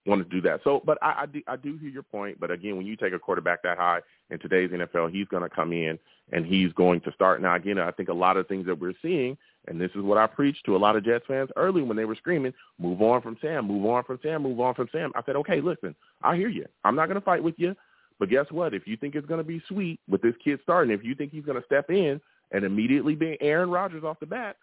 want 0.07 0.23
to 0.23 0.35
do 0.35 0.41
that. 0.49 0.61
So, 0.65 0.83
but 0.85 0.99
I, 1.03 1.23
I, 1.23 1.27
do, 1.27 1.43
I 1.47 1.57
do 1.57 1.77
hear 1.77 1.91
your 1.91 2.03
point. 2.03 2.41
But 2.41 2.51
again, 2.51 2.77
when 2.77 2.87
you 2.87 2.97
take 2.97 3.13
a 3.13 3.19
quarterback 3.19 3.63
that 3.63 3.79
high 3.79 4.01
in 4.31 4.39
today's 4.39 4.71
NFL, 4.71 5.13
he's 5.13 5.29
going 5.29 5.43
to 5.43 5.49
come 5.49 5.73
in 5.73 5.99
and 6.33 6.47
he's 6.47 6.73
going 6.73 7.01
to 7.03 7.13
start. 7.13 7.43
Now, 7.43 7.55
again, 7.55 7.79
I 7.79 7.91
think 7.91 8.09
a 8.09 8.15
lot 8.15 8.37
of 8.37 8.49
things 8.49 8.67
that 8.67 8.81
we're 8.81 8.95
seeing, 9.03 9.37
and 9.69 9.81
this 9.81 9.91
is 9.95 10.03
what 10.03 10.19
I 10.19 10.27
preached 10.27 10.65
to 10.67 10.77
a 10.77 10.79
lot 10.79 10.97
of 10.97 11.05
Jets 11.05 11.25
fans 11.29 11.51
early 11.57 11.83
when 11.83 11.97
they 11.97 12.05
were 12.05 12.17
screaming, 12.17 12.53
move 12.79 13.01
on 13.01 13.23
from 13.23 13.37
Sam, 13.41 13.67
move 13.67 13.87
on 13.87 14.05
from 14.05 14.19
Sam, 14.23 14.43
move 14.43 14.59
on 14.61 14.75
from 14.75 14.89
Sam. 14.91 15.13
I 15.15 15.23
said, 15.25 15.37
okay, 15.37 15.61
listen, 15.61 15.95
I 16.23 16.37
hear 16.37 16.49
you. 16.49 16.67
I'm 16.85 16.97
not 16.97 17.07
going 17.07 17.21
to 17.21 17.25
fight 17.25 17.43
with 17.43 17.55
you. 17.59 17.75
But 18.19 18.29
guess 18.29 18.47
what? 18.51 18.75
If 18.75 18.87
you 18.87 18.97
think 18.97 19.15
it's 19.15 19.27
going 19.27 19.39
to 19.39 19.45
be 19.45 19.63
sweet 19.69 20.01
with 20.09 20.23
this 20.23 20.35
kid 20.45 20.61
starting, 20.63 20.93
if 20.93 21.05
you 21.05 21.15
think 21.15 21.33
he's 21.33 21.45
going 21.45 21.61
to 21.61 21.67
step 21.67 21.91
in 21.91 22.21
and 22.51 22.65
immediately 22.65 23.15
be 23.15 23.37
Aaron 23.41 23.71
Rodgers 23.71 24.05
off 24.05 24.21
the 24.21 24.27
bat, 24.27 24.57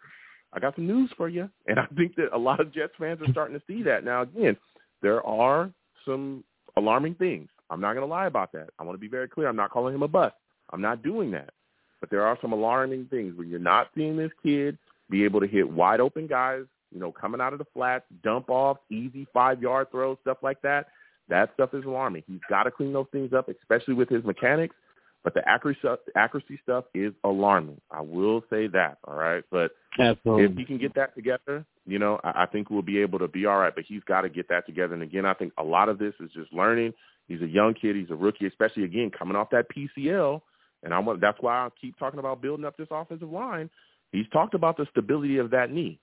I 0.53 0.59
got 0.59 0.75
some 0.75 0.87
news 0.87 1.11
for 1.17 1.29
you. 1.29 1.49
And 1.67 1.79
I 1.79 1.85
think 1.95 2.15
that 2.15 2.33
a 2.33 2.37
lot 2.37 2.59
of 2.59 2.73
Jets 2.73 2.93
fans 2.99 3.19
are 3.21 3.31
starting 3.31 3.57
to 3.57 3.65
see 3.67 3.83
that. 3.83 4.03
Now, 4.03 4.23
again, 4.23 4.57
there 5.01 5.25
are 5.25 5.71
some 6.05 6.43
alarming 6.77 7.15
things. 7.15 7.49
I'm 7.69 7.81
not 7.81 7.93
going 7.93 8.07
to 8.07 8.11
lie 8.11 8.27
about 8.27 8.51
that. 8.53 8.69
I 8.79 8.83
want 8.83 8.95
to 8.95 9.01
be 9.01 9.07
very 9.07 9.27
clear. 9.27 9.47
I'm 9.47 9.55
not 9.55 9.71
calling 9.71 9.93
him 9.93 10.03
a 10.03 10.07
bust. 10.07 10.35
I'm 10.71 10.81
not 10.81 11.03
doing 11.03 11.31
that. 11.31 11.51
But 11.99 12.09
there 12.09 12.25
are 12.25 12.37
some 12.41 12.53
alarming 12.53 13.07
things 13.11 13.37
when 13.37 13.49
you're 13.49 13.59
not 13.59 13.89
seeing 13.95 14.17
this 14.17 14.31
kid 14.41 14.77
be 15.09 15.23
able 15.23 15.39
to 15.39 15.47
hit 15.47 15.69
wide 15.69 15.99
open 15.99 16.27
guys, 16.27 16.63
you 16.91 16.99
know, 16.99 17.11
coming 17.11 17.41
out 17.41 17.53
of 17.53 17.59
the 17.59 17.65
flats, 17.73 18.05
dump 18.23 18.49
off, 18.49 18.77
easy 18.89 19.27
five 19.33 19.61
yard 19.61 19.87
throws, 19.91 20.17
stuff 20.21 20.37
like 20.41 20.61
that. 20.61 20.87
That 21.29 21.51
stuff 21.53 21.73
is 21.73 21.85
alarming. 21.85 22.23
He's 22.27 22.39
got 22.49 22.63
to 22.63 22.71
clean 22.71 22.93
those 22.93 23.05
things 23.11 23.33
up, 23.33 23.49
especially 23.49 23.93
with 23.93 24.09
his 24.09 24.23
mechanics. 24.23 24.75
But 25.23 25.33
the 25.33 25.47
accuracy 25.47 25.81
accuracy 26.15 26.59
stuff 26.63 26.85
is 26.93 27.11
alarming. 27.25 27.81
I 27.91 28.01
will 28.01 28.41
say 28.49 28.67
that. 28.67 28.99
All 29.05 29.15
right, 29.15 29.43
but 29.51 29.71
Absolutely. 29.99 30.45
if 30.45 30.57
he 30.57 30.65
can 30.65 30.77
get 30.77 30.95
that 30.95 31.13
together, 31.13 31.65
you 31.85 31.99
know, 31.99 32.21
I, 32.23 32.43
I 32.43 32.45
think 32.45 32.69
we'll 32.69 32.81
be 32.81 32.99
able 32.99 33.19
to 33.19 33.27
be 33.27 33.45
all 33.45 33.57
right. 33.57 33.75
But 33.75 33.83
he's 33.85 34.03
got 34.05 34.21
to 34.21 34.29
get 34.29 34.47
that 34.47 34.65
together. 34.65 34.93
And 34.93 35.03
again, 35.03 35.25
I 35.25 35.33
think 35.33 35.51
a 35.57 35.63
lot 35.63 35.89
of 35.89 35.99
this 35.99 36.13
is 36.21 36.31
just 36.33 36.53
learning. 36.53 36.93
He's 37.27 37.41
a 37.41 37.47
young 37.47 37.73
kid. 37.73 37.97
He's 37.97 38.09
a 38.09 38.15
rookie, 38.15 38.47
especially 38.47 38.85
again 38.85 39.11
coming 39.11 39.35
off 39.35 39.49
that 39.51 39.65
PCL. 39.69 40.41
And 40.83 40.93
I 40.93 40.99
want 40.99 41.19
that's 41.19 41.37
why 41.41 41.65
I 41.65 41.69
keep 41.79 41.99
talking 41.99 42.19
about 42.19 42.41
building 42.41 42.65
up 42.65 42.77
this 42.77 42.87
offensive 42.89 43.29
line. 43.29 43.69
He's 44.11 44.27
talked 44.31 44.53
about 44.53 44.77
the 44.77 44.87
stability 44.91 45.37
of 45.37 45.51
that 45.51 45.71
knee. 45.71 45.99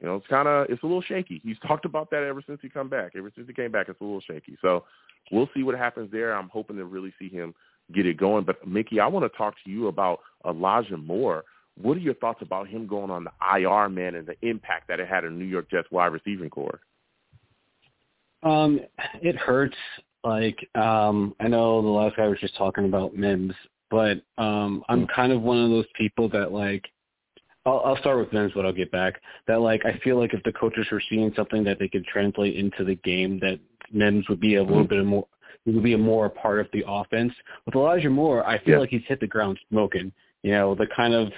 You 0.00 0.08
know, 0.08 0.16
it's 0.16 0.26
kind 0.26 0.48
of 0.48 0.66
it's 0.68 0.82
a 0.82 0.86
little 0.86 1.02
shaky. 1.02 1.40
He's 1.44 1.58
talked 1.66 1.84
about 1.84 2.10
that 2.10 2.22
ever 2.22 2.42
since 2.46 2.60
he 2.62 2.68
come 2.68 2.88
back. 2.88 3.12
Ever 3.16 3.32
since 3.34 3.46
he 3.46 3.54
came 3.54 3.72
back, 3.72 3.88
it's 3.88 4.00
a 4.00 4.04
little 4.04 4.20
shaky. 4.20 4.56
So 4.60 4.84
we'll 5.30 5.48
see 5.54 5.62
what 5.62 5.76
happens 5.76 6.10
there. 6.12 6.34
I'm 6.34 6.48
hoping 6.48 6.76
to 6.76 6.84
really 6.84 7.12
see 7.18 7.28
him 7.28 7.54
get 7.92 8.06
it 8.06 8.16
going. 8.16 8.44
But 8.44 8.66
Mickey, 8.66 9.00
I 9.00 9.06
want 9.06 9.30
to 9.30 9.36
talk 9.36 9.54
to 9.64 9.70
you 9.70 9.88
about 9.88 10.20
Elijah 10.46 10.96
Moore. 10.96 11.44
What 11.80 11.96
are 11.96 12.00
your 12.00 12.14
thoughts 12.14 12.40
about 12.40 12.68
him 12.68 12.86
going 12.86 13.10
on 13.10 13.24
the 13.24 13.58
IR, 13.58 13.88
man, 13.88 14.14
and 14.14 14.26
the 14.26 14.36
impact 14.48 14.88
that 14.88 15.00
it 15.00 15.08
had 15.08 15.24
on 15.24 15.38
New 15.38 15.44
York 15.44 15.70
Jets 15.70 15.88
wide 15.90 16.12
receiving 16.12 16.48
core? 16.48 16.80
Um, 18.44 18.80
it 19.22 19.36
hurts. 19.36 19.76
Like, 20.22 20.68
um, 20.74 21.34
I 21.40 21.48
know 21.48 21.82
the 21.82 21.88
last 21.88 22.16
guy 22.16 22.28
was 22.28 22.38
just 22.40 22.56
talking 22.56 22.84
about 22.84 23.14
Mims, 23.14 23.54
but 23.90 24.22
um, 24.38 24.82
I'm 24.88 25.06
kind 25.06 25.32
of 25.32 25.42
one 25.42 25.62
of 25.62 25.70
those 25.70 25.86
people 25.96 26.28
that 26.30 26.52
like. 26.52 26.84
I'll, 27.66 27.80
I'll 27.84 27.96
start 27.98 28.18
with 28.18 28.32
Mims, 28.32 28.52
but 28.54 28.66
I'll 28.66 28.72
get 28.72 28.90
back. 28.90 29.20
That 29.46 29.60
like 29.60 29.84
I 29.84 29.98
feel 30.04 30.18
like 30.18 30.34
if 30.34 30.42
the 30.42 30.52
coaches 30.52 30.86
were 30.90 31.02
seeing 31.08 31.32
something 31.34 31.64
that 31.64 31.78
they 31.78 31.88
could 31.88 32.04
translate 32.04 32.56
into 32.56 32.84
the 32.84 32.96
game, 32.96 33.38
that 33.40 33.58
Mims 33.92 34.28
would 34.28 34.40
be 34.40 34.56
a 34.56 34.62
little 34.62 34.84
bit 34.84 35.04
more 35.04 35.26
he 35.64 35.70
would 35.70 35.82
be 35.84 35.94
a 35.94 35.98
more 35.98 36.28
part 36.28 36.60
of 36.60 36.68
the 36.72 36.84
offense. 36.86 37.32
With 37.64 37.74
Elijah 37.74 38.10
Moore, 38.10 38.46
I 38.46 38.58
feel 38.58 38.74
yeah. 38.74 38.80
like 38.80 38.90
he's 38.90 39.02
hit 39.08 39.20
the 39.20 39.26
ground 39.26 39.58
smoking. 39.70 40.12
You 40.42 40.52
know, 40.52 40.74
the 40.74 40.86
kind 40.94 41.14
of 41.14 41.32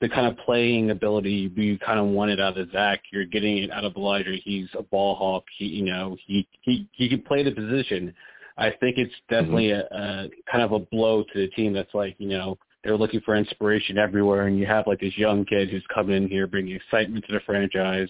the 0.00 0.08
kind 0.08 0.26
of 0.26 0.36
playing 0.44 0.90
ability 0.90 1.52
you 1.54 1.78
kind 1.78 2.00
of 2.00 2.06
wanted 2.06 2.40
out 2.40 2.58
of 2.58 2.70
Zach, 2.72 3.02
you're 3.12 3.26
getting 3.26 3.58
it 3.58 3.70
out 3.70 3.84
of 3.84 3.94
Elijah. 3.96 4.36
He's 4.42 4.68
a 4.76 4.82
ball 4.82 5.14
hawk. 5.14 5.44
He, 5.56 5.66
you 5.66 5.84
know, 5.84 6.16
he 6.26 6.48
he 6.62 6.88
he 6.92 7.08
can 7.08 7.22
play 7.22 7.42
the 7.42 7.52
position. 7.52 8.12
I 8.58 8.70
think 8.70 8.98
it's 8.98 9.14
definitely 9.28 9.68
mm-hmm. 9.68 9.94
a, 9.94 10.24
a 10.24 10.28
kind 10.50 10.64
of 10.64 10.72
a 10.72 10.80
blow 10.80 11.22
to 11.22 11.38
the 11.38 11.48
team. 11.48 11.72
That's 11.72 11.94
like, 11.94 12.16
you 12.18 12.28
know, 12.28 12.58
they're 12.84 12.96
looking 12.96 13.20
for 13.20 13.34
inspiration 13.34 13.98
everywhere, 13.98 14.46
and 14.46 14.58
you 14.58 14.66
have 14.66 14.86
like 14.86 15.00
this 15.00 15.16
young 15.16 15.44
kid 15.44 15.70
who's 15.70 15.84
coming 15.92 16.16
in 16.16 16.28
here 16.28 16.46
bringing 16.46 16.76
excitement 16.76 17.24
to 17.26 17.32
the 17.32 17.40
franchise. 17.44 18.08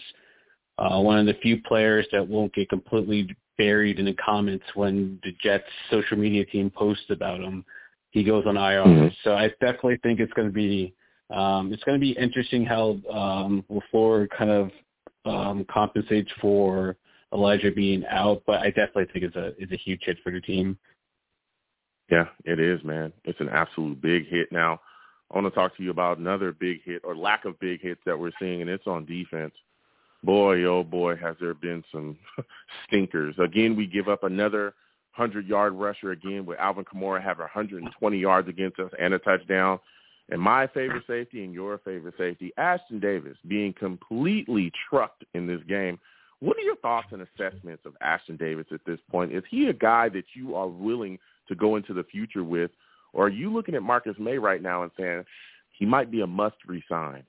Uh, 0.77 0.99
one 0.99 1.19
of 1.19 1.25
the 1.25 1.39
few 1.41 1.61
players 1.61 2.07
that 2.11 2.27
won't 2.27 2.53
get 2.53 2.69
completely 2.69 3.35
buried 3.57 3.99
in 3.99 4.05
the 4.05 4.13
comments 4.13 4.65
when 4.73 5.19
the 5.23 5.35
Jets 5.43 5.65
social 5.89 6.17
media 6.17 6.45
team 6.45 6.71
posts 6.71 7.05
about 7.09 7.39
him. 7.39 7.63
He 8.11 8.23
goes 8.23 8.45
on 8.45 8.57
IR. 8.57 8.83
Mm-hmm. 8.83 9.07
So 9.23 9.35
I 9.35 9.49
definitely 9.59 9.99
think 10.03 10.19
it's 10.19 10.33
going 10.33 10.47
to 10.47 10.53
be 10.53 10.93
um, 11.29 11.71
it's 11.71 11.83
going 11.83 11.97
to 11.97 12.01
be 12.01 12.11
interesting 12.11 12.65
how 12.65 12.97
um, 13.11 13.63
LaFleur 13.71 14.27
kind 14.37 14.51
of 14.51 14.71
um, 15.25 15.65
compensates 15.71 16.29
for 16.41 16.97
Elijah 17.33 17.71
being 17.71 18.03
out, 18.09 18.43
but 18.45 18.59
I 18.59 18.67
definitely 18.67 19.05
think 19.13 19.25
it's 19.25 19.35
a 19.35 19.53
it's 19.57 19.71
a 19.71 19.77
huge 19.77 20.01
hit 20.03 20.17
for 20.23 20.31
the 20.31 20.41
team. 20.41 20.77
Yeah, 22.11 22.25
it 22.43 22.59
is, 22.59 22.83
man. 22.83 23.13
It's 23.23 23.39
an 23.39 23.49
absolute 23.49 24.01
big 24.01 24.27
hit 24.27 24.51
now. 24.51 24.81
I 25.31 25.35
want 25.39 25.51
to 25.51 25.57
talk 25.57 25.77
to 25.77 25.83
you 25.83 25.91
about 25.91 26.17
another 26.17 26.51
big 26.51 26.83
hit 26.83 27.01
or 27.05 27.15
lack 27.15 27.45
of 27.45 27.57
big 27.61 27.81
hits 27.81 28.01
that 28.05 28.19
we're 28.19 28.33
seeing, 28.37 28.59
and 28.59 28.69
it's 28.69 28.85
on 28.85 29.05
defense. 29.05 29.53
Boy, 30.21 30.65
oh 30.65 30.83
boy, 30.83 31.15
has 31.15 31.37
there 31.39 31.53
been 31.53 31.83
some 31.89 32.17
stinkers. 32.87 33.35
Again, 33.39 33.77
we 33.77 33.87
give 33.87 34.09
up 34.09 34.25
another 34.25 34.73
100-yard 35.17 35.73
rusher 35.73 36.11
again 36.11 36.45
with 36.45 36.59
Alvin 36.59 36.83
Kamara 36.83 37.23
having 37.23 37.41
120 37.41 38.17
yards 38.17 38.49
against 38.49 38.77
us 38.79 38.91
and 38.99 39.13
a 39.13 39.19
touchdown. 39.19 39.79
And 40.29 40.41
my 40.41 40.67
favorite 40.67 41.03
safety 41.07 41.43
and 41.43 41.53
your 41.53 41.77
favorite 41.79 42.15
safety, 42.17 42.51
Ashtyn 42.59 43.01
Davis, 43.01 43.37
being 43.47 43.73
completely 43.73 44.71
trucked 44.89 45.23
in 45.33 45.47
this 45.47 45.61
game. 45.67 45.97
What 46.39 46.57
are 46.57 46.61
your 46.61 46.77
thoughts 46.77 47.07
and 47.11 47.21
assessments 47.21 47.85
of 47.85 47.95
Ashtyn 48.03 48.37
Davis 48.37 48.67
at 48.71 48.81
this 48.85 48.99
point? 49.09 49.33
Is 49.33 49.43
he 49.49 49.67
a 49.67 49.73
guy 49.73 50.09
that 50.09 50.25
you 50.33 50.55
are 50.55 50.67
willing 50.67 51.19
to 51.47 51.55
go 51.55 51.75
into 51.75 51.93
the 51.93 52.03
future 52.03 52.43
with, 52.43 52.71
or 53.13 53.25
are 53.25 53.29
you 53.29 53.53
looking 53.53 53.75
at 53.75 53.83
Marcus 53.83 54.15
Maye 54.19 54.37
right 54.37 54.61
now 54.61 54.83
and 54.83 54.91
saying 54.97 55.23
he 55.77 55.85
might 55.85 56.11
be 56.11 56.21
a 56.21 56.27
must 56.27 56.57
resign? 56.67 57.23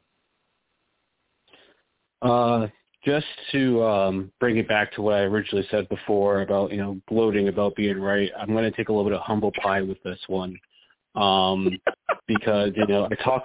Uh, 2.20 2.68
just 3.04 3.26
to 3.50 3.82
um, 3.82 4.32
bring 4.38 4.56
it 4.58 4.68
back 4.68 4.92
to 4.92 5.02
what 5.02 5.14
I 5.14 5.20
originally 5.20 5.66
said 5.70 5.88
before 5.88 6.42
about 6.42 6.70
you 6.70 6.76
know 6.76 7.00
gloating 7.08 7.48
about 7.48 7.74
being 7.74 7.98
right, 7.98 8.30
I'm 8.38 8.52
going 8.52 8.64
to 8.64 8.76
take 8.76 8.88
a 8.88 8.92
little 8.92 9.08
bit 9.08 9.18
of 9.18 9.22
humble 9.22 9.52
pie 9.60 9.82
with 9.82 10.00
this 10.02 10.20
one 10.28 10.56
um, 11.14 11.68
because 12.26 12.70
you 12.76 12.86
know 12.86 13.08
I 13.10 13.22
talk. 13.22 13.42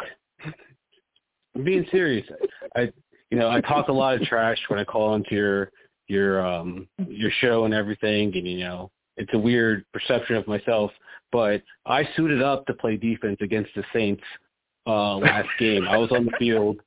I'm 1.56 1.64
being 1.64 1.88
serious. 1.90 2.28
I 2.76 2.92
you 3.32 3.40
know 3.40 3.50
I 3.50 3.62
talk 3.62 3.88
a 3.88 3.94
lot 3.94 4.16
of 4.16 4.22
trash 4.28 4.60
when 4.68 4.80
I 4.80 4.84
call 4.84 5.16
into 5.16 5.34
your 5.34 5.72
your 6.08 6.46
um 6.46 6.88
your 7.08 7.32
show 7.42 7.66
and 7.66 7.74
everything, 7.74 8.36
and 8.36 8.48
you 8.48 8.60
know 8.60 8.92
it's 9.18 9.34
a 9.34 9.38
weird 9.38 9.86
perception 9.94 10.36
of 10.36 10.48
myself. 10.48 10.92
But 11.32 11.64
I 11.86 12.08
suited 12.16 12.42
up 12.42 12.66
to 12.68 12.74
play 12.74 12.98
defense 12.98 13.38
against 13.42 13.72
the 13.76 13.84
Saints 13.94 14.24
uh 14.86 15.18
last 15.18 15.50
game. 15.60 15.88
I 15.88 15.98
was 15.98 16.12
on 16.12 16.26
the 16.26 16.32
field 16.40 16.80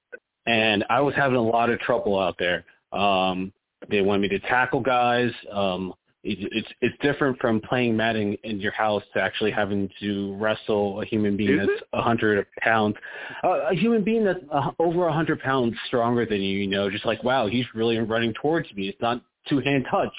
and 0.46 0.84
I 0.88 1.00
was 1.00 1.14
having 1.14 1.36
a 1.36 1.42
lot 1.42 1.70
of 1.70 1.78
trouble 1.80 2.18
out 2.18 2.36
there. 2.38 2.64
Um 2.92 3.52
they 3.88 4.02
wanted 4.02 4.22
me 4.22 4.28
to 4.28 4.40
tackle 4.40 4.80
guys. 4.80 5.32
Um 5.52 5.94
it's 6.22 6.68
it's 6.82 6.96
different 7.00 7.38
from 7.38 7.62
playing 7.62 7.96
Madden 7.96 8.36
in 8.44 8.60
your 8.60 8.72
house 8.72 9.02
to 9.14 9.22
actually 9.22 9.50
having 9.50 9.88
to 10.00 10.34
wrestle 10.36 11.00
a 11.00 11.06
human 11.06 11.34
being 11.36 11.58
Is 11.58 11.66
that's 11.66 11.82
a 11.94 12.02
hundred 12.02 12.46
pounds, 12.58 12.96
uh, 13.42 13.70
a 13.70 13.74
human 13.74 14.04
being 14.04 14.24
that's 14.24 14.40
uh, 14.52 14.70
over 14.78 15.06
a 15.06 15.12
hundred 15.12 15.40
pounds 15.40 15.74
stronger 15.86 16.26
than 16.26 16.42
you. 16.42 16.58
You 16.58 16.66
know, 16.66 16.90
just 16.90 17.06
like 17.06 17.24
wow, 17.24 17.46
he's 17.46 17.64
really 17.74 17.98
running 17.98 18.34
towards 18.34 18.70
me. 18.74 18.88
It's 18.88 19.00
not 19.00 19.22
two 19.48 19.60
hand 19.60 19.86
touch. 19.90 20.12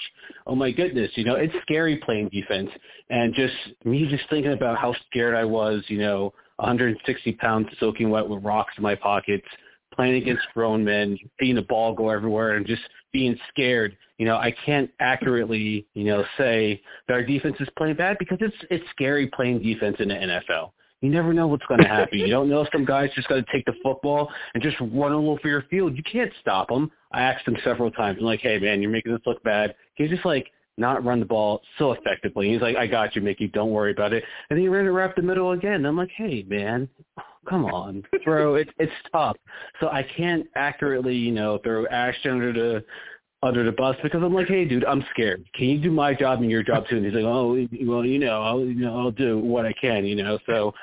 Oh 0.48 0.56
my 0.56 0.72
goodness, 0.72 1.12
you 1.16 1.24
know, 1.24 1.36
it's 1.36 1.54
scary 1.62 1.98
playing 1.98 2.30
defense, 2.30 2.70
and 3.10 3.34
just 3.34 3.54
me 3.86 4.08
just 4.08 4.30
thinking 4.30 4.54
about 4.54 4.78
how 4.78 4.94
scared 5.08 5.36
I 5.36 5.46
was. 5.46 5.84
You 5.88 6.00
know, 6.00 6.34
160 6.58 7.34
pounds 7.34 7.68
soaking 7.80 8.10
wet 8.10 8.28
with 8.28 8.44
rocks 8.44 8.74
in 8.78 8.84
my 8.84 8.96
pockets, 8.96 9.48
playing 9.94 10.22
against 10.22 10.44
grown 10.54 10.84
men, 10.84 11.18
seeing 11.40 11.56
the 11.56 11.62
ball 11.64 11.94
go 11.94 12.10
everywhere, 12.10 12.56
and 12.56 12.66
just 12.66 12.82
being 13.12 13.38
scared. 13.50 13.98
You 14.18 14.26
know, 14.26 14.36
I 14.36 14.54
can't 14.66 14.90
accurately, 15.00 15.88
you 15.94 16.04
know, 16.06 16.24
say 16.38 16.82
that 17.08 17.14
our 17.14 17.24
defense 17.24 17.56
is 17.60 17.68
playing 17.78 17.96
bad 17.96 18.18
because 18.20 18.38
it's 18.42 18.56
it's 18.70 18.86
scary 18.92 19.28
playing 19.28 19.64
defense 19.64 19.98
in 20.00 20.10
the 20.10 20.16
NFL. 20.16 20.72
You 21.02 21.10
never 21.10 21.34
know 21.34 21.48
what's 21.48 21.66
going 21.66 21.82
to 21.82 21.88
happen. 21.88 22.20
you 22.20 22.28
don't 22.30 22.50
know 22.50 22.62
if 22.62 22.70
some 22.72 22.86
guy's 22.86 23.12
just 23.14 23.28
going 23.28 23.44
to 23.44 23.52
take 23.52 23.66
the 23.66 23.74
football 23.84 24.32
and 24.54 24.62
just 24.62 24.78
run 24.80 25.14
all 25.14 25.32
over 25.32 25.48
your 25.48 25.64
field. 25.64 25.98
You 25.98 26.04
can't 26.04 26.32
stop 26.40 26.70
him. 26.70 26.92
I 27.14 27.22
asked 27.22 27.48
him 27.48 27.58
several 27.64 27.92
times. 27.92 28.18
I'm 28.20 28.26
like, 28.26 28.42
hey 28.42 28.60
man, 28.60 28.82
you're 28.82 28.92
making 28.92 29.12
this 29.12 29.22
look 29.26 29.42
bad. 29.44 29.76
You 29.98 30.08
just 30.08 30.26
like 30.26 30.52
not 30.78 31.04
run 31.04 31.20
the 31.20 31.26
ball 31.26 31.62
so 31.78 31.92
effectively? 31.92 32.52
He's 32.52 32.62
like, 32.62 32.76
I 32.76 32.88
got 32.88 33.16
you, 33.16 33.22
Mickey. 33.22 33.48
Don't 33.48 33.72
worry 33.72 33.92
about 33.92 34.14
it. 34.14 34.24
And 34.50 34.58
then 34.58 34.64
he 34.64 34.68
ran 34.68 34.86
it 34.86 34.90
right 34.90 35.10
up 35.10 35.16
the 35.16 35.22
middle 35.22 35.52
again. 35.52 35.86
I'm 35.86 35.98
like, 35.98 36.12
hey 36.16 36.44
man, 36.48 36.90
come 37.48 37.66
on, 37.66 38.04
bro. 38.26 38.56
It's 38.62 38.72
it's 38.80 38.92
tough. 39.12 39.38
So 39.80 39.88
I 39.88 40.04
can't 40.18 40.48
accurately, 40.56 41.16
you 41.16 41.32
know, 41.32 41.60
throw 41.64 41.86
Ashtyn 41.86 42.32
under 42.32 42.54
the 42.54 42.84
under 43.44 43.64
the 43.64 43.72
bus 43.72 43.96
because 44.04 44.22
I'm 44.24 44.34
like, 44.34 44.48
hey, 44.48 44.66
dude, 44.66 44.86
I'm 44.86 45.04
scared. 45.12 45.44
Can 45.56 45.66
you 45.66 45.80
do 45.80 45.92
my 45.92 46.14
job 46.14 46.42
and 46.42 46.52
your 46.52 46.64
job 46.64 46.86
too? 46.88 46.98
And 46.98 47.06
he's 47.06 47.14
like, 47.16 47.24
oh, 47.24 47.68
well, 47.86 48.06
you 48.06 48.20
know, 48.20 48.42
I'll, 48.42 48.60
you 48.60 48.76
know, 48.76 48.98
I'll 48.98 49.12
do 49.12 49.40
what 49.40 49.66
I 49.66 49.74
can, 49.74 50.06
you 50.06 50.16
know. 50.16 50.38
So 50.46 50.74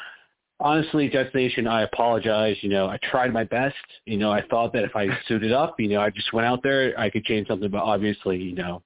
honestly, 0.61 1.09
Jets 1.09 1.34
Nation, 1.34 1.66
I 1.66 1.82
apologize. 1.82 2.56
You 2.61 2.68
know, 2.68 2.86
I 2.86 2.98
tried 3.11 3.32
my 3.32 3.44
best. 3.44 3.76
You 4.06 4.16
know, 4.16 4.30
I 4.30 4.42
thought 4.48 4.72
that 4.72 4.84
if 4.84 4.94
I 4.96 5.09
suited 5.28 5.52
up, 5.52 5.78
you 5.78 5.88
know, 5.88 6.00
I 6.00 6.11
just 6.11 6.32
went 6.32 6.46
out 6.46 6.62
there, 6.62 6.98
I 6.98 7.11
could 7.11 7.24
change 7.24 7.48
something. 7.48 7.70
But 7.70 7.82
obviously, 7.82 8.36
you 8.36 8.54
know, 8.54 8.82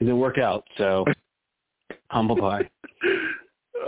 it 0.00 0.04
didn't 0.04 0.18
work 0.18 0.38
out. 0.38 0.64
So 0.76 1.04
humble 2.10 2.36
pie. 2.36 2.68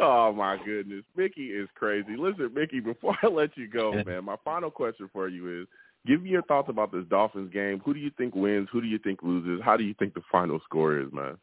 Oh 0.01 0.33
my 0.33 0.57
goodness, 0.65 1.05
Mickey 1.15 1.49
is 1.49 1.69
crazy. 1.75 2.17
Listen, 2.17 2.51
Mickey, 2.55 2.81
before 2.81 3.15
I 3.23 3.27
let 3.27 3.51
you 3.59 3.69
go, 3.69 3.93
man, 4.07 4.25
my 4.25 4.37
final 4.43 4.71
question 4.71 5.11
for 5.13 5.29
you 5.29 5.61
is: 5.61 5.69
Give 6.07 6.23
me 6.23 6.31
your 6.31 6.43
thoughts 6.43 6.71
about 6.71 6.91
this 6.93 7.05
Dolphins 7.11 7.53
game. 7.53 7.81
Who 7.85 7.93
do 7.93 8.01
you 8.01 8.11
think 8.17 8.35
wins? 8.35 8.69
Who 8.73 8.81
do 8.81 8.87
you 8.87 8.99
think 8.99 9.23
loses? 9.23 9.63
How 9.63 9.77
do 9.77 9.85
you 9.85 9.95
think 9.99 10.15
the 10.15 10.23
final 10.33 10.61
score 10.65 10.99
is, 10.99 11.13
man? 11.13 11.37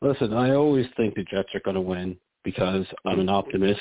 Listen, 0.00 0.32
I 0.32 0.54
always 0.54 0.86
think 0.96 1.16
the 1.16 1.24
Jets 1.24 1.48
are 1.54 1.60
going 1.60 1.74
to 1.74 1.80
win 1.80 2.16
because 2.46 2.86
I'm 3.04 3.18
an 3.18 3.28
optimist. 3.28 3.80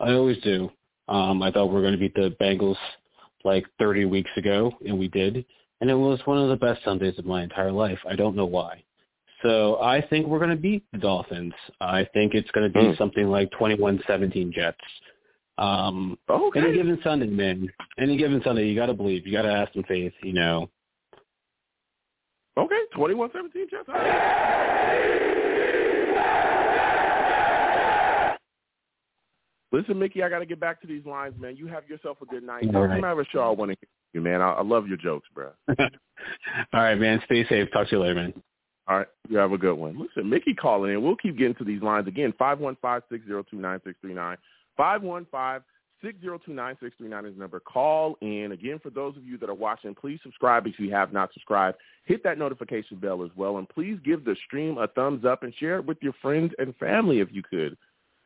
I 0.00 0.12
always 0.14 0.38
do. 0.38 0.70
Um, 1.06 1.42
I 1.42 1.52
thought 1.52 1.66
we 1.66 1.74
were 1.74 1.82
going 1.82 1.92
to 1.92 1.98
beat 1.98 2.14
the 2.14 2.34
Bengals 2.40 2.78
like 3.44 3.66
30 3.78 4.06
weeks 4.06 4.30
ago, 4.38 4.72
and 4.86 4.98
we 4.98 5.08
did. 5.08 5.44
And 5.82 5.90
it 5.90 5.94
was 5.94 6.18
one 6.24 6.38
of 6.38 6.48
the 6.48 6.56
best 6.56 6.82
Sundays 6.82 7.18
of 7.18 7.26
my 7.26 7.42
entire 7.42 7.70
life. 7.70 7.98
I 8.08 8.16
don't 8.16 8.34
know 8.34 8.46
why. 8.46 8.82
So 9.42 9.82
I 9.82 10.00
think 10.00 10.28
we're 10.28 10.38
going 10.38 10.50
to 10.50 10.56
beat 10.56 10.82
the 10.92 10.98
Dolphins. 10.98 11.52
I 11.80 12.08
think 12.14 12.32
it's 12.34 12.50
going 12.52 12.72
to 12.72 12.72
be 12.72 12.86
Mm. 12.86 12.96
something 12.96 13.26
like 13.28 13.50
21-17 13.50 14.50
Jets. 14.52 14.78
Um, 15.58 16.18
Okay. 16.30 16.60
Any 16.60 16.72
given 16.72 16.98
Sunday, 17.04 17.26
man. 17.26 17.68
Any 17.98 18.16
given 18.16 18.40
Sunday, 18.42 18.66
you 18.66 18.74
got 18.74 18.86
to 18.86 18.94
believe. 18.94 19.26
You 19.26 19.32
got 19.32 19.42
to 19.42 19.52
have 19.52 19.68
some 19.74 19.82
faith. 19.82 20.14
You 20.22 20.32
know. 20.32 20.70
Okay, 22.56 22.80
twenty-one 22.94 23.30
seventeen 23.32 23.66
Jets. 23.70 23.88
All 23.88 23.94
right. 23.94 25.51
Listen, 29.72 29.98
Mickey, 29.98 30.22
I 30.22 30.28
got 30.28 30.40
to 30.40 30.46
get 30.46 30.60
back 30.60 30.80
to 30.82 30.86
these 30.86 31.04
lines, 31.06 31.34
man. 31.40 31.56
You 31.56 31.66
have 31.66 31.88
yourself 31.88 32.18
a 32.20 32.26
good 32.26 32.42
night. 32.42 32.64
All 32.74 32.86
right. 32.86 33.02
A 33.02 33.24
show, 33.32 33.40
I 33.40 33.48
want 33.48 33.70
to 33.70 33.76
hear 33.80 33.88
you, 34.12 34.20
man. 34.20 34.42
I, 34.42 34.52
I 34.52 34.62
love 34.62 34.86
your 34.86 34.98
jokes, 34.98 35.28
bro. 35.34 35.50
All 35.68 35.76
right, 36.72 36.94
man. 36.94 37.22
Stay 37.24 37.46
safe. 37.48 37.70
Talk 37.72 37.88
to 37.88 37.96
you 37.96 38.02
later, 38.02 38.14
man. 38.14 38.34
All 38.88 38.98
right, 38.98 39.06
you 39.28 39.38
have 39.38 39.52
a 39.52 39.58
good 39.58 39.74
one. 39.74 39.98
Listen, 39.98 40.28
Mickey 40.28 40.54
calling 40.54 40.92
in. 40.92 41.02
We'll 41.02 41.16
keep 41.16 41.38
getting 41.38 41.54
to 41.54 41.64
these 41.64 41.82
lines 41.82 42.08
again. 42.08 42.34
Five 42.38 42.58
one 42.58 42.76
five 42.82 43.02
six 43.10 43.24
zero 43.26 43.44
two 43.48 43.58
nine 43.58 43.80
six 43.84 43.96
three 44.00 44.12
nine. 44.12 44.36
Five 44.76 45.02
one 45.02 45.24
five 45.30 45.62
six 46.02 46.20
zero 46.20 46.38
two 46.44 46.52
nine 46.52 46.76
six 46.82 46.94
three 46.98 47.08
nine 47.08 47.24
is 47.24 47.34
the 47.34 47.40
number. 47.40 47.60
Call 47.60 48.16
in 48.22 48.50
again. 48.50 48.80
For 48.82 48.90
those 48.90 49.16
of 49.16 49.24
you 49.24 49.38
that 49.38 49.48
are 49.48 49.54
watching, 49.54 49.94
please 49.94 50.18
subscribe 50.24 50.66
if 50.66 50.80
you 50.80 50.90
have 50.90 51.12
not 51.12 51.32
subscribed. 51.32 51.78
Hit 52.06 52.24
that 52.24 52.38
notification 52.38 52.98
bell 52.98 53.22
as 53.22 53.30
well, 53.36 53.58
and 53.58 53.68
please 53.68 53.98
give 54.04 54.24
the 54.24 54.36
stream 54.46 54.78
a 54.78 54.88
thumbs 54.88 55.24
up 55.24 55.44
and 55.44 55.54
share 55.54 55.76
it 55.76 55.86
with 55.86 55.98
your 56.02 56.14
friends 56.20 56.52
and 56.58 56.76
family 56.76 57.20
if 57.20 57.28
you 57.30 57.42
could. 57.48 57.76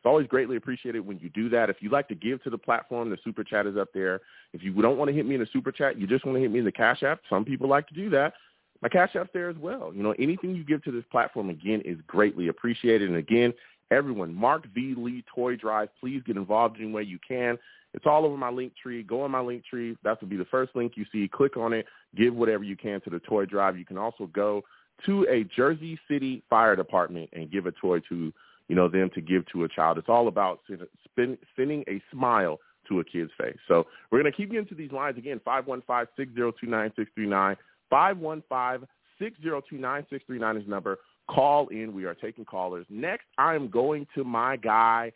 It's 0.07 0.11
always 0.13 0.29
greatly 0.29 0.55
appreciated 0.55 1.05
when 1.05 1.19
you 1.19 1.31
do 1.31 1.49
that. 1.49 1.69
If 1.69 1.79
you'd 1.81 1.91
like 1.91 2.07
to 2.07 2.15
give 2.15 2.41
to 2.45 2.51
the 2.51 2.57
platform, 2.57 3.11
the 3.11 3.19
super 3.25 3.43
chat 3.43 3.67
is 3.67 3.77
up 3.77 3.89
there. 3.93 4.21
If 4.53 4.63
you 4.63 4.73
don't 4.81 4.99
want 4.99 5.09
to 5.09 5.13
hit 5.13 5.27
me 5.27 5.35
in 5.35 5.41
the 5.41 5.49
super 5.53 5.73
chat, 5.73 5.99
you 5.99 6.07
just 6.07 6.25
want 6.25 6.37
to 6.37 6.41
hit 6.41 6.53
me 6.53 6.61
in 6.61 6.65
the 6.65 6.71
Cash 6.71 7.03
App. 7.03 7.23
Some 7.29 7.45
people 7.45 7.69
like 7.69 7.89
to 7.89 7.95
do 7.95 8.09
that. 8.11 8.35
My 8.83 8.89
Cash 8.89 9.17
App's 9.17 9.31
there 9.35 9.51
as 9.51 9.57
well. 9.57 9.91
You 9.93 10.05
know, 10.05 10.15
anything 10.17 10.55
you 10.55 10.63
give 10.63 10.85
to 10.85 10.93
this 10.93 11.03
platform, 11.11 11.51
again, 11.51 11.83
is 11.85 11.99
greatly 12.07 12.47
appreciated. 12.47 13.09
And 13.09 13.19
again, 13.19 13.53
everyone, 13.91 14.33
Mark 14.33 14.69
V. 14.73 14.95
Lee 14.97 15.25
Toy 15.35 15.57
Drive, 15.57 15.89
please 15.99 16.23
get 16.25 16.37
involved 16.37 16.77
any 16.79 16.93
way 16.93 17.03
you 17.03 17.19
can. 17.27 17.59
It's 17.93 18.07
all 18.07 18.25
over 18.25 18.37
my 18.37 18.51
link 18.51 18.75
tree. 18.81 19.03
Go 19.03 19.23
on 19.23 19.33
my 19.33 19.41
link 19.41 19.65
tree. 19.65 19.97
That 20.05 20.21
will 20.21 20.29
be 20.29 20.37
the 20.37 20.45
first 20.45 20.77
link 20.77 20.93
you 20.95 21.05
see. 21.11 21.27
Click 21.27 21.57
on 21.57 21.73
it. 21.73 21.85
Give 22.17 22.33
whatever 22.33 22.63
you 22.63 22.77
can 22.77 23.01
to 23.01 23.11
the 23.11 23.19
toy 23.19 23.45
drive. 23.45 23.77
You 23.77 23.85
can 23.85 23.99
also 23.99 24.27
go 24.27 24.63
to 25.05 25.27
a 25.29 25.43
Jersey 25.57 25.99
City 26.09 26.45
Fire 26.49 26.77
Department 26.77 27.29
and 27.33 27.51
give 27.51 27.67
a 27.67 27.73
toy 27.73 27.99
to, 28.09 28.33
you 28.69 28.77
know, 28.77 28.89
them 28.89 29.11
to 29.15 29.21
give 29.21 29.45
to 29.53 29.65
a 29.65 29.69
child. 29.69 29.99
It's 29.99 30.09
all 30.09 30.29
about 30.29 30.61
spin, 31.05 31.37
sending 31.57 31.85
a 31.89 32.01
smile 32.13 32.61
to 32.89 33.01
a 33.01 33.05
kid's 33.05 33.33
face. 33.39 33.59
So 33.69 33.87
we're 34.11 34.21
going 34.21 34.33
to 34.33 34.37
keep 34.37 34.51
getting 34.51 34.67
to 34.69 34.75
these 34.75 34.93
lines 34.93 35.19
again, 35.19 35.41
515-602-9639. 35.47 37.57
515-602-9639 37.93 40.59
is 40.59 40.65
the 40.65 40.69
number. 40.69 40.99
Call 41.29 41.69
in. 41.69 41.93
We 41.93 42.05
are 42.05 42.15
taking 42.15 42.45
callers. 42.45 42.87
Next, 42.89 43.27
I'm 43.39 43.69
going 43.69 44.07
to 44.15 44.25
my 44.25 44.57
guy, 44.57 45.13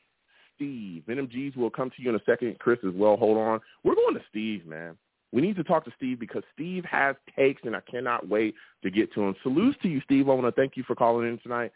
Steve. 0.56 1.04
Venom 1.06 1.28
G's 1.30 1.54
will 1.54 1.70
come 1.70 1.90
to 1.90 2.02
you 2.02 2.10
in 2.10 2.16
a 2.16 2.24
second. 2.26 2.58
Chris 2.58 2.80
as 2.86 2.94
well. 2.94 3.16
Hold 3.16 3.38
on. 3.38 3.60
We're 3.84 3.94
going 3.94 4.14
to 4.14 4.20
Steve, 4.28 4.66
man. 4.66 4.96
We 5.32 5.40
need 5.40 5.54
to 5.56 5.62
talk 5.62 5.84
to 5.84 5.92
Steve 5.96 6.18
because 6.18 6.42
Steve 6.52 6.84
has 6.90 7.14
takes, 7.36 7.62
and 7.64 7.76
I 7.76 7.80
cannot 7.88 8.28
wait 8.28 8.56
to 8.82 8.90
get 8.90 9.14
to 9.14 9.22
him. 9.22 9.36
Salutes 9.44 9.78
to 9.82 9.88
you, 9.88 10.00
Steve. 10.00 10.28
I 10.28 10.34
want 10.34 10.52
to 10.52 10.60
thank 10.60 10.76
you 10.76 10.82
for 10.82 10.96
calling 10.96 11.28
in 11.28 11.38
tonight. 11.38 11.70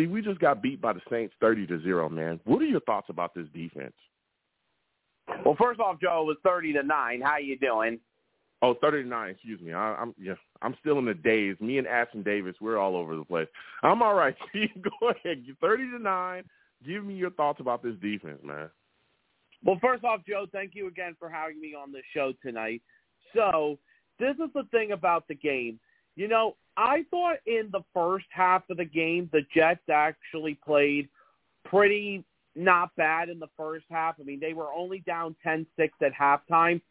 See, 0.00 0.06
we 0.06 0.22
just 0.22 0.40
got 0.40 0.62
beat 0.62 0.80
by 0.80 0.94
the 0.94 1.00
Saints 1.10 1.34
30 1.40 1.66
to 1.66 1.82
0, 1.82 2.08
man. 2.08 2.40
What 2.44 2.62
are 2.62 2.66
your 2.66 2.80
thoughts 2.80 3.10
about 3.10 3.34
this 3.34 3.46
defense? 3.52 3.92
Well, 5.44 5.56
first 5.60 5.78
off, 5.78 6.00
Joe, 6.00 6.22
it 6.22 6.26
was 6.26 6.36
thirty 6.42 6.72
to 6.72 6.82
nine. 6.82 7.20
How 7.20 7.36
you 7.36 7.58
doing? 7.58 8.00
Oh, 8.62 8.74
30 8.80 9.04
to 9.04 9.08
9, 9.08 9.30
excuse 9.30 9.60
me. 9.60 9.72
I, 9.72 9.94
I'm 9.94 10.14
yeah, 10.18 10.34
I'm 10.62 10.74
still 10.80 10.98
in 10.98 11.04
the 11.04 11.14
days. 11.14 11.56
Me 11.60 11.78
and 11.78 11.86
Ashtyn 11.86 12.24
Davis, 12.24 12.54
we're 12.60 12.78
all 12.78 12.96
over 12.96 13.14
the 13.14 13.24
place. 13.24 13.46
I'm 13.82 14.02
all 14.02 14.14
right. 14.14 14.34
Go 14.54 15.10
ahead. 15.10 15.44
30 15.60 15.90
to 15.90 15.98
9. 15.98 16.44
Give 16.86 17.04
me 17.04 17.14
your 17.14 17.30
thoughts 17.30 17.60
about 17.60 17.82
this 17.82 17.94
defense, 18.02 18.40
man. 18.42 18.70
Well, 19.62 19.78
first 19.82 20.04
off, 20.04 20.20
Joe, 20.26 20.46
thank 20.50 20.74
you 20.74 20.88
again 20.88 21.14
for 21.18 21.28
having 21.28 21.60
me 21.60 21.74
on 21.74 21.92
the 21.92 22.00
show 22.14 22.32
tonight. 22.42 22.80
So, 23.34 23.78
this 24.18 24.34
is 24.34 24.50
the 24.54 24.64
thing 24.70 24.92
about 24.92 25.28
the 25.28 25.34
game. 25.34 25.78
You 26.20 26.28
know, 26.28 26.56
I 26.76 27.06
thought 27.10 27.38
in 27.46 27.70
the 27.72 27.80
first 27.94 28.26
half 28.28 28.68
of 28.68 28.76
the 28.76 28.84
game, 28.84 29.30
the 29.32 29.40
Jets 29.54 29.88
actually 29.90 30.52
played 30.52 31.08
pretty 31.64 32.22
not 32.54 32.94
bad 32.94 33.30
in 33.30 33.38
the 33.38 33.48
first 33.56 33.86
half. 33.90 34.16
I 34.20 34.24
mean, 34.24 34.38
they 34.38 34.52
were 34.52 34.70
only 34.70 34.98
down 35.06 35.34
10-6 35.42 35.66
at 36.02 36.12
halftime. 36.12 36.82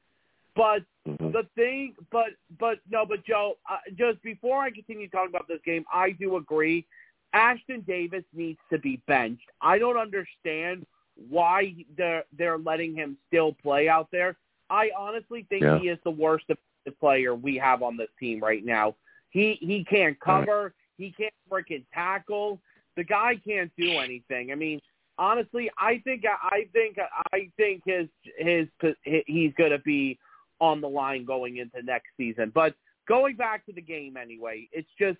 But 0.55 0.83
Mhm. 1.05 1.31
the 1.31 1.43
thing, 1.55 1.95
but 2.09 2.31
but 2.57 2.79
no, 2.89 3.05
but 3.05 3.23
Joe, 3.23 3.59
uh, 3.69 3.77
just 3.93 4.19
before 4.23 4.63
I 4.63 4.71
continue 4.71 5.07
talking 5.07 5.29
about 5.29 5.47
this 5.47 5.61
game, 5.61 5.85
I 5.93 6.09
do 6.09 6.37
agree. 6.37 6.87
Ashtyn 7.35 7.85
Davis 7.85 8.25
needs 8.33 8.59
to 8.71 8.79
be 8.79 8.95
benched. 9.05 9.51
I 9.61 9.77
don't 9.77 9.97
understand 9.97 10.87
why 11.29 11.75
they're 11.95 12.25
they're 12.33 12.57
letting 12.57 12.95
him 12.95 13.15
still 13.27 13.53
play 13.53 13.87
out 13.87 14.09
there. 14.09 14.37
I 14.71 14.89
honestly 14.97 15.43
think 15.49 15.61
Yeah. 15.61 15.77
he 15.77 15.89
is 15.89 15.99
the 16.01 16.11
worst 16.11 16.47
defensive 16.47 16.99
player 16.99 17.35
we 17.35 17.57
have 17.57 17.83
on 17.83 17.95
this 17.95 18.09
team 18.19 18.39
right 18.39 18.65
now. 18.65 18.95
He 19.29 19.57
he 19.61 19.83
can't 19.83 20.19
cover. 20.19 20.73
He 20.97 21.13
can't 21.17 21.33
freaking 21.51 21.85
tackle. 21.93 22.59
The 22.97 23.03
guy 23.03 23.39
can't 23.45 23.71
do 23.77 23.91
anything. 23.99 24.51
I 24.51 24.55
mean, 24.55 24.81
honestly, 25.17 25.69
I 25.77 26.01
think 26.03 26.23
I 26.25 26.67
think 26.73 26.97
I 27.33 27.49
think 27.57 27.83
his 27.85 28.07
his 28.37 28.67
he's 29.03 29.53
going 29.57 29.71
to 29.71 29.79
be 29.79 30.17
on 30.59 30.81
the 30.81 30.89
line 30.89 31.25
going 31.25 31.57
into 31.57 31.81
next 31.83 32.07
season. 32.17 32.51
But 32.53 32.75
going 33.07 33.35
back 33.35 33.65
to 33.67 33.73
the 33.73 33.81
game 33.81 34.17
anyway, 34.17 34.67
it's 34.71 34.89
just 34.99 35.17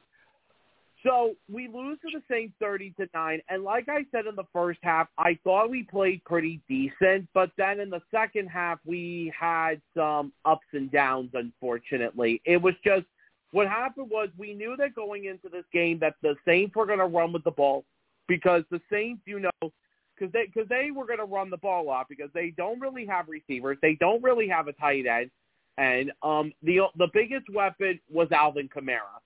so 1.03 1.35
we 1.49 1.69
lose 1.69 1.97
to 2.01 2.09
the 2.11 2.21
Saints 2.29 2.53
thirty 2.59 2.93
to 2.99 3.07
nine, 3.13 3.41
and 3.49 3.63
like 3.63 3.87
I 3.87 4.05
said 4.11 4.25
in 4.25 4.35
the 4.35 4.47
first 4.51 4.79
half, 4.83 5.07
I 5.17 5.37
thought 5.43 5.69
we 5.69 5.83
played 5.83 6.23
pretty 6.25 6.61
decent, 6.67 7.27
but 7.33 7.51
then 7.57 7.79
in 7.79 7.89
the 7.89 8.01
second 8.11 8.47
half 8.47 8.79
we 8.85 9.31
had 9.39 9.81
some 9.95 10.33
ups 10.43 10.67
and 10.73 10.91
downs. 10.91 11.29
Unfortunately, 11.33 12.41
it 12.45 12.61
was 12.61 12.73
just 12.83 13.05
what 13.51 13.67
happened 13.67 14.09
was 14.09 14.29
we 14.37 14.53
knew 14.53 14.75
that 14.77 14.95
going 14.95 15.25
into 15.25 15.49
this 15.49 15.65
game 15.73 15.99
that 15.99 16.15
the 16.21 16.35
Saints 16.45 16.75
were 16.75 16.85
going 16.85 16.99
to 16.99 17.05
run 17.05 17.33
with 17.33 17.43
the 17.43 17.51
ball 17.51 17.83
because 18.27 18.63
the 18.69 18.81
Saints, 18.91 19.21
you 19.25 19.39
know, 19.39 19.71
because 20.15 20.31
they 20.33 20.45
because 20.45 20.69
they 20.69 20.91
were 20.91 21.05
going 21.05 21.19
to 21.19 21.25
run 21.25 21.49
the 21.49 21.57
ball 21.57 21.89
off 21.89 22.07
because 22.09 22.29
they 22.33 22.51
don't 22.51 22.79
really 22.79 23.05
have 23.05 23.27
receivers, 23.27 23.77
they 23.81 23.95
don't 23.99 24.23
really 24.23 24.47
have 24.47 24.67
a 24.67 24.73
tight 24.73 25.05
end, 25.05 25.31
and 25.77 26.11
um 26.21 26.51
the 26.63 26.81
the 26.97 27.07
biggest 27.13 27.45
weapon 27.53 27.99
was 28.11 28.31
Alvin 28.31 28.69
Kamara, 28.69 29.19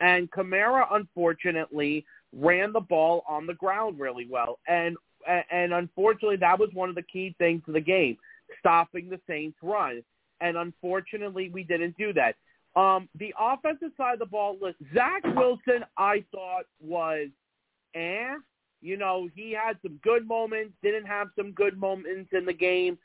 and 0.00 0.30
Kamara 0.30 0.86
unfortunately 0.92 2.04
ran 2.32 2.72
the 2.72 2.80
ball 2.80 3.24
on 3.28 3.46
the 3.46 3.54
ground 3.54 3.98
really 3.98 4.26
well, 4.28 4.58
and 4.68 4.96
and 5.50 5.72
unfortunately 5.72 6.36
that 6.36 6.58
was 6.58 6.70
one 6.74 6.88
of 6.88 6.94
the 6.94 7.02
key 7.02 7.34
things 7.38 7.62
to 7.66 7.72
the 7.72 7.80
game, 7.80 8.16
stopping 8.58 9.08
the 9.08 9.20
Saints 9.26 9.56
run, 9.62 10.02
and 10.40 10.56
unfortunately 10.56 11.50
we 11.50 11.62
didn't 11.62 11.96
do 11.96 12.12
that. 12.12 12.34
Um, 12.76 13.08
the 13.18 13.34
offensive 13.38 13.90
side 13.96 14.14
of 14.14 14.18
the 14.20 14.26
ball, 14.26 14.56
listen, 14.60 14.86
Zach 14.94 15.22
Wilson, 15.24 15.84
I 15.96 16.24
thought 16.32 16.64
was, 16.80 17.28
eh, 17.94 18.34
you 18.80 18.96
know, 18.96 19.28
he 19.34 19.52
had 19.52 19.76
some 19.82 19.98
good 20.02 20.26
moments, 20.26 20.72
didn't 20.82 21.06
have 21.06 21.28
some 21.36 21.52
good 21.52 21.78
moments 21.78 22.30
in 22.32 22.44
the 22.44 22.52
game, 22.52 22.96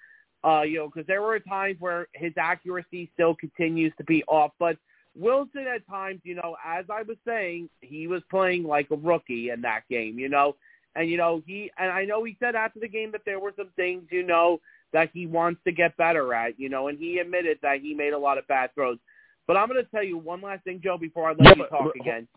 uh, 0.43 0.61
you 0.61 0.78
know, 0.78 0.88
because 0.88 1.07
there 1.07 1.24
were 1.24 1.39
times 1.39 1.78
where 1.80 2.07
his 2.13 2.32
accuracy 2.38 3.09
still 3.13 3.36
continues 3.36 3.91
to 3.97 4.03
be 4.03 4.24
off. 4.26 4.51
But 4.59 4.78
Wilson 5.16 5.66
at 5.74 5.88
times, 5.88 6.22
you 6.24 6.36
know, 6.36 6.55
as 6.63 6.86
I 6.89 7.01
was 7.01 7.18
saying, 7.26 7.70
he 7.82 8.07
was 8.07 8.22
playing 8.30 8.63
like 8.63 8.88
a 8.91 8.95
rookie 8.95 9.49
in 9.49 9.61
that 9.61 9.82
game, 9.89 10.20
you 10.20 10.30
know, 10.30 10.55
and 10.95 11.09
you 11.09 11.18
know 11.18 11.41
he 11.45 11.72
and 11.78 11.91
I 11.91 12.05
know 12.05 12.24
he 12.24 12.38
said 12.39 12.55
after 12.55 12.80
the 12.80 12.88
game 12.88 13.11
that 13.13 13.22
there 13.26 13.39
were 13.39 13.53
some 13.57 13.70
things, 13.76 14.03
you 14.11 14.24
know, 14.24 14.59
that 14.93 15.09
he 15.13 15.26
wants 15.26 15.61
to 15.66 15.72
get 15.72 15.97
better 15.97 16.34
at, 16.34 16.59
you 16.59 16.70
know, 16.70 16.88
and 16.88 16.97
he 16.97 17.18
admitted 17.18 17.57
that 17.61 17.82
he 17.82 17.93
made 17.93 18.13
a 18.13 18.18
lot 18.18 18.38
of 18.38 18.47
bad 18.47 18.74
throws. 18.74 18.97
But 19.47 19.57
I'm 19.57 19.67
going 19.67 19.83
to 19.83 19.89
tell 19.91 20.03
you 20.03 20.17
one 20.17 20.41
last 20.41 20.63
thing, 20.63 20.81
Joe, 20.83 20.97
before 20.97 21.27
I 21.29 21.33
let 21.33 21.41
Yeah, 21.41 21.49
you 21.49 21.55
but- 21.57 21.69
talk 21.69 21.93
but- 21.93 22.01
again. 22.01 22.27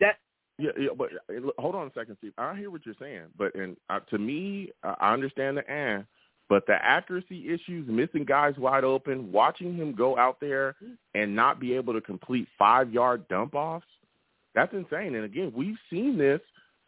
That 0.00 0.16
Yeah, 0.58 0.70
yeah, 0.78 0.88
but 0.96 1.10
uh, 1.28 1.50
hold 1.58 1.74
on 1.74 1.86
a 1.88 1.92
second, 1.92 2.16
Steve. 2.18 2.32
I 2.38 2.56
hear 2.56 2.70
what 2.70 2.84
you're 2.86 2.94
saying, 3.00 3.26
but 3.36 3.54
and 3.54 3.76
uh, 3.88 4.00
to 4.10 4.18
me, 4.18 4.70
uh, 4.84 4.94
I 5.00 5.12
understand 5.12 5.56
the 5.56 5.68
and, 5.70 6.04
but 6.48 6.66
the 6.66 6.74
accuracy 6.74 7.48
issues, 7.48 7.88
missing 7.88 8.24
guys 8.24 8.54
wide 8.58 8.84
open, 8.84 9.32
watching 9.32 9.74
him 9.74 9.94
go 9.94 10.18
out 10.18 10.38
there 10.40 10.76
and 11.14 11.34
not 11.34 11.58
be 11.60 11.74
able 11.74 11.94
to 11.94 12.00
complete 12.00 12.46
five 12.58 12.92
yard 12.92 13.26
dump 13.28 13.54
offs, 13.54 13.86
that's 14.54 14.72
insane. 14.74 15.14
And 15.14 15.24
again, 15.24 15.52
we've 15.56 15.78
seen 15.88 16.18
this 16.18 16.40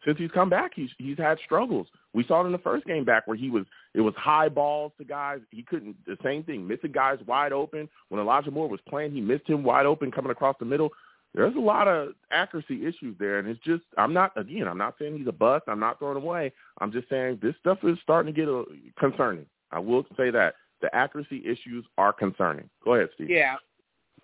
since 0.05 0.19
he's 0.19 0.31
come 0.31 0.51
back. 0.51 0.73
He's 0.75 0.91
he's 0.99 1.19
had 1.19 1.39
struggles. 1.45 1.87
We 2.13 2.25
saw 2.25 2.43
it 2.43 2.47
in 2.47 2.53
the 2.53 2.59
first 2.59 2.87
game 2.87 3.05
back 3.05 3.27
where 3.27 3.37
he 3.37 3.51
was 3.51 3.65
it 3.95 4.01
was 4.01 4.15
high 4.17 4.49
balls 4.49 4.93
to 4.99 5.05
guys. 5.05 5.41
He 5.51 5.63
couldn't 5.63 5.97
the 6.07 6.17
same 6.23 6.45
thing, 6.45 6.67
missing 6.67 6.93
guys 6.93 7.19
wide 7.27 7.53
open. 7.53 7.89
When 8.09 8.21
Elijah 8.21 8.51
Moore 8.51 8.69
was 8.69 8.81
playing, 8.89 9.13
he 9.13 9.21
missed 9.21 9.49
him 9.49 9.63
wide 9.63 9.87
open 9.87 10.11
coming 10.11 10.31
across 10.31 10.57
the 10.59 10.65
middle 10.65 10.91
there's 11.35 11.57
a 11.57 11.61
lot 11.61 11.89
of 11.89 12.15
accuracy 12.31 12.87
issues 12.87 13.17
there, 13.19 13.39
and 13.39 13.49
it's 13.49 13.63
just 13.65 13.83
I'm 13.99 14.13
not 14.13 14.33
again 14.37 14.69
I'm 14.69 14.79
not 14.79 14.95
saying 14.99 15.19
he's 15.19 15.27
a 15.27 15.33
bust. 15.33 15.65
I'm 15.67 15.81
not 15.81 15.99
throwing 15.99 16.17
away. 16.17 16.53
I'm 16.79 16.93
just 16.93 17.09
saying 17.09 17.41
this 17.43 17.55
stuff 17.61 17.79
is 17.83 17.99
starting 18.03 18.33
to 18.33 18.41
get 18.41 18.49
a, 18.49 18.65
concerning. 18.99 19.47
I 19.73 19.81
will 19.81 20.05
say 20.17 20.31
that 20.31 20.55
the 20.81 20.95
accuracy 20.95 21.43
issues 21.45 21.85
are 21.99 22.13
concerning. 22.13 22.71
Go 22.85 22.95
ahead, 22.95 23.09
Steve. 23.15 23.31
Yeah, 23.31 23.57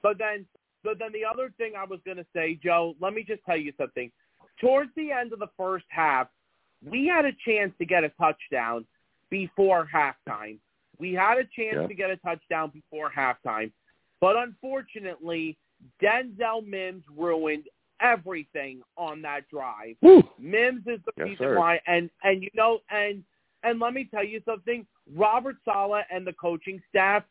but 0.02 0.18
then, 0.18 0.46
but 0.84 0.98
then 1.00 1.10
the 1.12 1.24
other 1.24 1.52
thing 1.58 1.72
I 1.76 1.84
was 1.84 1.98
going 2.04 2.18
to 2.18 2.26
say, 2.34 2.58
Joe. 2.62 2.94
Let 3.00 3.12
me 3.12 3.24
just 3.26 3.44
tell 3.44 3.56
you 3.56 3.72
something. 3.76 4.12
Towards 4.60 4.90
the 4.94 5.10
end 5.12 5.32
of 5.32 5.38
the 5.38 5.48
first 5.56 5.86
half, 5.88 6.28
we 6.84 7.06
had 7.06 7.24
a 7.24 7.32
chance 7.44 7.72
to 7.78 7.84
get 7.84 8.04
a 8.04 8.10
touchdown 8.10 8.86
before 9.30 9.88
halftime. 9.92 10.58
We 10.98 11.12
had 11.14 11.38
a 11.38 11.44
chance 11.44 11.76
Yeah. 11.76 11.86
to 11.86 11.94
get 11.94 12.10
a 12.10 12.16
touchdown 12.18 12.70
before 12.70 13.10
halftime, 13.10 13.72
but 14.20 14.36
unfortunately, 14.36 15.56
Denzel 16.02 16.66
Mims 16.66 17.04
ruined 17.08 17.68
everything 18.00 18.82
on 18.96 19.22
that 19.22 19.48
drive. 19.48 19.96
Woo. 20.02 20.22
Mims 20.38 20.86
is 20.86 21.02
the 21.04 21.12
Yes, 21.16 21.28
reason 21.28 21.36
sir. 21.46 21.58
why, 21.58 21.80
and 21.86 22.10
and 22.22 22.42
you 22.42 22.50
know, 22.54 22.82
and 22.90 23.24
and 23.62 23.78
let 23.78 23.94
me 23.94 24.04
tell 24.04 24.24
you 24.24 24.40
something. 24.44 24.86
Robert 25.14 25.56
Saleh 25.64 26.04
and 26.10 26.26
the 26.26 26.32
coaching 26.34 26.82
staff 26.88 27.24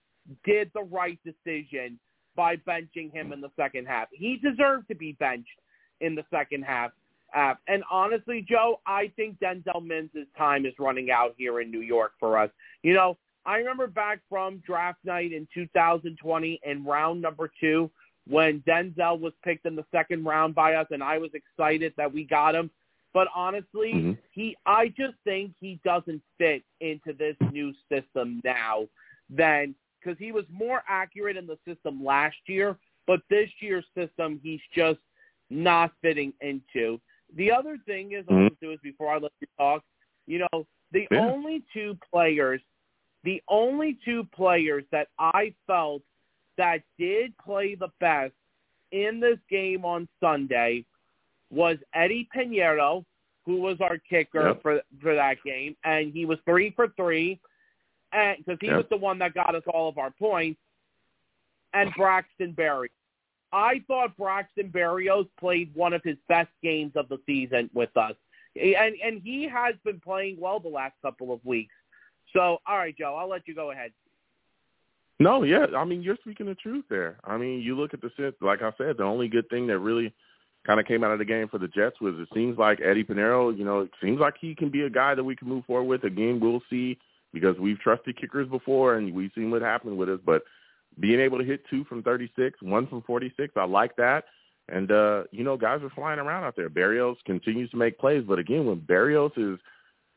did 0.43 0.71
the 0.73 0.84
right 0.84 1.19
decision 1.23 1.99
by 2.36 2.55
benching 2.57 3.11
him 3.11 3.34
in 3.34 3.41
the 3.41 3.51
second 3.55 3.88
half. 3.88 4.09
He 4.11 4.38
deserved 4.38 4.88
to 4.88 4.95
be 4.95 5.13
benched 5.13 5.59
in 6.01 6.15
the 6.15 6.25
second 6.30 6.63
half. 6.63 6.91
Uh, 7.36 7.53
and 7.67 7.84
honestly, 7.91 8.45
Joe, 8.47 8.80
I 8.86 9.11
think 9.15 9.39
Denzel 9.39 9.86
Mims' 9.86 10.09
time 10.38 10.65
is 10.65 10.73
running 10.80 11.11
out 11.11 11.36
here 11.38 11.61
in 11.61 11.69
New 11.69 11.82
York 11.82 12.13
for 12.19 12.38
us. 12.38 12.49
You 12.84 12.93
know, 12.93 13.17
I 13.45 13.57
remember 13.57 13.88
back 13.88 14.19
from 14.30 14.57
draft 14.65 14.99
night 15.03 15.32
in 15.32 15.47
2020 15.53 16.59
in 16.63 16.86
round 16.86 17.21
number 17.21 17.51
two 17.59 17.89
when 18.27 18.61
Denzel 18.61 19.19
was 19.19 19.34
picked 19.43 19.65
in 19.65 19.75
the 19.75 19.86
second 19.91 20.23
round 20.25 20.53
by 20.53 20.75
us, 20.75 20.88
and 20.91 21.03
I 21.03 21.17
was 21.17 21.32
excited 21.34 21.93
that 21.97 22.11
we 22.11 22.23
got 22.25 22.55
him. 22.55 22.69
But 23.11 23.27
honestly, 23.34 23.93
Mhm. 23.93 24.17
he 24.32 24.55
I 24.65 24.89
just 24.89 25.17
think 25.23 25.55
he 25.59 25.80
doesn't 25.84 26.21
fit 26.38 26.63
into 26.80 27.13
this 27.13 27.36
new 27.51 27.73
system 27.91 28.39
now 28.43 28.88
than 29.30 29.73
because 29.99 30.17
he 30.19 30.32
was 30.32 30.47
more 30.49 30.84
accurate 30.88 31.36
in 31.36 31.47
the 31.47 31.57
system 31.65 32.03
last 32.03 32.38
year, 32.47 32.77
but 33.07 33.22
this 33.30 33.49
year's 33.61 33.88
system 33.95 34.39
he's 34.43 34.61
just 34.73 34.99
not 35.49 35.91
fitting 36.01 36.34
into. 36.41 37.01
The 37.35 37.51
other 37.51 37.77
thing 37.85 38.14
is, 38.14 38.26
Mhm. 38.26 38.51
also 38.51 38.72
is 38.72 38.80
before 38.81 39.14
I 39.14 39.18
let 39.18 39.31
you 39.39 39.47
talk, 39.57 39.84
you 40.26 40.39
know, 40.39 40.68
the 40.91 41.07
Yeah. 41.11 41.26
only 41.26 41.61
two 41.73 41.95
players, 42.11 42.61
the 43.23 43.41
only 43.47 43.95
two 44.06 44.23
players 44.26 44.85
that 44.91 45.10
I 45.19 45.53
felt 45.68 46.03
that 46.57 46.84
did 46.97 47.38
play 47.38 47.76
the 47.76 47.89
best 47.99 48.34
in 48.91 49.19
this 49.19 49.39
game 49.49 49.85
on 49.85 50.07
Sunday 50.19 50.85
was 51.49 51.77
Eddy 51.93 52.27
Piñeiro, 52.35 53.06
who 53.45 53.57
was 53.57 53.80
our 53.81 53.97
kicker 53.97 54.47
Yep. 54.49 54.61
for 54.61 54.84
for 55.01 55.15
that 55.15 55.41
game, 55.43 55.77
and 55.84 56.11
he 56.11 56.26
was 56.26 56.39
three 56.41 56.72
for 56.72 56.89
three, 56.89 57.39
and 58.11 58.38
because 58.43 58.60
he 58.60 58.68
Yep. 58.68 58.77
was 58.77 58.89
the 58.89 58.97
one 58.97 59.19
that 59.19 59.34
got 59.34 59.56
us 59.56 59.64
all 59.68 59.88
of 59.88 59.97
our 59.97 60.11
points, 60.11 60.60
and 61.73 61.93
Braxton 61.93 62.53
Berry. 62.53 62.91
I 63.51 63.84
thought 63.88 64.15
Braxton 64.17 64.69
Berrios 64.69 65.27
played 65.39 65.73
one 65.73 65.93
of 65.93 66.03
his 66.03 66.17
best 66.27 66.49
games 66.61 66.93
of 66.95 67.09
the 67.09 67.17
season 67.26 67.69
with 67.73 67.95
us, 67.97 68.13
and 68.55 68.95
and 69.03 69.21
he 69.23 69.47
has 69.47 69.76
been 69.84 69.99
playing 69.99 70.38
well 70.39 70.59
the 70.59 70.69
last 70.69 70.93
couple 71.01 71.34
of 71.34 71.43
weeks. 71.45 71.73
So, 72.34 72.59
all 72.67 72.77
right, 72.77 72.95
Joe, 72.97 73.15
I'll 73.15 73.30
let 73.30 73.47
you 73.47 73.55
go 73.55 73.71
ahead. 73.71 73.91
No, 75.19 75.43
yeah. 75.43 75.65
I 75.76 75.84
mean, 75.84 76.01
you're 76.01 76.17
speaking 76.21 76.45
the 76.45 76.55
truth 76.55 76.85
there. 76.89 77.17
I 77.26 77.38
mean, 77.38 77.59
you 77.59 77.76
look 77.76 77.93
at 77.93 78.01
the 78.01 78.34
like 78.41 78.61
I 78.61 78.71
said, 78.77 78.97
the 78.97 79.03
only 79.03 79.27
good 79.27 79.49
thing 79.49 79.67
that 79.67 79.80
really 79.80 80.13
kind 80.65 80.80
of 80.80 80.85
came 80.85 81.03
out 81.03 81.11
of 81.11 81.19
the 81.19 81.26
game 81.26 81.47
for 81.47 81.57
the 81.57 81.67
Jets 81.67 81.99
was 81.99 82.15
it 82.17 82.30
seems 82.34 82.57
like 82.57 82.80
Eddy 82.81 83.03
Piñeiro, 83.03 83.57
you 83.57 83.65
know, 83.65 83.81
it 83.81 83.91
seems 84.01 84.19
like 84.19 84.35
he 84.39 84.55
can 84.55 84.69
be 84.69 84.84
a 84.84 84.89
guy 84.89 85.15
that 85.15 85.23
we 85.23 85.35
can 85.35 85.47
move 85.47 85.65
forward 85.65 85.85
with. 85.85 86.03
Again, 86.03 86.39
we'll 86.39 86.61
see 86.69 86.97
because 87.34 87.57
we've 87.59 87.80
trusted 87.80 88.19
kickers 88.19 88.47
before 88.47 88.95
and 88.95 89.13
we've 89.13 89.31
seen 89.35 89.51
what 89.51 89.61
happened 89.61 89.97
with 89.97 90.09
us. 90.09 90.19
But 90.26 90.43
being 90.99 91.19
able 91.19 91.38
to 91.38 91.43
hit 91.43 91.61
two 91.69 91.84
from 91.85 92.03
36, 92.03 92.61
one 92.61 92.88
from 92.88 93.01
46, 93.03 93.53
I 93.55 93.65
like 93.65 93.95
that. 93.97 94.26
And, 94.67 94.91
uh, 94.91 95.23
you 95.31 95.43
know, 95.43 95.57
guys 95.57 95.81
are 95.81 95.89
flying 95.89 96.19
around 96.19 96.43
out 96.43 96.55
there. 96.55 96.69
Berrios 96.69 97.15
continues 97.26 97.71
to 97.71 97.77
make 97.77 97.97
plays. 97.97 98.23
But 98.27 98.38
again, 98.38 98.65
when 98.65 98.81
Berrios 98.81 99.31
is 99.38 99.59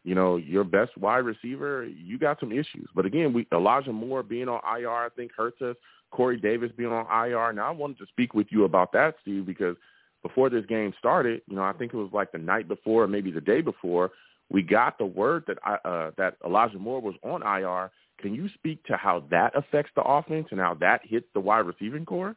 you 0.05 0.15
know, 0.15 0.37
your 0.37 0.65
best 0.65 0.97
wide 0.97 1.19
receiver, 1.19 1.85
you 1.85 2.19
got 2.19 2.41
some 2.41 2.53
issues. 2.53 2.89
But 2.95 3.07
again, 3.07 3.33
we 3.33 3.47
Elijah 3.53 3.93
Moore 3.93 4.23
being 4.23 4.49
on 4.49 4.61
IR, 4.79 4.91
I 4.91 5.09
think 5.15 5.33
hurts 5.37 5.63
us. 5.63 5.77
Corey 6.11 6.37
Davis 6.37 6.71
being 6.77 6.93
on 6.93 7.07
IR. 7.07 7.53
Now 7.53 7.69
I 7.69 7.71
wanted 7.71 7.99
to 7.99 8.07
speak 8.07 8.35
with 8.35 8.49
you 8.51 8.65
about 8.65 8.93
that, 8.93 9.15
Steve, 9.23 9.47
because 9.47 9.77
before 10.23 10.51
this 10.51 10.67
game 10.67 10.93
started, 10.99 11.43
you 11.49 11.57
know, 11.57 11.63
I 11.63 11.73
think 11.73 11.95
it 11.95 11.97
was 11.97 12.11
like 12.13 12.33
the 12.33 12.39
night 12.39 12.69
before, 12.69 13.05
or 13.05 13.09
maybe 13.09 13.31
the 13.31 13.41
day 13.41 13.61
before, 13.61 14.11
we 14.51 14.63
got 14.63 14.99
the 14.99 15.07
word 15.07 15.45
that 15.47 15.59
I, 15.65 15.75
uh, 15.89 16.11
that 16.19 16.37
Elijah 16.45 16.79
Moore 16.79 17.01
was 17.01 17.15
on 17.23 17.43
IR. 17.43 17.91
Can 18.23 18.35
you 18.35 18.49
speak 18.55 18.83
to 18.85 18.97
how 18.97 19.25
that 19.31 19.55
affects 19.57 19.93
the 19.95 20.03
offense 20.03 20.49
and 20.51 20.61
how 20.61 20.75
that 20.75 21.01
hits 21.05 21.27
the 21.35 21.41
wide 21.41 21.67
receiving 21.67 22.07
core? 22.07 22.37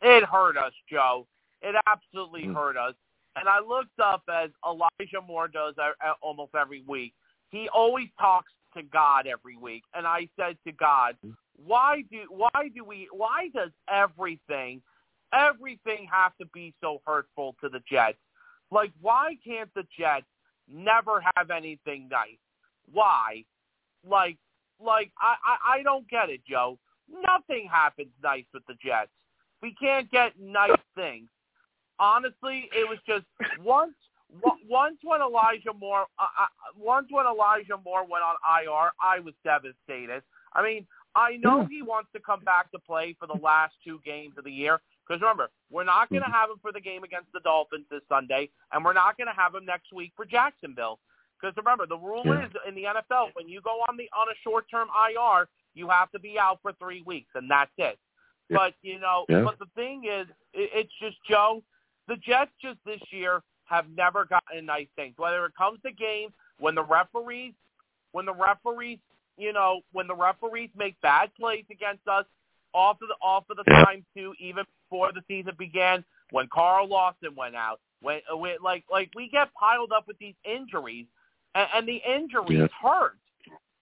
It 0.00 0.24
hurt 0.24 0.56
us, 0.56 0.72
Joe. 0.90 1.28
It 1.60 1.76
absolutely 1.86 2.46
Mm. 2.46 2.54
hurt 2.54 2.76
us. 2.76 2.94
And 3.36 3.48
I 3.48 3.60
looked 3.60 3.98
up 4.00 4.22
as 4.28 4.50
Elijah 4.66 5.20
Moore 5.26 5.48
does 5.48 5.78
uh, 5.78 5.92
uh, 6.00 6.14
almost 6.20 6.54
every 6.54 6.82
week. 6.82 7.14
He 7.50 7.68
always 7.68 8.08
talks 8.18 8.52
to 8.74 8.82
God 8.82 9.26
every 9.26 9.56
week, 9.56 9.84
and 9.94 10.06
I 10.06 10.28
said 10.36 10.58
to 10.66 10.72
God, 10.72 11.16
why 11.56 12.02
do 12.10 12.26
why 12.30 12.70
do 12.74 12.84
we 12.84 13.08
why 13.12 13.48
does 13.54 13.70
everything 13.88 14.82
everything 15.32 16.06
have 16.10 16.36
to 16.38 16.46
be 16.46 16.74
so 16.80 17.00
hurtful 17.06 17.54
to 17.60 17.68
the 17.68 17.80
Jets? 17.80 18.18
Like 18.70 18.92
why 19.00 19.36
can't 19.44 19.72
the 19.74 19.86
Jets 19.96 20.26
never 20.66 21.22
have 21.36 21.50
anything 21.50 22.08
nice? 22.08 22.38
Why? 22.90 23.44
Like 24.04 24.38
like 24.84 25.10
I 25.18 25.34
I, 25.44 25.78
I 25.78 25.82
don't 25.82 26.08
get 26.08 26.30
it, 26.30 26.40
Joe. 26.48 26.78
Nothing 27.10 27.68
happens 27.70 28.10
nice 28.22 28.44
with 28.54 28.64
the 28.66 28.74
Jets. 28.84 29.10
We 29.62 29.74
can't 29.80 30.10
get 30.10 30.32
nice 30.40 30.70
things. 30.94 31.28
Honestly, 31.98 32.68
it 32.72 32.88
was 32.88 32.98
just 33.06 33.24
once 33.62 33.94
once 34.68 34.96
when 35.02 35.20
Elijah 35.20 35.72
Moore 35.78 36.06
uh, 36.18 36.22
uh, 36.40 36.46
once 36.76 37.08
when 37.10 37.26
Elijah 37.26 37.78
Moore 37.84 38.02
went 38.02 38.24
on 38.24 38.36
IR, 38.62 38.90
I 39.00 39.20
was 39.20 39.34
devastated. 39.44 40.22
I 40.54 40.62
mean, 40.62 40.86
I 41.14 41.36
know 41.36 41.66
he 41.66 41.82
wants 41.82 42.10
to 42.14 42.20
come 42.20 42.40
back 42.44 42.70
to 42.72 42.78
play 42.78 43.14
for 43.18 43.26
the 43.26 43.40
last 43.42 43.74
two 43.84 44.00
games 44.04 44.34
of 44.38 44.44
the 44.44 44.52
year. 44.52 44.80
Because 45.06 45.20
remember, 45.20 45.50
we're 45.70 45.84
not 45.84 46.08
going 46.10 46.22
to 46.22 46.30
have 46.30 46.48
him 46.48 46.56
for 46.62 46.72
the 46.72 46.80
game 46.80 47.02
against 47.02 47.32
the 47.32 47.40
Dolphins 47.40 47.86
this 47.90 48.02
Sunday, 48.08 48.48
and 48.72 48.84
we're 48.84 48.92
not 48.92 49.16
going 49.16 49.26
to 49.26 49.34
have 49.38 49.54
him 49.54 49.66
next 49.66 49.92
week 49.92 50.12
for 50.16 50.24
Jacksonville. 50.24 51.00
Because 51.42 51.56
remember, 51.56 51.86
the 51.86 51.98
rule 51.98 52.22
Yeah. 52.24 52.46
is 52.46 52.52
in 52.68 52.74
the 52.76 52.86
NFL 52.86 53.30
when 53.34 53.48
you 53.48 53.60
go 53.60 53.80
on 53.88 53.96
the 53.96 54.08
on 54.12 54.28
a 54.28 54.34
short 54.44 54.70
term 54.70 54.88
IR, 54.90 55.48
you 55.74 55.88
have 55.88 56.10
to 56.12 56.20
be 56.20 56.38
out 56.38 56.60
for 56.62 56.72
three 56.74 57.02
weeks, 57.02 57.30
and 57.34 57.50
that's 57.50 57.72
it. 57.78 57.98
Yeah. 58.48 58.56
But 58.58 58.74
you 58.82 58.98
know, 59.00 59.26
Yeah. 59.28 59.42
but 59.42 59.58
the 59.58 59.66
thing 59.74 60.04
is, 60.04 60.28
it, 60.52 60.70
it's 60.72 60.92
just 61.00 61.16
Joe. 61.28 61.62
The 62.06 62.16
Jets 62.16 62.52
just 62.60 62.78
this 62.84 63.00
year 63.10 63.42
have 63.64 63.88
never 63.90 64.24
gotten 64.24 64.58
a 64.58 64.62
nice 64.62 64.88
things. 64.96 65.16
Whether 65.18 65.44
it 65.46 65.54
comes 65.56 65.80
to 65.82 65.90
games 65.92 66.32
when 66.58 66.74
the 66.74 66.84
referees, 66.84 67.54
when 68.12 68.26
the 68.26 68.34
referees, 68.34 68.98
you 69.36 69.52
know, 69.52 69.80
when 69.92 70.06
the 70.06 70.14
referees 70.14 70.70
make 70.76 71.00
bad 71.00 71.34
plays 71.34 71.64
against 71.70 72.06
us, 72.06 72.26
off 72.74 73.00
of 73.02 73.08
the 73.08 73.16
off 73.20 73.48
of 73.50 73.56
the 73.56 73.64
time 73.64 74.04
too, 74.14 74.34
even 74.38 74.64
before 74.88 75.12
the 75.12 75.22
season 75.26 75.54
began, 75.58 76.04
when 76.30 76.46
Carl 76.48 76.86
Lawson 76.86 77.34
went 77.34 77.56
out, 77.56 77.80
when, 78.00 78.20
when 78.30 78.56
like 78.62 78.84
like 78.90 79.10
we 79.14 79.28
get 79.28 79.52
piled 79.54 79.92
up 79.92 80.06
with 80.06 80.18
these 80.18 80.34
injuries, 80.44 81.06
and, 81.54 81.68
and 81.74 81.88
the 81.88 81.96
injuries 82.08 82.58
Yeah. 82.58 82.66
hurt. 82.80 83.18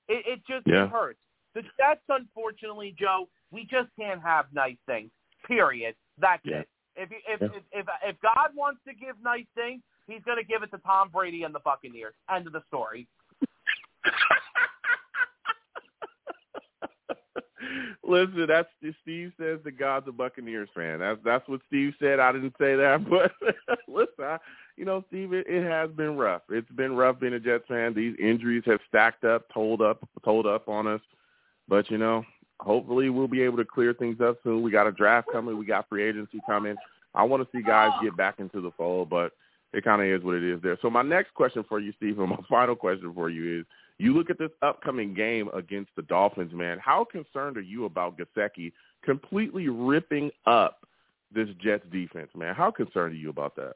It, 0.08 0.26
it 0.26 0.46
just 0.46 0.66
Yeah. 0.66 0.88
hurts. 0.88 1.18
The 1.54 1.62
Jets, 1.76 2.02
unfortunately, 2.08 2.94
Joe, 2.98 3.28
we 3.50 3.64
just 3.64 3.88
can't 3.98 4.22
have 4.22 4.46
nice 4.52 4.78
things. 4.86 5.10
Period. 5.46 5.94
That's 6.18 6.44
Yeah. 6.44 6.60
it. 6.60 6.68
If, 6.96 7.10
you, 7.10 7.16
if, 7.28 7.40
Yeah. 7.40 7.46
if 7.46 7.62
if 7.72 7.86
if 8.04 8.20
God 8.20 8.54
wants 8.54 8.80
to 8.86 8.94
give 8.94 9.16
nice 9.22 9.46
things, 9.54 9.82
He's 10.06 10.22
going 10.24 10.38
to 10.38 10.44
give 10.44 10.64
it 10.64 10.70
to 10.72 10.78
Tom 10.78 11.08
Brady 11.08 11.44
and 11.44 11.54
the 11.54 11.60
Buccaneers. 11.60 12.14
End 12.34 12.46
of 12.48 12.52
the 12.52 12.62
story. 12.66 13.06
Listen, 18.02 18.46
that's 18.48 18.68
Steve 19.02 19.32
says 19.38 19.60
the 19.64 19.70
God's 19.70 20.08
a 20.08 20.12
Buccaneers 20.12 20.68
fan. 20.74 21.00
That's 21.00 21.18
that's 21.24 21.48
what 21.48 21.60
Steve 21.68 21.94
said. 22.00 22.20
I 22.20 22.32
didn't 22.32 22.54
say 22.58 22.76
that, 22.76 23.04
but 23.10 23.32
listen, 23.88 24.24
I, 24.24 24.38
you 24.76 24.84
know, 24.84 25.04
Steve, 25.08 25.32
it, 25.32 25.46
it 25.48 25.62
has 25.64 25.90
been 25.90 26.16
rough. 26.16 26.42
It's 26.50 26.70
been 26.72 26.96
rough 26.96 27.20
being 27.20 27.34
a 27.34 27.40
Jets 27.40 27.64
fan. 27.68 27.94
These 27.94 28.16
injuries 28.18 28.62
have 28.66 28.80
stacked 28.88 29.24
up, 29.24 29.52
told 29.52 29.82
up, 29.82 30.06
told 30.24 30.46
up 30.46 30.68
on 30.68 30.86
us. 30.86 31.00
But 31.68 31.90
you 31.90 31.98
know, 31.98 32.24
hopefully 32.60 33.10
we'll 33.10 33.28
be 33.28 33.42
able 33.42 33.58
to 33.58 33.64
clear 33.64 33.92
things 33.94 34.20
up 34.20 34.38
soon. 34.42 34.62
We 34.62 34.70
got 34.70 34.86
a 34.86 34.92
draft 34.92 35.28
coming. 35.32 35.58
We 35.58 35.66
got 35.66 35.88
free 35.88 36.08
agency 36.08 36.40
coming. 36.46 36.76
I 37.14 37.24
want 37.24 37.42
to 37.42 37.56
see 37.56 37.62
guys 37.62 37.90
get 38.02 38.16
back 38.16 38.38
into 38.38 38.60
the 38.60 38.70
fold, 38.72 39.10
but 39.10 39.32
it 39.72 39.84
kind 39.84 40.02
of 40.02 40.08
is 40.08 40.24
what 40.24 40.36
it 40.36 40.44
is 40.44 40.60
there. 40.62 40.78
So 40.82 40.90
my 40.90 41.02
next 41.02 41.34
question 41.34 41.64
for 41.68 41.80
you, 41.80 41.92
Steve, 41.96 42.18
and 42.18 42.30
my 42.30 42.38
final 42.48 42.76
question 42.76 43.12
for 43.14 43.30
you 43.30 43.60
is: 43.60 43.66
You 44.00 44.14
look 44.14 44.30
at 44.30 44.38
this 44.38 44.50
upcoming 44.62 45.12
game 45.12 45.50
against 45.54 45.90
the 45.94 46.00
Dolphins, 46.00 46.54
man. 46.54 46.78
How 46.82 47.04
concerned 47.04 47.58
are 47.58 47.60
you 47.60 47.84
about 47.84 48.16
Gesicki 48.16 48.72
completely 49.04 49.68
ripping 49.68 50.30
up 50.46 50.86
this 51.30 51.48
Jets 51.62 51.84
defense, 51.92 52.30
man? 52.34 52.54
How 52.54 52.70
concerned 52.70 53.12
are 53.12 53.18
you 53.18 53.28
about 53.28 53.56
that? 53.56 53.74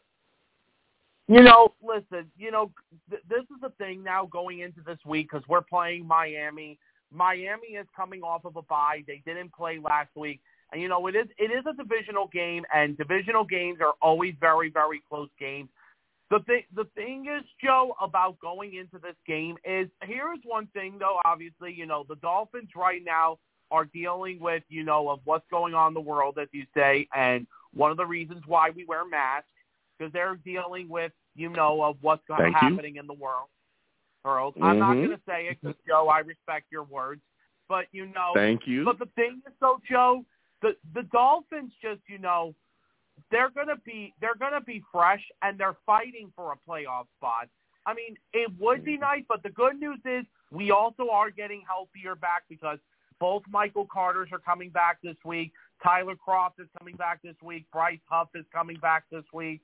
You 1.29 1.43
know, 1.43 1.75
listen, 1.83 2.31
you 2.39 2.51
know, 2.51 2.71
th- 3.11 3.21
this 3.29 3.43
is 3.43 3.61
the 3.61 3.69
thing 3.77 4.03
now 4.03 4.25
going 4.25 4.61
into 4.61 4.81
this 4.87 4.97
week 5.05 5.29
because 5.31 5.47
we're 5.47 5.61
playing 5.61 6.07
Miami. 6.07 6.79
Miami 7.13 7.77
is 7.79 7.87
coming 7.95 8.23
off 8.23 8.47
of 8.47 8.57
a 8.57 8.63
bye. 8.63 9.05
They 9.07 9.23
didn't 9.27 9.53
play 9.53 9.79
last 9.79 10.09
week. 10.17 10.41
And, 10.73 10.81
you 10.81 10.89
know, 10.89 11.07
it 11.07 11.15
is 11.15 11.27
it 11.37 11.51
is 11.51 11.65
a 11.69 11.77
divisional 11.77 12.29
game, 12.29 12.65
and 12.75 12.97
divisional 12.97 13.45
games 13.45 13.81
are 13.83 13.93
always 14.01 14.35
very, 14.41 14.71
very 14.71 15.03
close 15.07 15.29
games. 15.39 15.69
The 16.31 16.41
thing, 16.41 16.63
the 16.75 16.87
thing 16.95 17.27
is, 17.27 17.45
Joe, 17.63 17.95
about 18.01 18.39
going 18.41 18.75
into 18.75 18.99
this 18.99 19.17
game 19.27 19.57
is 19.65 19.89
here 20.07 20.33
is 20.33 20.41
one 20.45 20.67
thing, 20.69 20.97
though. 20.99 21.21
Obviously, 21.25 21.73
you 21.73 21.87
know, 21.87 22.05
the 22.09 22.17
Dolphins 22.17 22.71
right 22.75 23.03
now 23.05 23.39
are 23.71 23.85
dealing 23.85 24.41
with, 24.41 24.63
you 24.69 24.85
know, 24.85 25.09
of 25.11 25.21
what's 25.25 25.45
going 25.51 25.75
on 25.75 25.89
in 25.89 25.95
the 25.95 26.01
world, 26.01 26.39
as 26.41 26.49
you 26.53 26.65
say, 26.75 27.07
and 27.15 27.47
one 27.75 27.91
of 27.91 27.97
the 27.97 28.07
reasons 28.07 28.43
why 28.47 28.71
we 28.71 28.85
wear 28.85 29.07
masks 29.07 29.49
because 29.99 30.13
they're 30.13 30.37
dealing 30.37 30.89
with, 30.89 31.13
you 31.35 31.49
know, 31.49 31.83
of 31.83 31.97
what's 32.01 32.23
Thank 32.29 32.47
you. 32.49 32.53
happening 32.55 32.97
in 32.97 33.07
the 33.07 33.15
world. 33.15 33.49
World. 34.25 34.55
I'm 34.63 34.79
not 34.79 34.97
Mhm. 34.97 35.07
going 35.07 35.19
to 35.19 35.23
say 35.27 35.49
it 35.49 35.59
because 35.61 35.77
Joe, 35.87 36.09
I 36.09 36.21
respect 36.21 36.73
your 36.73 36.85
words, 36.85 37.21
but 37.69 37.87
you 37.93 38.07
know, 38.07 38.33
Thank 38.35 38.67
you. 38.67 38.83
but 38.85 38.99
the 38.99 39.07
thing 39.17 39.43
is, 39.47 39.53
though, 39.61 39.79
Joe, 39.87 40.25
the 40.63 40.77
the 40.95 41.03
Dolphins 41.05 41.75
just, 41.83 42.01
you 42.09 42.17
know, 42.17 42.55
they're 43.31 43.51
gonna 43.51 43.77
be 43.85 44.15
they're 44.21 44.37
gonna 44.37 44.61
be 44.61 44.83
fresh 44.93 45.23
and 45.43 45.59
they're 45.59 45.77
fighting 45.87 46.33
for 46.37 46.53
a 46.53 46.71
playoff 46.71 47.07
spot. 47.17 47.49
I 47.87 47.95
mean, 47.95 48.17
it 48.33 48.51
would 48.59 48.85
be 48.85 48.97
nice, 48.97 49.25
but 49.29 49.43
the 49.43 49.51
good 49.51 49.79
news 49.79 50.01
is 50.07 50.25
we 50.51 50.71
also 50.71 51.11
are 51.11 51.31
getting 51.31 51.63
healthier 51.67 52.15
back 52.15 52.45
because 52.49 52.79
both 53.21 53.43
Michael 53.49 53.87
Carters 53.93 54.31
are 54.33 54.39
coming 54.39 54.71
back 54.71 54.99
this 55.03 55.17
week. 55.25 55.53
Tyler 55.83 56.15
Kroft 56.17 56.59
is 56.59 56.69
coming 56.79 56.97
back 56.97 57.21
this 57.23 57.37
week. 57.43 57.67
Bryce 57.73 58.01
Huff 58.09 58.29
is 58.35 58.45
coming 58.53 58.77
back 58.79 59.05
this 59.11 59.25
week. 59.33 59.61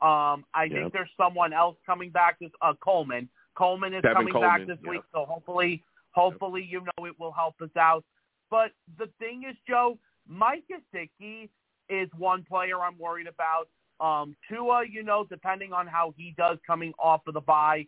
Um, 0.00 0.44
I 0.54 0.64
Yep. 0.64 0.72
think 0.72 0.92
there's 0.92 1.10
someone 1.16 1.52
else 1.52 1.76
coming 1.86 2.10
back 2.10 2.38
this 2.38 2.50
uh, 2.62 2.74
Coleman. 2.74 3.28
Coleman 3.54 3.94
is 3.94 4.02
coming 4.02 4.34
back 4.34 4.66
this 4.66 4.78
yep. 4.82 4.90
week, 4.90 5.02
so 5.12 5.24
hopefully, 5.24 5.82
hopefully, 6.10 6.62
you 6.62 6.80
know, 6.80 7.04
it 7.06 7.18
will 7.18 7.32
help 7.32 7.60
us 7.60 7.74
out. 7.76 8.04
But 8.50 8.72
the 8.98 9.08
thing 9.18 9.44
is, 9.48 9.56
Joe, 9.66 9.98
Mike 10.26 10.64
Gesicki 10.70 11.48
is 11.88 12.08
one 12.16 12.44
player 12.48 12.80
I'm 12.80 12.98
worried 12.98 13.26
about. 13.26 13.68
Um, 14.00 14.36
Tua, 14.48 14.84
you 14.90 15.02
know, 15.02 15.26
depending 15.28 15.72
on 15.72 15.86
how 15.86 16.12
he 16.16 16.34
does 16.36 16.58
coming 16.66 16.92
off 16.98 17.22
of 17.26 17.34
the 17.34 17.40
bye. 17.40 17.86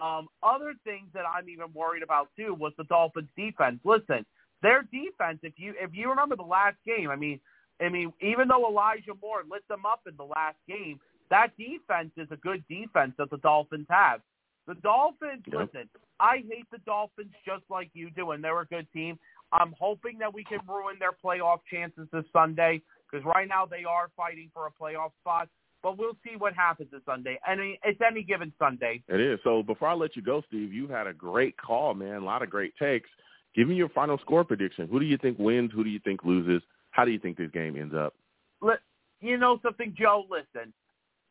Um, 0.00 0.28
other 0.42 0.74
things 0.84 1.08
that 1.14 1.24
I'm 1.26 1.48
even 1.48 1.66
worried 1.74 2.02
about 2.02 2.28
too 2.36 2.54
was 2.54 2.72
the 2.78 2.84
Dolphins' 2.84 3.28
defense. 3.36 3.80
Listen, 3.84 4.24
their 4.62 4.82
defense. 4.82 5.40
If 5.42 5.54
you 5.56 5.74
if 5.78 5.90
you 5.92 6.08
remember 6.08 6.36
the 6.36 6.42
last 6.42 6.76
game, 6.86 7.10
I 7.10 7.16
mean, 7.16 7.40
I 7.80 7.88
mean, 7.88 8.12
even 8.20 8.48
though 8.48 8.68
Elijah 8.68 9.14
Moore 9.20 9.42
lit 9.50 9.66
them 9.68 9.84
up 9.84 10.02
in 10.06 10.14
the 10.16 10.24
last 10.24 10.56
game, 10.68 11.00
that 11.30 11.50
defense 11.56 12.10
is 12.16 12.28
a 12.30 12.36
good 12.36 12.62
defense 12.68 13.12
that 13.18 13.30
the 13.30 13.38
Dolphins 13.38 13.86
have. 13.90 14.20
The 14.66 14.74
Dolphins, 14.74 15.42
Yep. 15.46 15.54
listen, 15.54 15.88
I 16.20 16.38
hate 16.48 16.66
the 16.70 16.78
Dolphins 16.84 17.32
just 17.44 17.64
like 17.70 17.90
you 17.94 18.10
do, 18.10 18.32
and 18.32 18.44
they're 18.44 18.60
a 18.60 18.66
good 18.66 18.86
team. 18.92 19.18
I'm 19.52 19.74
hoping 19.78 20.18
that 20.18 20.32
we 20.32 20.44
can 20.44 20.60
ruin 20.68 20.96
their 20.98 21.12
playoff 21.12 21.60
chances 21.70 22.06
this 22.12 22.24
Sunday 22.32 22.82
because 23.10 23.24
right 23.24 23.48
now 23.48 23.66
they 23.66 23.84
are 23.84 24.10
fighting 24.16 24.50
for 24.52 24.66
a 24.66 24.70
playoff 24.70 25.10
spot. 25.20 25.48
But 25.82 25.96
we'll 25.96 26.16
see 26.24 26.36
what 26.36 26.54
happens 26.54 26.90
this 26.90 27.02
Sunday. 27.06 27.38
And 27.46 27.60
it's 27.84 28.00
any 28.04 28.24
given 28.24 28.52
Sunday. 28.58 29.02
It 29.08 29.20
is. 29.20 29.38
So 29.44 29.62
before 29.62 29.88
I 29.88 29.94
let 29.94 30.16
you 30.16 30.22
go, 30.22 30.42
Steve, 30.48 30.72
you 30.72 30.88
had 30.88 31.06
a 31.06 31.12
great 31.12 31.56
call, 31.56 31.94
man. 31.94 32.16
A 32.16 32.24
lot 32.24 32.42
of 32.42 32.50
great 32.50 32.74
takes. 32.76 33.08
Give 33.54 33.68
me 33.68 33.76
your 33.76 33.88
final 33.90 34.18
score 34.18 34.42
prediction. 34.42 34.88
Who 34.88 34.98
do 34.98 35.06
you 35.06 35.16
think 35.18 35.38
wins? 35.38 35.70
Who 35.72 35.84
do 35.84 35.90
you 35.90 36.00
think 36.00 36.24
loses? 36.24 36.62
How 36.90 37.04
do 37.04 37.12
you 37.12 37.18
think 37.20 37.36
this 37.36 37.50
game 37.52 37.78
ends 37.78 37.94
up? 37.94 38.14
Li- 38.60 38.74
You 39.20 39.36
know 39.38 39.60
something, 39.62 39.94
Joe? 39.96 40.26
Listen, 40.28 40.72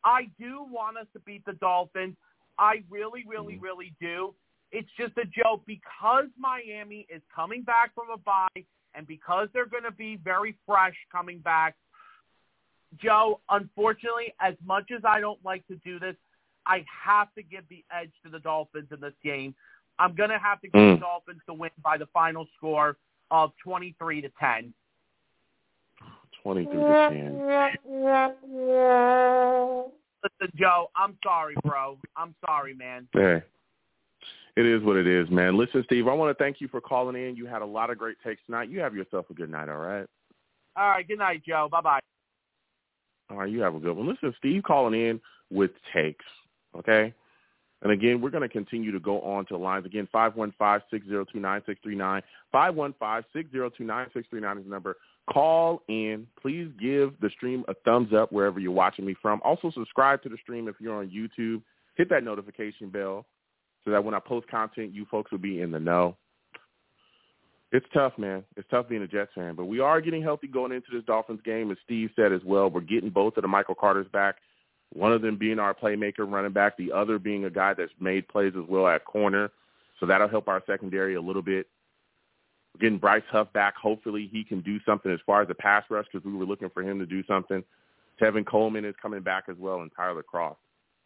I 0.02 0.30
do 0.38 0.62
want 0.62 0.96
us 0.96 1.06
to 1.12 1.20
beat 1.20 1.44
the 1.44 1.52
Dolphins. 1.54 2.16
I 2.58 2.82
really, 2.88 3.24
really, 3.26 3.56
Mhm. 3.56 3.62
really 3.62 3.94
do. 4.00 4.34
It's 4.72 4.90
just 4.92 5.16
a 5.18 5.24
joke 5.26 5.64
because 5.66 6.28
Miami 6.38 7.06
is 7.08 7.22
coming 7.34 7.62
back 7.62 7.94
from 7.94 8.10
a 8.10 8.16
bye 8.16 8.64
and 8.94 9.06
because 9.06 9.48
they're 9.52 9.66
going 9.66 9.84
to 9.84 9.92
be 9.92 10.16
very 10.16 10.56
fresh 10.66 10.94
coming 11.10 11.38
back. 11.38 11.76
Joe, 13.02 13.40
unfortunately, 13.50 14.32
as 14.40 14.54
much 14.64 14.90
as 14.96 15.02
I 15.04 15.20
don't 15.20 15.42
like 15.44 15.66
to 15.68 15.76
do 15.84 15.98
this, 15.98 16.16
I 16.66 16.84
have 17.04 17.32
to 17.34 17.42
give 17.42 17.64
the 17.68 17.84
edge 17.94 18.10
to 18.24 18.30
the 18.30 18.38
Dolphins 18.38 18.88
in 18.92 19.00
this 19.00 19.14
game. 19.22 19.54
I'm 19.98 20.14
going 20.14 20.30
to 20.30 20.38
have 20.38 20.60
to 20.60 20.68
give 20.68 20.80
Mm. 20.80 20.94
the 20.94 21.00
Dolphins 21.00 21.40
to 21.46 21.54
win 21.54 21.70
by 21.82 21.98
the 21.98 22.06
final 22.06 22.46
score 22.56 22.96
of 23.30 23.52
23 23.58 24.22
to 24.22 24.28
10. 24.40 24.72
23 26.42 26.84
to 26.84 27.08
10. 27.08 27.42
Listen, 30.22 30.52
Joe, 30.56 30.90
I'm 30.96 31.16
sorry, 31.22 31.54
bro. 31.62 31.98
I'm 32.16 32.34
sorry, 32.44 32.74
man. 32.74 33.08
Hey, 33.12 33.42
it 34.58 34.66
is 34.66 34.82
what 34.82 34.96
it 34.96 35.06
is, 35.06 35.30
man. 35.30 35.56
Listen, 35.56 35.84
Steve, 35.86 36.08
I 36.08 36.14
want 36.14 36.36
to 36.36 36.42
thank 36.42 36.60
you 36.60 36.66
for 36.66 36.80
calling 36.80 37.14
in. 37.14 37.36
You 37.36 37.46
had 37.46 37.62
a 37.62 37.66
lot 37.66 37.90
of 37.90 37.98
great 37.98 38.16
takes 38.24 38.42
tonight. 38.44 38.68
You 38.68 38.80
have 38.80 38.92
yourself 38.92 39.26
a 39.30 39.34
good 39.34 39.48
night, 39.48 39.68
all 39.68 39.76
right? 39.76 40.04
All 40.74 40.88
right, 40.88 41.06
good 41.06 41.18
night, 41.18 41.44
Joe. 41.46 41.68
Bye-bye. 41.70 42.00
All 43.30 43.36
right, 43.36 43.48
you 43.48 43.60
have 43.60 43.76
a 43.76 43.78
good 43.78 43.96
one. 43.96 44.08
Listen, 44.08 44.34
Steve 44.36 44.64
calling 44.64 45.00
in 45.00 45.20
with 45.50 45.70
takes, 45.94 46.24
okay? 46.76 47.14
And 47.82 47.92
again, 47.92 48.20
we're 48.20 48.30
going 48.30 48.42
to 48.42 48.48
continue 48.48 48.90
to 48.90 48.98
go 48.98 49.20
on 49.20 49.46
to 49.46 49.56
lines. 49.56 49.86
Again, 49.86 50.08
515-602-9639. 50.12 52.22
515-602-9639 52.52 54.58
is 54.58 54.64
the 54.64 54.64
number. 54.68 54.96
Call 55.32 55.82
in. 55.86 56.26
Please 56.42 56.68
give 56.80 57.12
the 57.20 57.30
stream 57.30 57.64
a 57.68 57.74
thumbs 57.84 58.12
up 58.12 58.32
wherever 58.32 58.58
you're 58.58 58.72
watching 58.72 59.06
me 59.06 59.14
from. 59.22 59.40
Also, 59.44 59.70
subscribe 59.70 60.20
to 60.24 60.28
the 60.28 60.38
stream 60.42 60.66
if 60.66 60.74
you're 60.80 60.96
on 60.96 61.10
YouTube. 61.10 61.62
Hit 61.94 62.10
that 62.10 62.24
notification 62.24 62.90
bell 62.90 63.24
so 63.84 63.90
that 63.90 64.04
when 64.04 64.14
I 64.14 64.20
post 64.20 64.48
content, 64.48 64.94
you 64.94 65.06
folks 65.10 65.30
will 65.30 65.38
be 65.38 65.60
in 65.60 65.70
the 65.70 65.80
know. 65.80 66.16
It's 67.70 67.86
tough, 67.92 68.14
man. 68.16 68.44
It's 68.56 68.68
tough 68.70 68.88
being 68.88 69.02
a 69.02 69.06
Jets 69.06 69.32
fan, 69.34 69.54
but 69.54 69.66
we 69.66 69.80
are 69.80 70.00
getting 70.00 70.22
healthy 70.22 70.46
going 70.46 70.72
into 70.72 70.88
this 70.90 71.04
Dolphins 71.04 71.40
game, 71.44 71.70
as 71.70 71.76
Steve 71.84 72.10
said 72.16 72.32
as 72.32 72.40
well. 72.44 72.70
We're 72.70 72.80
getting 72.80 73.10
both 73.10 73.36
of 73.36 73.42
the 73.42 73.48
Michael 73.48 73.74
Carters 73.74 74.06
back. 74.10 74.36
One 74.94 75.12
of 75.12 75.20
them 75.20 75.36
being 75.36 75.58
our 75.58 75.74
playmaker 75.74 76.20
running 76.20 76.52
back, 76.52 76.78
the 76.78 76.92
other 76.92 77.18
being 77.18 77.44
a 77.44 77.50
guy 77.50 77.74
that's 77.74 77.92
made 78.00 78.26
plays 78.28 78.54
as 78.56 78.64
well 78.68 78.86
at 78.86 79.04
corner. 79.04 79.50
So 80.00 80.06
that'll 80.06 80.28
help 80.28 80.48
our 80.48 80.62
secondary 80.66 81.14
a 81.14 81.20
little 81.20 81.42
bit. 81.42 81.66
We're 82.74 82.80
getting 82.80 82.98
Bryce 82.98 83.22
Huff 83.30 83.52
back. 83.52 83.76
Hopefully 83.76 84.30
he 84.32 84.44
can 84.44 84.62
do 84.62 84.78
something 84.86 85.12
as 85.12 85.20
far 85.26 85.42
as 85.42 85.48
the 85.48 85.54
pass 85.54 85.84
rush 85.90 86.06
because 86.10 86.24
we 86.24 86.32
were 86.32 86.46
looking 86.46 86.70
for 86.70 86.82
him 86.82 86.98
to 87.00 87.06
do 87.06 87.22
something. 87.24 87.62
Tevin 88.20 88.46
Coleman 88.46 88.86
is 88.86 88.94
coming 89.00 89.20
back 89.20 89.44
as 89.48 89.56
well 89.58 89.82
and 89.82 89.90
Tyler 89.94 90.22
Kroft. 90.22 90.56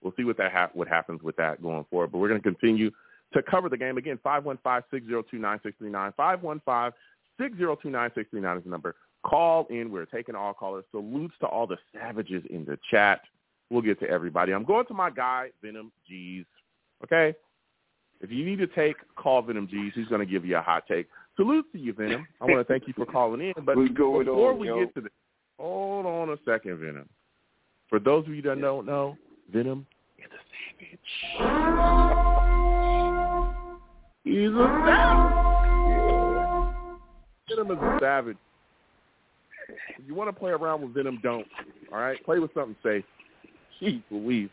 We'll 0.02 0.14
see 0.16 0.24
what 0.24 0.36
that 0.38 0.52
ha- 0.52 0.70
what 0.74 0.88
happens 0.88 1.22
with 1.22 1.36
that 1.36 1.62
going 1.62 1.84
forward. 1.90 2.12
But 2.12 2.18
we're 2.18 2.28
going 2.28 2.40
to 2.40 2.48
continue 2.48 2.90
to 3.32 3.42
cover 3.42 3.68
the 3.68 3.76
game. 3.76 3.98
Again, 3.98 4.18
515-602-9639. 4.24 6.92
515-602-9639 7.40 8.58
is 8.58 8.64
the 8.64 8.70
number. 8.70 8.94
Call 9.24 9.66
in. 9.70 9.90
We're 9.90 10.06
taking 10.06 10.34
all 10.34 10.52
callers. 10.52 10.84
Salutes 10.90 11.34
to 11.40 11.46
all 11.46 11.66
the 11.66 11.78
savages 11.94 12.42
in 12.50 12.64
the 12.64 12.78
chat. 12.90 13.20
We'll 13.70 13.82
get 13.82 14.00
to 14.00 14.08
everybody. 14.08 14.52
I'm 14.52 14.64
going 14.64 14.86
to 14.86 14.94
my 14.94 15.10
guy, 15.10 15.50
Venom 15.62 15.92
G's. 16.06 16.44
Okay? 17.04 17.34
If 18.20 18.30
you 18.30 18.44
need 18.44 18.58
to 18.58 18.66
take, 18.66 18.96
call 19.16 19.42
Venom 19.42 19.68
G's. 19.68 19.92
He's 19.94 20.08
going 20.08 20.20
to 20.20 20.30
give 20.30 20.44
you 20.44 20.56
a 20.56 20.62
hot 20.62 20.84
take. 20.88 21.08
Salute 21.36 21.64
to 21.72 21.78
you, 21.78 21.92
Venom. 21.92 22.26
I 22.40 22.44
want 22.44 22.66
to 22.66 22.72
thank 22.72 22.86
you 22.86 22.94
for 22.94 23.06
calling 23.06 23.40
in. 23.40 23.64
But 23.64 23.74
going 23.94 24.26
before 24.26 24.52
on, 24.52 24.58
we 24.58 24.66
yo? 24.66 24.84
get 24.84 24.94
to 24.94 25.00
this, 25.02 25.12
hold 25.58 26.06
on 26.06 26.30
a 26.30 26.36
second, 26.44 26.78
Venom. 26.78 27.08
For 27.88 27.98
those 27.98 28.26
of 28.26 28.34
you 28.34 28.42
that 28.42 28.60
don't 28.60 28.86
know, 28.86 29.16
Venom 29.52 29.86
is 30.22 30.30
a 30.32 30.40
savage. 30.78 31.12
He's 34.24 34.50
a 34.50 34.66
savage. 34.86 35.42
Venom 37.48 37.70
is 37.70 37.78
a 37.78 37.98
savage. 38.00 38.36
If 39.98 40.06
you 40.06 40.14
want 40.14 40.28
to 40.28 40.32
play 40.32 40.50
around 40.50 40.82
with 40.82 40.94
Venom, 40.94 41.18
don't. 41.22 41.46
All 41.92 41.98
right? 41.98 42.22
Play 42.24 42.38
with 42.38 42.52
something 42.54 42.76
safe. 42.82 43.04
Jeez 43.80 44.02
Louise. 44.10 44.50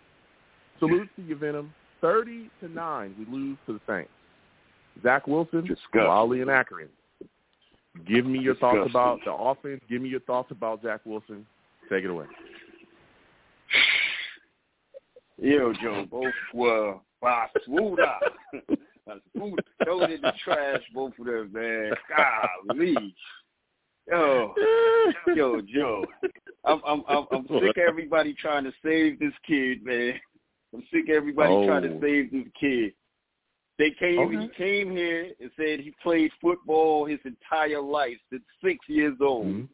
Salute 0.80 1.10
to 1.16 1.22
you, 1.22 1.36
Venom. 1.36 1.74
30 2.02 2.50
to 2.62 2.70
9, 2.70 3.16
we 3.20 3.26
lose 3.26 3.58
to 3.66 3.74
the 3.74 3.82
Saints. 3.88 4.10
Zach 5.04 5.28
Wilson, 5.28 5.62
Disgusting. 5.62 6.06
Wally 6.06 6.42
and 6.42 6.50
Akron. 6.50 6.88
Give 8.08 8.26
me 8.26 8.40
your 8.40 8.56
thoughts 8.56 8.90
about 8.90 9.20
the 9.26 9.34
offense. 9.34 9.82
Give 9.90 10.02
me 10.02 10.10
your 10.10 10.22
thoughts 10.22 10.52
about 10.52 10.82
Zach 10.84 11.02
Wilson. 11.06 11.46
Take 11.90 12.06
it 12.06 12.10
away. 12.10 12.26
Yo, 15.42 15.74
Joe, 15.82 16.06
both 16.10 16.34
were 16.54 16.96
by 17.22 17.48
Swooda. 17.68 18.18
Swoot 19.36 19.60
throw 19.84 20.02
it 20.04 20.12
in 20.12 20.22
the 20.22 20.34
trash, 20.44 20.82
both 20.94 21.14
of 21.20 21.26
them, 21.26 21.52
man. 21.54 21.92
Golly. 22.16 23.16
Yo, 24.08 24.54
yo, 25.36 25.62
Joe. 25.62 26.06
I'm 26.66 26.82
I'm 26.86 27.04
I'm, 27.08 27.26
I'm 27.32 27.48
sick 27.48 27.78
of 27.78 27.84
everybody 27.88 28.34
trying 28.34 28.64
to 28.66 28.72
save 28.84 29.20
this 29.20 29.34
kid, 29.48 29.84
man. 29.84 30.14
I'm 30.74 30.84
sick 30.92 31.10
of 31.10 31.16
everybody 31.16 31.54
Oh. 31.54 31.66
trying 31.66 31.84
to 31.84 32.00
save 32.02 32.32
this 32.32 32.48
kid. 32.60 32.94
They 33.78 33.92
came 33.92 34.20
Okay. 34.20 34.38
he 34.42 34.48
came 34.50 34.92
here 34.92 35.32
and 35.40 35.50
said 35.56 35.80
he 35.80 35.94
played 36.04 36.32
football 36.42 37.06
his 37.06 37.20
entire 37.24 37.82
life 37.82 38.18
since 38.30 38.44
six 38.64 38.78
years 38.88 39.16
old. 39.22 39.48
Mhm. 39.48 39.70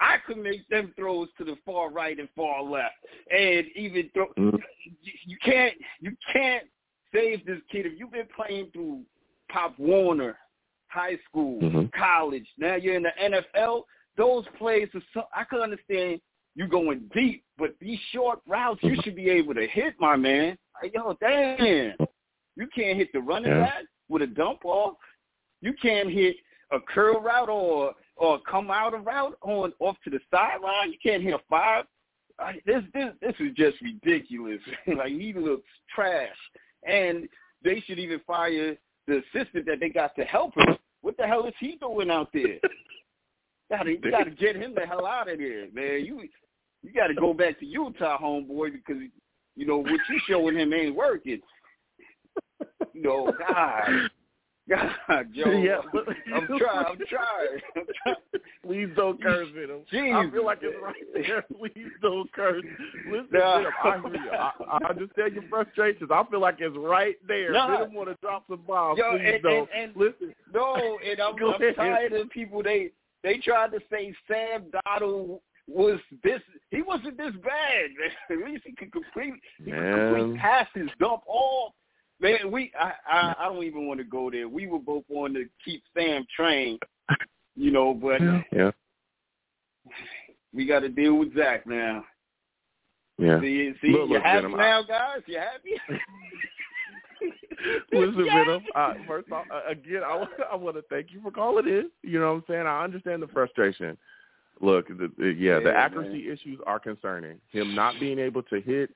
I 0.00 0.16
could 0.26 0.38
make 0.38 0.66
them 0.68 0.92
throws 0.96 1.28
to 1.38 1.44
the 1.44 1.56
far 1.64 1.90
right 1.90 2.18
and 2.18 2.28
far 2.34 2.62
left, 2.62 2.94
and 3.30 3.66
even 3.76 4.10
throw. 4.12 4.26
Mhm. 4.34 4.60
You, 5.24 5.36
can't 5.38 5.74
you 6.00 6.16
can't 6.32 6.64
save 7.12 7.44
this 7.46 7.60
kid 7.70 7.86
if 7.86 7.98
you've 7.98 8.10
been 8.10 8.28
playing 8.34 8.70
through 8.72 9.04
Pop 9.48 9.78
Warner, 9.78 10.36
high 10.88 11.16
school, 11.28 11.60
Mhm. 11.60 11.92
college. 11.92 12.46
Now 12.58 12.74
you're 12.74 12.96
in 12.96 13.04
the 13.04 13.18
NFL. 13.18 13.86
Those 14.16 14.46
plays 14.58 14.88
are 14.94 15.02
so 15.12 15.28
I 15.34 15.44
can 15.44 15.60
understand 15.60 16.20
you 16.56 16.66
going 16.68 17.08
deep, 17.14 17.44
but 17.56 17.78
these 17.80 17.98
short 18.12 18.40
routes 18.46 18.82
you 18.82 18.96
should 19.02 19.16
be 19.16 19.28
able 19.30 19.54
to 19.54 19.66
hit, 19.66 19.98
my 19.98 20.16
man. 20.16 20.56
Like, 20.82 20.94
yo, 20.94 21.14
damn, 21.14 21.96
you 22.56 22.66
can't 22.74 22.96
hit 22.98 23.12
the 23.12 23.20
running 23.20 23.50
Yeah. 23.52 23.60
back 23.60 23.84
with 24.08 24.22
a 24.22 24.26
dump 24.26 24.64
off. 24.64 24.96
You 25.60 25.72
can't 25.74 26.10
hit 26.10 26.36
a 26.70 26.80
curl 26.80 27.20
route 27.20 27.48
or 27.48 27.94
or 28.16 28.40
come 28.40 28.70
out 28.70 28.94
of 28.94 29.06
route 29.06 29.36
on 29.42 29.72
off 29.80 29.96
to 30.04 30.10
the 30.10 30.20
sideline. 30.30 30.92
You 30.92 30.98
can't 31.02 31.22
hit 31.22 31.34
a 31.34 31.38
five. 31.50 31.84
I, 32.38 32.54
this 32.66 32.82
this 32.92 33.12
this 33.20 33.34
is 33.40 33.54
just 33.56 33.80
ridiculous. 33.80 34.60
like 34.96 35.12
he 35.12 35.32
looks 35.32 35.68
trash, 35.94 36.36
and 36.86 37.28
they 37.62 37.82
should 37.86 37.98
even 37.98 38.20
fire 38.26 38.76
the 39.06 39.22
assistant 39.34 39.66
that 39.66 39.80
they 39.80 39.88
got 39.88 40.14
to 40.16 40.24
help 40.24 40.56
him. 40.56 40.76
What 41.02 41.16
the 41.16 41.26
hell 41.26 41.46
is 41.46 41.54
he 41.60 41.76
doing 41.76 42.10
out 42.10 42.30
there? 42.32 42.58
gotta 43.70 43.90
you 43.90 44.10
gotta 44.10 44.30
get 44.30 44.56
him 44.56 44.74
the 44.74 44.86
hell 44.86 45.06
out 45.06 45.30
of 45.30 45.38
there, 45.38 45.66
man. 45.72 46.04
You 46.04 46.28
you 46.82 46.92
gotta 46.94 47.14
go 47.14 47.32
back 47.32 47.58
to 47.60 47.66
Utah, 47.66 48.18
homeboy, 48.18 48.72
because 48.72 49.02
you 49.56 49.66
know 49.66 49.78
what 49.78 49.90
you 49.92 50.20
showing 50.28 50.56
him 50.56 50.72
ain't 50.72 50.94
working. 50.94 51.40
You 52.92 53.02
know, 53.02 53.32
God, 53.36 54.08
God, 54.68 55.26
Joe. 55.34 55.50
Yeah, 55.64 55.78
I'm 56.34 56.46
trying. 56.58 56.86
I'm 56.86 56.98
trying. 57.08 57.60
I'm 57.76 57.86
trying. 58.02 58.16
Please 58.64 58.88
don't 58.96 59.22
curse 59.22 59.48
Venom. 59.54 59.82
I 59.92 60.30
feel 60.30 60.44
like 60.44 60.58
it's 60.62 60.76
right 60.82 60.94
there. 61.12 61.42
Please 61.58 61.90
don't 62.00 62.32
curse. 62.32 62.62
Listen, 63.10 63.28
Nah. 63.32 63.58
Venom, 63.58 63.72
I 63.84 63.98
hear 64.08 64.14
you. 64.24 64.30
I, 64.30 64.52
I 64.82 64.88
understand 64.88 65.34
your 65.34 65.44
frustrations. 65.50 66.10
I 66.10 66.24
feel 66.30 66.40
like 66.40 66.56
it's 66.60 66.76
right 66.78 67.16
there. 67.28 67.52
Nah. 67.52 67.76
Venom 67.78 67.92
want 67.94 68.08
to 68.08 68.16
drop 68.22 68.44
some 68.48 68.62
bombs. 68.66 68.98
Yo, 68.98 69.18
Please 69.18 69.32
and- 69.34 69.42
don't. 69.42 69.68
and- 69.74 69.90
and- 69.90 69.96
Listen. 69.96 70.34
No, 70.54 70.98
and 71.06 71.20
I'm, 71.20 71.34
I'm 71.34 71.74
tired 71.74 72.12
of 72.14 72.30
people. 72.30 72.62
They 72.62 72.90
they 73.22 73.38
tried 73.38 73.72
to 73.72 73.80
say 73.90 74.14
Sam 74.26 74.64
Darnold 74.86 75.40
was 75.68 75.98
this. 76.22 76.40
He 76.70 76.80
wasn't 76.82 77.16
this 77.18 77.32
bad. 77.42 77.90
At 78.30 78.38
least 78.50 78.64
he 78.66 78.72
could 78.74 78.92
complete. 78.92 79.34
He 79.62 79.70
could 79.70 80.14
complete 80.14 80.40
passes, 80.40 80.88
dump 80.98 81.22
off. 81.26 81.72
Man, 82.24 82.50
we 82.50 82.72
I, 82.80 82.92
I 83.06 83.34
I 83.38 83.44
don't 83.52 83.64
even 83.64 83.86
want 83.86 83.98
to 83.98 84.04
go 84.04 84.30
there. 84.30 84.48
We 84.48 84.66
were 84.66 84.78
both 84.78 85.04
on 85.14 85.34
to 85.34 85.44
keep 85.62 85.82
Sam 85.94 86.24
trained, 86.34 86.80
you 87.54 87.70
know, 87.70 87.92
but 87.92 88.18
Yeah. 88.52 88.70
we 90.54 90.64
got 90.66 90.80
to 90.80 90.88
deal 90.88 91.16
with 91.18 91.36
Zach 91.36 91.66
now. 91.66 92.02
Yeah. 93.18 93.40
See, 93.42 93.74
see, 93.82 93.88
Look, 93.88 94.08
you 94.08 94.14
look, 94.14 94.22
happy 94.22 94.42
Venom, 94.42 94.54
I- 94.54 94.58
now, 94.58 94.82
guys? 94.82 95.20
You 95.26 95.38
happy? 95.38 95.78
Listen, 97.92 98.24
Venom. 98.24 98.62
Uh, 98.74 98.94
first 99.06 99.30
off, 99.30 99.44
uh, 99.50 99.60
again, 99.68 100.02
I, 100.02 100.24
I 100.50 100.56
want 100.56 100.76
to 100.76 100.82
thank 100.88 101.12
you 101.12 101.20
for 101.20 101.30
calling 101.30 101.66
in. 101.66 101.90
You 102.02 102.20
know 102.20 102.32
what 102.32 102.38
I'm 102.38 102.44
saying? 102.48 102.66
I 102.66 102.84
understand 102.84 103.22
the 103.22 103.28
frustration. 103.28 103.98
Look, 104.62 104.88
the, 104.88 105.12
the, 105.18 105.26
yeah, 105.28 105.58
the 105.60 105.66
Yeah, 105.66 105.76
accuracy 105.76 106.30
issues 106.30 106.58
are 106.66 106.78
concerning. 106.78 107.38
Him 107.52 107.74
not 107.74 108.00
being 108.00 108.18
able 108.18 108.42
to 108.44 108.62
hit 108.62 108.90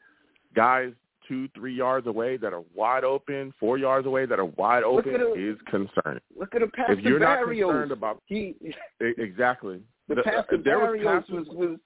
guys 0.55 0.93
two, 1.29 1.49
three 1.55 1.75
yards 1.75 2.07
away 2.07 2.37
that 2.39 2.53
are 2.53 2.65
wide 2.75 3.05
open, 3.05 3.53
four 3.61 3.77
yards 3.79 4.07
away 4.07 4.25
that 4.27 4.39
are 4.39 4.47
wide 4.47 4.83
open 4.83 5.13
the- 5.13 5.35
is 5.35 5.57
concerning. 5.69 6.23
Look 6.37 6.55
at 6.55 6.63
the 6.63 6.67
pass 6.69 6.91
If 6.91 7.01
you're 7.01 7.19
not 7.21 7.41
Berrios. 7.41 7.67
concerned 7.69 7.93
about 7.93 8.23
he 8.27 8.55
exactly 9.01 9.83
the 10.09 10.17
The- 10.17 10.23
pass 10.23 10.45
uh, 10.49 10.57
to 10.57 10.63
there 10.63 10.79
was 10.79 10.89
Berrios 10.99 11.21
passes- 11.29 11.31
was 11.31 11.47
was 11.49 11.79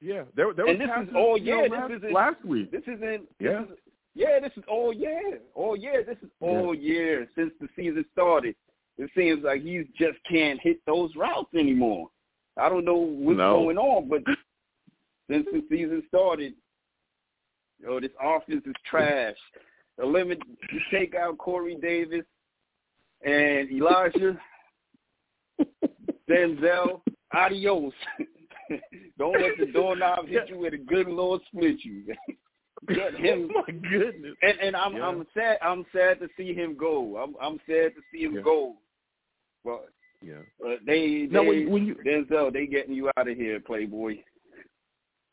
yeah, 0.00 0.24
there 0.36 0.52
there 0.52 0.66
was 0.66 0.72
and 0.72 0.80
this 0.80 0.88
passes, 0.88 1.08
is 1.10 1.14
all 1.16 1.38
you 1.38 1.68
know, 1.68 1.88
this 1.88 1.98
isn't 1.98 2.12
last 2.12 2.44
week. 2.44 2.70
This 2.70 2.82
isn't. 2.82 3.22
Yeah. 3.40 3.60
This 3.62 3.70
is, 3.70 3.78
yeah, 4.16 4.38
this 4.40 4.52
is 4.56 4.62
all 4.68 4.92
year. 4.92 5.40
All 5.54 5.76
year. 5.76 6.04
This 6.04 6.18
is 6.22 6.28
all 6.40 6.74
year 6.74 7.26
since 7.34 7.52
the 7.60 7.68
season 7.74 8.04
started. 8.12 8.54
It 8.98 9.10
seems 9.16 9.42
like 9.44 9.62
he 9.62 9.82
just 9.98 10.18
can't 10.30 10.60
hit 10.60 10.78
those 10.86 11.10
routes 11.16 11.48
anymore. 11.54 12.08
I 12.56 12.68
don't 12.68 12.84
know 12.84 12.94
what's 12.98 13.38
No. 13.38 13.54
going 13.64 13.78
on, 13.78 14.08
but 14.08 14.22
since 15.30 15.46
the 15.52 15.64
season 15.70 16.02
started, 16.08 16.54
oh, 17.88 18.00
this 18.00 18.10
offense 18.22 18.62
is 18.66 18.74
trash. 18.88 19.36
Eliminate, 20.02 20.42
you 20.72 20.80
take 20.90 21.14
out 21.14 21.38
Corey 21.38 21.76
Davis 21.80 22.24
and 23.24 23.70
Elijah, 23.70 24.38
Denzel, 26.28 27.00
adios. 27.32 27.92
Don't 29.18 29.40
let 29.40 29.52
the 29.58 29.66
doorknob 29.72 30.26
hit 30.26 30.48
you 30.48 30.58
with 30.58 30.74
a 30.74 30.78
good 30.78 31.06
Lord 31.06 31.40
split 31.48 31.84
you. 31.84 32.04
Get 32.88 33.14
him. 33.14 33.50
Oh 33.54 33.62
my 33.66 33.72
goodness. 33.72 34.34
And 34.42 34.58
and 34.60 34.76
I'm 34.76 34.96
Yeah. 34.96 35.08
I'm 35.08 35.26
sad 35.32 35.58
I'm 35.62 35.86
sad 35.92 36.18
to 36.20 36.28
see 36.36 36.52
him 36.54 36.76
go. 36.76 37.16
I'm 37.16 37.34
I'm 37.40 37.58
sad 37.66 37.92
to 37.94 38.02
see 38.12 38.24
him 38.24 38.34
Yeah. 38.34 38.42
go. 38.42 38.76
But 39.64 39.88
Yeah. 40.22 40.40
uh, 40.66 40.76
they 40.84 41.26
they 41.26 41.38
when, 41.38 41.70
when 41.70 41.86
you 41.86 41.94
Denzel 41.94 42.52
they 42.52 42.66
getting 42.66 42.94
you 42.94 43.10
out 43.16 43.28
of 43.28 43.36
here, 43.36 43.60
Playboy. 43.60 44.18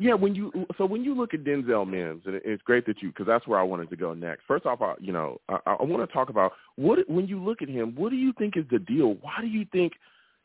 Yeah, 0.02 0.15
when 0.15 0.34
you 0.34 0.52
so 0.80 0.86
when 0.88 1.03
you 1.03 1.14
look 1.14 1.36
at 1.36 1.44
Denzel 1.44 1.88
Mims, 1.88 2.23
and 2.26 2.41
it's 2.44 2.64
great 2.64 2.88
that 2.88 3.03
you 3.03 3.10
because 3.10 3.28
that's 3.28 3.45
where 3.45 3.60
I 3.60 3.64
wanted 3.64 3.91
to 3.91 3.95
go 3.95 4.15
next. 4.15 4.41
First 4.48 4.65
off, 4.65 4.82
I, 4.82 4.95
you 4.99 5.14
know, 5.14 5.40
I, 5.48 5.60
I 5.80 5.84
want 5.84 6.02
to 6.02 6.11
talk 6.11 6.30
about 6.30 6.53
what 6.76 7.07
when 7.07 7.28
you 7.28 7.40
look 7.40 7.61
at 7.61 7.69
him. 7.69 7.94
What 7.95 8.10
do 8.10 8.15
you 8.15 8.34
think 8.40 8.57
is 8.57 8.65
the 8.72 8.80
deal? 8.80 9.18
Why 9.22 9.36
do 9.41 9.45
you 9.45 9.64
think, 9.72 9.94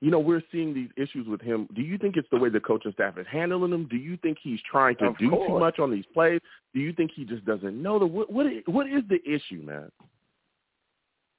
you 0.03 0.11
know, 0.11 0.19
we're 0.19 0.43
seeing 0.53 0.75
these 0.75 0.91
issues 0.99 1.27
with 1.27 1.41
him? 1.41 1.71
Do 1.75 1.81
you 1.81 1.97
think 1.97 2.19
it's 2.19 2.29
the 2.31 2.37
way 2.37 2.51
the 2.51 2.61
coaching 2.61 2.93
staff 2.93 3.17
is 3.17 3.25
handling 3.33 3.73
him? 3.73 3.89
Do 3.89 3.97
you 3.97 4.19
think 4.19 4.37
he's 4.43 4.61
trying 4.71 4.97
to 4.97 5.07
Of 5.07 5.19
do 5.19 5.31
too 5.31 5.59
much 5.59 5.79
on 5.79 5.91
these 5.91 6.05
plays? 6.13 6.43
Do 6.75 6.81
you 6.81 6.93
think 6.93 7.13
he 7.17 7.25
just 7.25 7.47
doesn't 7.47 7.83
know 7.83 7.99
the 7.99 8.05
what? 8.05 8.31
What 8.31 8.45
is, 8.45 8.63
what 8.67 8.87
is 8.87 9.05
the 9.09 9.23
issue, 9.25 9.63
man? 9.63 9.91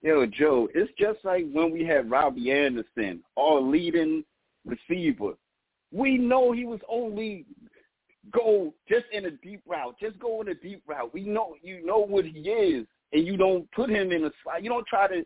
Yo, 0.02 0.26
Joe, 0.26 0.68
it's 0.74 0.92
just 0.98 1.20
like 1.24 1.46
when 1.52 1.72
we 1.72 1.86
had 1.86 2.10
Robbie 2.10 2.52
Anderson, 2.52 3.22
our 3.38 3.62
leading 3.62 4.24
receiver. 4.66 5.34
We 5.92 6.18
know 6.18 6.52
he 6.52 6.66
was 6.66 6.80
only 6.90 7.46
go 8.32 8.74
just 8.88 9.06
in 9.12 9.26
a 9.26 9.32
deep 9.32 9.62
route. 9.68 9.96
Just 10.00 10.20
go 10.20 10.42
in 10.42 10.50
a 10.50 10.56
deep 10.56 10.84
route. 10.88 11.14
We 11.14 11.24
know 11.24 11.56
you 11.62 11.86
know 11.86 12.00
what 12.00 12.26
he 12.26 12.40
is, 12.40 12.86
and 13.14 13.26
you 13.26 13.38
don't 13.38 13.70
put 13.72 13.90
him 13.90 14.12
in 14.12 14.26
a 14.26 14.32
slide. 14.44 14.64
You 14.64 14.70
don't 14.70 14.88
try 14.88 15.08
to 15.08 15.26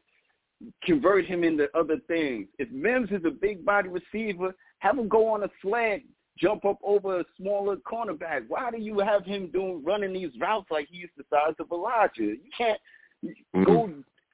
convert 0.84 1.26
him 1.26 1.44
into 1.44 1.68
other 1.78 1.98
things. 2.08 2.48
If 2.60 2.70
Mims 2.72 3.10
is 3.12 3.26
a 3.26 3.32
big 3.32 3.66
body 3.66 3.90
receiver, 3.90 4.54
have 4.80 4.98
him 4.98 5.08
go 5.08 5.28
on 5.28 5.44
a 5.44 5.50
slant, 5.62 6.04
jump 6.38 6.66
up 6.66 6.78
over 6.84 7.20
a 7.20 7.26
smaller 7.38 7.78
cornerback. 7.78 8.46
Why 8.48 8.72
do 8.72 8.78
you 8.78 9.00
have 9.00 9.26
him 9.26 9.50
doing 9.52 9.84
running 9.84 10.14
these 10.14 10.32
routes 10.40 10.68
like 10.70 10.88
he's 10.90 11.10
the 11.18 11.24
size 11.30 11.56
of 11.60 11.72
Elijah? 11.72 12.12
You 12.22 12.50
can't 12.56 12.80
mm-hmm. 13.26 13.64
go 13.64 13.90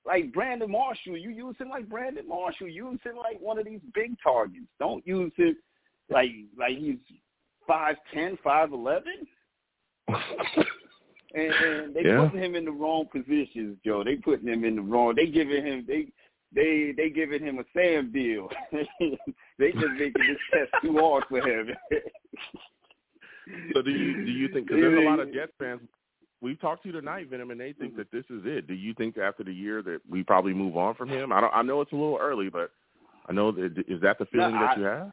like 0.05 0.33
Brandon 0.33 0.71
Marshall. 0.71 1.17
You 1.17 1.29
use 1.29 1.55
him 1.59 1.69
like 1.69 1.89
Brandon 1.89 2.27
Marshall. 2.27 2.69
Use 2.69 2.99
him 3.03 3.17
like 3.17 3.39
one 3.39 3.59
of 3.59 3.65
these 3.65 3.81
big 3.93 4.15
targets. 4.23 4.67
Don't 4.79 5.05
use 5.05 5.31
him 5.35 5.55
like 6.09 6.31
like 6.57 6.77
he's 6.77 6.97
five 7.67 7.95
ten, 8.13 8.37
five 8.43 8.71
eleven. 8.73 9.27
And, 11.35 11.53
and 11.53 11.93
they 11.93 12.03
Yeah. 12.05 12.25
putting 12.29 12.41
him 12.41 12.55
in 12.55 12.63
the 12.65 12.71
wrong 12.71 13.05
positions, 13.11 13.77
Joe. 13.85 14.01
They 14.03 14.15
putting 14.15 14.47
him 14.47 14.63
in 14.63 14.77
the 14.77 14.81
wrong. 14.81 15.13
They 15.15 15.27
giving 15.27 15.63
him 15.63 15.85
they 15.85 16.07
they 16.55 16.93
they 16.95 17.09
giving 17.09 17.43
him 17.43 17.59
a 17.59 17.63
Sam 17.75 18.11
deal. 18.13 18.47
they 18.71 19.71
just 19.73 19.85
making 19.99 20.13
this 20.25 20.37
test 20.51 20.71
too 20.81 20.97
hard 20.97 21.25
for 21.29 21.41
him. 21.45 21.69
So 23.73 23.81
do 23.81 23.91
you 23.91 24.25
do 24.25 24.31
you 24.31 24.47
think? 24.47 24.67
Because 24.67 24.81
there's 24.81 24.97
a 25.05 25.09
lot 25.09 25.19
of 25.19 25.33
Jets 25.33 25.51
fans. 25.59 25.81
We've 26.41 26.59
talked 26.59 26.83
to 26.83 26.89
you 26.89 26.93
tonight, 26.93 27.29
Venom, 27.29 27.51
and 27.51 27.59
they 27.59 27.73
think 27.73 27.97
that 27.97 28.09
this 28.11 28.23
is 28.29 28.41
it. 28.45 28.65
Do 28.67 28.73
you 28.73 28.93
think 28.93 29.17
after 29.17 29.43
the 29.43 29.53
year 29.53 29.81
that 29.83 29.99
we 30.09 30.23
probably 30.23 30.53
move 30.53 30.77
on 30.77 30.95
from 30.95 31.09
him? 31.09 31.31
I 31.33 31.41
don't. 31.41 31.53
I 31.53 31.61
know 31.61 31.81
it's 31.81 31.91
a 31.91 31.95
little 31.95 32.17
early, 32.19 32.49
but 32.49 32.71
I 33.27 33.33
know 33.33 33.51
that 33.51 33.83
is 33.87 34.01
that 34.01 34.17
the 34.17 34.25
feeling 34.27 34.53
No, 34.55 34.61
that 34.61 34.77
I- 34.77 34.79
you 34.79 34.85
have? 34.85 35.11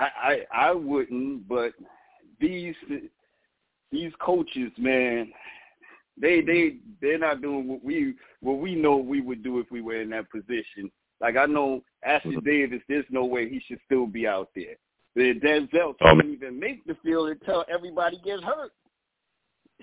I, 0.00 0.08
I 0.52 0.68
I 0.68 0.72
wouldn't, 0.72 1.46
but 1.48 1.72
these 2.40 2.74
these 3.92 4.12
coaches, 4.20 4.72
man, 4.78 5.30
they 6.20 6.40
they 6.40 6.76
they're 7.02 7.18
not 7.18 7.42
doing 7.42 7.68
what 7.68 7.84
we 7.84 8.14
what 8.40 8.58
we 8.58 8.74
know 8.74 8.96
we 8.96 9.20
would 9.20 9.42
do 9.42 9.58
if 9.58 9.70
we 9.70 9.80
were 9.82 10.00
in 10.00 10.10
that 10.10 10.30
position. 10.30 10.90
Like 11.20 11.36
I 11.36 11.46
know 11.46 11.82
Ashley 12.02 12.36
Mhm. 12.36 12.44
Davis, 12.44 12.82
there's 12.88 13.04
no 13.10 13.24
way 13.26 13.48
he 13.48 13.60
should 13.66 13.80
still 13.84 14.06
be 14.06 14.26
out 14.26 14.48
there. 14.54 14.76
The 15.16 15.34
Denzel 15.40 15.90
Oh, 15.90 15.94
can't 16.00 16.18
man. 16.18 16.32
even 16.32 16.58
make 16.58 16.84
the 16.86 16.94
field 17.02 17.28
until 17.30 17.64
everybody 17.68 18.18
gets 18.24 18.42
hurt. 18.42 18.72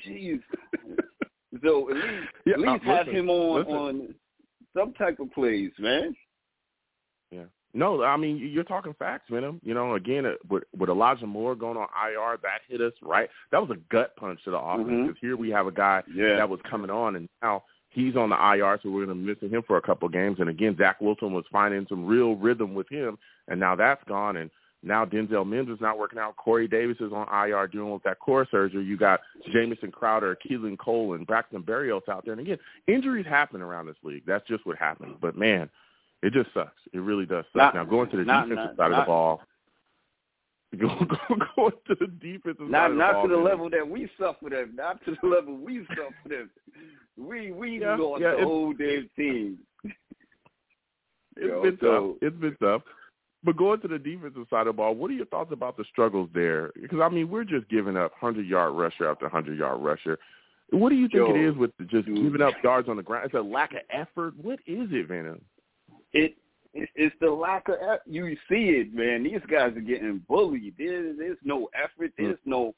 Jeez. 0.06 0.41
so 1.64 1.89
at 1.91 1.95
least 1.95 2.27
Yeah, 2.45 2.53
at 2.53 2.60
least 2.60 2.84
uh, 2.85 2.95
have 2.95 3.07
listen, 3.07 3.19
him 3.19 3.30
on 3.30 3.60
listen. 3.60 3.73
on 3.76 4.15
some 4.76 4.94
type 4.94 5.19
of 5.19 5.31
plays, 5.34 5.72
man. 5.77 6.15
Yeah. 7.31 7.45
No, 7.78 8.04
I 8.04 8.18
mean 8.18 8.38
you're 8.38 8.64
talking 8.64 8.95
facts, 8.98 9.30
Venom. 9.30 9.62
You 9.64 9.74
know, 9.76 9.94
again, 9.94 10.26
uh, 10.26 10.34
with 10.49 10.64
with 10.76 10.90
Elijah 10.90 11.28
Moore 11.28 11.56
going 11.56 11.78
on 11.78 11.88
IR, 11.95 12.38
that 12.41 12.62
hit 12.68 12.82
us 12.82 12.94
right. 13.04 13.30
That 13.52 13.62
was 13.62 13.70
a 13.70 13.80
gut 13.91 14.16
punch 14.16 14.44
to 14.45 14.52
the 14.52 14.60
offense 14.60 14.90
Mhm. 14.90 15.08
because 15.08 15.22
here 15.22 15.38
we 15.38 15.52
have 15.52 15.68
a 15.68 15.72
guy 15.72 16.02
Yeah. 16.14 16.38
that 16.38 16.49
was 16.49 16.60
coming 16.64 16.90
on, 16.90 17.16
and 17.16 17.30
now 17.44 17.64
he's 17.90 18.16
on 18.16 18.30
the 18.30 18.36
IR, 18.36 18.80
so 18.82 18.90
we're 18.90 19.06
going 19.06 19.16
to 19.18 19.24
be 19.24 19.32
missing 19.32 19.49
him 19.49 19.62
for 19.62 19.78
a 19.78 19.82
couple 19.82 20.08
of 20.08 20.12
games. 20.14 20.40
And 20.40 20.49
again, 20.49 20.76
Zach 20.76 20.99
Wilson 21.02 21.34
was 21.34 21.45
finding 21.52 21.86
some 21.88 22.06
real 22.06 22.36
rhythm 22.36 22.74
with 22.74 22.90
him, 22.90 23.18
and 23.48 23.60
now 23.60 23.76
that's 23.76 24.04
gone. 24.06 24.38
And 24.38 24.49
now 24.82 25.06
Denzel 25.06 25.48
Mims 25.48 25.70
is 25.70 25.82
not 25.82 25.99
working 25.99 26.18
out. 26.20 26.36
Corey 26.36 26.68
Davis 26.68 26.99
is 26.99 27.14
on 27.14 27.28
IR 27.30 27.68
dealing 27.68 27.91
with 27.94 28.04
that 28.04 28.20
core 28.20 28.48
surgery. 28.49 28.84
You 28.86 28.98
got 28.98 29.22
Jamison 29.52 29.91
Crowder, 29.91 30.36
Keelan 30.36 30.78
Cole, 30.80 31.14
and 31.14 31.28
Braxton 31.28 31.62
Berrios 31.64 32.10
out 32.10 32.26
there. 32.26 32.34
And 32.34 32.41
again, 32.41 32.60
injuries 32.88 33.26
happen 33.28 33.62
around 33.62 33.86
this 33.86 34.04
league. 34.04 34.24
That's 34.26 34.48
just 34.48 34.66
what 34.66 34.78
happens. 34.78 35.16
But 35.22 35.36
man, 35.38 35.70
it 36.23 36.34
just 36.34 36.53
sucks. 36.53 36.81
It 36.94 36.99
really 36.99 37.26
does 37.26 37.45
suck. 37.53 37.56
Not- 37.56 37.76
now 37.76 37.84
going 37.85 38.10
to 38.11 38.18
the 38.18 38.23
not- 38.23 38.49
defensive 38.49 38.77
not- 38.77 38.77
side 38.77 38.91
of 38.94 39.03
the 39.03 39.06
ball. 39.06 39.41
Go, 40.77 40.89
go, 40.89 41.35
going 41.56 41.72
to 41.88 41.95
the 41.95 42.07
defensive 42.07 42.65
side 42.65 42.69
Not 42.72 42.91
of 42.91 42.98
the 42.98 42.99
not 42.99 43.14
ball. 43.14 43.23
to 43.23 43.30
the 43.30 43.35
man. 43.38 43.45
level 43.45 43.69
that 43.69 43.88
we 43.88 44.10
suffer 44.19 44.49
them. 44.49 44.73
Not 44.76 45.03
to 45.06 45.15
the 45.22 45.27
level 45.27 45.56
we 45.57 45.85
suffer 45.89 46.27
them. 46.27 46.49
We 47.18 47.52
we 47.53 47.80
Yeah, 47.80 47.95
lost 47.95 48.22
yeah, 48.22 48.35
the 48.38 48.44
whole 48.44 48.73
damn 48.73 49.10
team. 49.15 49.60
It's 51.38 51.45
Yo, 51.48 51.61
been 51.64 51.77
so- 51.80 52.07
tough. 52.11 52.18
It's 52.22 52.35
been 52.41 52.56
tough. 52.61 52.81
But 53.44 53.56
going 53.56 53.80
to 53.81 53.88
the 53.88 53.99
defensive 53.99 54.45
side 54.49 54.61
of 54.61 54.65
the 54.68 54.73
ball, 54.73 54.95
what 54.95 55.10
are 55.11 55.14
your 55.14 55.27
thoughts 55.27 55.52
about 55.53 55.77
the 55.77 55.85
struggles 55.89 56.30
there? 56.34 56.72
Because 56.81 56.99
I 57.02 57.07
mean, 57.10 57.30
we're 57.30 57.44
just 57.45 57.69
giving 57.69 57.95
up 57.95 58.11
hundred 58.19 58.45
yard 58.48 58.73
rusher 58.76 59.07
after 59.10 59.30
hundred 59.30 59.57
yard 59.57 59.80
rusher. 59.80 60.18
What 60.72 60.89
do 60.89 60.95
you 60.95 61.07
think 61.07 61.30
Yo, 61.30 61.34
it 61.35 61.39
is 61.49 61.56
with 61.56 61.72
just 61.88 62.07
dude. 62.07 62.15
giving 62.23 62.41
up 62.41 62.56
yards 62.64 62.89
on 62.89 62.98
the 62.98 63.03
ground? 63.03 63.26
It's 63.27 63.35
a 63.35 63.39
lack 63.39 63.72
of 63.73 63.80
effort. 63.89 64.34
What 64.41 64.60
is 64.68 64.89
it, 64.91 65.07
Venom? 65.07 65.39
It 66.14 66.36
it- 66.74 66.90
it's 66.96 67.16
the 67.20 67.30
lack 67.32 67.70
of 67.70 67.78
you 68.06 68.36
see 68.50 68.70
it, 68.70 68.94
man. 68.94 69.24
These 69.24 69.42
guys 69.50 69.76
are 69.76 69.82
getting 69.82 70.20
bullied. 70.28 70.76
There's 70.78 71.18
there's 71.18 71.38
no 71.44 71.70
effort. 71.74 72.12
Hmm. 72.18 72.26
There's 72.26 72.40
no 72.46 72.76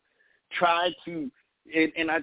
try 0.51 0.93
to 1.05 1.31
and 1.75 1.91
and 1.95 2.11
I 2.11 2.19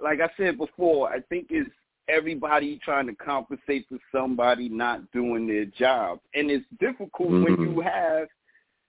like 0.00 0.20
I 0.20 0.30
said 0.36 0.58
before, 0.58 1.10
I 1.10 1.20
think 1.28 1.48
it's 1.50 1.70
everybody 2.08 2.78
trying 2.82 3.06
to 3.06 3.14
compensate 3.14 3.86
for 3.88 3.98
somebody 4.10 4.68
not 4.68 5.10
doing 5.12 5.46
their 5.46 5.66
job. 5.66 6.20
And 6.34 6.50
it's 6.50 6.64
difficult 6.80 7.30
when 7.30 7.56
Mhm. 7.56 7.74
you 7.74 7.80
have, 7.80 8.28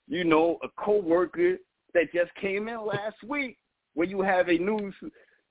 you 0.07 0.23
know, 0.23 0.57
a 0.63 0.69
coworker 0.69 1.57
that 1.93 2.13
just 2.13 2.33
came 2.35 2.69
in 2.69 2.79
last 2.79 3.21
week, 3.23 3.57
when 3.93 4.09
you 4.09 4.21
have 4.21 4.47
a 4.47 4.57
new 4.57 4.93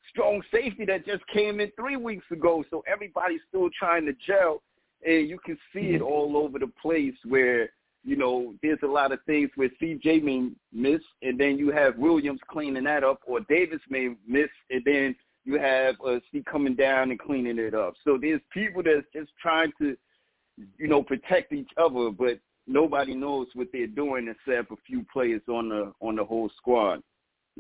strong 0.09 0.43
safety 0.51 0.86
that 0.86 1.05
just 1.05 1.26
came 1.26 1.60
in 1.60 1.70
three 1.72 1.97
weeks 1.97 2.30
ago. 2.30 2.64
So 2.70 2.82
everybody's 2.86 3.43
still 3.48 3.68
trying 3.70 4.06
to 4.06 4.14
gel 4.14 4.62
and 5.06 5.28
you 5.28 5.38
can 5.44 5.58
see 5.72 5.94
it 5.94 6.00
all 6.00 6.36
over 6.36 6.58
the 6.58 6.70
place 6.80 7.14
where 7.26 7.70
you 8.04 8.16
know 8.16 8.54
there's 8.62 8.78
a 8.82 8.86
lot 8.86 9.12
of 9.12 9.18
things 9.26 9.50
where 9.56 9.70
CJ 9.80 10.22
may 10.22 10.50
miss, 10.72 11.00
and 11.22 11.38
then 11.38 11.58
you 11.58 11.70
have 11.70 11.98
Williams 11.98 12.40
cleaning 12.50 12.84
that 12.84 13.04
up, 13.04 13.20
or 13.26 13.40
Davis 13.40 13.80
may 13.88 14.14
miss, 14.26 14.48
and 14.70 14.82
then 14.84 15.14
you 15.44 15.58
have 15.58 15.94
uh, 16.06 16.18
C 16.30 16.42
coming 16.50 16.74
down 16.74 17.10
and 17.10 17.18
cleaning 17.18 17.58
it 17.58 17.74
up. 17.74 17.94
So 18.04 18.18
there's 18.20 18.40
people 18.52 18.82
that's 18.82 19.06
just 19.14 19.30
trying 19.40 19.72
to, 19.78 19.96
you 20.76 20.88
know, 20.88 21.02
protect 21.02 21.52
each 21.52 21.70
other, 21.78 22.10
but 22.10 22.38
nobody 22.66 23.14
knows 23.14 23.46
what 23.54 23.68
they're 23.72 23.86
doing 23.86 24.28
except 24.28 24.70
a 24.70 24.76
few 24.86 25.04
players 25.12 25.42
on 25.48 25.70
the 25.70 25.92
on 26.00 26.16
the 26.16 26.24
whole 26.24 26.50
squad. 26.56 27.02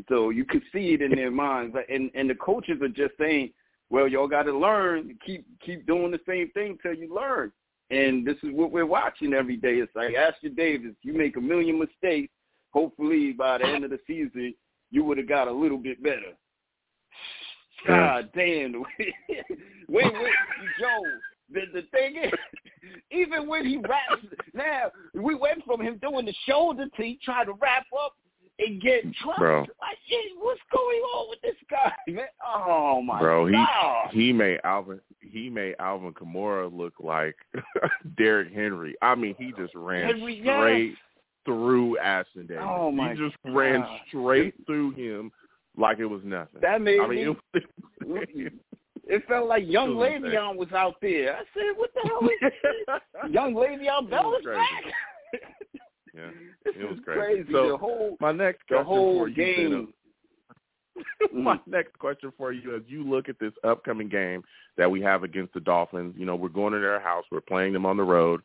So 0.08 0.30
you 0.30 0.44
can 0.44 0.62
see 0.72 0.94
it 0.94 1.02
in 1.02 1.12
their 1.12 1.30
minds, 1.30 1.76
and 1.88 2.10
and 2.14 2.28
the 2.28 2.34
coaches 2.34 2.80
are 2.82 2.88
just 2.88 3.14
saying, 3.18 3.52
well, 3.90 4.08
y'all 4.08 4.28
got 4.28 4.44
to 4.44 4.56
learn. 4.56 5.16
Keep 5.24 5.46
keep 5.64 5.86
doing 5.86 6.10
the 6.10 6.20
same 6.28 6.50
thing 6.50 6.78
till 6.82 6.94
you 6.94 7.14
learn. 7.14 7.52
And 7.90 8.26
this 8.26 8.36
is 8.42 8.50
what 8.52 8.70
we're 8.70 8.86
watching 8.86 9.32
every 9.32 9.56
day. 9.56 9.76
It's 9.76 9.94
like 9.96 10.14
Asher 10.14 10.50
Davis. 10.54 10.94
You 11.02 11.14
make 11.14 11.36
a 11.36 11.40
million 11.40 11.78
mistakes. 11.78 12.32
Hopefully, 12.72 13.32
by 13.32 13.58
the 13.58 13.66
end 13.66 13.84
of 13.84 13.90
the 13.90 13.98
season, 14.06 14.54
you 14.90 15.04
would 15.04 15.16
have 15.16 15.28
got 15.28 15.48
a 15.48 15.52
little 15.52 15.78
bit 15.78 16.02
better. 16.02 16.36
God 17.86 18.28
damn. 18.34 18.72
wait, 18.98 19.42
wait, 19.88 20.32
Joe. 20.78 21.02
The 21.50 21.60
the 21.72 21.82
thing 21.90 22.16
is, 22.22 22.32
even 23.10 23.48
when 23.48 23.64
he 23.64 23.78
raps, 23.78 24.26
now 24.52 24.90
we 25.14 25.34
went 25.34 25.64
from 25.64 25.80
him 25.80 25.98
doing 26.02 26.26
the 26.26 26.34
shoulder 26.46 26.86
to 26.94 27.02
he 27.02 27.18
trying 27.24 27.46
to 27.46 27.52
wrap 27.52 27.86
up 27.98 28.14
and 28.58 28.80
get 28.80 29.02
drunk. 29.22 29.38
Bro. 29.38 29.60
Like, 29.60 29.98
what's 30.38 30.60
going 30.72 31.00
on 31.00 31.30
with 31.30 31.40
this 31.42 31.54
guy, 31.70 31.92
man? 32.12 32.26
Oh 32.44 33.00
my 33.02 33.20
Bro, 33.20 33.46
he 33.46 33.52
god. 33.52 34.10
he 34.12 34.32
made 34.32 34.60
Alvin 34.64 35.00
he 35.20 35.50
made 35.50 35.74
Alvin 35.78 36.12
Kamara 36.12 36.74
look 36.74 36.94
like 37.00 37.36
Derrick 38.16 38.52
Henry. 38.52 38.94
I 39.02 39.14
mean, 39.14 39.34
he 39.38 39.52
just 39.58 39.74
ran 39.74 40.06
Henry, 40.06 40.40
yes. 40.42 40.56
straight 40.56 40.94
through 41.44 41.96
Ashtyn 42.02 42.48
Davis. 42.48 42.64
Oh, 42.66 42.90
my 42.90 43.12
he 43.14 43.18
just 43.18 43.36
ran 43.44 43.84
straight 44.08 44.54
through 44.66 44.92
him 44.92 45.30
like 45.76 45.98
it 45.98 46.06
was 46.06 46.22
nothing. 46.24 46.60
That 46.60 46.80
made 46.80 47.00
I 47.00 47.06
mean, 47.06 47.36
me. 47.52 47.62
It, 48.06 48.52
It 49.10 49.22
felt 49.26 49.48
like 49.48 49.64
young 49.66 49.96
was. 49.96 50.10
Le'Veon 50.10 50.56
was 50.56 50.70
out 50.72 50.96
there. 51.00 51.34
I 51.34 51.40
said, 51.54 51.76
"What 51.76 51.90
the 51.94 52.06
hell 52.06 52.20
is 52.28 52.52
this? 53.22 53.32
young 53.32 53.54
Le'Veon 53.54 54.10
Bell 54.10 54.34
is 54.38 54.44
back." 54.44 55.40
Yeah, 56.14 56.30
it 56.66 56.88
was 56.88 56.98
crazy. 57.04 57.20
crazy. 57.20 57.52
So, 57.52 57.68
the 57.68 57.76
whole 57.76 58.16
my 58.20 58.32
next 58.32 58.62
the 58.68 58.82
whole 58.82 59.20
for 59.20 59.28
you, 59.28 59.34
game. 59.34 59.88
My 61.32 61.56
mm. 61.56 61.60
next 61.68 61.96
question 62.00 62.32
for 62.36 62.52
you 62.52 62.74
as 62.74 62.82
you 62.88 63.08
look 63.08 63.28
at 63.28 63.38
this 63.38 63.52
upcoming 63.62 64.08
game 64.08 64.42
that 64.76 64.90
we 64.90 65.00
have 65.02 65.22
against 65.22 65.54
the 65.54 65.60
Dolphins, 65.60 66.14
you 66.18 66.26
know, 66.26 66.34
we're 66.34 66.48
going 66.48 66.72
to 66.72 66.80
their 66.80 66.98
house, 66.98 67.24
we're 67.30 67.40
playing 67.40 67.72
them 67.72 67.86
on 67.86 67.96
the 67.96 68.02
road. 68.02 68.42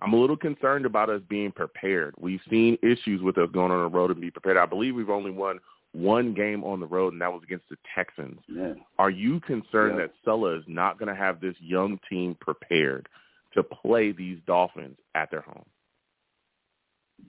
I'm 0.00 0.12
a 0.12 0.16
little 0.16 0.36
concerned 0.36 0.84
about 0.84 1.10
us 1.10 1.20
being 1.28 1.52
prepared. 1.52 2.14
We've 2.18 2.40
seen 2.50 2.76
issues 2.82 3.22
with 3.22 3.38
us 3.38 3.48
going 3.52 3.70
on 3.70 3.82
the 3.84 3.96
road 3.96 4.10
and 4.10 4.20
be 4.20 4.32
prepared. 4.32 4.56
I 4.56 4.66
believe 4.66 4.96
we've 4.96 5.10
only 5.10 5.30
won 5.30 5.60
one 5.92 6.34
game 6.34 6.64
on 6.64 6.80
the 6.80 6.86
road, 6.86 7.12
and 7.12 7.22
that 7.22 7.32
was 7.32 7.42
against 7.44 7.68
the 7.68 7.76
Texans. 7.94 8.40
Yeah. 8.48 8.74
Are 8.98 9.10
you 9.10 9.40
concerned 9.40 9.98
Yeah. 9.98 10.06
that 10.06 10.14
Saleh 10.24 10.58
is 10.58 10.64
not 10.66 10.98
going 10.98 11.08
to 11.08 11.14
have 11.14 11.40
this 11.40 11.54
young 11.60 12.00
team 12.08 12.34
prepared 12.40 13.08
to 13.52 13.62
play 13.62 14.10
these 14.10 14.40
Dolphins 14.46 14.98
at 15.14 15.30
their 15.30 15.42
home? 15.42 15.66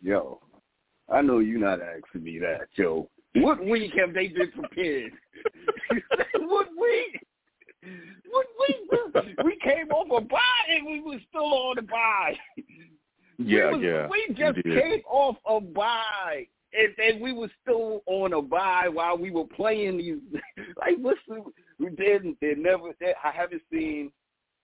Yo, 0.02 0.40
I 1.10 1.22
know 1.22 1.40
you're 1.40 1.60
not 1.60 1.80
asking 1.82 2.24
me 2.24 2.40
that, 2.40 2.68
Joe. 2.76 3.10
What 3.36 3.64
week 3.66 3.94
have 3.98 4.14
they 4.14 4.28
been 4.28 4.52
prepared? 4.52 5.12
what 6.40 6.68
week? 6.80 7.20
What 8.30 8.48
week? 8.60 9.36
We 9.44 9.58
came 9.64 9.90
off 9.92 10.24
a 10.24 10.26
bye 10.26 10.40
and 10.70 10.86
we 10.86 11.02
were 11.02 11.20
still 11.30 11.42
on 11.42 11.76
the 11.78 11.82
bye. 11.82 12.38
Yeah, 13.38 13.72
we 13.72 13.78
was, 13.78 13.82
yeah, 13.84 14.08
We 14.08 14.36
just 14.36 14.56
did. 14.64 14.82
came 14.82 15.02
off 15.10 15.38
a 15.48 15.60
bye. 15.60 16.48
And, 16.74 16.94
and 16.98 17.22
we 17.22 17.34
were 17.34 17.50
still 17.62 18.02
on 18.08 18.34
a 18.34 18.42
bye 18.42 18.88
while 18.92 19.18
we 19.18 19.32
were 19.32 19.46
playing 19.46 19.98
these. 19.98 20.18
Like, 20.78 20.98
what's 20.98 21.20
the? 21.28 21.44
We 21.80 21.90
didn't. 21.92 22.38
They 22.42 22.56
never. 22.56 22.92
They, 23.00 23.14
I 23.24 23.32
haven't 23.32 23.62
seen 23.72 24.12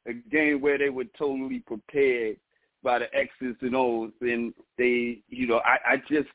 a 0.07 0.13
game 0.13 0.59
where 0.59 0.77
they 0.77 0.89
were 0.89 1.05
totally 1.17 1.59
prepared 1.59 2.37
by 2.83 2.99
the 2.99 3.13
X's 3.15 3.55
and 3.61 3.75
O's, 3.75 4.11
and 4.21 4.53
they, 4.77 5.19
you 5.27 5.47
know, 5.47 5.59
I, 5.65 5.93
I 5.93 5.97
just, 6.09 6.29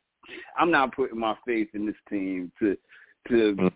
I'm 0.58 0.70
not 0.70 0.94
putting 0.94 1.18
my 1.18 1.36
faith 1.46 1.68
in 1.74 1.86
this 1.86 1.94
team 2.08 2.50
to, 2.60 2.76
to, 3.28 3.54
Mm. 3.56 3.72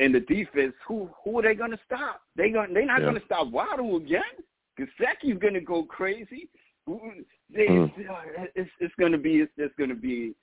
and 0.00 0.14
the 0.14 0.20
defense. 0.20 0.74
Who, 0.86 1.10
who 1.24 1.38
are 1.38 1.42
they 1.42 1.54
going 1.54 1.70
to 1.72 1.80
stop? 1.86 2.20
They 2.36 2.50
going, 2.50 2.72
they're 2.72 2.86
not 2.86 3.00
Yeah. 3.00 3.08
going 3.08 3.20
to 3.20 3.26
stop 3.26 3.48
Waddle 3.50 3.96
again. 3.96 4.22
Gesicki's 4.78 5.38
going 5.40 5.54
to 5.54 5.60
go 5.60 5.84
crazy. 5.84 6.48
They, 6.86 7.66
Mm. 7.68 7.92
It's, 8.54 8.70
it's 8.80 8.94
going 8.98 9.12
to 9.12 9.18
be, 9.18 9.40
it's, 9.40 9.52
it's 9.56 9.74
going 9.76 9.90
to 9.90 9.96
be 9.96 10.34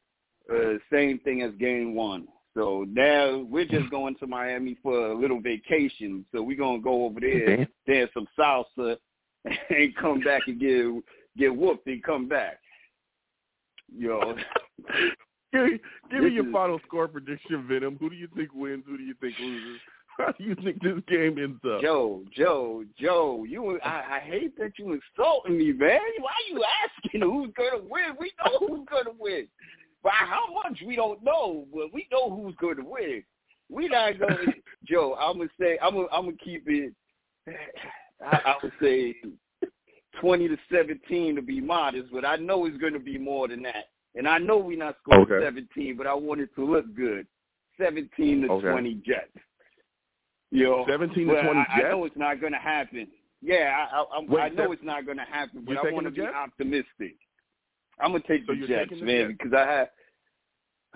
uh, 0.51 0.73
same 0.91 1.19
thing 1.19 1.41
as 1.41 1.51
game 1.55 1.95
one. 1.95 2.27
So 2.55 2.85
now 2.91 3.45
we're 3.49 3.65
just 3.65 3.89
going 3.91 4.15
to 4.15 4.27
Miami 4.27 4.77
for 4.81 5.11
a 5.11 5.15
little 5.15 5.39
vacation. 5.39 6.25
So 6.33 6.41
we're 6.41 6.57
gonna 6.57 6.79
go 6.81 7.05
over 7.05 7.19
there, 7.19 7.67
dance 7.87 8.09
some 8.13 8.27
salsa, 8.37 8.97
and 9.45 9.95
come 9.95 10.19
back 10.21 10.41
and 10.47 10.59
get 11.39 11.55
whooped 11.55 11.87
and 11.87 12.03
come 12.03 12.27
back. 12.27 12.59
Yo, 13.91 14.35
Give 15.51 15.63
me, 15.63 15.79
give 16.11 16.23
me 16.23 16.29
your 16.29 16.45
is- 16.47 16.53
final 16.53 16.79
score 16.85 17.07
prediction, 17.07 17.67
Venom. 17.67 17.97
Who 17.99 18.09
do 18.09 18.15
you 18.15 18.27
think 18.35 18.53
wins? 18.53 18.83
Who 18.87 18.97
do 18.97 19.03
you 19.03 19.15
think 19.19 19.33
loses? 19.39 19.81
How 20.17 20.33
do 20.33 20.43
you 20.43 20.53
think 20.55 20.81
this 20.83 20.99
game 21.07 21.37
ends 21.41 21.61
up? 21.65 21.81
Joe, 21.81 22.23
Joe, 22.35 22.83
Joe, 22.99 23.45
you 23.47 23.79
I, 23.79 24.17
I 24.17 24.19
hate 24.19 24.57
that 24.57 24.73
you 24.77 24.91
insulting 24.91 25.57
me, 25.57 25.71
man. 25.71 26.01
Why 26.19 26.31
are 26.31 26.53
you 26.53 26.63
asking 26.83 27.21
who's 27.21 27.51
gonna 27.55 27.81
win? 27.81 28.15
We 28.19 28.33
know 28.45 28.59
who's 28.59 28.85
gonna 28.91 29.15
win. 29.17 29.47
By 30.03 30.11
how 30.11 30.53
much 30.53 30.81
we 30.85 30.97
don't 30.97 31.23
know, 31.23 31.65
but 31.73 31.93
we 31.93 32.05
know 32.11 32.29
who's 32.29 32.53
gonna 32.59 32.87
win. 32.87 33.23
We 33.69 33.87
not 33.87 34.19
to... 34.19 34.53
Joe, 34.85 35.15
I'm 35.17 35.37
gonna 35.37 35.49
say 35.59 35.79
I'm 35.81 35.93
gonna 35.93 36.07
I'm 36.11 36.25
gonna 36.25 36.37
keep 36.43 36.63
it 36.67 36.93
I, 38.21 38.41
I 38.45 38.55
would 38.61 38.73
say 38.81 39.15
twenty 40.19 40.47
to 40.47 40.57
seventeen 40.71 41.35
to 41.35 41.41
be 41.41 41.59
modest, 41.61 42.11
but 42.11 42.25
I 42.25 42.35
know 42.37 42.65
it's 42.65 42.77
gonna 42.77 42.99
be 42.99 43.17
more 43.17 43.47
than 43.47 43.61
that. 43.63 43.89
And 44.15 44.27
I 44.27 44.37
know 44.37 44.57
we're 44.57 44.77
not 44.77 44.95
scoring 45.01 45.21
Okay. 45.31 45.43
seventeen, 45.45 45.95
but 45.97 46.07
I 46.07 46.13
want 46.13 46.41
it 46.41 46.53
to 46.55 46.65
look 46.65 46.93
good. 46.95 47.27
Seventeen 47.77 48.41
to 48.41 48.51
Okay. 48.51 48.71
twenty 48.71 48.95
Jets. 49.05 49.31
You 50.51 50.63
know, 50.63 50.85
17 50.89 51.27
to 51.27 51.41
20 51.43 51.59
I, 51.59 51.65
I 51.73 51.81
know 51.91 52.05
it's 52.05 52.17
not 52.17 52.41
going 52.41 52.53
to 52.53 52.57
happen. 52.59 53.07
Yeah, 53.39 53.85
I, 53.93 54.01
I, 54.01 54.19
Wait, 54.27 54.41
I 54.41 54.49
know 54.49 54.63
sev- 54.63 54.71
it's 54.71 54.83
not 54.83 55.05
going 55.05 55.17
to 55.17 55.23
happen, 55.23 55.63
but 55.63 55.77
I 55.77 55.91
want 55.91 56.07
to 56.07 56.11
be 56.11 56.21
Jets? 56.21 56.33
optimistic. 56.35 57.15
I'm 58.01 58.09
going 58.11 58.23
to 58.23 58.27
take 58.27 58.47
So 58.47 58.55
the 58.55 58.65
Jets, 58.65 58.89
the 58.89 59.05
man, 59.05 59.27
Jets? 59.27 59.37
because 59.37 59.53
I 59.53 59.71
have. 59.71 59.89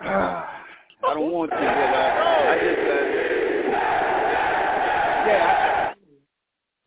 I 1.06 1.14
don't 1.14 1.30
want 1.30 1.52
to, 1.52 1.56
but 1.56 1.62
uh, 1.62 1.70
I 1.70 2.58
just. 2.60 2.78
Uh, 2.80 3.04
yeah, 5.26 5.73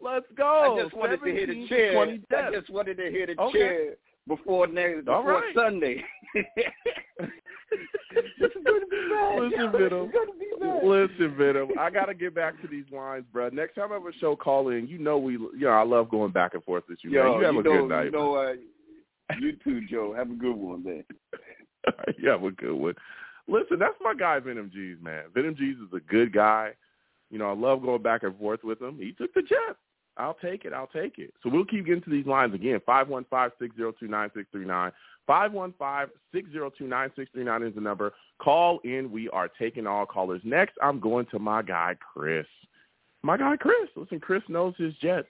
Let's 0.07 0.25
go. 0.37 0.77
I 0.79 0.83
just 0.83 0.95
wanted 0.95 1.19
to 1.21 1.25
hear 1.25 1.47
the 1.47 1.67
17 1.67 1.67
chair. 1.67 1.99
I 1.99 2.51
just 2.51 2.69
wanted 2.69 2.95
to 2.97 3.09
hear 3.11 3.27
the 3.27 3.39
Okay. 3.41 3.59
chair 3.59 3.95
before 4.25 4.65
next 4.67 5.07
All 5.07 5.21
before 5.21 5.41
right. 5.41 5.55
Sunday. 5.55 6.03
this 6.33 6.45
is 8.39 8.63
going 8.65 8.81
to 8.81 8.87
be 8.89 9.09
bad. 9.09 9.39
Listen, 9.39 9.59
yo. 9.59 9.71
Venom. 9.71 10.03
It's 10.05 10.13
going 10.13 10.27
to 10.27 10.39
be 10.39 10.47
bad. 10.59 10.83
Listen, 10.83 11.35
Venom. 11.37 11.69
I 11.77 11.89
gotta 11.89 12.13
get 12.13 12.33
back 12.33 12.61
to 12.61 12.67
these 12.67 12.85
lines, 12.91 13.25
bro. 13.33 13.49
Next 13.49 13.75
time 13.75 13.91
I 13.91 13.95
have 13.95 14.05
a 14.05 14.13
show 14.19 14.35
call 14.37 14.69
in, 14.69 14.87
you 14.87 14.97
know 14.97 15.17
we, 15.17 15.33
you 15.33 15.59
know 15.59 15.69
I 15.71 15.83
love 15.83 16.09
going 16.09 16.31
back 16.31 16.53
and 16.53 16.63
forth 16.63 16.85
with 16.87 16.99
you. 17.01 17.11
Yo, 17.11 17.23
man. 17.23 17.39
You 17.39 17.45
have 17.45 17.53
you 17.55 17.59
a 17.59 17.63
know, 17.63 17.81
good 17.81 17.89
night. 17.89 18.05
You 18.05 18.11
know, 18.11 18.35
uh, 18.35 18.53
you 19.41 19.57
too, 19.63 19.81
Joe. 19.89 20.13
Have 20.15 20.31
a 20.31 20.35
good 20.35 20.55
one, 20.55 20.83
man. 20.85 21.03
you 22.17 22.29
have 22.29 22.43
a 22.43 22.51
good 22.51 22.73
one. 22.73 22.95
Listen, 23.49 23.77
that's 23.77 23.95
my 24.01 24.13
guy, 24.13 24.39
Venom 24.39 24.71
G's, 24.73 24.97
man. 25.01 25.23
Venom 25.33 25.55
G's 25.55 25.75
is 25.77 25.93
a 25.93 25.99
good 25.99 26.31
guy. 26.33 26.71
You 27.29 27.39
know, 27.39 27.49
I 27.49 27.55
love 27.55 27.81
going 27.81 28.01
back 28.01 28.23
and 28.23 28.37
forth 28.37 28.63
with 28.63 28.81
him. 28.81 28.97
He 28.97 29.11
took 29.11 29.33
the 29.33 29.41
Jets. 29.41 29.77
I'll 30.17 30.37
take 30.41 30.65
it. 30.65 30.73
I'll 30.73 30.87
take 30.87 31.19
it. 31.19 31.33
So 31.43 31.49
we'll 31.49 31.65
keep 31.65 31.85
getting 31.85 32.03
to 32.03 32.09
these 32.09 32.25
lines 32.25 32.53
again. 32.53 32.81
Five 32.85 33.07
one 33.07 33.25
five 33.29 33.51
six 33.59 33.75
zero 33.75 33.93
two 33.97 34.07
nine 34.07 34.29
six 34.35 34.47
three 34.51 34.65
nine. 34.65 34.91
Five 35.25 35.51
one 35.51 35.73
five 35.77 36.09
six 36.33 36.49
zero 36.51 36.71
two 36.75 36.87
nine 36.87 37.11
six 37.15 37.29
three 37.33 37.43
nine 37.43 37.63
is 37.63 37.75
the 37.75 37.81
number. 37.81 38.13
Call 38.39 38.79
in. 38.83 39.11
We 39.11 39.29
are 39.29 39.47
taking 39.47 39.87
all 39.87 40.05
callers. 40.05 40.41
Next, 40.43 40.73
I'm 40.81 40.99
going 40.99 41.25
to 41.27 41.39
my 41.39 41.61
guy 41.61 41.95
Chris. 42.13 42.45
My 43.23 43.37
guy 43.37 43.57
Chris. 43.57 43.89
Listen, 43.95 44.19
Chris 44.19 44.43
knows 44.47 44.73
his 44.77 44.93
Jets. 44.95 45.27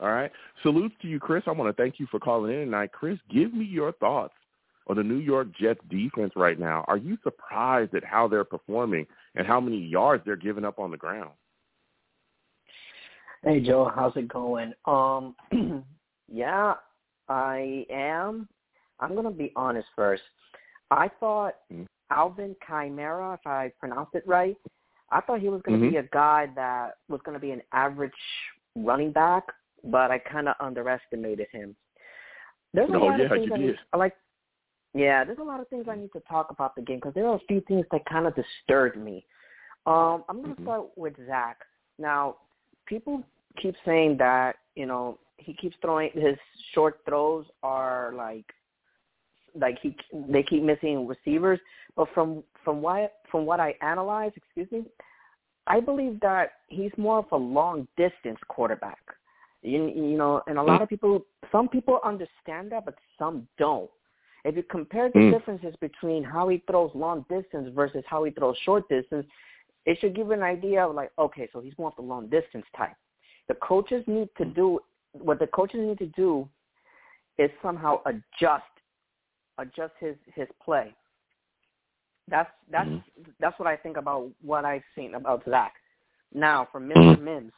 All 0.00 0.10
right. 0.10 0.30
Salutes 0.62 0.94
to 1.02 1.08
you, 1.08 1.18
Chris. 1.18 1.44
I 1.46 1.50
want 1.52 1.74
to 1.74 1.82
thank 1.82 2.00
you 2.00 2.06
for 2.10 2.18
calling 2.18 2.52
in 2.52 2.66
tonight. 2.66 2.92
Chris, 2.92 3.18
give 3.30 3.52
me 3.52 3.64
your 3.64 3.92
thoughts 3.92 4.34
on 4.86 4.96
the 4.96 5.02
New 5.02 5.18
York 5.18 5.48
Jets 5.60 5.80
defense 5.90 6.32
right 6.36 6.58
now. 6.58 6.84
Are 6.88 6.96
you 6.96 7.18
surprised 7.22 7.94
at 7.94 8.04
how 8.04 8.28
they're 8.28 8.44
performing 8.44 9.06
and 9.34 9.46
how 9.46 9.60
many 9.60 9.78
yards 9.78 10.22
they're 10.24 10.36
giving 10.36 10.64
up 10.64 10.78
on 10.78 10.90
the 10.90 10.96
ground? 10.96 11.30
Hey 13.44 13.60
Joe, 13.60 13.90
how's 13.94 14.16
it 14.16 14.26
going? 14.28 14.72
Um, 14.84 15.36
yeah, 16.28 16.74
I 17.28 17.86
am. 17.88 18.48
I'm 18.98 19.14
gonna 19.14 19.30
be 19.30 19.52
honest 19.54 19.86
first. 19.94 20.22
I 20.90 21.08
thought 21.20 21.54
Mhm. 21.72 21.86
Alvin 22.10 22.56
Chimera, 22.66 23.34
if 23.34 23.46
I 23.46 23.70
pronounced 23.78 24.14
it 24.16 24.26
right, 24.26 24.56
I 25.10 25.20
thought 25.20 25.38
he 25.40 25.48
was 25.48 25.62
gonna 25.62 25.78
be 25.78 25.92
Mhm. 25.92 26.00
a 26.00 26.08
guy 26.08 26.46
that 26.56 26.98
was 27.08 27.20
gonna 27.22 27.38
be 27.38 27.52
an 27.52 27.62
average 27.72 28.12
running 28.74 29.12
back, 29.12 29.44
but 29.84 30.10
I 30.10 30.18
kind 30.18 30.48
of 30.48 30.56
underestimated 30.58 31.48
him. 31.50 31.76
There's 32.74 32.90
a 32.90 32.96
Oh, 32.96 33.06
lot 33.06 33.20
yeah, 33.20 33.26
of 33.26 33.30
things 33.30 33.52
I 33.52 33.56
need. 33.56 33.78
I 33.92 33.96
like. 33.98 34.16
Yeah, 34.94 35.22
there's 35.22 35.38
a 35.38 35.44
lot 35.44 35.60
of 35.60 35.68
things 35.68 35.86
I 35.88 35.94
need 35.94 36.12
to 36.12 36.20
talk 36.20 36.50
about 36.50 36.74
the 36.74 36.82
game 36.82 36.96
because 36.96 37.14
there 37.14 37.26
are 37.28 37.36
a 37.36 37.46
few 37.46 37.60
things 37.62 37.86
that 37.92 38.04
kind 38.06 38.26
of 38.26 38.34
disturbed 38.34 38.96
me. 38.96 39.24
Um, 39.86 40.24
I'm 40.28 40.42
going 40.42 40.54
to 40.54 40.60
Mhm. 40.60 40.64
start 40.64 40.98
with 40.98 41.14
Zach. 41.26 41.64
Now, 41.98 42.38
people 42.88 43.22
keep 43.60 43.74
saying 43.84 44.16
that 44.18 44.56
you 44.74 44.86
know 44.86 45.18
he 45.36 45.52
keeps 45.54 45.76
throwing 45.80 46.10
his 46.14 46.36
short 46.74 47.00
throws 47.06 47.44
are 47.62 48.12
like 48.16 48.46
like 49.58 49.78
he 49.80 49.96
they 50.28 50.42
keep 50.42 50.62
missing 50.62 51.06
receivers. 51.06 51.60
But 51.96 52.08
from 52.14 52.42
from 52.64 52.82
what 52.82 53.14
from 53.30 53.46
what 53.46 53.60
I 53.60 53.74
analyze, 53.82 54.32
excuse 54.36 54.70
me, 54.72 54.84
I 55.66 55.80
believe 55.80 56.18
that 56.20 56.52
he's 56.68 56.92
more 56.96 57.18
of 57.18 57.26
a 57.32 57.36
long 57.36 57.86
distance 57.96 58.38
quarterback. 58.48 58.98
You, 59.62 59.88
you 59.88 60.16
know, 60.16 60.40
and 60.46 60.56
a 60.56 60.62
lot 60.62 60.82
of 60.82 60.88
people, 60.88 61.26
some 61.50 61.68
people 61.68 61.98
understand 62.04 62.70
that, 62.70 62.84
but 62.84 62.94
some 63.18 63.48
don't. 63.58 63.90
If 64.44 64.56
you 64.56 64.62
compare 64.62 65.10
the 65.10 65.18
Mm. 65.18 65.32
differences 65.32 65.74
between 65.80 66.22
how 66.22 66.48
he 66.48 66.58
throws 66.68 66.94
long 66.94 67.26
distance 67.28 67.68
versus 67.74 68.04
how 68.06 68.22
he 68.22 68.30
throws 68.30 68.56
short 68.58 68.88
distance, 68.88 69.26
it 69.88 69.98
should 70.00 70.14
give 70.14 70.30
an 70.32 70.42
idea 70.42 70.86
of 70.86 70.94
like, 70.94 71.10
okay, 71.18 71.48
so 71.50 71.60
he's 71.60 71.72
more 71.78 71.88
of 71.88 71.96
the 71.96 72.02
long 72.02 72.28
distance 72.28 72.66
type. 72.76 72.94
The 73.48 73.54
coaches 73.54 74.04
need 74.06 74.28
to 74.36 74.44
do 74.44 74.80
what 75.12 75.38
the 75.38 75.46
coaches 75.46 75.80
need 75.80 75.96
to 75.98 76.06
do 76.08 76.46
is 77.38 77.50
somehow 77.62 78.02
adjust 78.04 78.64
adjust 79.56 79.94
his 79.98 80.14
his 80.34 80.46
play. 80.62 80.94
That's 82.28 82.50
that's 82.70 82.86
Mhm. 82.86 83.02
that's 83.40 83.58
what 83.58 83.66
I 83.66 83.76
think 83.76 83.96
about 83.96 84.30
what 84.42 84.66
I've 84.66 84.84
seen 84.94 85.14
about 85.14 85.42
Zach. 85.46 85.72
Now 86.34 86.68
for 86.70 86.80
Mr. 86.80 87.18
Mims, 87.28 87.54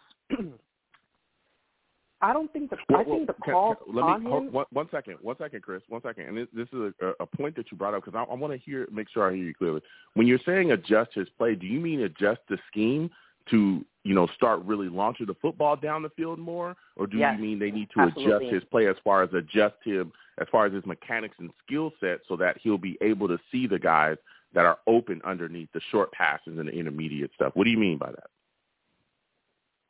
I 2.22 2.32
don't 2.34 2.52
think 2.52 2.68
the 2.70 2.76
Well, 2.88 3.00
I 3.00 3.04
think 3.04 3.26
the 3.26 3.34
well, 3.46 3.74
calls 3.74 3.76
can- 3.84 3.94
let 3.94 4.02
me, 4.04 4.12
on 4.12 4.22
hold- 4.22 4.42
him. 4.48 4.52
one, 4.52 4.66
one 4.72 4.88
second, 4.90 5.16
one 5.22 5.36
second, 5.38 5.62
Chris, 5.62 5.82
one 5.88 6.02
second. 6.02 6.26
And 6.26 6.36
this, 6.36 6.48
this 6.52 6.68
is 6.72 6.92
a, 7.00 7.12
a 7.20 7.26
point 7.26 7.56
that 7.56 7.70
you 7.72 7.78
brought 7.78 7.94
up 7.94 8.04
because 8.04 8.18
I, 8.18 8.30
I 8.30 8.34
want 8.36 8.52
to 8.52 8.58
hear, 8.58 8.86
make 8.92 9.08
sure 9.08 9.28
I 9.30 9.34
hear 9.34 9.44
you 9.44 9.54
clearly. 9.54 9.80
When 10.14 10.26
you're 10.26 10.38
saying 10.44 10.72
adjust 10.72 11.14
his 11.14 11.28
play, 11.38 11.54
do 11.54 11.66
you 11.66 11.80
mean 11.80 12.02
adjust 12.02 12.40
the 12.48 12.58
scheme 12.70 13.10
to, 13.50 13.84
you 14.04 14.14
know, 14.14 14.26
start 14.36 14.62
really 14.64 14.88
launching 14.88 15.26
the 15.26 15.34
football 15.40 15.76
down 15.76 16.02
the 16.02 16.10
field 16.10 16.38
more, 16.38 16.76
or 16.96 17.06
do 17.06 17.16
Yes, 17.16 17.36
you 17.38 17.42
mean 17.42 17.58
they 17.58 17.70
need 17.70 17.88
to 17.94 18.00
absolutely. 18.00 18.34
adjust 18.48 18.54
his 18.54 18.64
play 18.70 18.86
as 18.86 18.96
far 19.02 19.22
as 19.22 19.32
adjust 19.32 19.76
him 19.82 20.12
as 20.38 20.46
far 20.52 20.66
as 20.66 20.72
his 20.72 20.84
mechanics 20.86 21.34
and 21.38 21.50
skill 21.66 21.90
set 22.00 22.20
so 22.28 22.36
that 22.36 22.56
he'll 22.62 22.78
be 22.78 22.96
able 23.02 23.28
to 23.28 23.38
see 23.52 23.66
the 23.66 23.78
guys 23.78 24.16
that 24.54 24.64
are 24.64 24.78
open 24.86 25.20
underneath 25.24 25.68
the 25.74 25.80
short 25.90 26.10
passes 26.12 26.58
and 26.58 26.66
the 26.68 26.72
intermediate 26.72 27.30
stuff? 27.34 27.52
What 27.54 27.64
do 27.64 27.70
you 27.70 27.78
mean 27.78 27.98
by 27.98 28.10
that? 28.10 28.26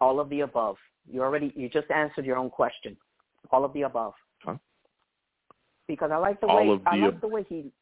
All 0.00 0.18
of 0.20 0.28
the 0.28 0.40
above. 0.40 0.76
You 1.08 1.22
already 1.22 1.52
you 1.56 1.68
just 1.68 1.90
answered 1.90 2.24
your 2.24 2.36
own 2.36 2.50
question. 2.50 2.96
All 3.50 3.64
of 3.64 3.72
the 3.72 3.82
above. 3.82 4.14
Huh? 4.42 4.56
Because 5.88 6.10
I 6.12 6.16
like 6.16 6.40
the 6.40 6.46
All 6.46 6.56
way 6.56 6.70
of 6.70 6.86
I 6.86 6.96
like 6.96 7.14
ab- 7.14 7.20
the 7.20 7.28
way 7.28 7.44
he 7.48 7.72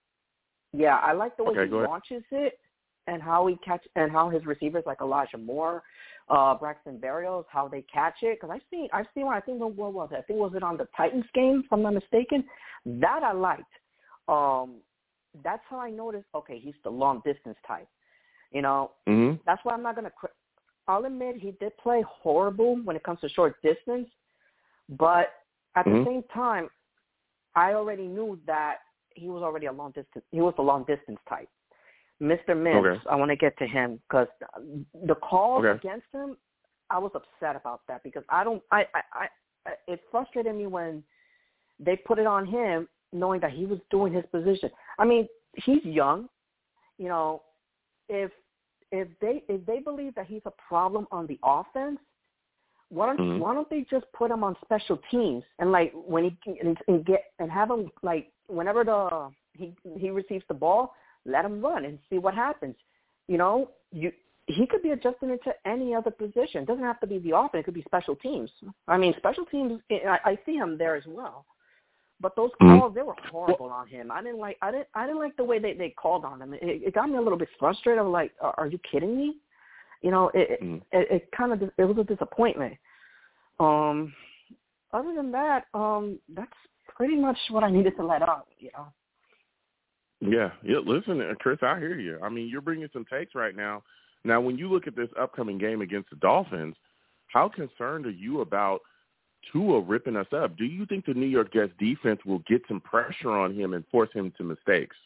Yeah, 0.73 0.97
I 0.97 1.12
like 1.12 1.36
the 1.36 1.45
way 1.45 1.53
Okay, 1.53 1.69
he 1.69 1.74
ahead. 1.74 1.89
launches 1.89 2.23
it 2.31 2.59
and 3.07 3.23
how 3.23 3.47
he 3.47 3.57
catch 3.65 3.86
and 3.97 4.12
how 4.12 4.28
his 4.28 4.45
receivers 4.47 4.85
like 4.86 5.01
Elijah 5.01 5.39
Moore, 5.39 5.82
uh 6.28 6.55
Braxton 6.55 6.99
Berrios, 6.99 7.45
how 7.51 7.69
they 7.69 7.82
catch 7.93 8.16
it. 8.23 8.39
Because 8.40 8.51
I've 8.55 8.62
seen 8.70 8.89
I've 8.93 9.07
seen 9.15 9.27
one. 9.27 9.36
I 9.36 9.40
think 9.40 9.61
what 9.61 9.93
was 9.93 10.11
it? 10.12 10.16
I 10.16 10.23
think 10.23 10.39
was 10.39 10.53
it 10.55 10.62
on 10.62 10.77
the 10.77 10.86
Titans 10.97 11.24
game, 11.35 11.62
if 11.65 11.73
I'm 11.73 11.82
not 11.82 11.95
mistaken. 11.95 12.45
That 12.86 13.23
I 13.23 13.32
liked. 13.32 13.62
Um, 14.28 14.77
that's 15.45 15.62
how 15.69 15.78
I 15.78 15.90
noticed. 15.90 16.27
Okay, 16.35 16.59
he's 16.59 16.74
the 16.85 16.90
long 16.90 17.23
distance 17.24 17.57
type. 17.66 17.89
You 18.53 18.62
know, 18.62 18.93
Mm-hmm. 19.09 19.36
that's 19.45 19.61
why 19.65 19.73
I'm 19.74 19.82
not 19.82 19.95
gonna. 19.95 20.11
I'll 20.89 21.05
admit 21.05 21.36
he 21.36 21.52
did 21.60 21.77
play 21.77 22.02
horrible 22.09 22.77
when 22.82 22.97
it 22.97 23.05
comes 23.05 23.20
to 23.20 23.28
short 23.28 23.60
distance, 23.62 24.09
but 24.89 25.44
at 25.77 25.85
Mhm. 25.86 25.98
the 25.98 26.05
same 26.05 26.23
time, 26.24 26.70
I 27.55 27.74
already 27.74 28.06
knew 28.06 28.40
that 28.47 28.81
he 29.15 29.28
was 29.28 29.43
already 29.43 29.66
a 29.66 29.73
long 29.73 29.90
distance. 29.93 30.24
He 30.31 30.40
was 30.40 30.55
a 30.59 30.62
long 30.62 30.85
distance 30.85 31.20
type. 31.28 31.48
Mr. 32.20 32.56
Mims, 32.56 32.86
Okay. 32.86 33.09
I 33.09 33.16
want 33.16 33.31
to 33.31 33.36
get 33.36 33.56
to 33.59 33.66
him 33.66 34.01
because 34.09 34.28
the 34.94 35.15
calls 35.16 35.65
Okay. 35.65 35.73
against 35.73 36.10
him, 36.12 36.36
I 36.90 36.98
was 36.98 37.15
upset 37.15 37.55
about 37.55 37.86
that 37.86 38.02
because 38.02 38.24
I 38.28 38.43
don't. 38.43 38.62
I, 38.70 38.89
I, 38.94 39.02
I, 39.12 39.28
I 39.66 39.77
it 39.86 40.02
frustrated 40.10 40.55
me 40.55 40.66
when 40.66 41.05
they 41.78 41.97
put 41.97 42.19
it 42.19 42.27
on 42.27 42.47
him, 42.47 42.89
knowing 43.12 43.40
that 43.40 43.52
he 43.52 43.66
was 43.66 43.78
doing 43.90 44.12
his 44.12 44.24
position. 44.27 44.70
I 44.98 45.05
mean, 45.05 45.28
he's 45.55 45.85
young. 45.85 46.28
You 46.97 47.09
know, 47.09 47.43
if 48.09 48.32
if 48.93 49.09
they 49.20 49.43
if 49.48 49.65
they 49.66 49.81
believe 49.81 50.15
that 50.15 50.27
he's 50.27 50.43
a 50.47 50.52
problem 50.69 51.06
on 51.10 51.27
the 51.27 51.39
offense, 51.43 51.98
why 52.90 53.06
don't 53.06 53.19
Mhm. 53.19 53.39
why 53.39 53.55
don't 53.55 53.69
they 53.69 53.82
just 53.82 54.10
put 54.12 54.31
him 54.31 54.43
on 54.43 54.56
special 54.62 54.97
teams 55.10 55.44
and 55.59 55.73
like 55.73 55.93
when 55.94 56.24
he 56.24 56.60
and, 56.60 56.78
and 56.89 57.05
get 57.05 57.32
and 57.39 57.51
have 57.51 57.70
him 57.70 57.90
like 58.02 58.32
whenever 58.47 58.85
the 58.85 59.31
he 59.55 59.77
he 59.97 60.10
receives 60.10 60.44
the 60.48 60.55
ball, 60.55 60.94
let 61.24 61.44
him 61.44 61.60
run 61.60 61.85
and 61.85 61.98
see 62.09 62.19
what 62.19 62.35
happens. 62.35 62.77
You 63.27 63.39
know, 63.39 63.70
you 63.93 64.12
he 64.47 64.66
could 64.66 64.82
be 64.82 64.90
adjusted 64.90 65.28
into 65.31 65.55
any 65.66 65.94
other 65.94 66.10
position. 66.10 66.62
It 66.62 66.66
doesn't 66.66 66.85
have 66.85 67.01
to 67.01 67.06
be 67.06 67.19
the 67.19 67.36
offense. 67.36 67.60
It 67.60 67.65
could 67.65 67.74
be 67.74 67.82
special 67.82 68.16
teams. 68.16 68.51
I 68.86 68.97
mean, 68.97 69.15
special 69.19 69.44
teams. 69.44 69.82
I, 69.90 70.19
I 70.24 70.39
see 70.47 70.55
him 70.55 70.78
there 70.78 70.97
as 70.97 71.05
well. 71.06 71.44
But 72.20 72.35
those 72.35 72.51
Mhm. 72.61 72.81
calls, 72.81 72.95
they 72.95 73.03
were 73.03 73.15
horrible 73.31 73.66
on 73.66 73.86
him. 73.86 74.11
I 74.11 74.23
didn't 74.23 74.39
like. 74.39 74.59
I 74.61 74.70
didn't. 74.73 74.89
I 74.95 75.07
didn't 75.07 75.20
like 75.20 75.36
the 75.36 75.45
way 75.45 75.59
they 75.59 75.74
they 75.74 75.90
called 75.90 76.24
on 76.24 76.43
him. 76.43 76.55
It, 76.55 76.62
it 76.62 76.95
got 76.95 77.09
me 77.09 77.16
a 77.16 77.20
little 77.20 77.39
bit 77.39 77.49
frustrated. 77.59 78.01
I'm 78.01 78.11
like, 78.11 78.32
are, 78.40 78.55
are 78.59 78.66
you 78.66 78.78
kidding 78.78 79.16
me? 79.16 79.36
You 80.03 80.11
know, 80.11 80.28
it 80.35 80.51
it, 80.51 80.62
Mhm. 80.62 80.82
it, 80.93 81.11
it 81.11 81.32
kind 81.32 81.53
of 81.53 81.62
it 81.62 81.85
was 81.85 81.99
a 81.99 82.05
disappointment. 82.05 82.77
Um, 83.61 84.12
other 84.93 85.15
than 85.15 85.31
that, 85.32 85.66
um, 85.74 86.19
that's 86.31 86.53
pretty 86.89 87.16
much 87.16 87.39
what 87.51 87.62
I 87.62 87.70
needed 87.70 87.97
to 87.97 88.05
let 88.05 88.23
out. 88.23 88.49
You 88.59 88.70
know. 88.77 88.93
Yeah, 90.20 90.51
yeah. 90.62 90.78
Listen, 90.78 91.20
uh, 91.20 91.35
Chris, 91.39 91.62
I 91.62 91.78
hear 91.78 91.99
you. 91.99 92.19
I 92.20 92.28
mean, 92.28 92.49
you're 92.49 92.61
bringing 92.61 92.89
some 92.93 93.05
takes 93.05 93.36
right 93.36 93.55
now. 93.55 93.85
Now, 94.24 94.40
when 94.40 94.59
you 94.59 94.69
look 94.69 94.89
at 94.89 94.97
this 94.97 95.11
upcoming 95.19 95.59
game 95.59 95.81
against 95.81 96.11
the 96.11 96.16
Dolphins, 96.16 96.74
how 97.28 97.49
concerned 97.49 98.07
are 98.07 98.11
you 98.11 98.40
about 98.40 98.81
Tua 99.53 99.81
ripping 99.81 100.16
us 100.16 100.27
up? 100.33 100.57
Do 100.57 100.65
you 100.65 100.87
think 100.87 101.07
the 101.07 101.15
New 101.15 101.27
York 101.27 101.53
Jets 101.53 101.73
defense 101.79 102.20
will 102.25 102.41
get 102.41 102.62
some 102.69 102.81
pressure 102.81 103.31
on 103.31 103.55
him 103.55 103.75
and 103.75 103.85
force 103.91 104.11
him 104.12 104.33
to 104.39 104.45
mistakes? 104.45 104.97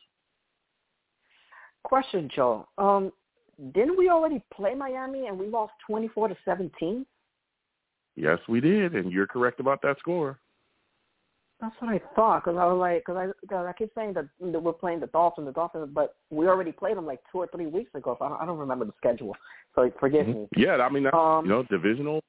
Question, 1.85 2.31
Joe. 2.35 2.69
Um, 2.79 3.13
didn't 3.75 3.99
we 3.99 4.09
already 4.09 4.43
play 4.55 4.75
Miami 4.75 5.27
and 5.27 5.39
we 5.39 5.47
lost 5.49 5.73
twenty 5.87 6.09
four 6.09 6.29
to 6.29 6.37
seventeen? 6.45 7.07
Yes, 8.17 8.39
we 8.49 8.61
did, 8.61 8.95
and 8.95 9.11
you're 9.11 9.27
correct 9.27 9.59
about 9.61 9.81
that 9.83 9.99
score. 9.99 10.39
That's 11.61 11.75
what 11.79 11.91
I 11.91 12.01
thought 12.15 12.45
because 12.45 12.59
I 12.59 12.67
was 12.67 12.79
like, 12.79 13.03
because 13.07 13.17
I, 13.17 13.47
cause 13.47 13.67
I 13.69 13.73
keep 13.73 13.91
saying 13.95 14.15
that, 14.15 14.27
that 14.41 14.61
we're 14.61 14.73
playing 14.73 14.99
the 14.99 15.07
Dolphins, 15.07 15.47
the 15.47 15.53
Dolphins, 15.53 15.91
but 15.95 16.17
we 16.29 16.49
already 16.49 16.73
played 16.73 16.97
them 16.97 17.07
like 17.07 17.21
two 17.31 17.39
or 17.39 17.47
three 17.55 17.67
weeks 17.67 17.95
ago. 17.95 18.17
So 18.19 18.25
I 18.25 18.29
don't, 18.29 18.43
I 18.43 18.47
don't 18.47 18.59
remember 18.59 18.85
the 18.85 18.93
schedule, 18.97 19.37
so 19.75 19.91
forgive 20.01 20.27
me. 20.27 20.49
Yeah, 20.57 20.77
I 20.77 20.89
mean, 20.91 21.05
that's, 21.05 21.17
Um, 21.17 21.45
you 21.45 21.51
know, 21.53 21.63
divisional. 21.71 22.21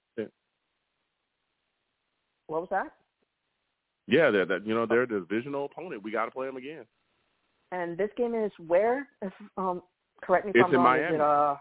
What 2.53 2.61
was 2.61 2.69
that? 2.69 2.93
Yeah, 4.05 4.29
that 4.29 4.47
that 4.49 4.67
you 4.67 4.75
know 4.75 4.85
they're 4.85 5.03
a 5.03 5.07
divisional 5.07 5.65
opponent. 5.65 6.03
We 6.03 6.11
got 6.11 6.25
to 6.25 6.31
play 6.31 6.45
them 6.45 6.57
again. 6.57 6.85
And 7.71 7.97
this 7.97 8.11
game 8.15 8.35
is 8.35 8.51
where? 8.67 9.07
If, 9.23 9.33
um, 9.57 9.81
correct 10.21 10.45
me 10.45 10.51
if 10.51 10.57
It's 10.57 10.65
I'm 10.67 10.73
in 10.75 10.79
wrong. 10.81 10.95
Is 10.95 11.01
Miami. 11.01 11.15
it, 11.15 11.21
uh, 11.21 11.55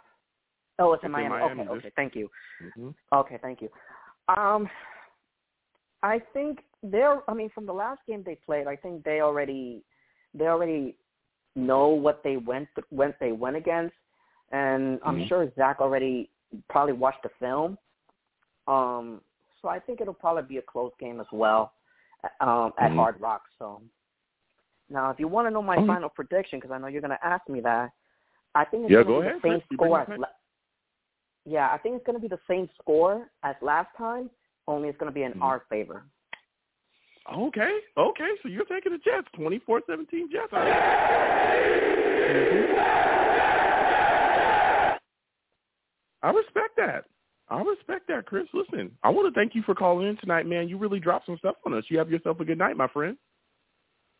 oh, 0.80 0.92
it's, 0.92 1.02
It's 1.02 1.04
in 1.04 1.06
in 1.06 1.30
Miami. 1.30 1.30
Miami. 1.30 1.60
Okay, 1.62 1.70
okay, 1.78 1.92
thank 1.96 2.14
you. 2.14 2.28
Mm-hmm. 2.62 2.90
Okay, 3.14 3.38
thank 3.40 3.62
you. 3.62 3.70
Um, 4.36 4.68
I 6.02 6.20
think 6.34 6.58
they're. 6.82 7.22
I 7.26 7.32
mean, 7.32 7.48
from 7.54 7.64
the 7.64 7.72
last 7.72 8.00
game 8.06 8.22
they 8.26 8.36
played, 8.44 8.66
I 8.66 8.76
think 8.76 9.02
they 9.02 9.22
already 9.22 9.82
they 10.34 10.48
already 10.48 10.94
know 11.56 11.88
what 11.88 12.22
they 12.22 12.36
went 12.36 12.68
went 12.90 13.14
they 13.18 13.32
went 13.32 13.56
against, 13.56 13.94
and 14.50 15.00
I'm 15.06 15.20
Mhm. 15.20 15.28
sure 15.28 15.50
Zach 15.56 15.80
already 15.80 16.28
probably 16.68 16.92
watched 16.92 17.22
the 17.22 17.30
film. 17.40 17.78
Um, 18.66 19.22
so 19.62 19.68
I 19.68 19.78
think 19.78 20.00
it'll 20.00 20.12
probably 20.12 20.42
be 20.42 20.58
a 20.58 20.62
close 20.62 20.92
game 20.98 21.20
as 21.20 21.26
well, 21.32 21.72
um, 22.40 22.74
at 22.78 22.90
Mhm. 22.90 22.96
Hard 22.96 23.20
Rock. 23.20 23.44
So 23.58 23.80
now, 24.90 25.10
if 25.10 25.18
you 25.20 25.28
want 25.28 25.46
to 25.46 25.50
know 25.50 25.62
my 25.62 25.76
Okay. 25.76 25.86
final 25.86 26.10
prediction, 26.10 26.58
because 26.58 26.72
I 26.72 26.78
know 26.78 26.88
you're 26.88 27.00
going 27.00 27.16
to 27.16 27.24
ask 27.24 27.48
me 27.48 27.60
that, 27.60 27.92
I 28.54 28.64
think 28.64 28.84
it's 28.84 28.90
Yeah, 28.92 29.02
going 29.04 29.06
go 29.06 29.14
to 29.14 29.20
be 29.22 29.26
ahead, 29.28 29.42
the 29.42 29.48
same. 29.48 29.76
Score 29.76 30.00
as 30.00 30.08
la- 30.18 30.28
yeah, 31.44 31.72
I 31.72 31.78
think 31.78 31.96
it's 31.96 32.04
going 32.04 32.16
to 32.16 32.20
be 32.20 32.28
the 32.28 32.40
same 32.46 32.68
score 32.80 33.30
as 33.42 33.56
last 33.62 33.94
time, 33.96 34.30
only 34.68 34.88
it's 34.88 34.98
going 34.98 35.10
to 35.10 35.14
be 35.14 35.22
in 35.22 35.32
Mhm. 35.32 35.42
our 35.42 35.60
favor. 35.60 36.04
Okay, 37.32 37.84
okay. 37.96 38.36
So 38.42 38.48
you're 38.48 38.64
taking 38.64 38.92
the 38.92 38.98
Jets, 38.98 39.28
24-17 39.32 40.28
Jets. 40.28 40.52
I 46.22 46.30
respect 46.30 46.76
that. 46.76 47.04
I 47.52 47.60
respect 47.60 48.08
that, 48.08 48.24
Chris. 48.24 48.46
Listen, 48.54 48.90
I 49.02 49.10
want 49.10 49.32
to 49.32 49.38
thank 49.38 49.54
you 49.54 49.62
for 49.62 49.74
calling 49.74 50.08
in 50.08 50.16
tonight, 50.16 50.46
man. 50.46 50.70
You 50.70 50.78
really 50.78 50.98
dropped 50.98 51.26
some 51.26 51.36
stuff 51.36 51.56
on 51.66 51.74
us. 51.74 51.84
You 51.88 51.98
have 51.98 52.10
yourself 52.10 52.40
a 52.40 52.46
good 52.46 52.56
night, 52.56 52.78
my 52.78 52.88
friend. 52.88 53.14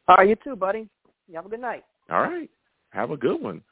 All 0.07 0.17
right, 0.17 0.29
you 0.29 0.37
too, 0.45 0.55
buddy. 0.55 0.87
You 1.29 1.37
have 1.37 1.47
a 1.47 1.49
good 1.49 1.61
night. 1.61 1.83
All 2.11 2.21
right. 2.21 2.51
Have 2.91 3.11
a 3.11 3.17
good 3.17 3.41
one. 3.41 3.63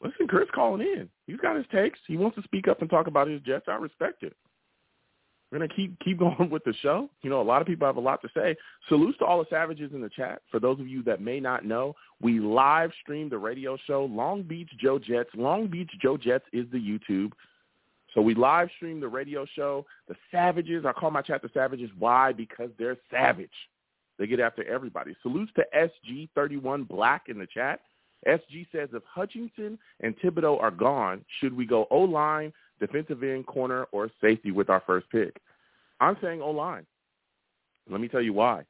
Listen, 0.00 0.28
Chris 0.28 0.48
calling 0.54 0.82
in. 0.82 1.08
He's 1.26 1.38
got 1.38 1.56
his 1.56 1.66
takes. 1.72 1.98
He 2.06 2.16
wants 2.16 2.36
to 2.36 2.44
speak 2.44 2.68
up 2.68 2.80
and 2.80 2.88
talk 2.88 3.08
about 3.08 3.26
his 3.26 3.40
Jets. 3.40 3.64
I 3.66 3.74
respect 3.74 4.22
it. 4.22 4.36
We're 5.50 5.58
gonna 5.58 5.74
keep 5.74 5.98
keep 5.98 6.18
going 6.20 6.48
with 6.48 6.62
the 6.62 6.74
show. 6.80 7.10
You 7.22 7.30
know, 7.30 7.40
a 7.40 7.42
lot 7.42 7.60
of 7.60 7.66
people 7.66 7.88
have 7.88 7.96
a 7.96 8.00
lot 8.00 8.22
to 8.22 8.28
say. 8.36 8.54
Salutes 8.88 9.18
to 9.18 9.24
all 9.24 9.40
the 9.40 9.46
savages 9.50 9.90
in 9.92 10.00
the 10.00 10.10
chat. 10.10 10.42
For 10.52 10.60
those 10.60 10.78
of 10.78 10.86
you 10.86 11.02
that 11.04 11.20
may 11.20 11.40
not 11.40 11.64
know, 11.64 11.94
we 12.20 12.38
live 12.38 12.92
stream 13.02 13.28
the 13.28 13.38
radio 13.38 13.76
show 13.88 14.04
Long 14.04 14.42
Beach 14.42 14.70
Joe 14.80 15.00
Jets. 15.00 15.30
Long 15.34 15.66
Beach 15.66 15.90
Joe 16.00 16.16
Jets 16.16 16.44
is 16.52 16.66
the 16.70 16.78
YouTube. 16.78 17.32
So 18.18 18.22
we 18.22 18.34
live 18.34 18.68
stream 18.74 18.98
the 18.98 19.06
radio 19.06 19.46
show. 19.54 19.86
The 20.08 20.16
Savages, 20.32 20.84
I 20.84 20.90
call 20.90 21.12
my 21.12 21.22
chat 21.22 21.40
the 21.40 21.50
Savages. 21.54 21.88
Why? 22.00 22.32
Because 22.32 22.68
they're 22.76 22.96
savage. 23.12 23.48
They 24.18 24.26
get 24.26 24.40
after 24.40 24.64
everybody. 24.64 25.14
Salutes 25.22 25.52
to 25.54 25.64
SG31 25.72 26.88
Black 26.88 27.26
in 27.28 27.38
the 27.38 27.46
chat. 27.46 27.78
SG 28.26 28.66
says 28.72 28.88
if 28.92 29.04
Hutchinson 29.04 29.78
and 30.00 30.18
Thibodeaux 30.18 30.60
are 30.60 30.72
gone, 30.72 31.24
should 31.38 31.56
we 31.56 31.64
go 31.64 31.86
O-line, 31.92 32.52
defensive 32.80 33.22
end, 33.22 33.46
corner, 33.46 33.84
or 33.92 34.10
safety 34.20 34.50
with 34.50 34.68
our 34.68 34.82
first 34.84 35.08
pick? 35.10 35.40
I'm 36.00 36.16
saying 36.20 36.42
O-line. 36.42 36.86
Let 37.88 38.00
me 38.00 38.08
tell 38.08 38.20
you 38.20 38.32
why. 38.32 38.64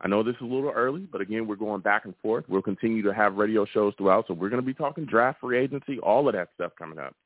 I 0.00 0.06
know 0.06 0.22
this 0.22 0.36
is 0.36 0.42
a 0.42 0.44
little 0.44 0.70
early, 0.70 1.08
but 1.10 1.20
again, 1.20 1.48
we're 1.48 1.56
going 1.56 1.80
back 1.80 2.04
and 2.04 2.14
forth. 2.22 2.44
We'll 2.46 2.62
continue 2.62 3.02
to 3.02 3.12
have 3.12 3.34
radio 3.34 3.66
shows 3.66 3.94
throughout, 3.98 4.28
so 4.28 4.34
we're 4.34 4.50
going 4.50 4.62
to 4.62 4.66
be 4.66 4.72
talking 4.72 5.04
draft, 5.04 5.40
free 5.40 5.58
agency, 5.58 5.98
all 5.98 6.28
of 6.28 6.34
that 6.34 6.50
stuff 6.54 6.70
coming 6.78 7.00
up. 7.00 7.16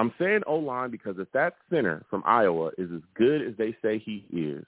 I'm 0.00 0.14
saying 0.18 0.40
O-line 0.46 0.90
because 0.90 1.16
if 1.18 1.30
that 1.32 1.56
center 1.68 2.06
from 2.08 2.22
Iowa 2.24 2.70
is 2.78 2.88
as 2.90 3.02
good 3.14 3.46
as 3.46 3.52
they 3.58 3.76
say 3.82 3.98
he 3.98 4.24
is, 4.32 4.64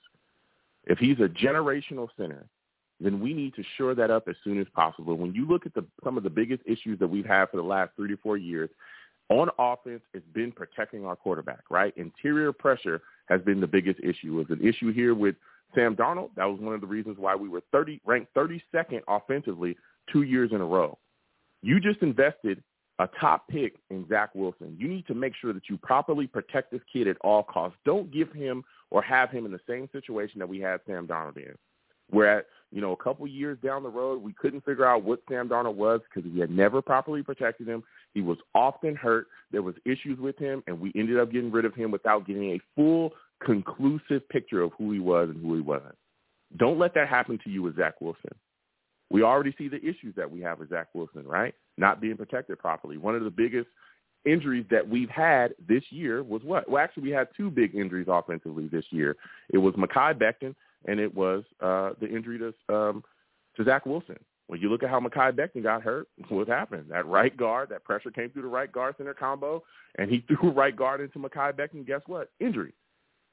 if 0.84 0.98
he's 0.98 1.18
a 1.20 1.28
generational 1.28 2.08
center, 2.18 2.44
then 3.00 3.18
we 3.18 3.32
need 3.32 3.54
to 3.54 3.64
shore 3.78 3.94
that 3.94 4.10
up 4.10 4.28
as 4.28 4.36
soon 4.44 4.60
as 4.60 4.66
possible. 4.74 5.16
When 5.16 5.32
you 5.32 5.48
look 5.48 5.64
at 5.64 5.72
the, 5.72 5.86
some 6.04 6.18
of 6.18 6.22
the 6.22 6.28
biggest 6.28 6.62
issues 6.66 6.98
that 6.98 7.08
we've 7.08 7.24
had 7.24 7.46
for 7.46 7.56
the 7.56 7.62
last 7.62 7.92
three 7.96 8.10
to 8.10 8.16
four 8.18 8.36
years, 8.36 8.68
on 9.30 9.48
offense, 9.58 10.02
it's 10.12 10.28
been 10.34 10.52
protecting 10.52 11.06
our 11.06 11.16
quarterback, 11.16 11.62
right? 11.70 11.96
Interior 11.96 12.52
pressure 12.52 13.00
has 13.30 13.40
been 13.40 13.58
the 13.58 13.66
biggest 13.66 14.00
issue. 14.00 14.38
It 14.38 14.50
was 14.50 14.58
an 14.58 14.68
issue 14.68 14.92
here 14.92 15.14
with 15.14 15.36
Sam 15.74 15.96
Darnold. 15.96 16.28
That 16.36 16.44
was 16.44 16.60
one 16.60 16.74
of 16.74 16.82
the 16.82 16.86
reasons 16.86 17.16
why 17.18 17.34
we 17.36 17.48
were 17.48 17.62
30 17.72 18.02
ranked 18.04 18.34
32nd 18.34 19.00
offensively 19.08 19.78
two 20.12 20.24
years 20.24 20.50
in 20.52 20.60
a 20.60 20.66
row. 20.66 20.98
You 21.62 21.80
just 21.80 22.02
invested 22.02 22.62
a 22.98 23.08
top 23.20 23.48
pick 23.48 23.76
in 23.90 24.06
Zach 24.08 24.34
Wilson. 24.34 24.76
You 24.78 24.88
need 24.88 25.06
to 25.06 25.14
make 25.14 25.32
sure 25.40 25.52
that 25.52 25.68
you 25.68 25.76
properly 25.78 26.26
protect 26.26 26.70
this 26.70 26.82
kid 26.92 27.08
at 27.08 27.16
all 27.22 27.42
costs. 27.42 27.78
Don't 27.84 28.12
give 28.12 28.32
him 28.32 28.62
or 28.90 29.02
have 29.02 29.30
him 29.30 29.46
in 29.46 29.52
the 29.52 29.60
same 29.68 29.88
situation 29.92 30.38
that 30.38 30.48
we 30.48 30.60
had 30.60 30.80
Sam 30.86 31.06
Darnold 31.06 31.36
in. 31.36 31.54
Where 32.10 32.38
at, 32.38 32.46
you 32.70 32.82
know, 32.82 32.92
a 32.92 32.96
couple 32.96 33.26
years 33.26 33.56
down 33.64 33.82
the 33.82 33.88
road, 33.88 34.22
we 34.22 34.34
couldn't 34.34 34.64
figure 34.64 34.84
out 34.84 35.02
what 35.02 35.22
Sam 35.30 35.48
Darnold 35.48 35.76
was 35.76 36.00
because 36.02 36.30
we 36.30 36.40
had 36.40 36.50
never 36.50 36.82
properly 36.82 37.22
protected 37.22 37.66
him. 37.66 37.82
He 38.12 38.20
was 38.20 38.36
often 38.54 38.94
hurt. 38.94 39.28
There 39.50 39.62
was 39.62 39.74
issues 39.86 40.18
with 40.18 40.38
him, 40.38 40.62
and 40.66 40.78
we 40.78 40.92
ended 40.94 41.18
up 41.18 41.32
getting 41.32 41.50
rid 41.50 41.64
of 41.64 41.74
him 41.74 41.90
without 41.90 42.26
getting 42.26 42.52
a 42.52 42.60
full, 42.76 43.12
conclusive 43.42 44.28
picture 44.28 44.60
of 44.60 44.72
who 44.76 44.92
he 44.92 44.98
was 44.98 45.30
and 45.30 45.40
who 45.40 45.54
he 45.54 45.62
wasn't. 45.62 45.96
Don't 46.58 46.78
let 46.78 46.92
that 46.94 47.08
happen 47.08 47.38
to 47.44 47.50
you 47.50 47.62
with 47.62 47.76
Zach 47.76 48.00
Wilson. 48.00 48.34
We 49.12 49.22
already 49.22 49.54
see 49.58 49.68
the 49.68 49.76
issues 49.76 50.14
that 50.16 50.30
we 50.30 50.40
have 50.40 50.58
with 50.58 50.70
Zach 50.70 50.88
Wilson, 50.94 51.26
right? 51.26 51.54
Not 51.76 52.00
being 52.00 52.16
protected 52.16 52.58
properly. 52.58 52.96
One 52.96 53.14
of 53.14 53.22
the 53.22 53.30
biggest 53.30 53.68
injuries 54.24 54.64
that 54.70 54.88
we've 54.88 55.10
had 55.10 55.52
this 55.68 55.82
year 55.90 56.22
was 56.22 56.42
what? 56.42 56.66
Well, 56.66 56.82
actually, 56.82 57.02
we 57.02 57.10
had 57.10 57.28
two 57.36 57.50
big 57.50 57.74
injuries 57.74 58.06
offensively 58.08 58.68
this 58.68 58.86
year. 58.88 59.16
It 59.50 59.58
was 59.58 59.74
Mekhi 59.74 60.14
Becton, 60.18 60.54
and 60.86 60.98
it 60.98 61.14
was 61.14 61.44
uh, 61.60 61.90
the 62.00 62.08
injury 62.08 62.38
to 62.38 62.74
um, 62.74 63.04
to 63.56 63.64
Zach 63.64 63.84
Wilson. 63.84 64.18
When 64.46 64.62
you 64.62 64.70
look 64.70 64.82
at 64.82 64.88
how 64.88 64.98
Mekhi 64.98 65.32
Becton 65.32 65.62
got 65.62 65.82
hurt, 65.82 66.08
what 66.30 66.48
happened? 66.48 66.86
That 66.88 67.06
right 67.06 67.36
guard, 67.36 67.68
that 67.68 67.84
pressure 67.84 68.10
came 68.10 68.30
through 68.30 68.42
the 68.42 68.48
right 68.48 68.72
guard 68.72 68.94
center 68.96 69.12
combo, 69.12 69.62
and 69.98 70.10
he 70.10 70.20
threw 70.26 70.48
a 70.48 70.54
right 70.54 70.74
guard 70.74 71.02
into 71.02 71.18
Mekhi 71.18 71.52
Becton. 71.52 71.86
Guess 71.86 72.00
what? 72.06 72.30
Injury. 72.40 72.72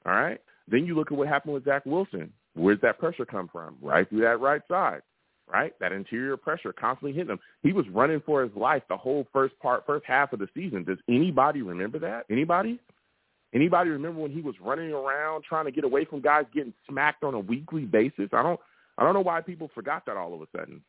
All 0.04 0.12
right. 0.12 0.42
Then 0.68 0.84
you 0.84 0.94
look 0.94 1.10
at 1.10 1.16
what 1.16 1.28
happened 1.28 1.54
with 1.54 1.64
Zach 1.64 1.86
Wilson. 1.86 2.30
Where's 2.54 2.80
that 2.82 2.98
pressure 2.98 3.24
come 3.24 3.48
from? 3.50 3.76
Right 3.80 4.06
through 4.08 4.20
that 4.20 4.40
right 4.40 4.60
side. 4.68 5.00
Right, 5.52 5.76
that 5.80 5.90
interior 5.90 6.36
pressure 6.36 6.72
constantly 6.72 7.12
hitting 7.12 7.32
him. 7.32 7.40
He 7.64 7.72
was 7.72 7.84
running 7.88 8.22
for 8.24 8.42
his 8.42 8.54
life 8.54 8.84
the 8.88 8.96
whole 8.96 9.26
first 9.32 9.58
part, 9.58 9.84
first 9.84 10.06
half 10.06 10.32
of 10.32 10.38
the 10.38 10.48
season. 10.54 10.84
Does 10.84 10.98
anybody 11.08 11.62
remember 11.62 11.98
that? 11.98 12.26
Anybody? 12.30 12.78
Anybody 13.52 13.90
remember 13.90 14.20
when 14.20 14.30
he 14.30 14.42
was 14.42 14.54
running 14.60 14.92
around 14.92 15.42
trying 15.42 15.64
to 15.64 15.72
get 15.72 15.82
away 15.82 16.04
from 16.04 16.20
guys 16.20 16.44
getting 16.54 16.72
smacked 16.88 17.24
on 17.24 17.34
a 17.34 17.40
weekly 17.40 17.84
basis? 17.84 18.28
I 18.32 18.44
don't 18.44 18.60
I 18.96 19.02
don't 19.02 19.14
know 19.14 19.22
why 19.22 19.40
people 19.40 19.70
forgot 19.74 20.06
that 20.06 20.16
all 20.16 20.34
of 20.34 20.42
a 20.42 20.46
sudden. 20.56 20.82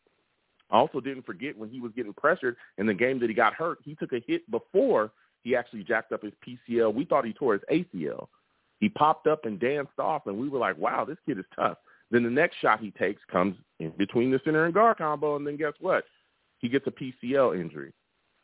I 0.69 0.77
also 0.77 0.99
didn't 0.99 1.25
forget 1.25 1.57
when 1.57 1.69
he 1.69 1.79
was 1.79 1.91
getting 1.95 2.13
pressured 2.13 2.55
in 2.77 2.85
the 2.85 2.93
game 2.93 3.19
that 3.19 3.29
he 3.29 3.35
got 3.35 3.53
hurt. 3.53 3.79
He 3.83 3.95
took 3.95 4.13
a 4.13 4.21
hit 4.25 4.49
before 4.51 5.11
he 5.43 5.55
actually 5.55 5.83
jacked 5.83 6.11
up 6.11 6.21
his 6.21 6.33
PCL. 6.45 6.93
We 6.93 7.05
thought 7.05 7.25
he 7.25 7.33
tore 7.33 7.53
his 7.53 7.61
ACL. 7.71 8.27
He 8.79 8.89
popped 8.89 9.27
up 9.27 9.45
and 9.45 9.59
danced 9.59 9.99
off, 9.99 10.27
and 10.27 10.37
we 10.37 10.49
were 10.49 10.59
like, 10.59 10.77
wow, 10.77 11.05
this 11.05 11.17
kid 11.25 11.39
is 11.39 11.45
tough. 11.55 11.77
Then 12.11 12.23
the 12.23 12.29
next 12.29 12.57
shot 12.57 12.81
he 12.81 12.91
takes 12.91 13.21
comes 13.31 13.55
in 13.79 13.91
between 13.97 14.31
the 14.31 14.39
center 14.43 14.65
and 14.65 14.73
guard 14.73 14.97
combo, 14.97 15.37
and 15.37 15.47
then 15.47 15.57
guess 15.57 15.73
what? 15.79 16.03
He 16.59 16.69
gets 16.69 16.85
a 16.85 16.91
PCL 16.91 17.59
injury. 17.59 17.93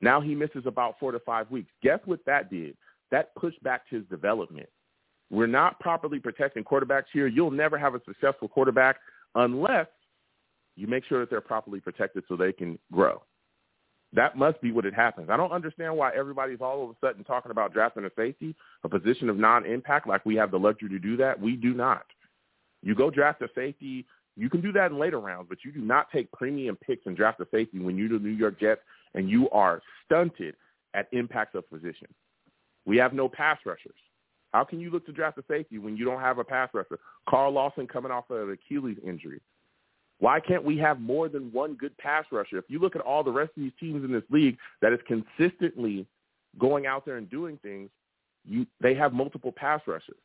Now 0.02 0.22
he 0.22 0.34
misses 0.34 0.64
about 0.66 0.96
four 1.00 1.12
to 1.12 1.20
five 1.20 1.52
weeks. 1.52 1.70
Guess 1.84 2.00
what 2.06 2.20
that 2.26 2.50
did? 2.50 2.76
That 3.12 3.36
pushed 3.36 3.62
back 3.64 3.84
his 3.90 4.04
development. 4.10 4.70
We're 5.30 5.48
not 5.48 5.80
properly 5.80 6.20
protecting 6.20 6.64
quarterbacks 6.64 7.06
here. 7.12 7.28
You'll 7.28 7.52
never 7.52 7.78
have 7.78 7.96
a 7.96 8.02
successful 8.06 8.48
quarterback 8.48 8.98
unless 9.36 9.88
you 10.78 10.88
make 10.88 11.04
sure 11.06 11.20
that 11.20 11.30
they're 11.30 11.42
properly 11.42 11.80
protected 11.80 12.24
so 12.28 12.36
they 12.36 12.54
can 12.54 12.80
grow. 12.92 13.22
That 14.14 14.38
must 14.38 14.62
be 14.62 14.72
what 14.72 14.86
it 14.86 14.94
happens. 14.94 15.30
I 15.30 15.36
don't 15.36 15.52
understand 15.52 15.98
why 15.98 16.14
everybody's 16.16 16.62
all 16.62 16.84
of 16.84 16.90
a 16.92 16.96
sudden 17.06 17.26
talking 17.26 17.52
about 17.52 17.74
drafting 17.74 18.06
a 18.06 18.10
safety, 18.16 18.56
a 18.84 18.90
position 18.90 19.30
of 19.30 19.38
non-impact, 19.38 20.08
like 20.08 20.26
we 20.26 20.36
have 20.36 20.52
the 20.52 20.60
luxury 20.60 20.90
to 20.90 21.00
do 21.00 21.18
that. 21.18 21.40
We 21.40 21.58
do 21.58 21.74
not. 21.74 22.06
You 22.88 22.96
go 22.96 23.10
draft 23.10 23.42
a 23.42 23.50
safety. 23.54 24.06
You 24.38 24.50
can 24.50 24.62
do 24.62 24.72
that 24.72 24.92
in 24.92 24.98
later 24.98 25.20
rounds, 25.20 25.48
but 25.50 25.58
you 25.66 25.74
do 25.74 25.82
not 25.82 26.10
take 26.10 26.32
premium 26.32 26.78
picks 26.78 27.06
and 27.06 27.18
draft 27.18 27.42
a 27.42 27.48
safety 27.52 27.80
when 27.80 27.98
you're 27.98 28.08
the 28.08 28.18
New 28.18 28.30
York 28.30 28.58
Jets 28.62 28.80
and 29.14 29.30
you 29.30 29.50
are 29.50 29.82
stunted 30.06 30.56
at 30.94 31.10
impacts 31.12 31.54
of 31.54 31.70
position. 31.70 32.08
We 32.86 32.96
have 32.96 33.12
no 33.12 33.28
pass 33.28 33.58
rushers. 33.66 33.98
How 34.54 34.64
can 34.64 34.80
you 34.80 34.90
look 34.90 35.06
to 35.08 35.12
draft 35.12 35.38
a 35.38 35.44
safety 35.50 35.80
when 35.80 35.98
you 35.98 36.06
don't 36.06 36.22
have 36.22 36.38
a 36.38 36.46
pass 36.46 36.70
rusher? 36.74 36.98
Carl 37.30 37.52
Lawson 37.52 37.88
coming 37.88 38.10
off 38.10 38.30
of 38.30 38.48
an 38.48 38.54
Achilles 38.58 38.96
injury. 39.06 39.42
Why 40.20 40.40
can't 40.40 40.64
we 40.64 40.78
have 40.78 41.02
more 41.02 41.28
than 41.28 41.52
one 41.52 41.74
good 41.74 41.96
pass 41.98 42.24
rusher? 42.32 42.58
If 42.58 42.70
you 42.70 42.80
look 42.80 42.96
at 42.96 43.02
all 43.02 43.22
the 43.22 43.34
rest 43.34 43.52
of 43.58 43.64
these 43.64 43.74
teams 43.82 44.06
in 44.06 44.14
this 44.14 44.24
league 44.30 44.58
that 44.82 44.94
is 44.94 45.00
consistently 45.08 46.08
going 46.58 46.86
out 46.86 47.06
there 47.06 47.18
and 47.18 47.30
doing 47.30 47.60
things, 47.62 47.90
you, 48.46 48.66
they 48.80 48.96
have 48.96 49.12
multiple 49.12 49.52
pass 49.52 49.82
rushers. 49.86 50.16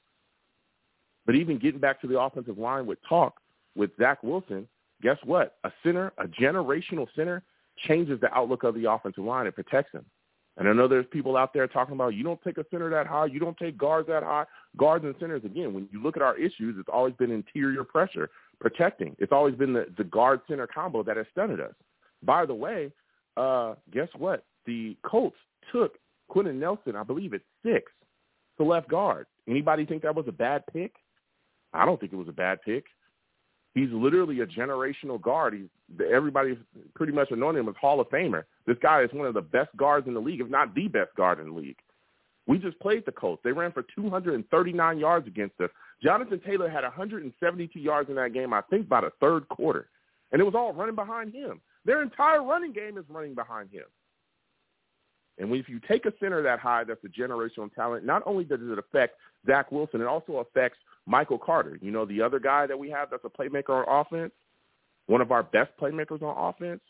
But 1.27 1.37
even 1.37 1.59
getting 1.59 1.81
back 1.81 2.01
to 2.01 2.07
the 2.07 2.21
offensive 2.21 2.59
line 2.59 2.87
with 2.87 2.99
talk 3.09 3.35
with 3.77 3.91
Zach 3.99 4.23
Wilson, 4.23 4.69
guess 5.03 5.19
what? 5.25 5.57
A 5.65 5.73
center, 5.83 6.13
a 6.19 6.27
generational 6.27 7.07
center, 7.15 7.43
changes 7.87 8.21
the 8.21 8.33
outlook 8.35 8.65
of 8.65 8.75
the 8.75 8.91
offensive 8.91 9.25
line. 9.25 9.47
It 9.47 9.55
protects 9.55 9.93
him. 9.93 10.05
And 10.59 10.69
I 10.69 10.73
know 10.73 10.87
there's 10.87 11.07
people 11.11 11.37
out 11.37 11.55
there 11.55 11.67
talking 11.67 11.95
about 11.95 12.15
you 12.15 12.23
don't 12.23 12.41
take 12.43 12.59
a 12.59 12.67
center 12.71 12.91
that 12.91 13.07
high, 13.07 13.27
you 13.27 13.41
don't 13.41 13.57
take 13.57 13.79
guards 13.79 14.09
that 14.09 14.23
high. 14.23 14.45
Guards 14.77 15.05
and 15.05 15.15
centers, 15.19 15.45
again, 15.45 15.73
when 15.73 15.89
you 15.91 16.03
look 16.03 16.17
at 16.17 16.23
our 16.23 16.37
issues, 16.37 16.77
it's 16.79 16.89
always 16.93 17.15
been 17.15 17.31
interior 17.31 17.85
pressure 17.85 18.29
protecting. 18.61 19.17
It's 19.19 19.33
always 19.33 19.55
been 19.55 19.73
the, 19.73 19.87
the 19.97 20.05
guard 20.05 20.41
center 20.49 20.67
combo 20.67 21.03
that 21.05 21.17
has 21.17 21.27
stunted 21.33 21.61
us. 21.61 21.73
By 22.23 22.45
the 22.45 22.55
way, 22.55 22.93
uh, 23.37 23.75
guess 23.93 24.09
what? 24.17 24.45
The 24.67 24.97
Colts 25.05 25.37
took 25.73 25.97
Quenton 26.29 26.61
Nelson, 26.61 26.97
I 26.97 27.03
believe, 27.03 27.33
at 27.33 27.41
six 27.65 27.91
to 28.59 28.65
left 28.65 28.89
guard. 28.89 29.27
Anybody 29.49 29.87
think 29.87 30.03
that 30.03 30.15
was 30.15 30.27
a 30.29 30.33
bad 30.33 30.65
pick? 30.73 30.93
I 31.73 31.85
don't 31.85 31.99
think 31.99 32.13
it 32.13 32.17
was 32.17 32.29
a 32.29 32.33
bad 32.33 32.61
pick. 32.63 32.85
He's 33.75 33.89
literally 33.91 34.41
a 34.41 34.47
generational 34.47 35.21
guard. 35.21 35.55
He's 35.55 36.05
everybody's 36.13 36.59
pretty 36.95 37.13
much 37.13 37.31
anointed 37.31 37.61
him 37.61 37.69
as 37.69 37.75
Hall 37.81 38.01
of 38.01 38.09
Famer. 38.09 38.45
This 38.67 38.77
guy 38.83 39.03
is 39.03 39.11
one 39.13 39.27
of 39.27 39.35
the 39.35 39.41
best 39.41 39.75
guards 39.77 40.07
in 40.07 40.15
the 40.15 40.21
league, 40.21 40.41
if 40.41 40.49
not 40.49 40.75
the 40.75 40.89
best 40.89 41.15
guard 41.17 41.41
in 41.41 41.47
the 41.47 41.55
league. 41.59 41.79
We 42.47 42.59
just 42.59 42.79
played 42.81 43.07
the 43.07 43.13
Colts. 43.13 43.41
They 43.45 43.53
ran 43.53 43.73
for 43.73 43.85
239 43.95 44.99
yards 44.99 45.27
against 45.27 45.61
us. 45.61 45.71
Jonathan 46.03 46.41
Taylor 46.45 46.69
had 46.69 46.83
172 46.83 47.79
yards 47.79 48.11
in 48.11 48.17
that 48.17 48.35
game, 48.35 48.53
I 48.53 48.63
think, 48.63 48.89
by 48.89 49.01
the 49.01 49.13
third 49.21 49.49
quarter. 49.49 49.89
And 50.33 50.41
it 50.41 50.45
was 50.45 50.55
all 50.55 50.73
running 50.73 50.97
behind 50.97 51.33
him. 51.33 51.61
Their 51.85 52.03
entire 52.03 52.43
running 52.43 52.73
game 52.73 52.99
is 52.99 53.05
running 53.09 53.35
behind 53.35 53.71
him. 53.71 53.85
And 55.39 55.53
if 55.55 55.69
you 55.69 55.81
take 55.87 56.05
a 56.05 56.13
center 56.21 56.43
that 56.43 56.59
high, 56.59 56.85
that's 56.85 57.03
a 57.05 57.09
generational 57.09 57.73
talent, 57.75 58.05
not 58.05 58.23
only 58.27 58.45
does 58.45 58.61
it 58.61 58.79
affect 58.79 59.17
Zach 59.47 59.73
Wilson, 59.73 60.01
it 60.01 60.07
also 60.07 60.39
affects 60.39 60.79
Michael 61.07 61.39
Carter. 61.39 61.79
You 61.81 61.91
know, 61.91 62.05
the 62.05 62.23
other 62.23 62.39
guy 62.39 62.67
that 62.67 62.79
we 62.79 62.91
have 62.91 63.11
that's 63.11 63.25
a 63.25 63.29
playmaker 63.29 63.87
on 63.87 64.01
offense, 64.07 64.33
one 65.07 65.21
of 65.21 65.33
our 65.33 65.43
best 65.43 65.71
playmakers 65.81 66.23
on 66.23 66.37
offense. 66.37 66.81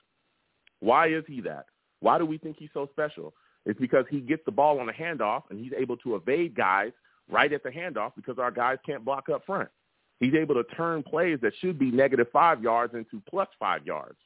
Why 0.80 1.08
is 1.08 1.24
he 1.26 1.40
that? 1.42 1.66
Why 2.00 2.18
do 2.18 2.26
we 2.26 2.38
think 2.38 2.56
he's 2.58 2.70
so 2.74 2.88
special? 2.92 3.32
It's 3.64 3.78
because 3.78 4.04
he 4.10 4.20
gets 4.20 4.44
the 4.44 4.50
ball 4.50 4.80
on 4.80 4.88
a 4.88 4.92
handoff 4.92 5.42
and 5.50 5.58
he's 5.58 5.72
able 5.76 5.96
to 5.98 6.16
evade 6.16 6.56
guys 6.56 6.90
right 7.30 7.52
at 7.52 7.62
the 7.62 7.70
handoff 7.70 8.12
because 8.16 8.38
our 8.38 8.50
guys 8.50 8.78
can't 8.84 9.04
block 9.04 9.28
up 9.28 9.46
front. 9.46 9.68
He's 10.18 10.34
able 10.34 10.54
to 10.54 10.64
turn 10.74 11.02
plays 11.02 11.38
that 11.42 11.52
should 11.60 11.78
be 11.78 11.90
negative 11.90 12.26
five 12.32 12.62
yards 12.62 12.94
into 12.94 13.22
plus 13.28 13.48
five 13.58 13.86
yards. 13.86 14.18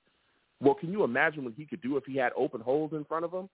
Well, 0.60 0.74
can 0.74 0.90
you 0.90 1.04
imagine 1.04 1.44
what 1.44 1.54
he 1.56 1.66
could 1.66 1.82
do 1.82 1.96
if 1.96 2.04
he 2.04 2.16
had 2.16 2.32
open 2.36 2.60
holes 2.60 2.92
in 2.92 3.04
front 3.04 3.24
of 3.24 3.32
him? 3.32 3.48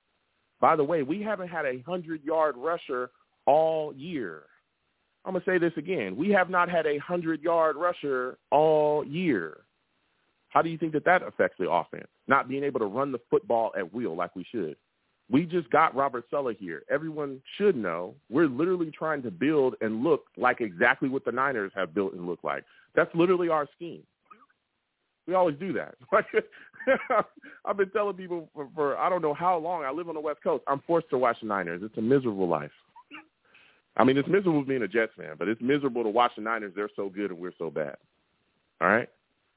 By 0.61 0.77
the 0.77 0.85
way, 0.85 1.03
we 1.03 1.21
haven't 1.23 1.49
had 1.49 1.67
a 1.67 1.79
100-yard 1.79 2.57
rusher 2.57 3.11
all 3.47 3.93
year. 3.95 4.45
I'm 5.25 5.33
going 5.33 5.45
to 5.45 5.51
say 5.51 5.59
this 5.59 5.73
again. 5.77 6.17
We 6.17 6.31
have 6.31 6.51
not 6.51 6.69
had 6.69 6.87
a 6.87 6.99
100-yard 6.99 7.77
rusher 7.77 8.39
all 8.51 9.05
year. 9.05 9.59
How 10.49 10.63
do 10.63 10.69
you 10.69 10.77
think 10.77 10.93
that 10.93 11.05
that 11.05 11.23
affects 11.23 11.57
the 11.59 11.71
offense? 11.71 12.09
Not 12.27 12.49
being 12.49 12.65
able 12.65 12.81
to 12.81 12.87
run 12.87 13.13
the 13.13 13.21
football 13.31 13.73
at 13.79 13.93
will 13.93 14.17
like 14.17 14.35
we 14.37 14.45
should. 14.51 14.77
We 15.31 15.47
just 15.47 15.71
got 15.71 15.95
Robert 15.95 16.25
Saleh 16.29 16.57
here. 16.59 16.83
Everyone 16.91 17.41
should 17.57 17.77
know 17.77 18.15
we're 18.29 18.49
literally 18.49 18.91
trying 18.91 19.23
to 19.23 19.31
build 19.31 19.77
and 19.81 20.03
look 20.03 20.25
like 20.37 20.61
exactly 20.61 21.09
what 21.09 21.25
the 21.25 21.33
Niners 21.33 21.73
have 21.75 21.95
built 21.95 22.13
and 22.13 22.27
look 22.27 22.41
like. 22.43 22.65
That's 22.95 23.15
literally 23.15 23.49
our 23.49 23.67
scheme. 23.75 24.03
We 25.27 25.35
always 25.35 25.57
do 25.59 25.73
that. 25.73 25.95
I've 27.65 27.77
been 27.77 27.91
telling 27.91 28.17
people 28.17 28.49
for, 28.55 28.69
for 28.75 28.99
I 28.99 29.09
don't 29.09 29.23
know 29.23 29.35
how 29.35 29.57
long. 29.59 29.85
I 29.85 29.91
live 29.91 30.09
on 30.09 30.15
the 30.15 30.21
West 30.21 30.43
Coast. 30.43 30.65
I'm 30.67 30.83
forced 30.87 31.11
to 31.11 31.19
watch 31.19 31.37
the 31.41 31.47
Niners. 31.47 31.81
It's 31.85 31.97
a 31.97 32.03
miserable 32.03 32.49
life. 32.49 32.71
I 33.97 34.05
mean, 34.05 34.17
it's 34.17 34.29
miserable 34.29 34.65
being 34.65 34.83
a 34.83 34.89
Jets 34.89 35.13
fan, 35.17 35.35
but 35.39 35.49
it's 35.49 35.61
miserable 35.61 36.03
to 36.03 36.09
watch 36.09 36.33
the 36.37 36.43
Niners. 36.43 36.73
They're 36.75 36.91
so 36.97 37.09
good 37.09 37.31
and 37.31 37.39
we're 37.39 37.53
so 37.59 37.71
bad. 37.71 37.97
All 38.81 38.89
right 38.89 39.09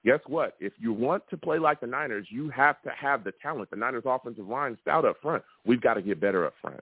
guess 0.05 0.19
what? 0.27 0.55
If 0.59 0.73
you 0.77 0.93
want 0.93 1.23
to 1.31 1.37
play 1.37 1.57
like 1.57 1.81
the 1.81 1.87
Niners, 1.87 2.27
you 2.29 2.49
have 2.51 2.81
to 2.83 2.91
have 2.91 3.23
the 3.23 3.33
talent. 3.41 3.71
The 3.71 3.75
Niners 3.75 4.03
offensive 4.05 4.47
line 4.47 4.77
stout 4.81 5.03
up 5.03 5.17
front. 5.21 5.43
We've 5.65 5.81
got 5.81 5.95
to 5.95 6.01
get 6.01 6.21
better 6.21 6.45
up 6.45 6.53
front. 6.61 6.79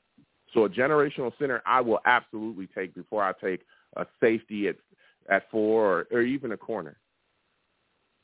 So 0.53 0.65
a 0.65 0.69
generational 0.69 1.31
center 1.39 1.63
I 1.65 1.81
will 1.81 1.99
absolutely 2.05 2.67
take 2.67 2.93
before 2.93 3.23
I 3.23 3.31
take 3.41 3.61
a 3.95 4.05
safety 4.21 4.67
at 4.67 4.75
at 5.29 5.49
four 5.49 5.85
or, 5.85 6.07
or 6.11 6.21
even 6.21 6.51
a 6.51 6.57
corner. 6.57 6.97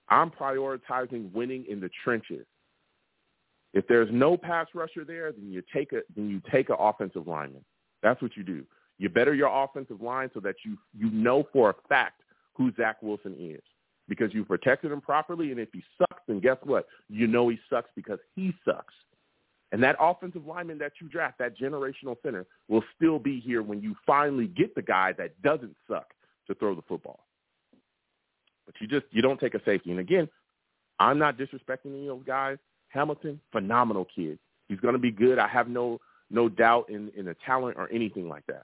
I'm 0.10 0.30
prioritizing 0.30 1.32
winning 1.32 1.66
in 1.70 1.80
the 1.80 1.90
trenches. 2.04 2.46
If 3.74 3.88
there's 3.88 4.10
no 4.12 4.36
pass 4.36 4.68
rusher 4.74 5.06
there, 5.06 5.32
then 5.32 5.50
you 5.50 5.64
take 5.74 5.94
a 5.94 6.02
then 6.16 6.30
you 6.30 6.42
take 6.52 6.70
an 6.70 6.76
offensive 6.78 7.26
lineman. 7.26 7.64
That's 8.04 8.22
what 8.22 8.36
you 8.36 8.44
do. 8.44 8.66
You 9.00 9.10
better 9.10 9.34
your 9.34 9.50
offensive 9.64 10.02
line 10.02 10.30
so 10.34 10.40
that 10.42 10.56
you 10.64 10.78
you 10.94 11.10
know 11.10 11.48
for 11.52 11.72
a 11.72 11.76
fact 11.88 12.22
who 12.54 12.72
Zach 12.76 13.02
Wilson 13.02 13.36
is 13.40 13.62
because 14.10 14.34
you 14.34 14.44
protected 14.44 14.92
him 14.92 15.00
properly. 15.02 15.52
And 15.52 15.60
if 15.60 15.70
he 15.72 15.82
sucks, 15.98 16.22
then 16.28 16.40
guess 16.40 16.58
what? 16.64 16.88
You 17.10 17.26
know 17.28 17.48
he 17.48 17.58
sucks 17.70 17.90
because 17.96 18.20
he 18.36 18.54
sucks. 18.66 18.94
And 19.72 19.82
that 19.84 19.96
offensive 20.00 20.46
lineman 20.46 20.80
that 20.80 20.94
you 21.00 21.08
draft, 21.08 21.38
that 21.38 21.58
generational 21.58 22.16
center, 22.24 22.46
will 22.68 22.84
still 22.96 23.20
be 23.20 23.40
here 23.40 23.62
when 23.62 23.82
you 23.82 23.96
finally 24.06 24.48
get 24.48 24.74
the 24.76 24.82
guy 24.82 25.14
that 25.14 25.40
doesn't 25.42 25.76
suck 25.88 26.08
to 26.48 26.56
throw 26.56 26.76
the 26.76 26.82
football. 26.82 27.26
But 28.66 28.76
you 28.82 28.88
just 28.88 29.06
you 29.12 29.22
don't 29.22 29.40
take 29.40 29.54
a 29.54 29.64
safety. 29.64 29.92
And 29.92 30.00
again, 30.00 30.28
I'm 31.00 31.20
not 31.20 31.38
disrespecting 31.38 31.88
any 31.88 32.08
of 32.08 32.18
those 32.18 32.26
guys. 32.26 32.58
Hamilton, 32.90 33.40
phenomenal 33.52 34.08
kid. 34.14 34.40
He's 34.68 34.80
going 34.80 34.94
to 34.94 35.00
be 35.00 35.12
good. 35.12 35.40
I 35.40 35.48
have 35.48 35.70
no 35.70 36.00
no 36.32 36.50
doubt 36.50 36.90
in 36.90 37.12
in 37.16 37.26
the 37.26 37.36
talent 37.46 37.78
or 37.78 37.90
anything 37.92 38.28
like 38.28 38.46
that. 38.48 38.64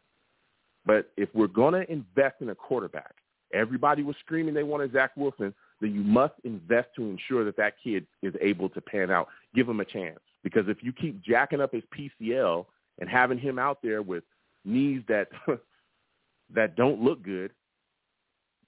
But 0.85 1.11
if 1.17 1.29
we're 1.33 1.47
going 1.47 1.73
to 1.73 1.91
invest 1.91 2.35
in 2.41 2.49
a 2.49 2.55
quarterback, 2.55 3.15
everybody 3.53 4.03
was 4.03 4.15
screaming 4.19 4.53
they 4.53 4.63
wanted 4.63 4.93
Zach 4.93 5.11
Wilson, 5.15 5.53
then 5.81 5.93
you 5.93 6.01
must 6.01 6.33
invest 6.43 6.89
to 6.95 7.03
ensure 7.03 7.43
that 7.45 7.57
that 7.57 7.73
kid 7.83 8.05
is 8.21 8.33
able 8.41 8.69
to 8.69 8.81
pan 8.81 9.11
out. 9.11 9.27
Give 9.53 9.67
him 9.67 9.79
a 9.79 9.85
chance. 9.85 10.19
Because 10.43 10.65
if 10.67 10.77
you 10.81 10.93
keep 10.93 11.21
jacking 11.23 11.59
up 11.59 11.73
his 11.73 11.83
PCL 11.97 12.65
and 12.99 13.09
having 13.09 13.39
him 13.39 13.57
out 13.57 13.79
there 13.81 14.01
with 14.01 14.23
knees 14.63 15.01
that 15.07 15.29
that 16.53 16.75
don't 16.75 17.01
look 17.01 17.23
good, 17.23 17.51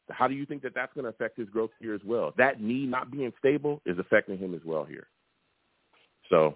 how 0.10 0.28
do 0.28 0.34
you 0.34 0.46
think 0.46 0.64
that 0.64 0.74
that's 0.74 0.94
going 0.94 1.04
to 1.04 1.10
affect 1.10 1.38
his 1.38 1.50
growth 1.50 1.70
here 1.80 1.94
as 1.94 2.02
well? 2.04 2.34
That 2.38 2.62
knee 2.62 2.86
not 2.86 3.12
being 3.12 3.32
stable 3.38 3.82
is 3.86 4.00
affecting 4.00 4.38
him 4.38 4.54
as 4.54 4.62
well 4.66 4.86
here. 4.86 5.08
So 6.30 6.56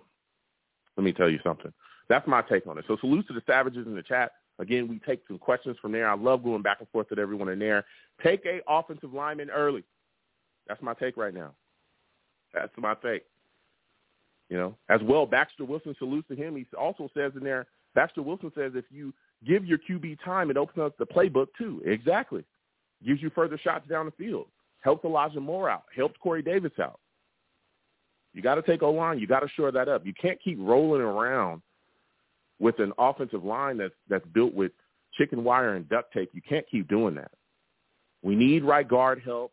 let 0.97 1.03
me 1.03 1.13
tell 1.13 1.29
you 1.29 1.39
something. 1.43 1.71
That's 2.09 2.27
my 2.27 2.41
take 2.41 2.67
on 2.67 2.77
it. 2.77 2.85
So 2.87 2.97
salute 2.99 3.27
to 3.27 3.33
the 3.33 3.43
savages 3.45 3.87
in 3.87 3.95
the 3.95 4.03
chat. 4.03 4.31
Again, 4.61 4.87
we 4.87 4.99
take 4.99 5.21
some 5.27 5.39
questions 5.39 5.75
from 5.81 5.91
there. 5.91 6.07
I 6.07 6.15
love 6.15 6.43
going 6.43 6.61
back 6.61 6.77
and 6.79 6.89
forth 6.89 7.07
with 7.09 7.17
everyone 7.17 7.49
in 7.49 7.57
there. 7.57 7.83
Take 8.23 8.45
a 8.45 8.61
offensive 8.69 9.11
lineman 9.11 9.49
early. 9.49 9.83
That's 10.67 10.81
my 10.83 10.93
take 10.93 11.17
right 11.17 11.33
now. 11.33 11.53
That's 12.53 12.71
my 12.77 12.93
take. 13.03 13.23
You 14.49 14.57
know, 14.57 14.75
as 14.89 15.01
well, 15.03 15.25
Baxter 15.25 15.65
Wilson 15.65 15.95
salutes 15.97 16.27
to 16.27 16.35
him. 16.35 16.55
He 16.55 16.67
also 16.77 17.09
says 17.17 17.31
in 17.35 17.43
there, 17.43 17.65
Baxter 17.95 18.21
Wilson 18.21 18.51
says 18.53 18.73
if 18.75 18.85
you 18.91 19.13
give 19.47 19.65
your 19.65 19.79
QB 19.79 20.23
time, 20.23 20.51
it 20.51 20.57
opens 20.57 20.85
up 20.85 20.97
the 20.97 21.05
playbook 21.05 21.47
too. 21.57 21.81
Exactly. 21.85 22.43
Gives 23.03 23.21
you 23.21 23.31
further 23.31 23.57
shots 23.57 23.87
down 23.87 24.05
the 24.05 24.11
field. 24.11 24.47
Helps 24.81 25.03
Elijah 25.05 25.39
Moore 25.39 25.69
out. 25.69 25.85
Helps 25.95 26.17
Corey 26.21 26.43
Davis 26.43 26.73
out. 26.79 26.99
You 28.33 28.41
got 28.41 28.55
to 28.55 28.61
take 28.61 28.83
O-line. 28.83 29.19
You 29.19 29.25
got 29.25 29.39
to 29.39 29.49
shore 29.49 29.71
that 29.71 29.87
up. 29.87 30.05
You 30.05 30.13
can't 30.13 30.41
keep 30.41 30.57
rolling 30.59 31.01
around 31.01 31.61
with 32.61 32.79
an 32.79 32.93
offensive 32.97 33.43
line 33.43 33.77
that's 33.77 33.93
that's 34.07 34.25
built 34.27 34.53
with 34.53 34.71
chicken 35.17 35.43
wire 35.43 35.75
and 35.75 35.89
duct 35.89 36.13
tape. 36.13 36.29
You 36.33 36.41
can't 36.47 36.65
keep 36.69 36.87
doing 36.87 37.15
that. 37.15 37.31
We 38.21 38.35
need 38.35 38.63
right 38.63 38.87
guard 38.87 39.21
help. 39.25 39.51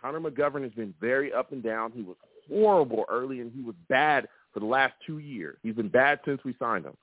Connor 0.00 0.20
McGovern 0.20 0.62
has 0.62 0.72
been 0.72 0.94
very 1.00 1.32
up 1.32 1.52
and 1.52 1.62
down. 1.62 1.92
He 1.92 2.02
was 2.02 2.16
horrible 2.48 3.04
early, 3.10 3.40
and 3.40 3.50
he 3.52 3.62
was 3.62 3.74
bad 3.88 4.28
for 4.52 4.60
the 4.60 4.66
last 4.66 4.94
two 5.06 5.18
years. 5.18 5.58
He's 5.62 5.74
been 5.74 5.88
bad 5.88 6.20
since 6.24 6.40
we 6.44 6.54
signed 6.58 6.84
him. 6.84 6.96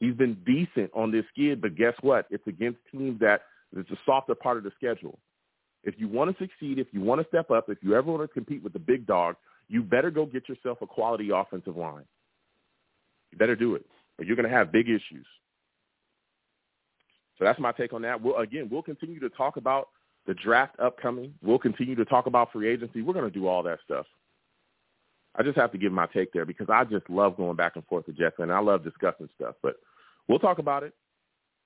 He's 0.00 0.14
been 0.14 0.36
decent 0.44 0.90
on 0.94 1.10
this 1.10 1.24
skid, 1.32 1.62
but 1.62 1.76
guess 1.76 1.94
what? 2.02 2.26
It's 2.30 2.46
against 2.46 2.78
teams 2.90 3.20
that 3.20 3.42
it's 3.74 3.90
a 3.90 3.98
softer 4.04 4.34
part 4.34 4.58
of 4.58 4.64
the 4.64 4.72
schedule. 4.76 5.18
If 5.84 5.94
you 5.98 6.08
want 6.08 6.36
to 6.36 6.44
succeed, 6.44 6.78
if 6.78 6.88
you 6.92 7.00
want 7.00 7.20
to 7.20 7.28
step 7.28 7.50
up, 7.50 7.68
if 7.68 7.78
you 7.82 7.94
ever 7.94 8.10
want 8.10 8.22
to 8.22 8.28
compete 8.28 8.62
with 8.62 8.72
the 8.72 8.78
big 8.78 9.06
dog, 9.06 9.36
you 9.68 9.82
better 9.82 10.10
go 10.10 10.26
get 10.26 10.48
yourself 10.48 10.78
a 10.82 10.86
quality 10.86 11.30
offensive 11.32 11.76
line. 11.76 12.04
You 13.30 13.38
better 13.38 13.56
do 13.56 13.76
it, 13.76 13.86
or 14.18 14.24
you're 14.24 14.36
going 14.36 14.48
to 14.48 14.54
have 14.54 14.72
big 14.72 14.88
issues. 14.88 15.26
So 17.38 17.44
that's 17.44 17.58
my 17.58 17.72
take 17.72 17.92
on 17.92 18.02
that. 18.02 18.20
We'll, 18.20 18.36
again, 18.36 18.68
we'll 18.70 18.82
continue 18.82 19.20
to 19.20 19.28
talk 19.30 19.56
about 19.56 19.88
the 20.26 20.34
draft 20.34 20.78
upcoming. 20.78 21.34
We'll 21.42 21.58
continue 21.58 21.96
to 21.96 22.04
talk 22.04 22.26
about 22.26 22.52
free 22.52 22.68
agency. 22.68 23.02
We're 23.02 23.14
going 23.14 23.30
to 23.30 23.38
do 23.38 23.48
all 23.48 23.62
that 23.64 23.80
stuff. 23.84 24.06
I 25.34 25.42
just 25.42 25.56
have 25.56 25.72
to 25.72 25.78
give 25.78 25.92
my 25.92 26.06
take 26.06 26.32
there 26.32 26.44
because 26.44 26.68
I 26.70 26.84
just 26.84 27.08
love 27.08 27.36
going 27.36 27.56
back 27.56 27.76
and 27.76 27.84
forth 27.86 28.06
with 28.06 28.18
Jeff, 28.18 28.34
and 28.38 28.52
I 28.52 28.58
love 28.60 28.84
discussing 28.84 29.30
stuff. 29.34 29.54
But 29.62 29.76
we'll 30.28 30.38
talk 30.38 30.58
about 30.58 30.82
it. 30.82 30.92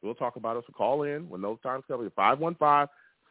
We'll 0.03 0.15
talk 0.15 0.37
about 0.37 0.57
it. 0.57 0.65
So 0.67 0.73
call 0.73 1.03
in 1.03 1.29
when 1.29 1.43
those 1.43 1.61
times 1.63 1.85
come. 1.89 2.09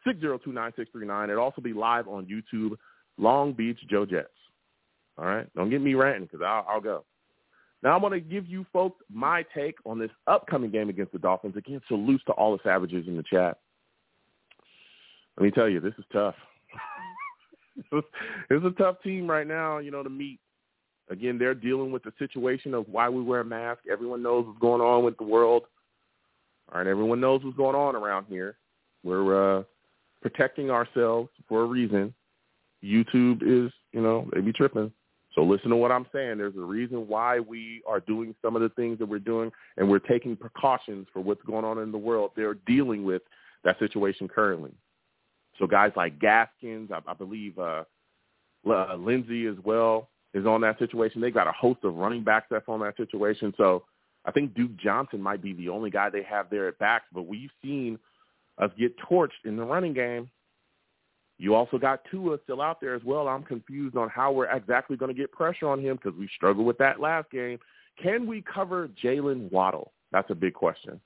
515-602-9639. 0.06 1.30
It'll 1.30 1.42
also 1.42 1.62
be 1.62 1.72
live 1.72 2.06
on 2.06 2.26
YouTube, 2.26 2.76
Long 3.18 3.54
Beach 3.54 3.78
Joe 3.88 4.04
Jets. 4.04 4.28
All 5.16 5.24
right? 5.24 5.48
Don't 5.56 5.70
get 5.70 5.80
me 5.80 5.94
ranting 5.94 6.24
because 6.30 6.42
I'll, 6.44 6.66
I'll 6.68 6.80
go. 6.80 7.04
Now 7.86 7.96
I 7.96 8.00
want 8.00 8.14
to 8.14 8.20
give 8.20 8.48
you 8.48 8.66
folks 8.72 9.00
my 9.08 9.44
take 9.54 9.76
on 9.86 9.96
this 9.96 10.10
upcoming 10.26 10.72
game 10.72 10.88
against 10.88 11.12
the 11.12 11.20
Dolphins. 11.20 11.54
Again, 11.56 11.80
salutes 11.86 12.24
to 12.24 12.32
all 12.32 12.50
the 12.50 12.58
savages 12.64 13.06
in 13.06 13.16
the 13.16 13.22
chat. 13.22 13.58
Let 15.36 15.44
me 15.44 15.52
tell 15.52 15.68
you, 15.68 15.78
this 15.78 15.94
is 15.96 16.04
tough. 16.12 16.34
it's 18.50 18.64
a 18.66 18.70
tough 18.72 18.96
team 19.04 19.30
right 19.30 19.46
now, 19.46 19.78
you 19.78 19.92
know, 19.92 20.02
to 20.02 20.10
meet. 20.10 20.40
Again, 21.10 21.38
they're 21.38 21.54
dealing 21.54 21.92
with 21.92 22.02
the 22.02 22.12
situation 22.18 22.74
of 22.74 22.88
why 22.88 23.08
we 23.08 23.22
wear 23.22 23.44
masks. 23.44 23.84
Everyone 23.88 24.20
knows 24.20 24.46
what's 24.46 24.58
going 24.58 24.80
on 24.80 25.04
with 25.04 25.16
the 25.18 25.22
world. 25.22 25.62
All 26.72 26.78
right, 26.78 26.88
everyone 26.88 27.20
knows 27.20 27.44
what's 27.44 27.56
going 27.56 27.76
on 27.76 27.94
around 27.94 28.26
here. 28.28 28.56
We're 29.04 29.60
uh, 29.60 29.62
protecting 30.22 30.72
ourselves 30.72 31.30
for 31.48 31.62
a 31.62 31.66
reason. 31.66 32.12
YouTube 32.82 33.42
is, 33.42 33.72
you 33.92 34.02
know, 34.02 34.28
they 34.34 34.40
be 34.40 34.52
tripping. 34.52 34.90
So 35.36 35.44
listen 35.44 35.68
to 35.68 35.76
what 35.76 35.92
I'm 35.92 36.06
saying. 36.14 36.38
There's 36.38 36.56
a 36.56 36.60
reason 36.60 37.06
why 37.06 37.40
we 37.40 37.82
are 37.86 38.00
doing 38.00 38.34
some 38.40 38.56
of 38.56 38.62
the 38.62 38.70
things 38.70 38.98
that 38.98 39.06
we're 39.06 39.18
doing, 39.18 39.52
and 39.76 39.88
we're 39.88 39.98
taking 39.98 40.34
precautions 40.34 41.06
for 41.12 41.20
what's 41.20 41.42
going 41.42 41.64
on 41.64 41.78
in 41.78 41.92
the 41.92 41.98
world. 41.98 42.30
They're 42.34 42.56
dealing 42.66 43.04
with 43.04 43.20
that 43.62 43.78
situation 43.78 44.28
currently. 44.28 44.72
So 45.58 45.66
guys 45.66 45.92
like 45.94 46.18
Gaskins, 46.18 46.90
I, 46.90 47.00
I 47.06 47.12
believe 47.12 47.58
uh, 47.58 47.84
uh, 48.66 48.96
Lindsay 48.96 49.46
as 49.46 49.56
well 49.62 50.08
is 50.32 50.46
on 50.46 50.62
that 50.62 50.78
situation. 50.78 51.20
They 51.20 51.30
got 51.30 51.46
a 51.46 51.52
host 51.52 51.80
of 51.84 51.94
running 51.94 52.24
backs 52.24 52.46
that's 52.50 52.68
on 52.68 52.80
that 52.80 52.96
situation. 52.96 53.52
So 53.58 53.84
I 54.24 54.30
think 54.30 54.54
Duke 54.54 54.76
Johnson 54.76 55.20
might 55.20 55.42
be 55.42 55.52
the 55.52 55.68
only 55.68 55.90
guy 55.90 56.08
they 56.08 56.22
have 56.22 56.48
there 56.50 56.68
at 56.68 56.78
backs. 56.78 57.06
But 57.12 57.26
we've 57.26 57.50
seen 57.62 57.98
us 58.56 58.70
get 58.78 58.98
torched 58.98 59.44
in 59.44 59.56
the 59.56 59.64
running 59.64 59.92
game. 59.92 60.30
You 61.38 61.54
also 61.54 61.78
got 61.78 62.00
Tua 62.10 62.38
still 62.44 62.62
out 62.62 62.80
there 62.80 62.94
as 62.94 63.04
well. 63.04 63.28
I'm 63.28 63.42
confused 63.42 63.96
on 63.96 64.08
how 64.08 64.32
we're 64.32 64.50
exactly 64.50 64.96
going 64.96 65.14
to 65.14 65.20
get 65.20 65.32
pressure 65.32 65.68
on 65.68 65.80
him 65.80 65.96
because 65.96 66.18
we 66.18 66.28
struggled 66.34 66.66
with 66.66 66.78
that 66.78 67.00
last 67.00 67.30
game. 67.30 67.58
Can 68.02 68.26
we 68.26 68.42
cover 68.42 68.88
Jaylen 69.02 69.50
Waddle? 69.50 69.92
That's 70.12 70.30
a 70.30 70.34
big 70.34 70.54
question. 70.54 71.00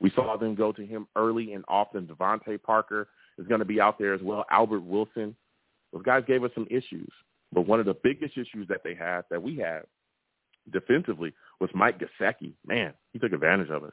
We 0.00 0.10
saw 0.10 0.36
them 0.36 0.54
go 0.54 0.72
to 0.72 0.84
him 0.84 1.06
early 1.16 1.54
and 1.54 1.64
often. 1.68 2.06
DeVante 2.06 2.62
Parker 2.62 3.08
is 3.38 3.46
going 3.46 3.60
to 3.60 3.64
be 3.64 3.80
out 3.80 3.98
there 3.98 4.14
as 4.14 4.20
well. 4.22 4.44
Albert 4.50 4.80
Wilson. 4.80 5.36
Those 5.92 6.02
guys 6.02 6.24
gave 6.26 6.42
us 6.42 6.50
some 6.54 6.66
issues. 6.70 7.10
But 7.52 7.66
one 7.66 7.80
of 7.80 7.86
the 7.86 7.96
biggest 8.02 8.36
issues 8.36 8.66
that 8.68 8.82
they 8.82 8.94
had, 8.94 9.22
that 9.30 9.42
we 9.42 9.58
had 9.58 9.82
defensively, 10.72 11.34
was 11.60 11.70
Mike 11.74 12.00
Gesicki. 12.00 12.54
Man, 12.66 12.94
he 13.12 13.18
took 13.18 13.32
advantage 13.32 13.70
of 13.70 13.84
us. 13.84 13.92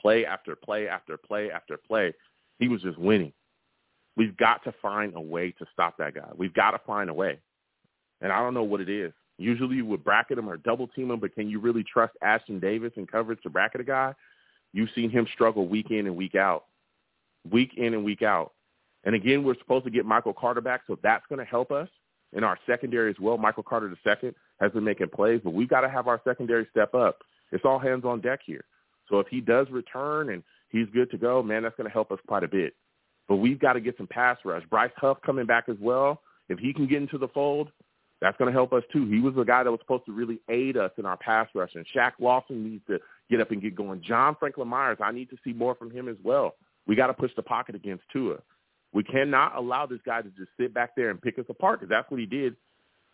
Play 0.00 0.24
after 0.24 0.56
play 0.56 0.88
after 0.88 1.16
play 1.16 1.50
after 1.50 1.76
play. 1.76 2.14
He 2.58 2.68
was 2.68 2.82
just 2.82 2.98
winning. 2.98 3.32
We've 4.16 4.36
got 4.36 4.62
to 4.64 4.74
find 4.82 5.14
a 5.14 5.20
way 5.20 5.52
to 5.52 5.66
stop 5.72 5.96
that 5.98 6.14
guy. 6.14 6.28
We've 6.36 6.54
got 6.54 6.72
to 6.72 6.80
find 6.86 7.08
a 7.08 7.14
way. 7.14 7.38
And 8.20 8.32
I 8.32 8.40
don't 8.40 8.54
know 8.54 8.62
what 8.62 8.80
it 8.80 8.88
is. 8.88 9.12
Usually 9.38 9.76
you 9.76 9.86
would 9.86 10.04
bracket 10.04 10.38
him 10.38 10.48
or 10.48 10.56
double 10.56 10.86
team 10.88 11.10
him, 11.10 11.18
but 11.18 11.34
can 11.34 11.48
you 11.48 11.58
really 11.58 11.82
trust 11.82 12.12
Ashtyn 12.22 12.60
Davis 12.60 12.92
in 12.96 13.06
coverage 13.06 13.40
to 13.42 13.50
bracket 13.50 13.80
a 13.80 13.84
guy? 13.84 14.14
You've 14.72 14.90
seen 14.94 15.10
him 15.10 15.26
struggle 15.32 15.66
week 15.66 15.90
in 15.90 16.06
and 16.06 16.16
week 16.16 16.34
out 16.34 16.64
week 17.50 17.72
in 17.76 17.94
and 17.94 18.04
week 18.04 18.22
out. 18.22 18.52
And 19.04 19.14
again, 19.14 19.42
we're 19.42 19.58
supposed 19.58 19.84
to 19.84 19.90
get 19.90 20.06
Michael 20.06 20.32
Carter 20.32 20.60
back, 20.60 20.82
so 20.86 20.98
that's 21.02 21.24
going 21.28 21.38
to 21.38 21.44
help 21.44 21.72
us 21.72 21.88
in 22.32 22.44
our 22.44 22.58
secondary 22.66 23.10
as 23.10 23.16
well. 23.20 23.36
Michael 23.36 23.62
Carter 23.62 23.88
the 23.88 23.96
second 24.08 24.34
has 24.60 24.70
been 24.72 24.84
making 24.84 25.08
plays, 25.08 25.40
but 25.42 25.52
we've 25.52 25.68
got 25.68 25.80
to 25.80 25.88
have 25.88 26.06
our 26.06 26.20
secondary 26.24 26.66
step 26.70 26.94
up. 26.94 27.18
It's 27.50 27.64
all 27.64 27.78
hands 27.78 28.04
on 28.04 28.20
deck 28.20 28.40
here. 28.44 28.64
So 29.08 29.18
if 29.18 29.26
he 29.28 29.40
does 29.40 29.66
return 29.70 30.30
and 30.30 30.42
he's 30.68 30.86
good 30.94 31.10
to 31.10 31.18
go, 31.18 31.42
man, 31.42 31.64
that's 31.64 31.76
going 31.76 31.88
to 31.88 31.92
help 31.92 32.12
us 32.12 32.18
quite 32.26 32.44
a 32.44 32.48
bit. 32.48 32.74
But 33.28 33.36
we've 33.36 33.58
got 33.58 33.74
to 33.74 33.80
get 33.80 33.96
some 33.96 34.06
pass 34.06 34.38
rush. 34.44 34.62
Bryce 34.68 34.90
Huff 34.96 35.18
coming 35.24 35.46
back 35.46 35.64
as 35.68 35.76
well. 35.80 36.20
If 36.48 36.58
he 36.58 36.72
can 36.72 36.86
get 36.86 37.00
into 37.00 37.18
the 37.18 37.28
fold, 37.28 37.70
that's 38.20 38.36
going 38.36 38.46
to 38.46 38.52
help 38.52 38.72
us 38.72 38.82
too. 38.92 39.06
He 39.06 39.20
was 39.20 39.34
the 39.34 39.44
guy 39.44 39.62
that 39.62 39.70
was 39.70 39.80
supposed 39.80 40.06
to 40.06 40.12
really 40.12 40.38
aid 40.48 40.76
us 40.76 40.92
in 40.96 41.06
our 41.06 41.16
pass 41.16 41.48
rush. 41.54 41.70
And 41.74 41.84
Shaq 41.94 42.12
Lawson 42.20 42.62
needs 42.62 42.84
to 42.86 42.98
get 43.30 43.40
up 43.40 43.50
and 43.50 43.62
get 43.62 43.74
going. 43.74 44.02
John 44.06 44.36
Franklin 44.38 44.68
Myers, 44.68 44.98
I 45.02 45.12
need 45.12 45.30
to 45.30 45.36
see 45.42 45.52
more 45.52 45.74
from 45.74 45.90
him 45.90 46.08
as 46.08 46.16
well. 46.22 46.54
We 46.86 46.94
got 46.94 47.08
to 47.08 47.14
push 47.14 47.30
the 47.36 47.42
pocket 47.42 47.74
against 47.74 48.04
Tua. 48.12 48.36
We 48.92 49.02
cannot 49.02 49.56
allow 49.56 49.86
this 49.86 50.00
guy 50.04 50.20
to 50.22 50.28
just 50.30 50.50
sit 50.58 50.74
back 50.74 50.94
there 50.96 51.10
and 51.10 51.20
pick 51.20 51.38
us 51.38 51.46
apart 51.48 51.80
because 51.80 51.90
that's 51.90 52.10
what 52.10 52.20
he 52.20 52.26
did, 52.26 52.54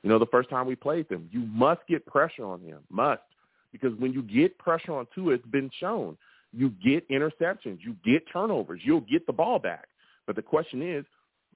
you 0.02 0.10
know, 0.10 0.18
the 0.18 0.26
first 0.26 0.50
time 0.50 0.66
we 0.66 0.74
played 0.74 1.08
them. 1.08 1.28
You 1.30 1.40
must 1.40 1.80
get 1.88 2.04
pressure 2.04 2.44
on 2.44 2.60
him, 2.60 2.80
must, 2.90 3.22
because 3.70 3.92
when 3.98 4.12
you 4.12 4.22
get 4.22 4.58
pressure 4.58 4.92
on 4.92 5.06
Tua, 5.14 5.34
it's 5.34 5.46
been 5.46 5.70
shown. 5.78 6.16
You 6.52 6.70
get 6.70 7.08
interceptions, 7.10 7.78
you 7.80 7.96
get 8.04 8.24
turnovers, 8.32 8.80
you'll 8.82 9.02
get 9.02 9.26
the 9.26 9.32
ball 9.32 9.58
back. 9.58 9.88
But 10.28 10.36
the 10.36 10.42
question 10.42 10.82
is, 10.82 11.06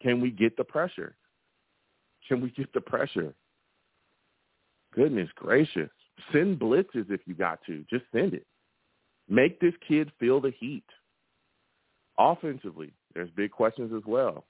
can 0.00 0.20
we 0.22 0.30
get 0.30 0.56
the 0.56 0.64
pressure? 0.64 1.14
Can 2.26 2.40
we 2.40 2.50
get 2.50 2.72
the 2.72 2.80
pressure? 2.80 3.34
Goodness 4.94 5.28
gracious. 5.36 5.90
Send 6.32 6.58
blitzes 6.58 7.10
if 7.10 7.20
you 7.26 7.34
got 7.34 7.60
to. 7.66 7.84
Just 7.90 8.04
send 8.12 8.32
it. 8.32 8.46
Make 9.28 9.60
this 9.60 9.74
kid 9.86 10.10
feel 10.18 10.40
the 10.40 10.52
heat. 10.58 10.86
Offensively, 12.18 12.94
there's 13.14 13.28
big 13.36 13.50
questions 13.50 13.92
as 13.94 14.04
well. 14.06 14.46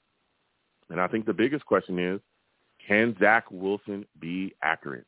And 0.89 1.01
I 1.01 1.09
think 1.09 1.27
the 1.27 1.33
biggest 1.33 1.67
question 1.67 1.99
is, 1.99 2.21
can 2.87 3.17
Zach 3.19 3.47
Wilson 3.51 4.07
be 4.21 4.55
accurate? 4.63 5.07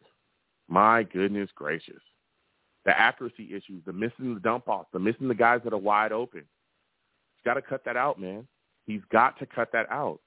My 0.69 1.05
goodness 1.05 1.51
gracious. 1.55 2.03
The 2.85 2.99
accuracy 2.99 3.55
issues, 3.55 3.85
the 3.87 3.93
missing 3.93 4.35
the 4.35 4.41
dump 4.41 4.69
off, 4.69 4.87
the 4.93 4.99
missing 4.99 5.29
the 5.29 5.35
guys 5.37 5.61
that 5.63 5.73
are 5.73 5.79
wide 5.79 6.11
open. 6.11 6.41
He's 6.41 7.45
got 7.45 7.55
to 7.55 7.63
cut 7.63 7.85
that 7.85 7.97
out, 7.97 8.21
man. 8.21 8.49
He's 8.87 9.03
got 9.11 9.39
to 9.39 9.47
cut 9.47 9.71
that 9.73 9.91
out. 9.91 10.21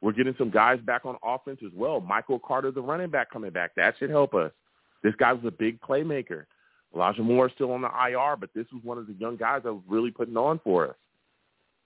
We're 0.00 0.12
getting 0.12 0.34
some 0.36 0.50
guys 0.50 0.80
back 0.80 1.04
on 1.04 1.16
offense 1.22 1.60
as 1.64 1.72
well. 1.74 2.00
Michael 2.00 2.38
Carter, 2.38 2.70
the 2.70 2.82
running 2.82 3.10
back, 3.10 3.30
coming 3.30 3.52
back. 3.52 3.72
That 3.76 3.94
should 3.98 4.10
help 4.10 4.34
us. 4.34 4.50
This 5.02 5.14
guy 5.16 5.32
was 5.32 5.44
a 5.44 5.50
big 5.50 5.80
playmaker. 5.80 6.44
Elijah 6.94 7.22
Moore 7.22 7.46
is 7.46 7.52
still 7.54 7.72
on 7.72 7.82
the 7.82 7.88
IR, 7.88 8.36
but 8.36 8.50
this 8.54 8.66
was 8.72 8.82
one 8.84 8.98
of 8.98 9.06
the 9.06 9.14
young 9.14 9.36
guys 9.36 9.62
that 9.64 9.72
was 9.72 9.82
really 9.88 10.10
putting 10.10 10.36
on 10.36 10.60
for 10.62 10.88
us. 10.88 10.96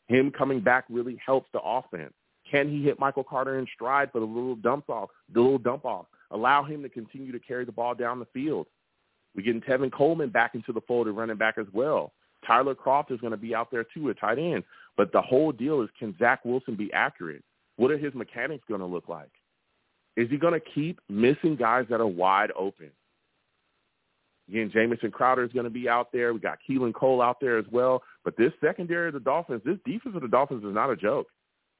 Him 0.08 0.30
coming 0.30 0.60
back 0.60 0.84
really 0.88 1.18
helps 1.24 1.48
the 1.52 1.60
offense. 1.60 2.12
Can 2.50 2.70
he 2.70 2.82
hit 2.84 3.00
Michael 3.00 3.24
Carter 3.24 3.58
in 3.58 3.66
stride 3.74 4.10
for 4.12 4.20
the 4.20 4.26
little 4.26 4.56
dump 4.56 4.88
off, 4.88 5.10
the 5.32 5.40
little 5.40 5.58
dump 5.58 5.84
off? 5.84 6.06
Allow 6.30 6.64
him 6.64 6.82
to 6.82 6.88
continue 6.88 7.32
to 7.32 7.40
carry 7.40 7.64
the 7.64 7.72
ball 7.72 7.94
down 7.94 8.18
the 8.18 8.26
field. 8.26 8.66
We're 9.34 9.42
getting 9.42 9.60
Tevin 9.60 9.92
Coleman 9.92 10.30
back 10.30 10.54
into 10.54 10.72
the 10.72 10.80
fold 10.82 11.08
and 11.08 11.16
running 11.16 11.36
back 11.36 11.58
as 11.58 11.66
well. 11.72 12.12
Tyler 12.44 12.74
Kroft 12.74 13.12
is 13.12 13.20
going 13.20 13.32
to 13.32 13.36
be 13.36 13.54
out 13.54 13.70
there 13.70 13.84
too 13.84 14.10
at 14.10 14.18
tight 14.18 14.38
end. 14.38 14.64
But 14.96 15.12
the 15.12 15.20
whole 15.22 15.52
deal 15.52 15.82
is 15.82 15.90
can 15.98 16.16
Zach 16.18 16.44
Wilson 16.44 16.74
be 16.74 16.92
accurate? 16.92 17.44
What 17.76 17.90
are 17.90 17.98
his 17.98 18.14
mechanics 18.14 18.64
going 18.68 18.80
to 18.80 18.86
look 18.86 19.08
like? 19.08 19.30
Is 20.16 20.30
he 20.30 20.38
going 20.38 20.54
to 20.54 20.60
keep 20.74 20.98
missing 21.08 21.56
guys 21.56 21.86
that 21.90 22.00
are 22.00 22.06
wide 22.06 22.50
open? 22.56 22.90
Again, 24.48 24.70
Jamison 24.72 25.10
Crowder 25.10 25.44
is 25.44 25.52
going 25.52 25.64
to 25.64 25.70
be 25.70 25.88
out 25.88 26.12
there. 26.12 26.32
We 26.32 26.40
got 26.40 26.58
Keelan 26.68 26.94
Cole 26.94 27.20
out 27.20 27.40
there 27.40 27.58
as 27.58 27.66
well. 27.70 28.02
But 28.24 28.36
this 28.36 28.52
secondary 28.60 29.08
of 29.08 29.14
the 29.14 29.20
Dolphins, 29.20 29.62
this 29.64 29.78
defense 29.84 30.14
of 30.14 30.22
the 30.22 30.28
Dolphins 30.28 30.64
is 30.64 30.72
not 30.72 30.90
a 30.90 30.96
joke. 30.96 31.26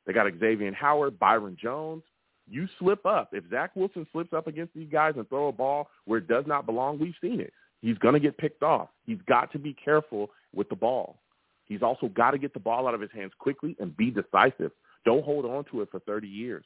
They 0.06 0.12
got 0.12 0.26
Xavier 0.38 0.72
Howard, 0.74 1.18
Byron 1.18 1.56
Jones. 1.60 2.02
You 2.48 2.68
slip 2.78 3.04
up. 3.06 3.30
If 3.32 3.44
Zach 3.50 3.74
Wilson 3.74 4.06
slips 4.12 4.32
up 4.32 4.46
against 4.46 4.74
these 4.74 4.88
guys 4.90 5.14
and 5.16 5.28
throw 5.28 5.48
a 5.48 5.52
ball 5.52 5.88
where 6.04 6.18
it 6.18 6.28
does 6.28 6.44
not 6.46 6.66
belong, 6.66 6.98
we've 6.98 7.14
seen 7.20 7.40
it. 7.40 7.52
He's 7.82 7.98
going 7.98 8.15
to 8.15 8.20
get 8.20 8.39
picked 8.39 8.62
off. 8.62 8.89
He's 9.05 9.19
got 9.28 9.53
to 9.53 9.59
be 9.59 9.74
careful 9.74 10.31
with 10.55 10.69
the 10.69 10.77
ball. 10.77 11.19
He's 11.66 11.82
also 11.82 12.09
got 12.09 12.31
to 12.31 12.39
get 12.39 12.55
the 12.55 12.61
ball 12.61 12.86
out 12.86 12.94
of 12.94 13.01
his 13.01 13.11
hands 13.12 13.32
quickly 13.39 13.77
and 13.81 13.97
be 13.97 14.11
decisive. 14.11 14.73
Don't 15.05 15.24
hold 15.24 15.44
on 15.44 15.65
to 15.70 15.82
it 15.82 15.89
for 15.90 16.01
30 16.01 16.28
years. 16.28 16.65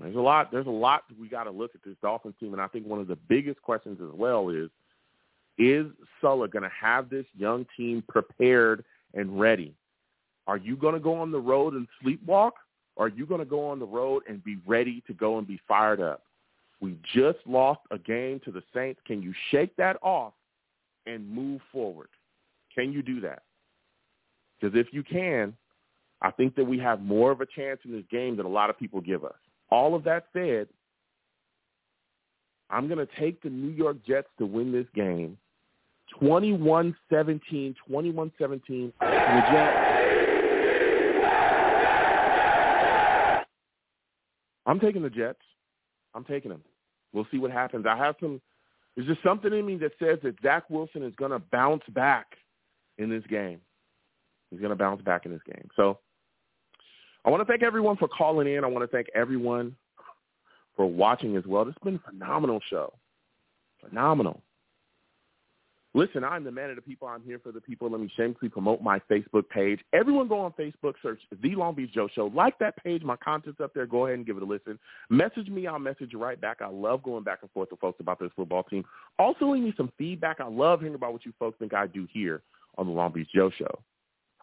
There's 0.00 0.14
a 0.14 0.20
lot. 0.20 0.52
There's 0.52 0.66
a 0.66 0.70
lot 0.70 1.02
we 1.20 1.28
got 1.28 1.44
to 1.44 1.50
look 1.50 1.72
at 1.74 1.82
this 1.84 1.96
Dolphins 2.00 2.34
team, 2.38 2.52
and 2.52 2.62
I 2.62 2.68
think 2.68 2.86
one 2.86 3.00
of 3.00 3.08
the 3.08 3.16
biggest 3.16 3.60
questions 3.62 3.98
as 4.00 4.14
well 4.14 4.48
is: 4.48 4.70
Is 5.58 5.86
Saleh 6.20 6.50
going 6.52 6.62
to 6.62 6.70
have 6.80 7.10
this 7.10 7.26
young 7.36 7.66
team 7.76 8.04
prepared 8.08 8.84
and 9.14 9.40
ready? 9.40 9.74
Are 10.46 10.56
you 10.56 10.76
going 10.76 10.94
to 10.94 11.00
go 11.00 11.16
on 11.16 11.32
the 11.32 11.40
road 11.40 11.74
and 11.74 11.88
sleepwalk, 12.02 12.52
or 12.94 13.06
are 13.06 13.08
you 13.08 13.26
going 13.26 13.40
to 13.40 13.44
go 13.44 13.68
on 13.68 13.80
the 13.80 13.86
road 13.86 14.22
and 14.28 14.42
be 14.44 14.58
ready 14.66 15.02
to 15.08 15.12
go 15.12 15.38
and 15.38 15.46
be 15.46 15.60
fired 15.66 16.00
up? 16.00 16.22
We 16.80 16.96
just 17.14 17.38
lost 17.46 17.80
a 17.90 17.98
game 17.98 18.40
to 18.44 18.52
the 18.52 18.62
Saints. 18.74 19.00
Can 19.06 19.22
you 19.22 19.34
shake 19.50 19.74
that 19.76 19.96
off 20.02 20.32
and 21.06 21.28
move 21.28 21.60
forward? 21.72 22.08
Can 22.74 22.92
you 22.92 23.02
do 23.02 23.20
that? 23.22 23.42
Because 24.60 24.78
if 24.78 24.92
you 24.92 25.02
can, 25.02 25.56
I 26.22 26.30
think 26.30 26.54
that 26.56 26.64
we 26.64 26.78
have 26.78 27.00
more 27.00 27.30
of 27.30 27.40
a 27.40 27.46
chance 27.46 27.80
in 27.84 27.92
this 27.92 28.04
game 28.10 28.36
than 28.36 28.46
a 28.46 28.50
lot 28.50 28.70
of 28.70 28.78
people 28.78 29.00
give 29.00 29.24
us. 29.24 29.34
All 29.70 29.94
of 29.94 30.04
that 30.04 30.26
said, 30.32 30.68
I'm 32.70 32.86
going 32.86 33.04
to 33.04 33.08
take 33.18 33.42
the 33.42 33.50
New 33.50 33.70
York 33.70 33.96
Jets 34.06 34.28
to 34.38 34.46
win 34.46 34.72
this 34.72 34.86
game 34.94 35.36
21-17, 36.20 36.94
21-17. 37.90 38.92
The 39.00 39.42
Jets. 39.52 39.88
I'm 44.66 44.80
taking 44.80 45.02
the 45.02 45.10
Jets. 45.10 45.38
I'm 46.14 46.24
taking 46.24 46.50
them. 46.50 46.62
We'll 47.12 47.26
see 47.30 47.38
what 47.38 47.50
happens. 47.50 47.86
I 47.88 47.96
have 47.96 48.16
some. 48.20 48.40
There's 48.96 49.08
just 49.08 49.22
something 49.22 49.52
in 49.52 49.64
me 49.64 49.76
that 49.76 49.92
says 49.98 50.18
that 50.22 50.34
Zach 50.42 50.68
Wilson 50.68 51.02
is 51.02 51.14
going 51.16 51.30
to 51.30 51.38
bounce 51.38 51.84
back 51.90 52.34
in 52.98 53.08
this 53.08 53.22
game. 53.28 53.60
He's 54.50 54.60
going 54.60 54.70
to 54.70 54.76
bounce 54.76 55.02
back 55.02 55.24
in 55.24 55.32
this 55.32 55.42
game. 55.46 55.68
So 55.76 55.98
I 57.24 57.30
want 57.30 57.40
to 57.40 57.44
thank 57.44 57.62
everyone 57.62 57.96
for 57.96 58.08
calling 58.08 58.52
in. 58.52 58.64
I 58.64 58.66
want 58.66 58.88
to 58.88 58.94
thank 58.94 59.08
everyone 59.14 59.76
for 60.76 60.86
watching 60.86 61.36
as 61.36 61.44
well. 61.46 61.64
This 61.64 61.74
has 61.80 61.84
been 61.84 62.00
a 62.04 62.10
phenomenal 62.10 62.60
show. 62.68 62.92
Phenomenal. 63.86 64.42
Listen, 65.94 66.22
I'm 66.22 66.44
the 66.44 66.50
man 66.50 66.68
of 66.70 66.76
the 66.76 66.82
people. 66.82 67.08
I'm 67.08 67.22
here 67.22 67.38
for 67.38 67.50
the 67.50 67.62
people. 67.62 67.90
Let 67.90 68.00
me 68.00 68.12
shamelessly 68.14 68.50
promote 68.50 68.82
my 68.82 69.00
Facebook 69.10 69.48
page. 69.48 69.80
Everyone 69.94 70.28
go 70.28 70.38
on 70.40 70.52
Facebook, 70.52 70.94
search 71.02 71.20
The 71.42 71.54
Long 71.54 71.74
Beach 71.74 71.92
Joe 71.92 72.08
Show. 72.14 72.30
Like 72.34 72.58
that 72.58 72.76
page. 72.82 73.02
My 73.02 73.16
content's 73.16 73.60
up 73.60 73.72
there. 73.72 73.86
Go 73.86 74.06
ahead 74.06 74.18
and 74.18 74.26
give 74.26 74.36
it 74.36 74.42
a 74.42 74.46
listen. 74.46 74.78
Message 75.08 75.48
me. 75.48 75.66
I'll 75.66 75.78
message 75.78 76.10
you 76.12 76.18
right 76.18 76.40
back. 76.40 76.58
I 76.60 76.68
love 76.68 77.02
going 77.02 77.24
back 77.24 77.38
and 77.40 77.50
forth 77.52 77.70
with 77.70 77.80
folks 77.80 78.00
about 78.00 78.20
this 78.20 78.30
football 78.36 78.64
team. 78.64 78.84
Also, 79.18 79.50
leave 79.50 79.62
me 79.62 79.72
some 79.76 79.90
feedback. 79.96 80.40
I 80.40 80.48
love 80.48 80.80
hearing 80.80 80.94
about 80.94 81.14
what 81.14 81.24
you 81.24 81.32
folks 81.38 81.58
think 81.58 81.72
I 81.72 81.86
do 81.86 82.06
here 82.12 82.42
on 82.76 82.86
The 82.86 82.92
Long 82.92 83.12
Beach 83.12 83.28
Joe 83.34 83.50
Show. 83.58 83.80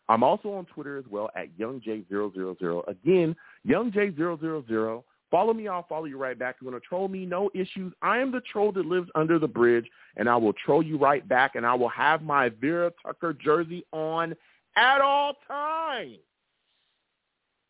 I'm 0.09 0.23
also 0.23 0.51
on 0.53 0.65
Twitter 0.65 0.97
as 0.97 1.05
well 1.09 1.29
at 1.35 1.55
YoungJ000. 1.57 2.87
Again, 2.87 3.35
YoungJ000. 3.67 5.03
Follow 5.35 5.53
me, 5.53 5.67
I'll 5.67 5.85
follow 5.89 6.05
you 6.05 6.17
right 6.17 6.39
back. 6.39 6.55
You 6.61 6.67
want 6.71 6.81
to 6.81 6.87
troll 6.87 7.09
me? 7.09 7.25
No 7.25 7.49
issues. 7.53 7.91
I 8.01 8.19
am 8.19 8.31
the 8.31 8.39
troll 8.39 8.71
that 8.71 8.85
lives 8.85 9.09
under 9.15 9.37
the 9.37 9.49
bridge, 9.49 9.85
and 10.15 10.29
I 10.29 10.37
will 10.37 10.53
troll 10.53 10.81
you 10.81 10.97
right 10.97 11.27
back, 11.27 11.55
and 11.55 11.65
I 11.65 11.73
will 11.73 11.89
have 11.89 12.21
my 12.21 12.47
Vera 12.61 12.89
Tucker 13.03 13.33
jersey 13.33 13.85
on 13.91 14.33
at 14.77 15.01
all 15.01 15.33
times. 15.45 16.19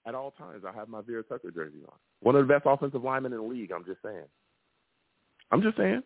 At 0.06 0.14
all 0.14 0.30
times, 0.30 0.62
I 0.64 0.78
have 0.78 0.90
my 0.90 1.02
Vera 1.02 1.24
Tucker 1.24 1.50
jersey 1.50 1.80
on. 1.88 1.96
One 2.20 2.36
of 2.36 2.48
the 2.48 2.54
best 2.54 2.68
offensive 2.68 3.04
linemen 3.04 3.34
in 3.34 3.40
the 3.40 3.44
league, 3.44 3.72
I'm 3.72 3.84
just 3.84 4.04
saying. 4.04 4.28
I'm 5.50 5.64
just 5.64 5.76
saying. 5.76 6.04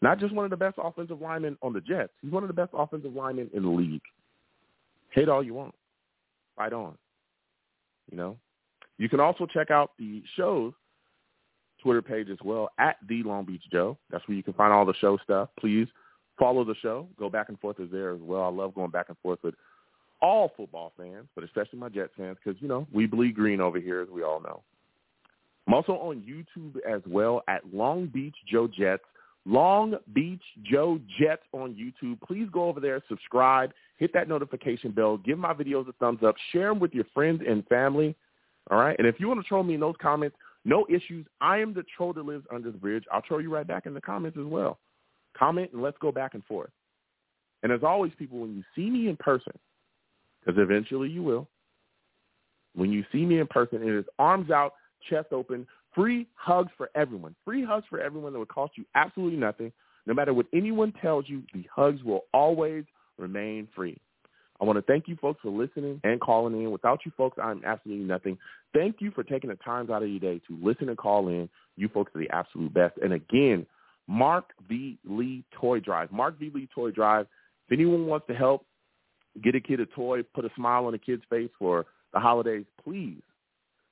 Not 0.00 0.20
just 0.20 0.32
one 0.32 0.46
of 0.46 0.50
the 0.50 0.56
best 0.56 0.78
offensive 0.82 1.20
linemen 1.20 1.58
on 1.60 1.74
the 1.74 1.82
Jets. 1.82 2.14
He's 2.22 2.32
one 2.32 2.44
of 2.44 2.48
the 2.48 2.54
best 2.54 2.70
offensive 2.72 3.12
linemen 3.12 3.50
in 3.52 3.62
the 3.62 3.68
league. 3.68 4.00
Hate 5.10 5.28
all 5.28 5.42
you 5.42 5.52
want. 5.52 5.74
Fight 6.56 6.72
on. 6.72 6.96
You 8.10 8.16
know? 8.16 8.38
You 8.98 9.08
can 9.08 9.20
also 9.20 9.46
check 9.46 9.70
out 9.70 9.92
the 9.98 10.22
show's 10.36 10.72
Twitter 11.82 12.02
page 12.02 12.28
as 12.30 12.38
well 12.44 12.70
at 12.78 12.96
the 13.08 13.22
Long 13.22 13.44
Beach 13.44 13.64
Joe. 13.72 13.98
That's 14.10 14.26
where 14.28 14.36
you 14.36 14.42
can 14.42 14.54
find 14.54 14.72
all 14.72 14.84
the 14.84 14.94
show 14.94 15.18
stuff. 15.24 15.48
Please 15.58 15.88
follow 16.38 16.64
the 16.64 16.74
show. 16.82 17.08
Go 17.18 17.28
back 17.28 17.48
and 17.48 17.58
forth 17.58 17.80
is 17.80 17.90
there 17.90 18.14
as 18.14 18.20
well. 18.20 18.42
I 18.42 18.48
love 18.48 18.74
going 18.74 18.90
back 18.90 19.08
and 19.08 19.18
forth 19.18 19.40
with 19.42 19.54
all 20.20 20.52
football 20.56 20.92
fans, 20.96 21.26
but 21.34 21.44
especially 21.44 21.78
my 21.78 21.88
Jets 21.88 22.12
fans 22.16 22.38
because, 22.42 22.60
you 22.62 22.68
know, 22.68 22.86
we 22.92 23.06
bleed 23.06 23.34
green 23.34 23.60
over 23.60 23.80
here, 23.80 24.00
as 24.00 24.08
we 24.08 24.22
all 24.22 24.40
know. 24.40 24.62
I'm 25.66 25.74
also 25.74 25.92
on 25.92 26.22
YouTube 26.22 26.76
as 26.88 27.02
well 27.06 27.42
at 27.48 27.62
Long 27.72 28.06
Beach 28.06 28.34
Joe 28.46 28.68
Jets. 28.68 29.02
Long 29.44 29.96
Beach 30.12 30.42
Joe 30.62 31.00
Jets 31.18 31.42
on 31.52 31.74
YouTube. 31.74 32.20
Please 32.20 32.48
go 32.52 32.68
over 32.68 32.78
there, 32.78 33.02
subscribe, 33.08 33.72
hit 33.98 34.12
that 34.14 34.28
notification 34.28 34.92
bell, 34.92 35.16
give 35.16 35.38
my 35.38 35.52
videos 35.52 35.88
a 35.88 35.92
thumbs 35.94 36.20
up, 36.24 36.36
share 36.52 36.68
them 36.68 36.78
with 36.78 36.94
your 36.94 37.06
friends 37.12 37.42
and 37.46 37.66
family. 37.66 38.14
All 38.70 38.78
right. 38.78 38.96
And 38.98 39.06
if 39.06 39.18
you 39.18 39.28
want 39.28 39.40
to 39.40 39.46
troll 39.46 39.62
me 39.62 39.74
in 39.74 39.80
those 39.80 39.96
comments, 40.00 40.36
no 40.64 40.86
issues. 40.88 41.26
I 41.40 41.58
am 41.58 41.74
the 41.74 41.84
troll 41.96 42.12
that 42.12 42.24
lives 42.24 42.46
under 42.52 42.70
the 42.70 42.78
bridge. 42.78 43.04
I'll 43.12 43.22
troll 43.22 43.40
you 43.40 43.52
right 43.52 43.66
back 43.66 43.86
in 43.86 43.94
the 43.94 44.00
comments 44.00 44.38
as 44.38 44.46
well. 44.46 44.78
Comment 45.36 45.70
and 45.72 45.82
let's 45.82 45.96
go 46.00 46.12
back 46.12 46.34
and 46.34 46.44
forth. 46.44 46.70
And 47.62 47.72
as 47.72 47.82
always, 47.82 48.12
people, 48.18 48.38
when 48.38 48.54
you 48.54 48.62
see 48.74 48.90
me 48.90 49.08
in 49.08 49.16
person, 49.16 49.52
because 50.40 50.60
eventually 50.60 51.08
you 51.08 51.22
will, 51.22 51.48
when 52.74 52.92
you 52.92 53.04
see 53.12 53.24
me 53.24 53.38
in 53.38 53.46
person, 53.46 53.82
it 53.82 53.94
is 53.94 54.04
arms 54.18 54.50
out, 54.50 54.74
chest 55.08 55.28
open, 55.32 55.66
free 55.94 56.26
hugs 56.34 56.70
for 56.76 56.90
everyone. 56.94 57.34
Free 57.44 57.64
hugs 57.64 57.86
for 57.88 58.00
everyone 58.00 58.32
that 58.32 58.38
would 58.38 58.48
cost 58.48 58.72
you 58.76 58.84
absolutely 58.94 59.38
nothing. 59.38 59.72
No 60.06 60.14
matter 60.14 60.34
what 60.34 60.46
anyone 60.52 60.92
tells 61.00 61.28
you, 61.28 61.42
the 61.54 61.64
hugs 61.74 62.02
will 62.02 62.24
always 62.32 62.84
remain 63.18 63.68
free. 63.74 63.98
I 64.62 64.64
want 64.64 64.78
to 64.78 64.82
thank 64.82 65.08
you 65.08 65.16
folks 65.16 65.40
for 65.42 65.50
listening 65.50 66.00
and 66.04 66.20
calling 66.20 66.54
in. 66.54 66.70
Without 66.70 67.00
you 67.04 67.10
folks, 67.16 67.36
I'm 67.42 67.62
absolutely 67.64 68.04
nothing. 68.04 68.38
Thank 68.72 69.00
you 69.00 69.10
for 69.10 69.24
taking 69.24 69.50
the 69.50 69.56
time 69.56 69.90
out 69.90 70.04
of 70.04 70.08
your 70.08 70.20
day 70.20 70.40
to 70.46 70.56
listen 70.62 70.88
and 70.88 70.96
call 70.96 71.26
in. 71.26 71.48
You 71.76 71.88
folks 71.88 72.12
are 72.14 72.20
the 72.20 72.30
absolute 72.30 72.72
best. 72.72 72.96
And 73.02 73.12
again, 73.12 73.66
Mark 74.06 74.50
V. 74.68 74.98
Lee 75.04 75.42
Toy 75.52 75.80
Drive. 75.80 76.12
Mark 76.12 76.38
V. 76.38 76.52
Lee 76.54 76.68
Toy 76.72 76.92
Drive. 76.92 77.26
If 77.66 77.72
anyone 77.72 78.06
wants 78.06 78.28
to 78.28 78.34
help 78.34 78.64
get 79.42 79.56
a 79.56 79.60
kid 79.60 79.80
a 79.80 79.86
toy, 79.86 80.22
put 80.22 80.44
a 80.44 80.50
smile 80.54 80.86
on 80.86 80.94
a 80.94 80.98
kid's 80.98 81.24
face 81.28 81.50
for 81.58 81.84
the 82.14 82.20
holidays, 82.20 82.64
please 82.84 83.20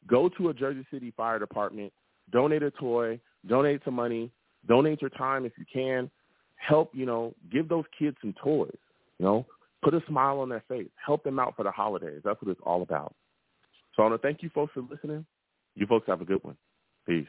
go 0.06 0.28
to 0.28 0.50
a 0.50 0.54
Jersey 0.54 0.86
City 0.92 1.12
Fire 1.16 1.40
Department, 1.40 1.92
donate 2.30 2.62
a 2.62 2.70
toy, 2.70 3.18
donate 3.48 3.80
some 3.84 3.94
money, 3.94 4.30
donate 4.68 5.00
your 5.00 5.10
time 5.10 5.44
if 5.44 5.52
you 5.58 5.64
can. 5.72 6.08
Help, 6.56 6.90
you 6.94 7.06
know, 7.06 7.34
give 7.50 7.68
those 7.68 7.86
kids 7.98 8.16
some 8.20 8.34
toys. 8.40 8.76
You 9.18 9.24
know, 9.24 9.46
Put 9.82 9.94
a 9.94 10.02
smile 10.08 10.40
on 10.40 10.48
their 10.48 10.64
face. 10.68 10.90
Help 11.04 11.24
them 11.24 11.38
out 11.38 11.56
for 11.56 11.62
the 11.62 11.70
holidays. 11.70 12.20
That's 12.24 12.40
what 12.42 12.50
it's 12.50 12.60
all 12.64 12.82
about. 12.82 13.14
So 13.94 14.02
I 14.02 14.08
want 14.08 14.20
to 14.20 14.26
thank 14.26 14.42
you 14.42 14.50
folks 14.50 14.72
for 14.74 14.82
listening. 14.82 15.24
You 15.74 15.86
folks 15.86 16.06
have 16.06 16.20
a 16.20 16.24
good 16.24 16.42
one. 16.44 16.56
Peace. 17.06 17.26